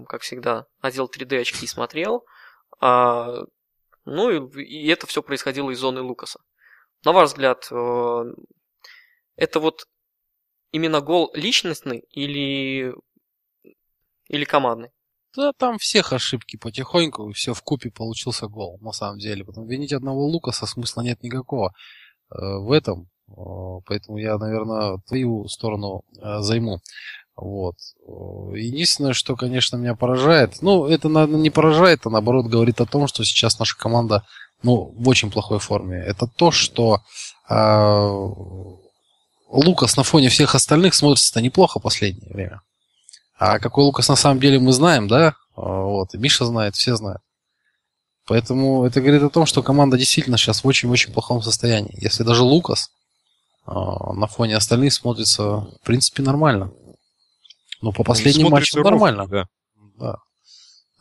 как 0.07 0.23
всегда, 0.23 0.67
одел 0.81 1.11
3D 1.13 1.41
очки 1.41 1.65
и 1.65 1.69
смотрел. 1.69 2.25
А, 2.81 3.45
ну 4.05 4.31
и, 4.31 4.63
и 4.63 4.89
это 4.89 5.07
все 5.07 5.23
происходило 5.23 5.71
из 5.71 5.79
зоны 5.79 6.01
Лукаса. 6.01 6.41
На 7.05 7.13
ваш 7.13 7.31
взгляд, 7.31 7.69
э, 7.71 8.25
это 9.37 9.61
вот 9.61 9.87
именно 10.73 11.01
гол 11.01 11.31
личностный 11.35 12.05
или, 12.11 12.95
или 14.29 14.45
командный? 14.45 14.91
Да, 15.37 15.53
там 15.57 15.79
всех 15.79 16.13
ошибки 16.13 16.57
потихоньку, 16.57 17.33
все 17.33 17.55
в 17.55 17.63
купе 17.63 17.91
получился 17.91 18.47
гол, 18.49 18.79
на 18.81 18.93
самом 18.93 19.19
деле. 19.19 19.45
Потом 19.45 19.67
винить 19.67 19.93
одного 19.93 20.27
Лукаса 20.27 20.67
смысла 20.67 21.03
нет 21.03 21.23
никакого 21.23 21.73
в 22.31 22.73
этом. 22.73 23.09
Э, 23.29 23.81
Поэтому 23.87 24.19
я, 24.19 24.39
наверное, 24.39 24.99
твою 25.07 25.49
сторону 25.49 26.03
э, 26.21 26.41
займу. 26.41 26.81
Вот. 27.37 27.77
Э, 28.07 28.57
Единственное, 28.57 29.13
что, 29.13 29.37
конечно, 29.37 29.77
меня 29.77 29.95
поражает, 29.95 30.61
ну, 30.63 30.87
это, 30.87 31.09
наверное, 31.09 31.41
не 31.41 31.51
поражает, 31.51 32.01
а 32.05 32.11
наоборот 32.11 32.47
говорит 32.47 32.81
о 32.81 32.87
том, 32.87 33.07
что 33.07 33.25
сейчас 33.25 33.59
наша 33.59 33.77
команда, 33.77 34.25
ну, 34.63 34.95
в 34.97 35.09
очень 35.09 35.31
плохой 35.31 35.59
форме. 35.59 35.99
Это 35.99 36.27
то, 36.27 36.51
что 36.51 37.01
э, 37.49 38.09
Лукас 39.51 39.97
на 39.97 40.03
фоне 40.03 40.29
всех 40.29 40.55
остальных 40.55 40.95
смотрится 40.95 41.41
неплохо 41.41 41.79
в 41.79 41.83
последнее 41.83 42.33
время. 42.33 42.61
А 43.39 43.59
какой 43.61 43.85
Лукас 43.85 44.09
на 44.09 44.17
самом 44.17 44.41
деле 44.41 44.59
мы 44.59 44.73
знаем, 44.73 45.07
да? 45.07 45.35
Вот, 45.55 46.15
и 46.15 46.19
Миша 46.19 46.45
знает, 46.45 46.75
все 46.75 46.97
знают. 46.97 47.23
Поэтому 48.29 48.85
это 48.85 49.01
говорит 49.01 49.23
о 49.23 49.31
том, 49.31 49.47
что 49.47 49.63
команда 49.63 49.97
действительно 49.97 50.37
сейчас 50.37 50.63
в 50.63 50.67
очень-очень 50.67 51.15
плохом 51.15 51.41
состоянии. 51.41 51.97
Если 51.99 52.25
даже 52.25 52.43
Лукас 52.43 52.91
а, 53.65 54.13
на 54.13 54.27
фоне 54.27 54.55
остальных 54.55 54.93
смотрится, 54.93 55.61
в 55.61 55.81
принципе, 55.83 56.23
нормально. 56.23 56.71
Но 57.81 57.91
по 57.91 58.05
последним 58.05 58.49
Смотрится 58.49 58.79
матчам 58.81 58.93
ровно, 58.93 59.13
нормально. 59.17 59.27
да. 59.29 59.49
Да. 59.99 60.17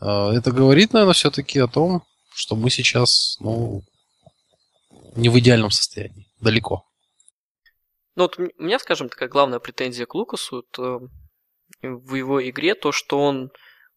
А, 0.00 0.32
Это 0.32 0.52
говорит, 0.52 0.94
наверное, 0.94 1.12
все-таки 1.12 1.58
о 1.58 1.68
том, 1.68 2.02
что 2.34 2.56
мы 2.56 2.70
сейчас, 2.70 3.36
ну, 3.40 3.82
не 5.14 5.28
в 5.28 5.38
идеальном 5.38 5.70
состоянии. 5.70 6.26
Далеко. 6.40 6.84
Ну 8.16 8.22
вот 8.22 8.38
у 8.38 8.62
меня, 8.62 8.78
скажем, 8.78 9.10
такая 9.10 9.28
главная 9.28 9.58
претензия 9.58 10.06
к 10.06 10.14
Лукасу 10.14 10.64
это 10.70 11.00
в 11.82 12.14
его 12.14 12.48
игре 12.48 12.74
то, 12.74 12.90
что 12.90 13.22
он 13.22 13.50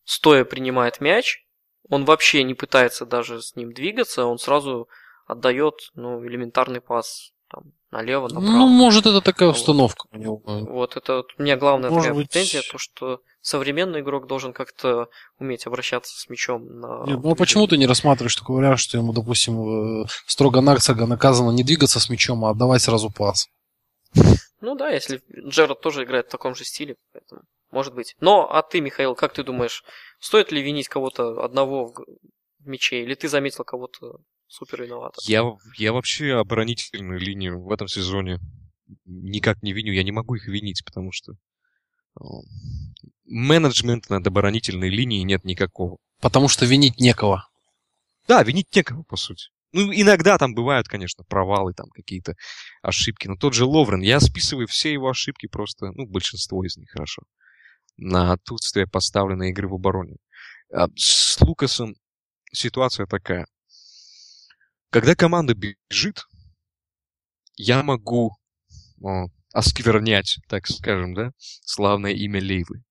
стоя 0.03 0.43
принимает 0.43 0.99
мяч, 0.99 1.45
он 1.89 2.05
вообще 2.05 2.43
не 2.43 2.53
пытается 2.53 3.05
даже 3.05 3.41
с 3.41 3.55
ним 3.55 3.73
двигаться, 3.73 4.25
он 4.25 4.37
сразу 4.37 4.87
отдает 5.27 5.75
ну, 5.95 6.25
элементарный 6.25 6.81
пас 6.81 7.31
там, 7.49 7.73
налево, 7.91 8.27
направо. 8.27 8.41
Ну, 8.45 8.67
может, 8.67 9.05
это 9.05 9.21
такая 9.21 9.49
Вот. 9.49 9.57
установка 9.57 10.07
у 10.11 10.17
него. 10.17 10.41
Вот 10.45 10.95
это 10.95 11.17
вот 11.17 11.27
у 11.37 11.43
меня 11.43 11.57
главная 11.57 11.89
Может 11.89 12.09
такая 12.09 12.17
быть- 12.21 12.29
претензия, 12.29 12.61
то 12.69 12.77
что 12.77 13.19
современный 13.41 14.01
игрок 14.01 14.27
должен 14.27 14.53
как-то 14.53 15.07
уметь 15.39 15.67
обращаться 15.67 16.17
с 16.17 16.29
мячом 16.29 16.65
на... 16.79 17.03
Нет, 17.05 17.19
ну 17.23 17.31
а 17.31 17.35
почему 17.35 17.67
ты 17.67 17.77
не 17.77 17.87
рассматриваешь 17.87 18.35
такой 18.35 18.57
вариант, 18.57 18.79
что 18.79 18.97
ему, 18.97 19.13
допустим, 19.13 20.03
э, 20.03 20.07
строго-настрого 20.27 21.05
наказано 21.07 21.51
не 21.51 21.63
двигаться 21.63 21.99
с 21.99 22.09
мячом, 22.09 22.45
а 22.45 22.51
отдавать 22.51 22.81
сразу 22.81 23.09
пас? 23.09 23.47
Ну 24.61 24.75
да, 24.75 24.89
если 24.89 25.21
Джерард 25.47 25.81
тоже 25.81 26.03
играет 26.03 26.27
в 26.27 26.31
таком 26.31 26.55
же 26.55 26.63
стиле, 26.65 26.95
поэтому 27.13 27.41
может 27.71 27.93
быть. 27.93 28.15
Но, 28.19 28.51
а 28.51 28.61
ты, 28.61 28.81
Михаил, 28.81 29.15
как 29.15 29.33
ты 29.33 29.43
думаешь, 29.43 29.83
стоит 30.19 30.51
ли 30.51 30.61
винить 30.61 30.87
кого-то 30.87 31.43
одного 31.43 31.87
в, 31.87 32.05
мяче, 32.59 33.03
или 33.03 33.15
ты 33.15 33.27
заметил 33.27 33.63
кого-то 33.63 34.17
супер 34.47 34.83
виновата? 34.83 35.19
Я, 35.25 35.43
я 35.77 35.93
вообще 35.93 36.33
оборонительную 36.33 37.19
линию 37.19 37.61
в 37.61 37.71
этом 37.71 37.87
сезоне 37.87 38.39
никак 39.05 39.61
не 39.63 39.73
виню. 39.73 39.93
Я 39.93 40.03
не 40.03 40.11
могу 40.11 40.35
их 40.35 40.47
винить, 40.47 40.83
потому 40.85 41.11
что 41.11 41.33
э, 41.33 42.23
менеджмента 43.25 44.13
над 44.13 44.27
оборонительной 44.27 44.89
линией 44.89 45.23
нет 45.23 45.43
никакого. 45.43 45.97
Потому 46.19 46.47
что 46.47 46.65
винить 46.65 46.99
некого. 46.99 47.47
Да, 48.27 48.43
винить 48.43 48.73
некого, 48.75 49.03
по 49.03 49.15
сути. 49.15 49.47
Ну, 49.73 49.91
иногда 49.93 50.37
там 50.37 50.53
бывают, 50.53 50.87
конечно, 50.87 51.23
провалы, 51.23 51.73
там 51.73 51.89
какие-то 51.89 52.35
ошибки. 52.81 53.27
Но 53.27 53.37
тот 53.37 53.53
же 53.53 53.65
Ловрен, 53.65 54.01
я 54.01 54.19
списываю 54.19 54.67
все 54.67 54.91
его 54.91 55.09
ошибки 55.09 55.47
просто, 55.47 55.91
ну, 55.93 56.05
большинство 56.05 56.63
из 56.65 56.75
них, 56.75 56.89
хорошо, 56.89 57.23
на 57.97 58.33
отсутствие 58.33 58.87
поставленной 58.87 59.49
игры 59.49 59.67
в 59.67 59.75
обороне. 59.75 60.17
А 60.73 60.87
с 60.95 61.39
Лукасом 61.41 61.95
ситуация 62.51 63.05
такая. 63.05 63.45
Когда 64.89 65.15
команда 65.15 65.53
бежит, 65.53 66.25
я 67.55 67.83
могу 67.83 68.35
о, 69.01 69.27
осквернять, 69.53 70.39
так 70.47 70.67
скажем, 70.67 71.13
да, 71.13 71.31
славное 71.37 72.11
имя 72.11 72.41
Лейвы. 72.41 72.83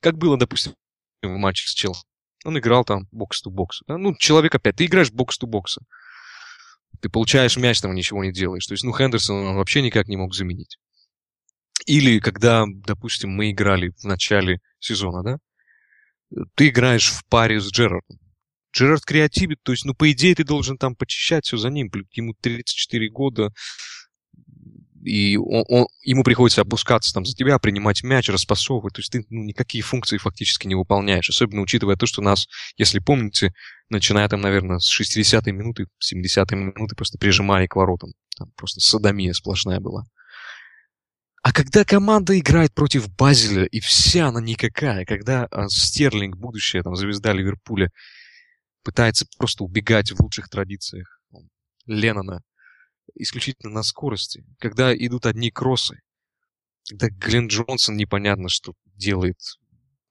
Как 0.00 0.16
было, 0.16 0.38
допустим, 0.38 0.74
в 1.22 1.28
матче 1.28 1.66
с 1.68 1.72
Челси. 1.72 2.04
Он 2.44 2.58
играл 2.58 2.84
там 2.84 3.08
бокс-ту-бокс. 3.10 3.82
Да? 3.86 3.98
Ну, 3.98 4.14
человек 4.14 4.54
опять, 4.54 4.76
ты 4.76 4.84
играешь 4.84 5.10
бокс-ту-бокса. 5.10 5.80
Ты 7.00 7.08
получаешь 7.08 7.56
мяч, 7.56 7.80
там 7.80 7.94
ничего 7.94 8.24
не 8.24 8.32
делаешь. 8.32 8.66
То 8.66 8.74
есть, 8.74 8.84
ну, 8.84 8.92
Хендерсон 8.92 9.46
он 9.46 9.56
вообще 9.56 9.82
никак 9.82 10.06
не 10.06 10.16
мог 10.16 10.34
заменить. 10.34 10.78
Или 11.86 12.18
когда, 12.18 12.64
допустим, 12.66 13.30
мы 13.30 13.50
играли 13.50 13.92
в 13.98 14.04
начале 14.04 14.60
сезона, 14.78 15.22
да, 15.22 15.38
ты 16.54 16.68
играешь 16.68 17.08
в 17.08 17.24
паре 17.26 17.60
с 17.60 17.70
Джерардом. 17.70 18.18
Джерард 18.74 19.04
креативит, 19.04 19.62
то 19.62 19.72
есть, 19.72 19.84
ну, 19.84 19.94
по 19.94 20.10
идее, 20.12 20.34
ты 20.34 20.44
должен 20.44 20.76
там 20.76 20.96
почищать 20.96 21.46
все 21.46 21.56
за 21.56 21.70
ним. 21.70 21.90
Ему 22.12 22.34
34 22.40 23.08
года, 23.08 23.52
и 25.06 25.36
он, 25.36 25.64
он, 25.68 25.86
ему 26.02 26.24
приходится 26.24 26.62
опускаться 26.62 27.14
там 27.14 27.24
за 27.24 27.34
тебя, 27.34 27.60
принимать 27.60 28.02
мяч, 28.02 28.28
распасовывать. 28.28 28.94
То 28.94 29.00
есть 29.00 29.12
ты 29.12 29.24
ну, 29.30 29.44
никакие 29.44 29.82
функции 29.82 30.18
фактически 30.18 30.66
не 30.66 30.74
выполняешь. 30.74 31.30
Особенно 31.30 31.62
учитывая 31.62 31.96
то, 31.96 32.06
что 32.06 32.22
нас, 32.22 32.48
если 32.76 32.98
помните, 32.98 33.52
начиная 33.88 34.28
там, 34.28 34.40
наверное, 34.40 34.78
с 34.80 35.00
60-й 35.00 35.52
минуты, 35.52 35.86
70-й 36.02 36.56
минуты 36.56 36.96
просто 36.96 37.18
прижимали 37.18 37.68
к 37.68 37.76
воротам. 37.76 38.10
Там 38.36 38.50
просто 38.56 38.80
садомия 38.80 39.32
сплошная 39.32 39.78
была. 39.78 40.04
А 41.46 41.52
когда 41.52 41.84
команда 41.84 42.36
играет 42.36 42.74
против 42.74 43.08
Базеля, 43.14 43.66
и 43.66 43.78
вся 43.78 44.26
она 44.26 44.40
никакая, 44.40 45.04
когда 45.04 45.44
а, 45.44 45.68
Стерлинг, 45.68 46.36
будущая 46.36 46.82
там, 46.82 46.96
звезда 46.96 47.32
Ливерпуля, 47.32 47.92
пытается 48.82 49.26
просто 49.38 49.62
убегать 49.62 50.10
в 50.10 50.20
лучших 50.20 50.48
традициях 50.48 51.20
Леннона, 51.86 52.42
исключительно 53.14 53.72
на 53.72 53.84
скорости, 53.84 54.44
когда 54.58 54.92
идут 54.92 55.24
одни 55.24 55.52
кроссы, 55.52 56.00
когда 56.88 57.10
Глен 57.10 57.46
Джонсон 57.46 57.96
непонятно 57.96 58.48
что 58.48 58.72
делает, 58.96 59.38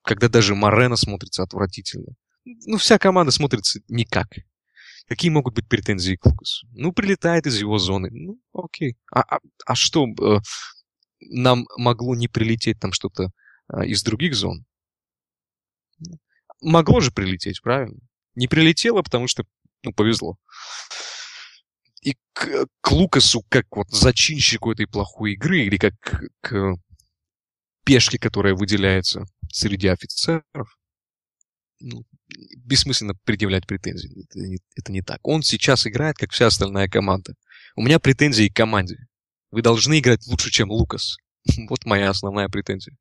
когда 0.04 0.30
даже 0.30 0.56
Морено 0.56 0.96
смотрится 0.96 1.44
отвратительно. 1.44 2.14
Ну, 2.46 2.78
вся 2.78 2.98
команда 2.98 3.34
смотрится 3.34 3.82
никак. 3.90 4.28
Какие 5.06 5.32
могут 5.32 5.54
быть 5.54 5.68
претензии 5.68 6.16
к 6.16 6.26
Лукасу? 6.26 6.66
Ну, 6.72 6.94
прилетает 6.94 7.46
из 7.46 7.60
его 7.60 7.78
зоны. 7.78 8.10
Ну, 8.10 8.40
окей. 8.54 8.96
А, 9.12 9.20
а, 9.20 9.40
а 9.66 9.76
что, 9.76 10.08
э, 10.08 10.40
нам 11.30 11.66
могло 11.78 12.16
не 12.16 12.28
прилететь 12.28 12.80
там 12.80 12.94
что-то 12.94 13.32
а, 13.68 13.86
из 13.86 14.04
других 14.04 14.36
зон. 14.36 14.66
Могло 16.62 17.00
же 17.00 17.12
прилететь, 17.12 17.62
правильно? 17.62 18.00
Не 18.36 18.48
прилетело, 18.48 19.02
потому 19.02 19.28
что, 19.28 19.46
ну, 19.84 19.94
повезло. 19.94 20.38
И 22.02 22.16
к, 22.34 22.68
к 22.82 22.92
Лукасу, 22.92 23.44
как 23.50 23.66
вот 23.76 23.90
зачинщику 23.90 24.72
этой 24.72 24.88
плохой 24.88 25.34
игры, 25.34 25.62
или 25.62 25.78
как 25.78 25.94
к 26.42 26.76
пешке, 27.84 28.20
которая 28.20 28.56
выделяется 28.56 29.26
среди 29.52 29.88
офицеров, 29.88 30.78
ну, 31.80 32.04
бессмысленно 32.58 33.14
предъявлять 33.24 33.68
претензии. 33.68 34.24
Это 34.24 34.40
не, 34.40 34.60
это 34.76 34.92
не 34.92 35.02
так. 35.02 35.20
Он 35.24 35.44
сейчас 35.44 35.86
играет, 35.88 36.18
как 36.18 36.32
вся 36.32 36.48
остальная 36.48 36.88
команда. 36.88 37.36
У 37.76 37.82
меня 37.82 38.00
претензии 38.00 38.50
к 38.50 38.56
команде. 38.56 38.98
Вы 39.56 39.62
должны 39.62 40.00
играть 40.00 40.28
лучше, 40.28 40.52
чем 40.52 40.70
Лукас. 40.70 41.16
Вот 41.70 41.86
моя 41.86 42.10
основная 42.10 42.50
претензия. 42.50 42.98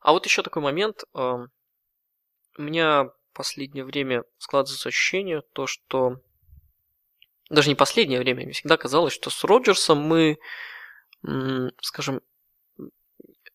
А 0.00 0.10
вот 0.10 0.26
еще 0.26 0.42
такой 0.42 0.62
момент. 0.62 1.04
У 1.14 1.46
меня 2.58 3.04
в 3.04 3.12
последнее 3.34 3.84
время 3.84 4.24
складывается 4.38 4.88
ощущение, 4.88 5.42
то, 5.52 5.68
что 5.68 6.20
даже 7.50 7.68
не 7.68 7.76
последнее 7.76 8.18
время, 8.18 8.42
мне 8.42 8.52
всегда 8.52 8.76
казалось, 8.76 9.12
что 9.12 9.30
с 9.30 9.44
Роджерсом 9.44 10.00
мы, 10.00 10.38
скажем, 11.82 12.20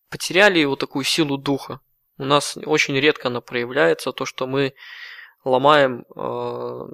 потеряли 0.08 0.64
вот 0.64 0.80
такую 0.80 1.04
силу 1.04 1.38
духа. 1.38 1.82
У 2.18 2.24
нас 2.24 2.56
очень 2.56 2.96
редко 2.96 3.28
она 3.28 3.42
проявляется, 3.42 4.14
то, 4.14 4.26
что 4.26 4.48
мы 4.48 4.74
ломаем 5.44 6.06
э, 6.16 6.88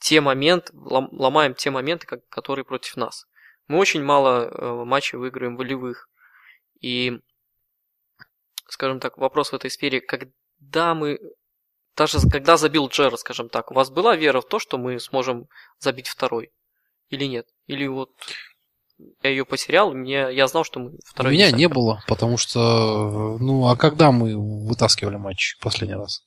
те 0.00 0.20
моменты, 0.20 0.72
ломаем 0.74 1.54
те 1.54 1.70
моменты, 1.70 2.08
которые 2.28 2.64
против 2.64 2.96
нас. 2.96 3.28
Мы 3.68 3.78
очень 3.78 4.02
мало 4.02 4.48
э, 4.48 4.84
матчей 4.84 5.18
выиграем 5.18 5.56
волевых. 5.56 6.08
И, 6.80 7.20
скажем 8.68 8.98
так, 8.98 9.18
вопрос 9.18 9.50
в 9.50 9.54
этой 9.54 9.70
сфере, 9.70 10.00
когда 10.00 10.94
мы, 10.94 11.18
даже 11.96 12.18
когда 12.30 12.56
забил 12.56 12.88
Джер, 12.88 13.16
скажем 13.18 13.48
так, 13.48 13.70
у 13.70 13.74
вас 13.74 13.90
была 13.90 14.16
вера 14.16 14.40
в 14.40 14.48
то, 14.48 14.58
что 14.58 14.78
мы 14.78 14.98
сможем 14.98 15.48
забить 15.78 16.08
второй? 16.08 16.50
Или 17.10 17.26
нет? 17.26 17.46
Или 17.66 17.86
вот 17.86 18.10
я 19.22 19.30
ее 19.30 19.44
потерял, 19.44 19.92
мне, 19.92 20.28
я 20.32 20.48
знал, 20.48 20.64
что 20.64 20.80
мы 20.80 20.98
второй. 21.04 21.32
У 21.32 21.34
меня 21.34 21.50
не, 21.50 21.58
не 21.58 21.68
было, 21.68 22.02
потому 22.08 22.36
что, 22.36 23.38
ну, 23.38 23.68
а 23.68 23.76
когда 23.76 24.10
мы 24.10 24.36
вытаскивали 24.66 25.16
матч 25.16 25.56
последний 25.60 25.94
раз? 25.94 26.22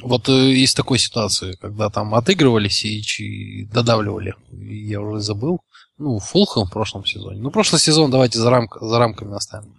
Вот 0.00 0.28
э, 0.28 0.52
из 0.52 0.72
такой 0.74 0.98
ситуации, 0.98 1.56
когда 1.60 1.90
там 1.90 2.14
отыгрывались 2.14 2.84
и, 2.84 3.00
и 3.00 3.64
додавливали, 3.66 4.34
я 4.50 5.00
уже 5.00 5.20
забыл. 5.20 5.60
Ну, 5.98 6.18
Фулхэм 6.18 6.64
в 6.64 6.72
прошлом 6.72 7.04
сезоне. 7.04 7.40
Ну, 7.40 7.50
прошлый 7.50 7.80
сезон 7.80 8.10
давайте 8.10 8.38
за, 8.38 8.48
рамк, 8.48 8.78
за 8.80 8.98
рамками 8.98 9.34
оставим. 9.34 9.76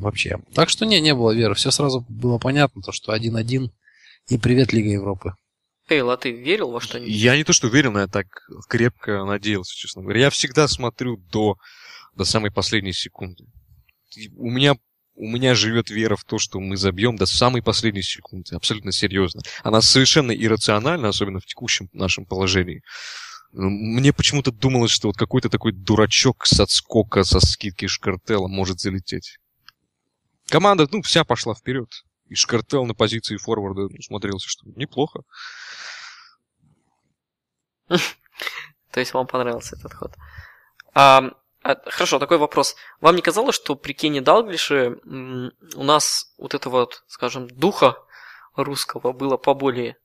Вообще. 0.00 0.38
Так 0.54 0.70
что 0.70 0.86
не, 0.86 1.00
не 1.00 1.14
было 1.14 1.32
веры. 1.32 1.54
Все 1.54 1.70
сразу 1.70 2.04
было 2.08 2.38
понятно, 2.38 2.82
то, 2.82 2.92
что 2.92 3.14
1-1 3.14 3.70
и 4.28 4.38
привет 4.38 4.72
Лига 4.72 4.90
Европы. 4.90 5.34
Эйл, 5.88 6.10
а 6.10 6.16
ты 6.16 6.32
верил 6.32 6.70
во 6.70 6.80
что-нибудь? 6.80 7.12
Я 7.12 7.36
не 7.36 7.44
то, 7.44 7.52
что 7.52 7.68
верил, 7.68 7.92
но 7.92 8.00
я 8.00 8.08
так 8.08 8.26
крепко 8.68 9.24
надеялся, 9.24 9.74
честно 9.74 10.02
говоря. 10.02 10.20
Я 10.20 10.30
всегда 10.30 10.66
смотрю 10.66 11.16
до, 11.16 11.56
до 12.14 12.24
самой 12.24 12.50
последней 12.50 12.92
секунды. 12.92 13.44
У 14.36 14.50
меня 14.50 14.74
у 15.18 15.26
меня 15.26 15.54
живет 15.54 15.90
вера 15.90 16.14
в 16.16 16.24
то, 16.24 16.38
что 16.38 16.60
мы 16.60 16.76
забьем 16.76 17.16
до 17.16 17.26
самой 17.26 17.60
последней 17.60 18.02
секунды. 18.02 18.54
Абсолютно 18.54 18.92
серьезно. 18.92 19.42
Она 19.64 19.80
совершенно 19.80 20.30
иррациональна, 20.32 21.08
особенно 21.08 21.40
в 21.40 21.46
текущем 21.46 21.88
нашем 21.92 22.24
положении. 22.24 22.82
Мне 23.52 24.12
почему-то 24.12 24.52
думалось, 24.52 24.92
что 24.92 25.08
вот 25.08 25.16
какой-то 25.16 25.48
такой 25.48 25.72
дурачок 25.72 26.46
с 26.46 26.60
отскока 26.60 27.24
со 27.24 27.40
скидки 27.40 27.86
Шкартела 27.86 28.46
может 28.46 28.78
залететь. 28.78 29.38
Команда, 30.48 30.86
ну, 30.90 31.02
вся 31.02 31.24
пошла 31.24 31.54
вперед. 31.54 31.88
И 32.28 32.34
Шкартел 32.36 32.86
на 32.86 32.94
позиции 32.94 33.36
форварда 33.38 33.88
ну, 33.90 34.02
смотрелся, 34.02 34.48
что 34.48 34.66
неплохо. 34.76 35.22
То 37.88 39.00
есть 39.00 39.12
вам 39.14 39.26
понравился 39.26 39.76
этот 39.76 39.94
ход. 39.94 40.14
А, 41.62 41.76
хорошо, 41.90 42.18
такой 42.18 42.38
вопрос. 42.38 42.76
Вам 43.00 43.16
не 43.16 43.22
казалось, 43.22 43.56
что 43.56 43.74
при 43.74 43.92
Кене 43.92 44.20
Далглише 44.20 44.98
у 45.74 45.82
нас 45.82 46.32
вот 46.38 46.54
этого 46.54 46.80
вот, 46.80 47.04
скажем, 47.08 47.48
духа 47.48 47.98
русского 48.54 49.12
было 49.12 49.36
поболее, 49.36 49.96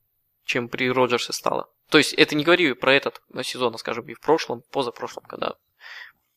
чем 0.44 0.68
при 0.68 0.90
Роджерсе 0.90 1.32
стало? 1.32 1.68
То 1.90 1.98
есть 1.98 2.12
это 2.14 2.34
не 2.34 2.44
говорю 2.44 2.74
про 2.76 2.94
этот 2.94 3.22
сезон, 3.42 3.74
а 3.74 3.78
скажем, 3.78 4.08
и 4.08 4.14
в 4.14 4.20
прошлом, 4.20 4.62
позапрошлом, 4.70 5.24
когда 5.24 5.54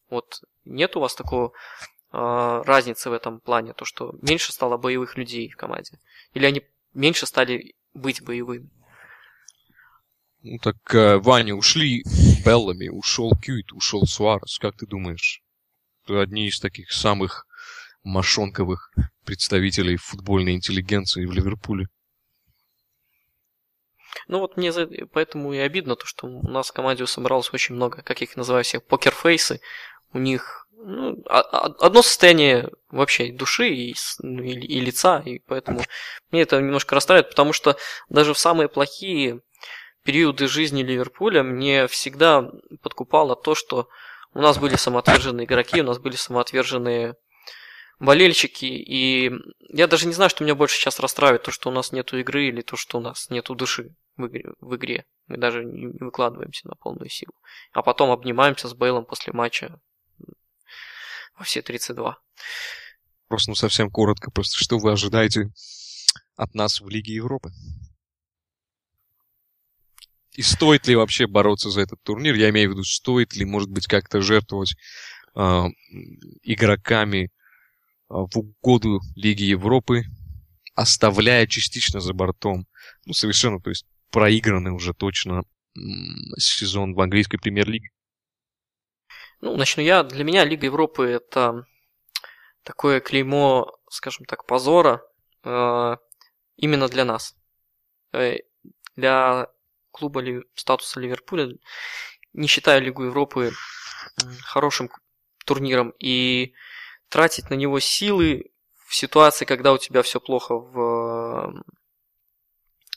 вот 0.09 0.41
нет 0.65 0.95
у 0.95 0.99
вас 0.99 1.15
такого 1.15 1.51
э, 2.11 2.61
разницы 2.65 3.09
в 3.09 3.13
этом 3.13 3.39
плане, 3.39 3.73
то 3.73 3.85
что 3.85 4.13
меньше 4.21 4.51
стало 4.51 4.77
боевых 4.77 5.17
людей 5.17 5.49
в 5.49 5.57
команде, 5.57 5.99
или 6.33 6.45
они 6.45 6.63
меньше 6.93 7.25
стали 7.25 7.75
быть 7.93 8.23
боевыми? 8.23 8.69
Ну 10.49 10.59
так, 10.59 10.77
э, 10.93 11.17
Ваня, 11.17 11.55
ушли 11.55 12.03
Беллами, 12.45 12.87
ушел 12.87 13.33
Кьюит, 13.35 13.73
ушел 13.73 14.05
Суарес. 14.05 14.59
Как 14.59 14.77
ты 14.77 14.87
думаешь? 14.87 15.41
Это 16.05 16.21
одни 16.21 16.47
из 16.47 16.61
таких 16.61 16.93
самых 16.93 17.45
мошонковых 18.03 18.93
представителей 19.25 19.97
футбольной 19.97 20.53
интеллигенции 20.53 21.25
в 21.25 21.33
Ливерпуле. 21.33 21.87
Ну 24.29 24.39
вот 24.39 24.55
мне 24.55 24.71
за... 24.71 24.87
поэтому 25.11 25.51
и 25.51 25.57
обидно, 25.57 25.97
то, 25.97 26.05
что 26.05 26.27
у 26.27 26.49
нас 26.49 26.69
в 26.69 26.73
команде 26.73 27.05
собралось 27.07 27.53
очень 27.53 27.75
много, 27.75 28.01
как 28.01 28.21
я 28.21 28.25
их 28.25 28.37
называю 28.37 28.63
все, 28.63 28.79
покерфейсы. 28.79 29.59
У 30.13 30.17
них 30.17 30.69
ну, 30.77 31.21
одно 31.25 32.01
состояние 32.01 32.69
вообще 32.89 33.33
души 33.33 33.67
и, 33.67 33.95
ну, 34.19 34.43
и, 34.43 34.51
и 34.51 34.79
лица, 34.79 35.19
и 35.25 35.39
поэтому 35.39 35.81
мне 36.31 36.43
это 36.43 36.61
немножко 36.61 36.95
расстраивает, 36.95 37.31
потому 37.31 37.51
что 37.51 37.75
даже 38.07 38.33
в 38.33 38.39
самые 38.39 38.69
плохие 38.69 39.41
периоды 40.07 40.47
жизни 40.47 40.83
Ливерпуля 40.83 41.43
мне 41.43 41.85
всегда 41.87 42.49
подкупало 42.81 43.35
то, 43.35 43.55
что 43.55 43.89
у 44.33 44.39
нас 44.39 44.57
были 44.57 44.77
самоотверженные 44.77 45.45
игроки, 45.45 45.81
у 45.81 45.83
нас 45.83 45.99
были 45.99 46.15
самоотверженные 46.15 47.15
болельщики, 47.99 48.67
и 48.67 49.29
я 49.67 49.87
даже 49.87 50.07
не 50.07 50.13
знаю, 50.13 50.29
что 50.29 50.45
меня 50.45 50.55
больше 50.55 50.77
сейчас 50.77 51.01
расстраивает, 51.01 51.43
то, 51.43 51.51
что 51.51 51.67
у 51.67 51.73
нас 51.73 51.91
нету 51.91 52.17
игры 52.17 52.47
или 52.47 52.61
то, 52.61 52.77
что 52.77 52.99
у 52.99 53.01
нас 53.01 53.29
нету 53.29 53.53
души 53.53 53.97
в 54.15 54.27
игре. 54.27 54.45
В 54.61 54.77
игре. 54.77 55.05
Мы 55.27 55.35
даже 55.35 55.65
не 55.65 55.87
выкладываемся 55.87 56.69
на 56.69 56.75
полную 56.75 57.09
силу. 57.09 57.33
А 57.73 57.81
потом 57.81 58.09
обнимаемся 58.09 58.69
с 58.69 58.73
Бейлом 58.73 59.03
после 59.03 59.33
матча 59.33 59.77
во 61.37 61.43
все 61.43 61.61
32. 61.61 62.17
Просто, 63.27 63.51
ну, 63.51 63.55
совсем 63.55 63.91
коротко, 63.91 64.31
просто 64.31 64.57
что 64.57 64.77
вы 64.77 64.93
ожидаете 64.93 65.49
от 66.37 66.55
нас 66.55 66.79
в 66.79 66.87
Лиге 66.87 67.13
Европы? 67.13 67.51
И 70.37 70.43
стоит 70.43 70.87
ли 70.87 70.95
вообще 70.95 71.25
бороться 71.25 71.71
за 71.71 71.81
этот 71.81 72.01
турнир? 72.03 72.35
Я 72.35 72.51
имею 72.51 72.69
в 72.69 72.73
виду, 72.73 72.83
стоит 72.83 73.35
ли, 73.35 73.43
может 73.43 73.71
быть, 73.71 73.87
как-то 73.87 74.21
жертвовать 74.21 74.75
э, 75.35 75.63
игроками 76.43 77.31
в 78.07 78.37
угоду 78.37 79.01
Лиги 79.15 79.43
Европы, 79.43 80.03
оставляя 80.75 81.47
частично 81.47 81.99
за 81.99 82.13
бортом, 82.13 82.67
ну, 83.05 83.13
совершенно, 83.13 83.59
то 83.59 83.71
есть, 83.71 83.87
проигранный 84.11 84.71
уже 84.71 84.93
точно 84.93 85.43
сезон 86.37 86.93
в 86.93 87.01
английской 87.01 87.39
премьер-лиге. 87.39 87.89
Ну, 89.41 89.57
начну 89.57 89.81
я. 89.81 90.03
Для 90.03 90.23
меня 90.23 90.45
Лига 90.45 90.67
Европы 90.67 91.05
это 91.07 91.65
такое 92.61 92.99
клеймо, 92.99 93.75
скажем 93.89 94.25
так, 94.25 94.45
позора 94.45 95.01
э, 95.43 95.95
именно 96.57 96.87
для 96.89 97.05
нас. 97.05 97.35
Э, 98.13 98.35
для 98.95 99.47
клуба 99.97 100.23
статуса 100.55 100.99
Ливерпуля 100.99 101.53
не 102.33 102.47
считаю 102.47 102.81
Лигу 102.81 103.03
Европы 103.05 103.51
хорошим 104.41 104.89
турниром. 105.45 105.93
И 105.99 106.53
тратить 107.09 107.49
на 107.49 107.55
него 107.55 107.79
силы 107.79 108.51
в 108.85 108.95
ситуации, 108.95 109.45
когда 109.45 109.73
у 109.73 109.77
тебя 109.77 110.01
все 110.01 110.19
плохо 110.19 110.55
в 110.55 111.63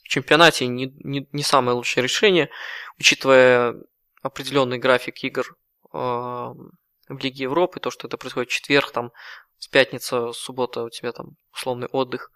чемпионате, 0.04 0.66
не, 0.66 0.92
не, 1.04 1.28
не 1.32 1.42
самое 1.42 1.76
лучшее 1.76 2.02
решение, 2.02 2.50
учитывая 2.98 3.76
определенный 4.22 4.78
график 4.78 5.22
игр 5.22 5.56
э, 5.92 5.96
в 5.96 7.18
Лиге 7.20 7.44
Европы, 7.44 7.80
то, 7.80 7.90
что 7.90 8.08
это 8.08 8.16
происходит 8.16 8.50
в 8.50 8.52
четверг, 8.52 8.90
там, 8.90 9.12
с 9.58 9.68
пятницы, 9.68 10.32
суббота 10.32 10.84
у 10.84 10.90
тебя 10.90 11.12
там 11.12 11.36
условный 11.52 11.86
отдых, 11.86 12.32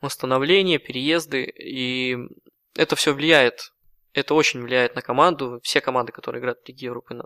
восстановление, 0.00 0.78
переезды, 0.78 1.44
и 1.44 2.18
это 2.74 2.96
все 2.96 3.14
влияет, 3.14 3.72
это 4.20 4.34
очень 4.34 4.62
влияет 4.62 4.94
на 4.94 5.02
команду, 5.02 5.60
все 5.62 5.80
команды, 5.80 6.12
которые 6.12 6.40
играют 6.40 6.60
в 6.60 6.68
Лиге 6.68 6.86
Европы, 6.86 7.20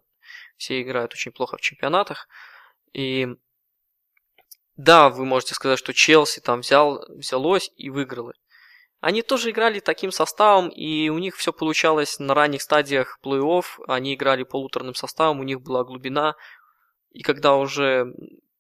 все 0.57 0.81
играют 0.83 1.13
очень 1.13 1.33
плохо 1.33 1.57
в 1.57 1.61
чемпионатах, 1.61 2.29
и 2.93 3.29
да, 4.77 5.11
вы 5.11 5.27
можете 5.27 5.55
сказать, 5.55 5.79
что 5.79 5.93
Челси 5.93 6.41
там 6.41 6.61
взял, 6.61 7.05
взялось 7.09 7.71
и 7.77 7.91
выиграло. 7.91 8.33
Они 9.01 9.23
тоже 9.23 9.51
играли 9.51 9.81
таким 9.81 10.11
составом, 10.11 10.69
и 10.69 11.11
у 11.11 11.19
них 11.19 11.37
все 11.37 11.53
получалось 11.53 12.19
на 12.19 12.35
ранних 12.35 12.63
стадиях 12.63 13.19
плей-офф. 13.23 13.65
Они 13.89 14.15
играли 14.15 14.43
полуторным 14.43 14.95
составом, 14.95 15.41
у 15.41 15.43
них 15.43 15.61
была 15.61 15.85
глубина. 15.85 16.35
И 17.11 17.23
когда 17.23 17.57
уже 17.57 18.07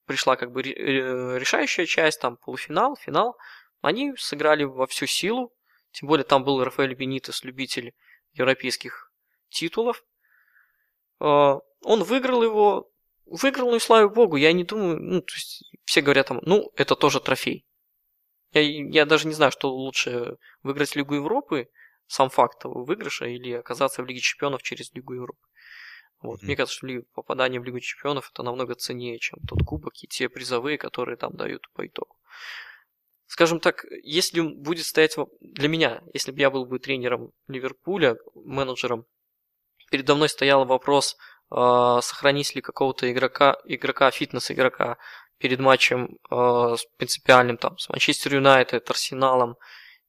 пришла 0.06 0.36
как 0.36 0.52
бы 0.52 0.62
решающая 0.62 1.86
часть, 1.86 2.20
там 2.20 2.36
полуфинал, 2.36 2.96
финал, 2.96 3.36
они 3.80 4.14
сыграли 4.16 4.64
во 4.64 4.86
всю 4.86 5.06
силу. 5.06 5.54
Тем 5.92 6.08
более 6.08 6.24
там 6.24 6.44
был 6.44 6.62
Рафаэль 6.62 6.94
Бенитес, 6.94 7.44
любитель 7.44 7.94
европейских 8.32 9.12
титулов. 9.48 10.04
А, 11.18 11.58
он 11.82 12.02
выиграл 12.02 12.42
его, 12.42 12.90
выиграл, 13.26 13.70
ну 13.70 13.76
и 13.76 13.80
слава 13.80 14.08
богу, 14.08 14.36
я 14.36 14.52
не 14.52 14.64
думаю, 14.64 15.00
ну, 15.00 15.20
то 15.20 15.34
есть 15.34 15.64
все 15.84 16.00
говорят 16.00 16.28
там, 16.28 16.40
ну, 16.42 16.72
это 16.76 16.96
тоже 16.96 17.20
трофей. 17.20 17.66
Я, 18.52 18.60
я 18.62 19.06
даже 19.06 19.28
не 19.28 19.34
знаю, 19.34 19.52
что 19.52 19.72
лучше 19.72 20.36
выиграть 20.62 20.96
Лигу 20.96 21.14
Европы, 21.14 21.68
сам 22.06 22.30
факт 22.30 22.62
выигрыша, 22.64 23.26
или 23.26 23.52
оказаться 23.52 24.02
в 24.02 24.06
Лиге 24.06 24.20
Чемпионов 24.20 24.62
через 24.62 24.92
Лигу 24.92 25.14
Европы. 25.14 25.46
Вот. 26.20 26.40
Mm-hmm. 26.40 26.46
Мне 26.46 26.56
кажется, 26.56 26.76
что 26.76 27.02
попадание 27.14 27.60
в 27.60 27.64
Лигу 27.64 27.80
Чемпионов 27.80 28.30
это 28.32 28.42
намного 28.42 28.74
ценнее, 28.74 29.18
чем 29.18 29.38
тот 29.48 29.60
кубок 29.64 29.94
и 30.02 30.06
те 30.06 30.28
призовые, 30.28 30.76
которые 30.76 31.16
там 31.16 31.34
дают 31.34 31.70
по 31.72 31.86
итогу. 31.86 32.16
Скажем 33.30 33.60
так, 33.60 33.84
если 34.02 34.40
будет 34.40 34.86
стоять 34.86 35.14
для 35.40 35.68
меня, 35.68 36.02
если 36.12 36.32
бы 36.32 36.40
я 36.40 36.50
был 36.50 36.66
бы 36.66 36.80
тренером 36.80 37.30
Ливерпуля, 37.46 38.16
менеджером, 38.34 39.06
передо 39.88 40.16
мной 40.16 40.28
стоял 40.28 40.64
вопрос, 40.64 41.16
э, 41.52 41.98
сохранить 42.02 42.56
ли 42.56 42.60
какого-то 42.60 43.08
игрока, 43.08 43.56
игрока, 43.66 44.10
фитнес-игрока 44.10 44.98
перед 45.38 45.60
матчем 45.60 46.18
э, 46.28 46.74
с 46.76 46.84
принципиальным 46.96 47.56
там 47.56 47.78
с 47.78 47.88
Манчестер 47.88 48.34
Юнайтед, 48.34 48.90
Арсеналом, 48.90 49.54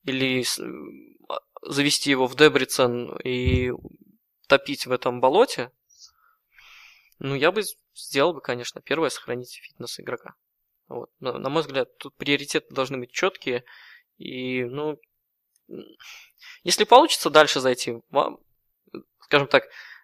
или 0.02 0.42
с, 0.42 0.60
а, 0.60 1.40
завести 1.62 2.10
его 2.10 2.26
в 2.26 2.36
Дебрицен 2.36 3.20
и 3.24 3.72
топить 4.48 4.88
в 4.88 4.92
этом 4.92 5.22
болоте, 5.22 5.72
ну, 7.20 7.36
я 7.36 7.52
бы 7.52 7.62
сделал 7.94 8.34
бы, 8.34 8.42
конечно, 8.42 8.82
первое, 8.82 9.12
сохранить 9.12 9.62
фитнес 9.62 10.00
игрока. 10.00 10.34
Вот. 10.92 11.10
На, 11.20 11.38
на 11.38 11.50
мой 11.50 11.62
взгляд, 11.62 11.98
тут 11.98 12.16
приоритеты 12.16 12.74
должны 12.74 12.98
быть 12.98 13.12
четкие. 13.12 13.64
И, 14.18 14.64
ну, 14.66 15.00
если 16.64 16.84
получится 16.84 17.30
дальше 17.30 17.60
зайти, 17.60 18.02
скажем 19.22 19.48
так, 19.48 19.64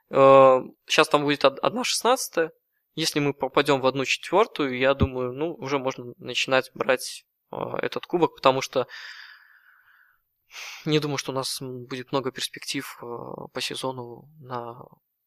э, 0.10 0.62
сейчас 0.86 1.10
там 1.10 1.24
будет 1.24 1.44
1-16, 1.44 2.50
если 2.96 3.20
мы 3.20 3.34
попадем 3.34 3.82
в 3.82 3.86
одну 3.86 4.06
четвертую, 4.06 4.78
я 4.78 4.94
думаю, 4.94 5.34
ну, 5.34 5.54
уже 5.54 5.78
можно 5.78 6.14
начинать 6.18 6.72
брать 6.74 7.26
э, 7.52 7.58
этот 7.82 8.06
кубок, 8.06 8.36
потому 8.36 8.62
что 8.62 8.88
не 10.86 11.00
думаю, 11.00 11.18
что 11.18 11.32
у 11.32 11.36
нас 11.36 11.58
будет 11.62 12.12
много 12.12 12.32
перспектив 12.32 12.98
э, 13.02 13.06
по 13.06 13.62
сезону 13.62 14.30
на, 14.40 14.80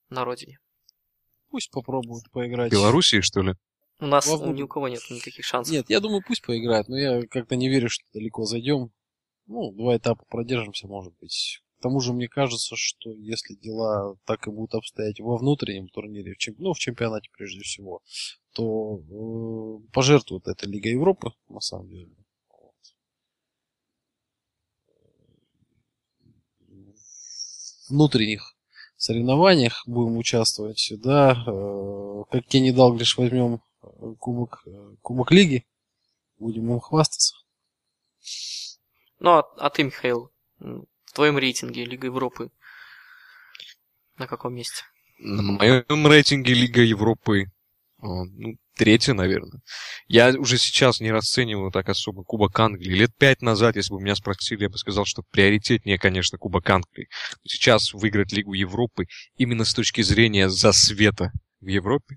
на 0.08 0.24
родине. 0.24 0.58
Пусть 1.50 1.70
попробуют 1.70 2.30
поиграть. 2.30 2.70
В 2.70 2.72
Белоруссии, 2.72 3.20
что 3.20 3.42
ли? 3.42 3.54
У 4.00 4.06
нас 4.06 4.26
Во... 4.26 4.46
ни 4.46 4.62
у 4.62 4.68
кого 4.68 4.88
нет 4.88 5.02
никаких 5.10 5.44
шансов. 5.44 5.72
Нет, 5.72 5.90
я 5.90 6.00
думаю, 6.00 6.22
пусть 6.26 6.42
поиграют, 6.44 6.88
но 6.88 6.98
я 6.98 7.22
как-то 7.26 7.56
не 7.56 7.68
верю, 7.68 7.90
что 7.90 8.04
далеко 8.14 8.44
зайдем. 8.44 8.90
Ну, 9.46 9.72
два 9.72 9.96
этапа 9.96 10.24
продержимся, 10.28 10.86
может 10.86 11.12
быть. 11.20 11.60
К 11.78 11.82
тому 11.82 12.00
же 12.00 12.12
мне 12.12 12.28
кажется, 12.28 12.76
что 12.76 13.10
если 13.10 13.54
дела 13.54 14.16
так 14.24 14.46
и 14.46 14.50
будут 14.50 14.74
обстоять 14.74 15.20
во 15.20 15.36
внутреннем 15.36 15.88
турнире, 15.88 16.34
в 16.34 16.38
чем, 16.38 16.54
ну, 16.58 16.72
в 16.72 16.78
чемпионате 16.78 17.30
прежде 17.36 17.60
всего, 17.60 18.00
то 18.52 18.98
э, 18.98 19.92
пожертвует 19.92 20.46
это 20.46 20.66
Лига 20.66 20.90
Европы, 20.90 21.32
на 21.48 21.60
самом 21.60 21.88
деле. 21.88 22.14
Вот. 22.48 22.74
Внутренних 27.88 28.54
соревнованиях 28.96 29.82
будем 29.86 30.18
участвовать, 30.18 30.92
да, 30.98 31.32
э, 31.46 32.22
как 32.30 32.46
Кенни 32.46 32.70
Далглиш 32.70 33.16
возьмем 33.16 33.62
кубок, 34.18 34.62
э, 34.66 34.94
кубок 35.02 35.30
лиги, 35.30 35.66
будем 36.38 36.70
им 36.72 36.80
хвастаться. 36.80 37.34
Ну, 39.18 39.30
а, 39.30 39.40
а 39.58 39.70
ты, 39.70 39.84
Михаил, 39.84 40.32
в 40.58 41.12
твоем 41.12 41.38
рейтинге 41.38 41.84
Лига 41.84 42.06
Европы 42.06 42.50
на 44.16 44.26
каком 44.26 44.54
месте? 44.54 44.84
На 45.18 45.42
моем 45.42 46.06
рейтинге 46.06 46.54
Лига 46.54 46.82
Европы 46.82 47.46
ну, 48.02 48.56
третья, 48.76 49.12
наверное. 49.12 49.60
Я 50.08 50.30
уже 50.38 50.56
сейчас 50.56 51.00
не 51.00 51.12
расцениваю 51.12 51.70
так 51.70 51.88
особо 51.88 52.24
Кубок 52.24 52.58
Англии. 52.58 52.94
Лет 52.94 53.10
пять 53.18 53.42
назад, 53.42 53.76
если 53.76 53.92
бы 53.92 54.00
меня 54.00 54.14
спросили, 54.14 54.62
я 54.62 54.70
бы 54.70 54.78
сказал, 54.78 55.04
что 55.04 55.22
приоритетнее, 55.30 55.98
конечно, 55.98 56.38
Кубок 56.38 56.68
Англии. 56.70 57.08
Сейчас 57.46 57.92
выиграть 57.92 58.32
Лигу 58.32 58.54
Европы 58.54 59.06
именно 59.36 59.64
с 59.64 59.74
точки 59.74 60.00
зрения 60.00 60.48
засвета 60.48 61.30
в 61.60 61.66
Европе, 61.66 62.16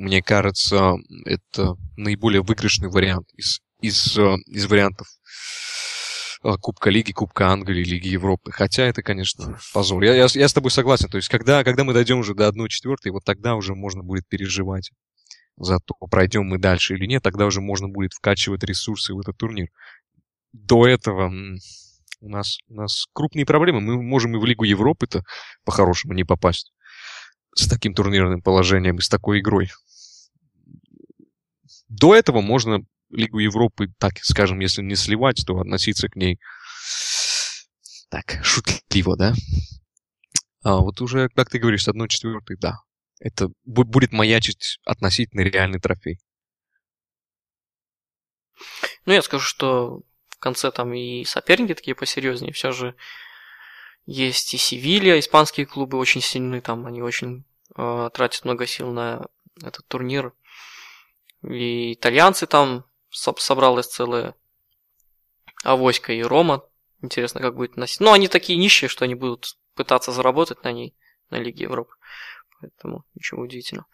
мне 0.00 0.22
кажется, 0.22 0.94
это 1.24 1.76
наиболее 1.96 2.42
выигрышный 2.42 2.88
вариант 2.88 3.28
из, 3.34 3.60
из, 3.80 4.16
э, 4.18 4.36
из 4.46 4.66
вариантов 4.66 5.06
Э, 6.42 6.54
Кубка 6.60 6.90
Лиги, 6.90 7.12
Кубка 7.12 7.48
Англии, 7.48 7.84
Лиги 7.84 8.08
Европы. 8.08 8.50
Хотя 8.50 8.84
это, 8.84 9.02
конечно, 9.02 9.58
позор. 9.74 10.02
Я, 10.02 10.14
я, 10.14 10.26
я 10.32 10.48
с 10.48 10.52
тобой 10.52 10.70
согласен. 10.70 11.08
То 11.08 11.16
есть, 11.16 11.28
когда, 11.28 11.64
когда 11.64 11.84
мы 11.84 11.92
дойдем 11.92 12.18
уже 12.18 12.34
до 12.34 12.48
1-4, 12.48 13.10
вот 13.10 13.24
тогда 13.24 13.54
уже 13.56 13.74
можно 13.74 14.02
будет 14.02 14.26
переживать 14.28 14.90
за 15.56 15.78
то, 15.78 15.94
пройдем 16.10 16.46
мы 16.46 16.58
дальше 16.58 16.94
или 16.94 17.04
нет, 17.04 17.22
тогда 17.22 17.44
уже 17.44 17.60
можно 17.60 17.88
будет 17.88 18.14
вкачивать 18.14 18.62
ресурсы 18.64 19.12
в 19.12 19.20
этот 19.20 19.36
турнир. 19.36 19.68
До 20.52 20.86
этого 20.86 21.30
у 22.20 22.28
нас, 22.28 22.58
у 22.68 22.74
нас 22.74 23.06
крупные 23.12 23.44
проблемы. 23.44 23.80
Мы 23.80 24.02
можем 24.02 24.34
и 24.34 24.38
в 24.38 24.44
Лигу 24.46 24.64
Европы-то 24.64 25.22
по-хорошему 25.64 26.14
не 26.14 26.24
попасть 26.24 26.72
с 27.54 27.68
таким 27.68 27.92
турнирным 27.92 28.40
положением 28.40 28.96
и 28.96 29.02
с 29.02 29.08
такой 29.08 29.40
игрой. 29.40 29.70
До 31.90 32.14
этого 32.14 32.40
можно 32.40 32.84
Лигу 33.10 33.40
Европы, 33.40 33.88
так 33.98 34.12
скажем, 34.22 34.60
если 34.60 34.80
не 34.80 34.94
сливать, 34.94 35.44
то 35.44 35.58
относиться 35.58 36.08
к 36.08 36.16
ней 36.16 36.38
так, 38.08 38.38
шутливо, 38.44 39.16
да? 39.16 39.34
А 40.62 40.78
вот 40.78 41.00
уже, 41.00 41.28
как 41.30 41.50
ты 41.50 41.58
говоришь, 41.58 41.84
с 41.84 41.88
одной 41.88 42.08
четвертой, 42.08 42.56
да. 42.56 42.78
Это 43.18 43.48
будет 43.64 44.12
маячить 44.12 44.78
относительно 44.84 45.40
реальный 45.40 45.80
трофей. 45.80 46.18
Ну, 49.04 49.12
я 49.12 49.22
скажу, 49.22 49.44
что 49.44 50.02
в 50.28 50.38
конце 50.38 50.70
там 50.70 50.94
и 50.94 51.24
соперники 51.24 51.74
такие 51.74 51.94
посерьезнее. 51.94 52.52
Все 52.52 52.72
же 52.72 52.94
есть 54.06 54.54
и 54.54 54.58
Севилья, 54.58 55.18
испанские 55.18 55.66
клубы 55.66 55.98
очень 55.98 56.20
сильные, 56.20 56.60
там 56.60 56.86
они 56.86 57.02
очень 57.02 57.44
э, 57.76 58.10
тратят 58.12 58.44
много 58.44 58.66
сил 58.66 58.92
на 58.92 59.26
этот 59.62 59.86
турнир. 59.86 60.32
И 61.42 61.94
итальянцы 61.94 62.46
там 62.46 62.84
собралась 63.10 63.86
целая 63.86 64.34
авоська 65.62 66.12
и 66.12 66.22
Рома. 66.22 66.64
Интересно, 67.02 67.40
как 67.40 67.56
будет 67.56 67.76
носить. 67.76 68.00
Ну, 68.00 68.12
они 68.12 68.28
такие 68.28 68.58
нищие, 68.58 68.88
что 68.88 69.04
они 69.04 69.14
будут 69.14 69.56
пытаться 69.74 70.12
заработать 70.12 70.62
на 70.64 70.72
ней, 70.72 70.94
на 71.30 71.36
Лиге 71.36 71.64
Европы. 71.64 71.94
Поэтому 72.60 73.04
ничего 73.14 73.42
удивительного. 73.42 73.86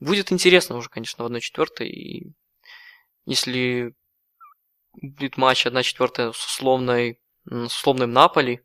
Будет 0.00 0.32
интересно 0.32 0.76
уже, 0.76 0.90
конечно, 0.90 1.24
в 1.24 1.32
1-4. 1.32 1.84
И 1.86 2.32
если 3.24 3.94
будет 5.00 5.38
матч 5.38 5.66
1-4 5.66 6.32
с 6.34 6.46
условной, 6.46 7.20
с 7.46 7.74
условным 7.74 8.12
Наполи, 8.12 8.60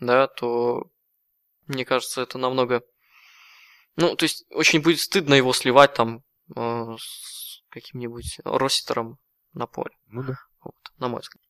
да, 0.00 0.26
то 0.26 0.90
мне 1.66 1.84
кажется, 1.84 2.22
это 2.22 2.38
намного... 2.38 2.82
Ну, 3.96 4.16
то 4.16 4.24
есть, 4.24 4.44
очень 4.50 4.80
будет 4.80 4.98
стыдно 4.98 5.34
его 5.34 5.52
сливать 5.52 5.94
там 5.94 6.24
э, 6.56 6.96
с 6.98 7.39
каким-нибудь 7.70 8.40
ростером 8.44 9.18
на 9.52 9.66
поле. 9.66 9.96
Ну 10.08 10.22
да. 10.22 10.34
Вот, 10.62 10.74
на 10.98 11.08
мой 11.08 11.20
взгляд. 11.20 11.42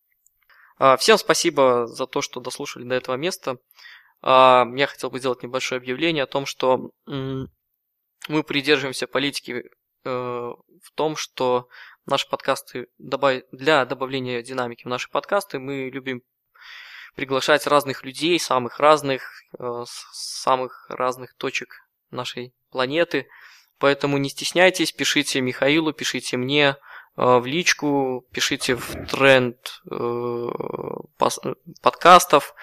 А, 0.79 0.97
всем 0.97 1.19
спасибо 1.19 1.87
за 1.87 2.07
то, 2.07 2.23
что 2.23 2.41
дослушали 2.41 2.85
до 2.85 2.95
этого 2.95 3.17
места. 3.17 3.59
А, 4.23 4.67
я 4.75 4.87
хотел 4.87 5.11
бы 5.11 5.19
сделать 5.19 5.43
небольшое 5.43 5.79
объявление 5.79 6.25
о 6.25 6.29
том, 6.29 6.47
что 6.47 6.93
мы 7.07 8.43
придерживаемся 8.45 9.07
политики 9.07 9.65
э, 10.05 10.11
в 10.11 10.91
том, 10.95 11.17
что 11.17 11.69
наши 12.07 12.29
подкасты 12.29 12.89
для 12.99 13.85
добавления 13.85 14.43
динамики 14.43 14.85
в 14.85 14.89
наши 14.89 15.11
подкасты 15.11 15.59
мы 15.59 15.91
любим 15.91 16.23
приглашать 17.15 17.67
разных 17.67 18.05
людей, 18.05 18.39
самых 18.39 18.79
разных, 18.79 19.43
э, 19.59 19.85
самых 20.13 20.87
разных 20.91 21.35
точек 21.35 21.89
нашей 22.11 22.55
планеты. 22.71 23.29
Поэтому 23.81 24.19
не 24.19 24.29
стесняйтесь, 24.29 24.93
пишите 24.93 25.41
Михаилу, 25.41 25.93
пишите 25.93 26.37
мне, 26.37 26.77
Э, 27.17 27.39
в 27.39 27.47
личку, 27.47 28.27
пишите 28.33 28.77
в 28.77 29.07
тренд 29.07 29.83
э, 29.91 30.47
подкастов, 31.83 32.55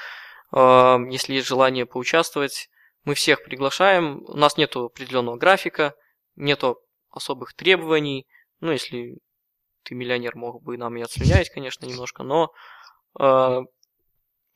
э, 0.51 0.97
если 1.11 1.33
есть 1.33 1.47
желание 1.47 1.85
поучаствовать. 1.85 2.69
Мы 3.03 3.13
всех 3.13 3.43
приглашаем. 3.43 4.23
У 4.25 4.35
нас 4.35 4.57
нет 4.57 4.75
определенного 4.75 5.37
графика, 5.37 5.93
нет 6.35 6.63
особых 7.09 7.53
требований. 7.53 8.27
Ну, 8.59 8.71
если 8.71 9.19
ты 9.83 9.95
миллионер, 9.95 10.35
мог 10.35 10.63
бы 10.63 10.77
нам 10.77 10.97
и 10.97 11.01
отслюнять, 11.01 11.49
конечно, 11.49 11.85
немножко, 11.85 12.23
но 12.23 12.51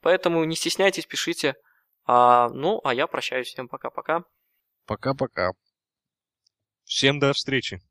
поэтому 0.02 0.44
не 0.44 0.56
стесняйтесь, 0.56 1.06
пишите. 1.06 1.56
А, 2.06 2.50
ну, 2.50 2.82
а 2.84 2.94
я 2.94 3.08
прощаюсь. 3.08 3.48
Всем 3.48 3.68
пока-пока. 3.70 4.24
Пока-пока. 4.86 5.52
Всем 6.86 7.20
до 7.20 7.34
встречи. 7.34 7.82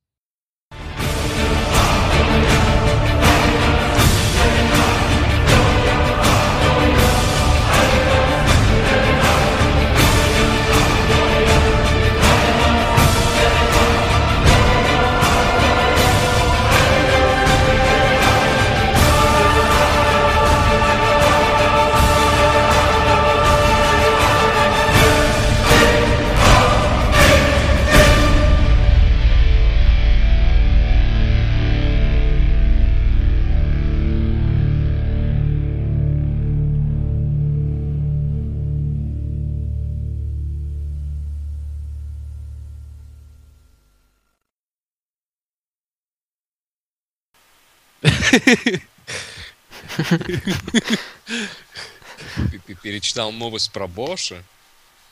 Перечитал 52.82 53.32
новость 53.32 53.72
про 53.72 53.86
Боша? 53.86 54.42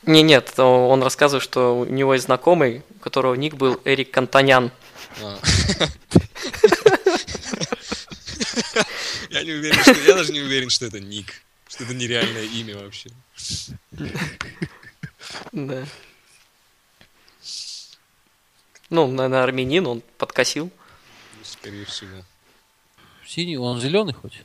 Не, 0.03 0.21
нет, 0.23 0.57
он 0.57 1.03
рассказывает, 1.03 1.43
что 1.43 1.79
у 1.79 1.85
него 1.85 2.13
есть 2.13 2.25
знакомый, 2.25 2.83
у 2.89 2.99
которого 2.99 3.35
ник 3.35 3.55
был 3.55 3.79
Эрик 3.83 4.11
Кантанян. 4.11 4.71
А. 5.21 5.39
Я 9.29 9.43
не 9.43 9.51
уверен, 9.51 9.81
что 9.81 9.91
я 9.91 10.15
даже 10.15 10.31
не 10.31 10.39
уверен, 10.41 10.69
что 10.69 10.85
это 10.85 10.99
ник, 10.99 11.43
что 11.67 11.83
это 11.83 11.93
нереальное 11.93 12.45
имя 12.45 12.77
вообще. 12.77 13.09
Да. 15.51 15.85
Ну, 18.89 19.07
наверное, 19.07 19.43
армянин, 19.43 19.85
он 19.85 20.01
подкосил. 20.17 20.71
Скорее 21.43 21.85
всего. 21.85 22.23
Синий, 23.29 23.57
он 23.57 23.79
зеленый 23.79 24.15
хоть? 24.15 24.41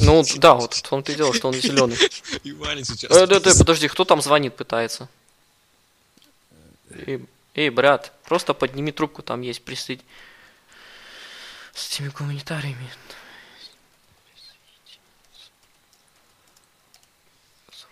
Ну 0.00 0.24
да, 0.36 0.54
вот 0.54 0.72
в 0.72 0.82
том-то 0.82 1.12
и 1.12 1.14
дело, 1.14 1.34
что 1.34 1.48
он 1.48 1.54
зеленый. 1.54 1.98
И 2.42 2.52
Ваня 2.52 2.82
сейчас. 2.82 3.10
Э, 3.10 3.26
да, 3.26 3.38
да, 3.38 3.52
подожди, 3.54 3.86
кто 3.86 4.06
там 4.06 4.22
звонит, 4.22 4.56
пытается? 4.56 5.10
Эй, 6.90 7.22
эй, 7.54 7.68
брат, 7.68 8.14
просто 8.24 8.54
подними 8.54 8.92
трубку, 8.92 9.22
там 9.22 9.42
есть 9.42 9.60
присыть 9.60 10.00
с 11.74 11.92
этими 11.92 12.08
гуманитариями. 12.08 12.88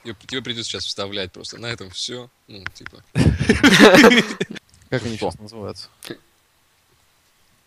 Тебе 0.02 0.40
придется 0.40 0.70
сейчас 0.70 0.86
вставлять 0.86 1.30
просто. 1.30 1.58
На 1.58 1.66
этом 1.66 1.90
все. 1.90 2.30
Ну, 2.48 2.64
типа. 2.72 3.04
Как 4.88 5.04
они 5.04 5.18
сейчас 5.18 5.38
называются? 5.38 5.90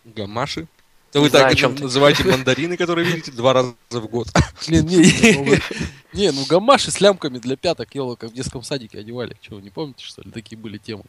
Гамаши? 0.04 0.66
Да 1.12 1.20
вы 1.20 1.30
так 1.30 1.58
называете 1.80 2.24
мандарины, 2.30 2.76
которые 2.76 3.06
видите 3.06 3.32
два 3.32 3.52
раза 3.52 3.74
в 3.90 4.06
год. 4.08 4.28
Не, 4.68 4.80
не, 4.80 5.60
не, 6.12 6.32
ну 6.32 6.44
гамаши 6.46 6.90
с 6.90 7.00
лямками 7.00 7.38
для 7.38 7.56
пяток, 7.56 7.94
ело, 7.94 8.16
как 8.16 8.30
в 8.30 8.34
детском 8.34 8.62
садике 8.62 8.98
одевали. 8.98 9.36
Чего, 9.40 9.60
не 9.60 9.70
помните, 9.70 10.04
что 10.04 10.22
ли? 10.22 10.30
Такие 10.30 10.56
были 10.58 10.78
темы. 10.78 11.04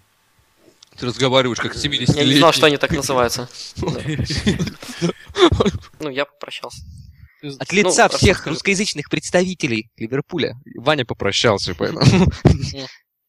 Ты 0.97 1.05
разговариваешь 1.05 1.59
как 1.59 1.75
70 1.75 2.15
Я 2.15 2.25
не 2.25 2.35
знал, 2.35 2.51
что 2.51 2.67
они 2.67 2.77
так 2.77 2.91
называются. 2.91 3.49
Ну, 5.99 6.09
я 6.09 6.25
попрощался. 6.25 6.81
От 7.59 7.71
лица 7.71 8.09
ну, 8.11 8.17
всех 8.17 8.47
русскоязычных 8.47 9.09
представителей 9.09 9.89
Ливерпуля. 9.97 10.55
Ваня 10.75 11.05
попрощался, 11.05 11.75
поэтому... 11.75 12.01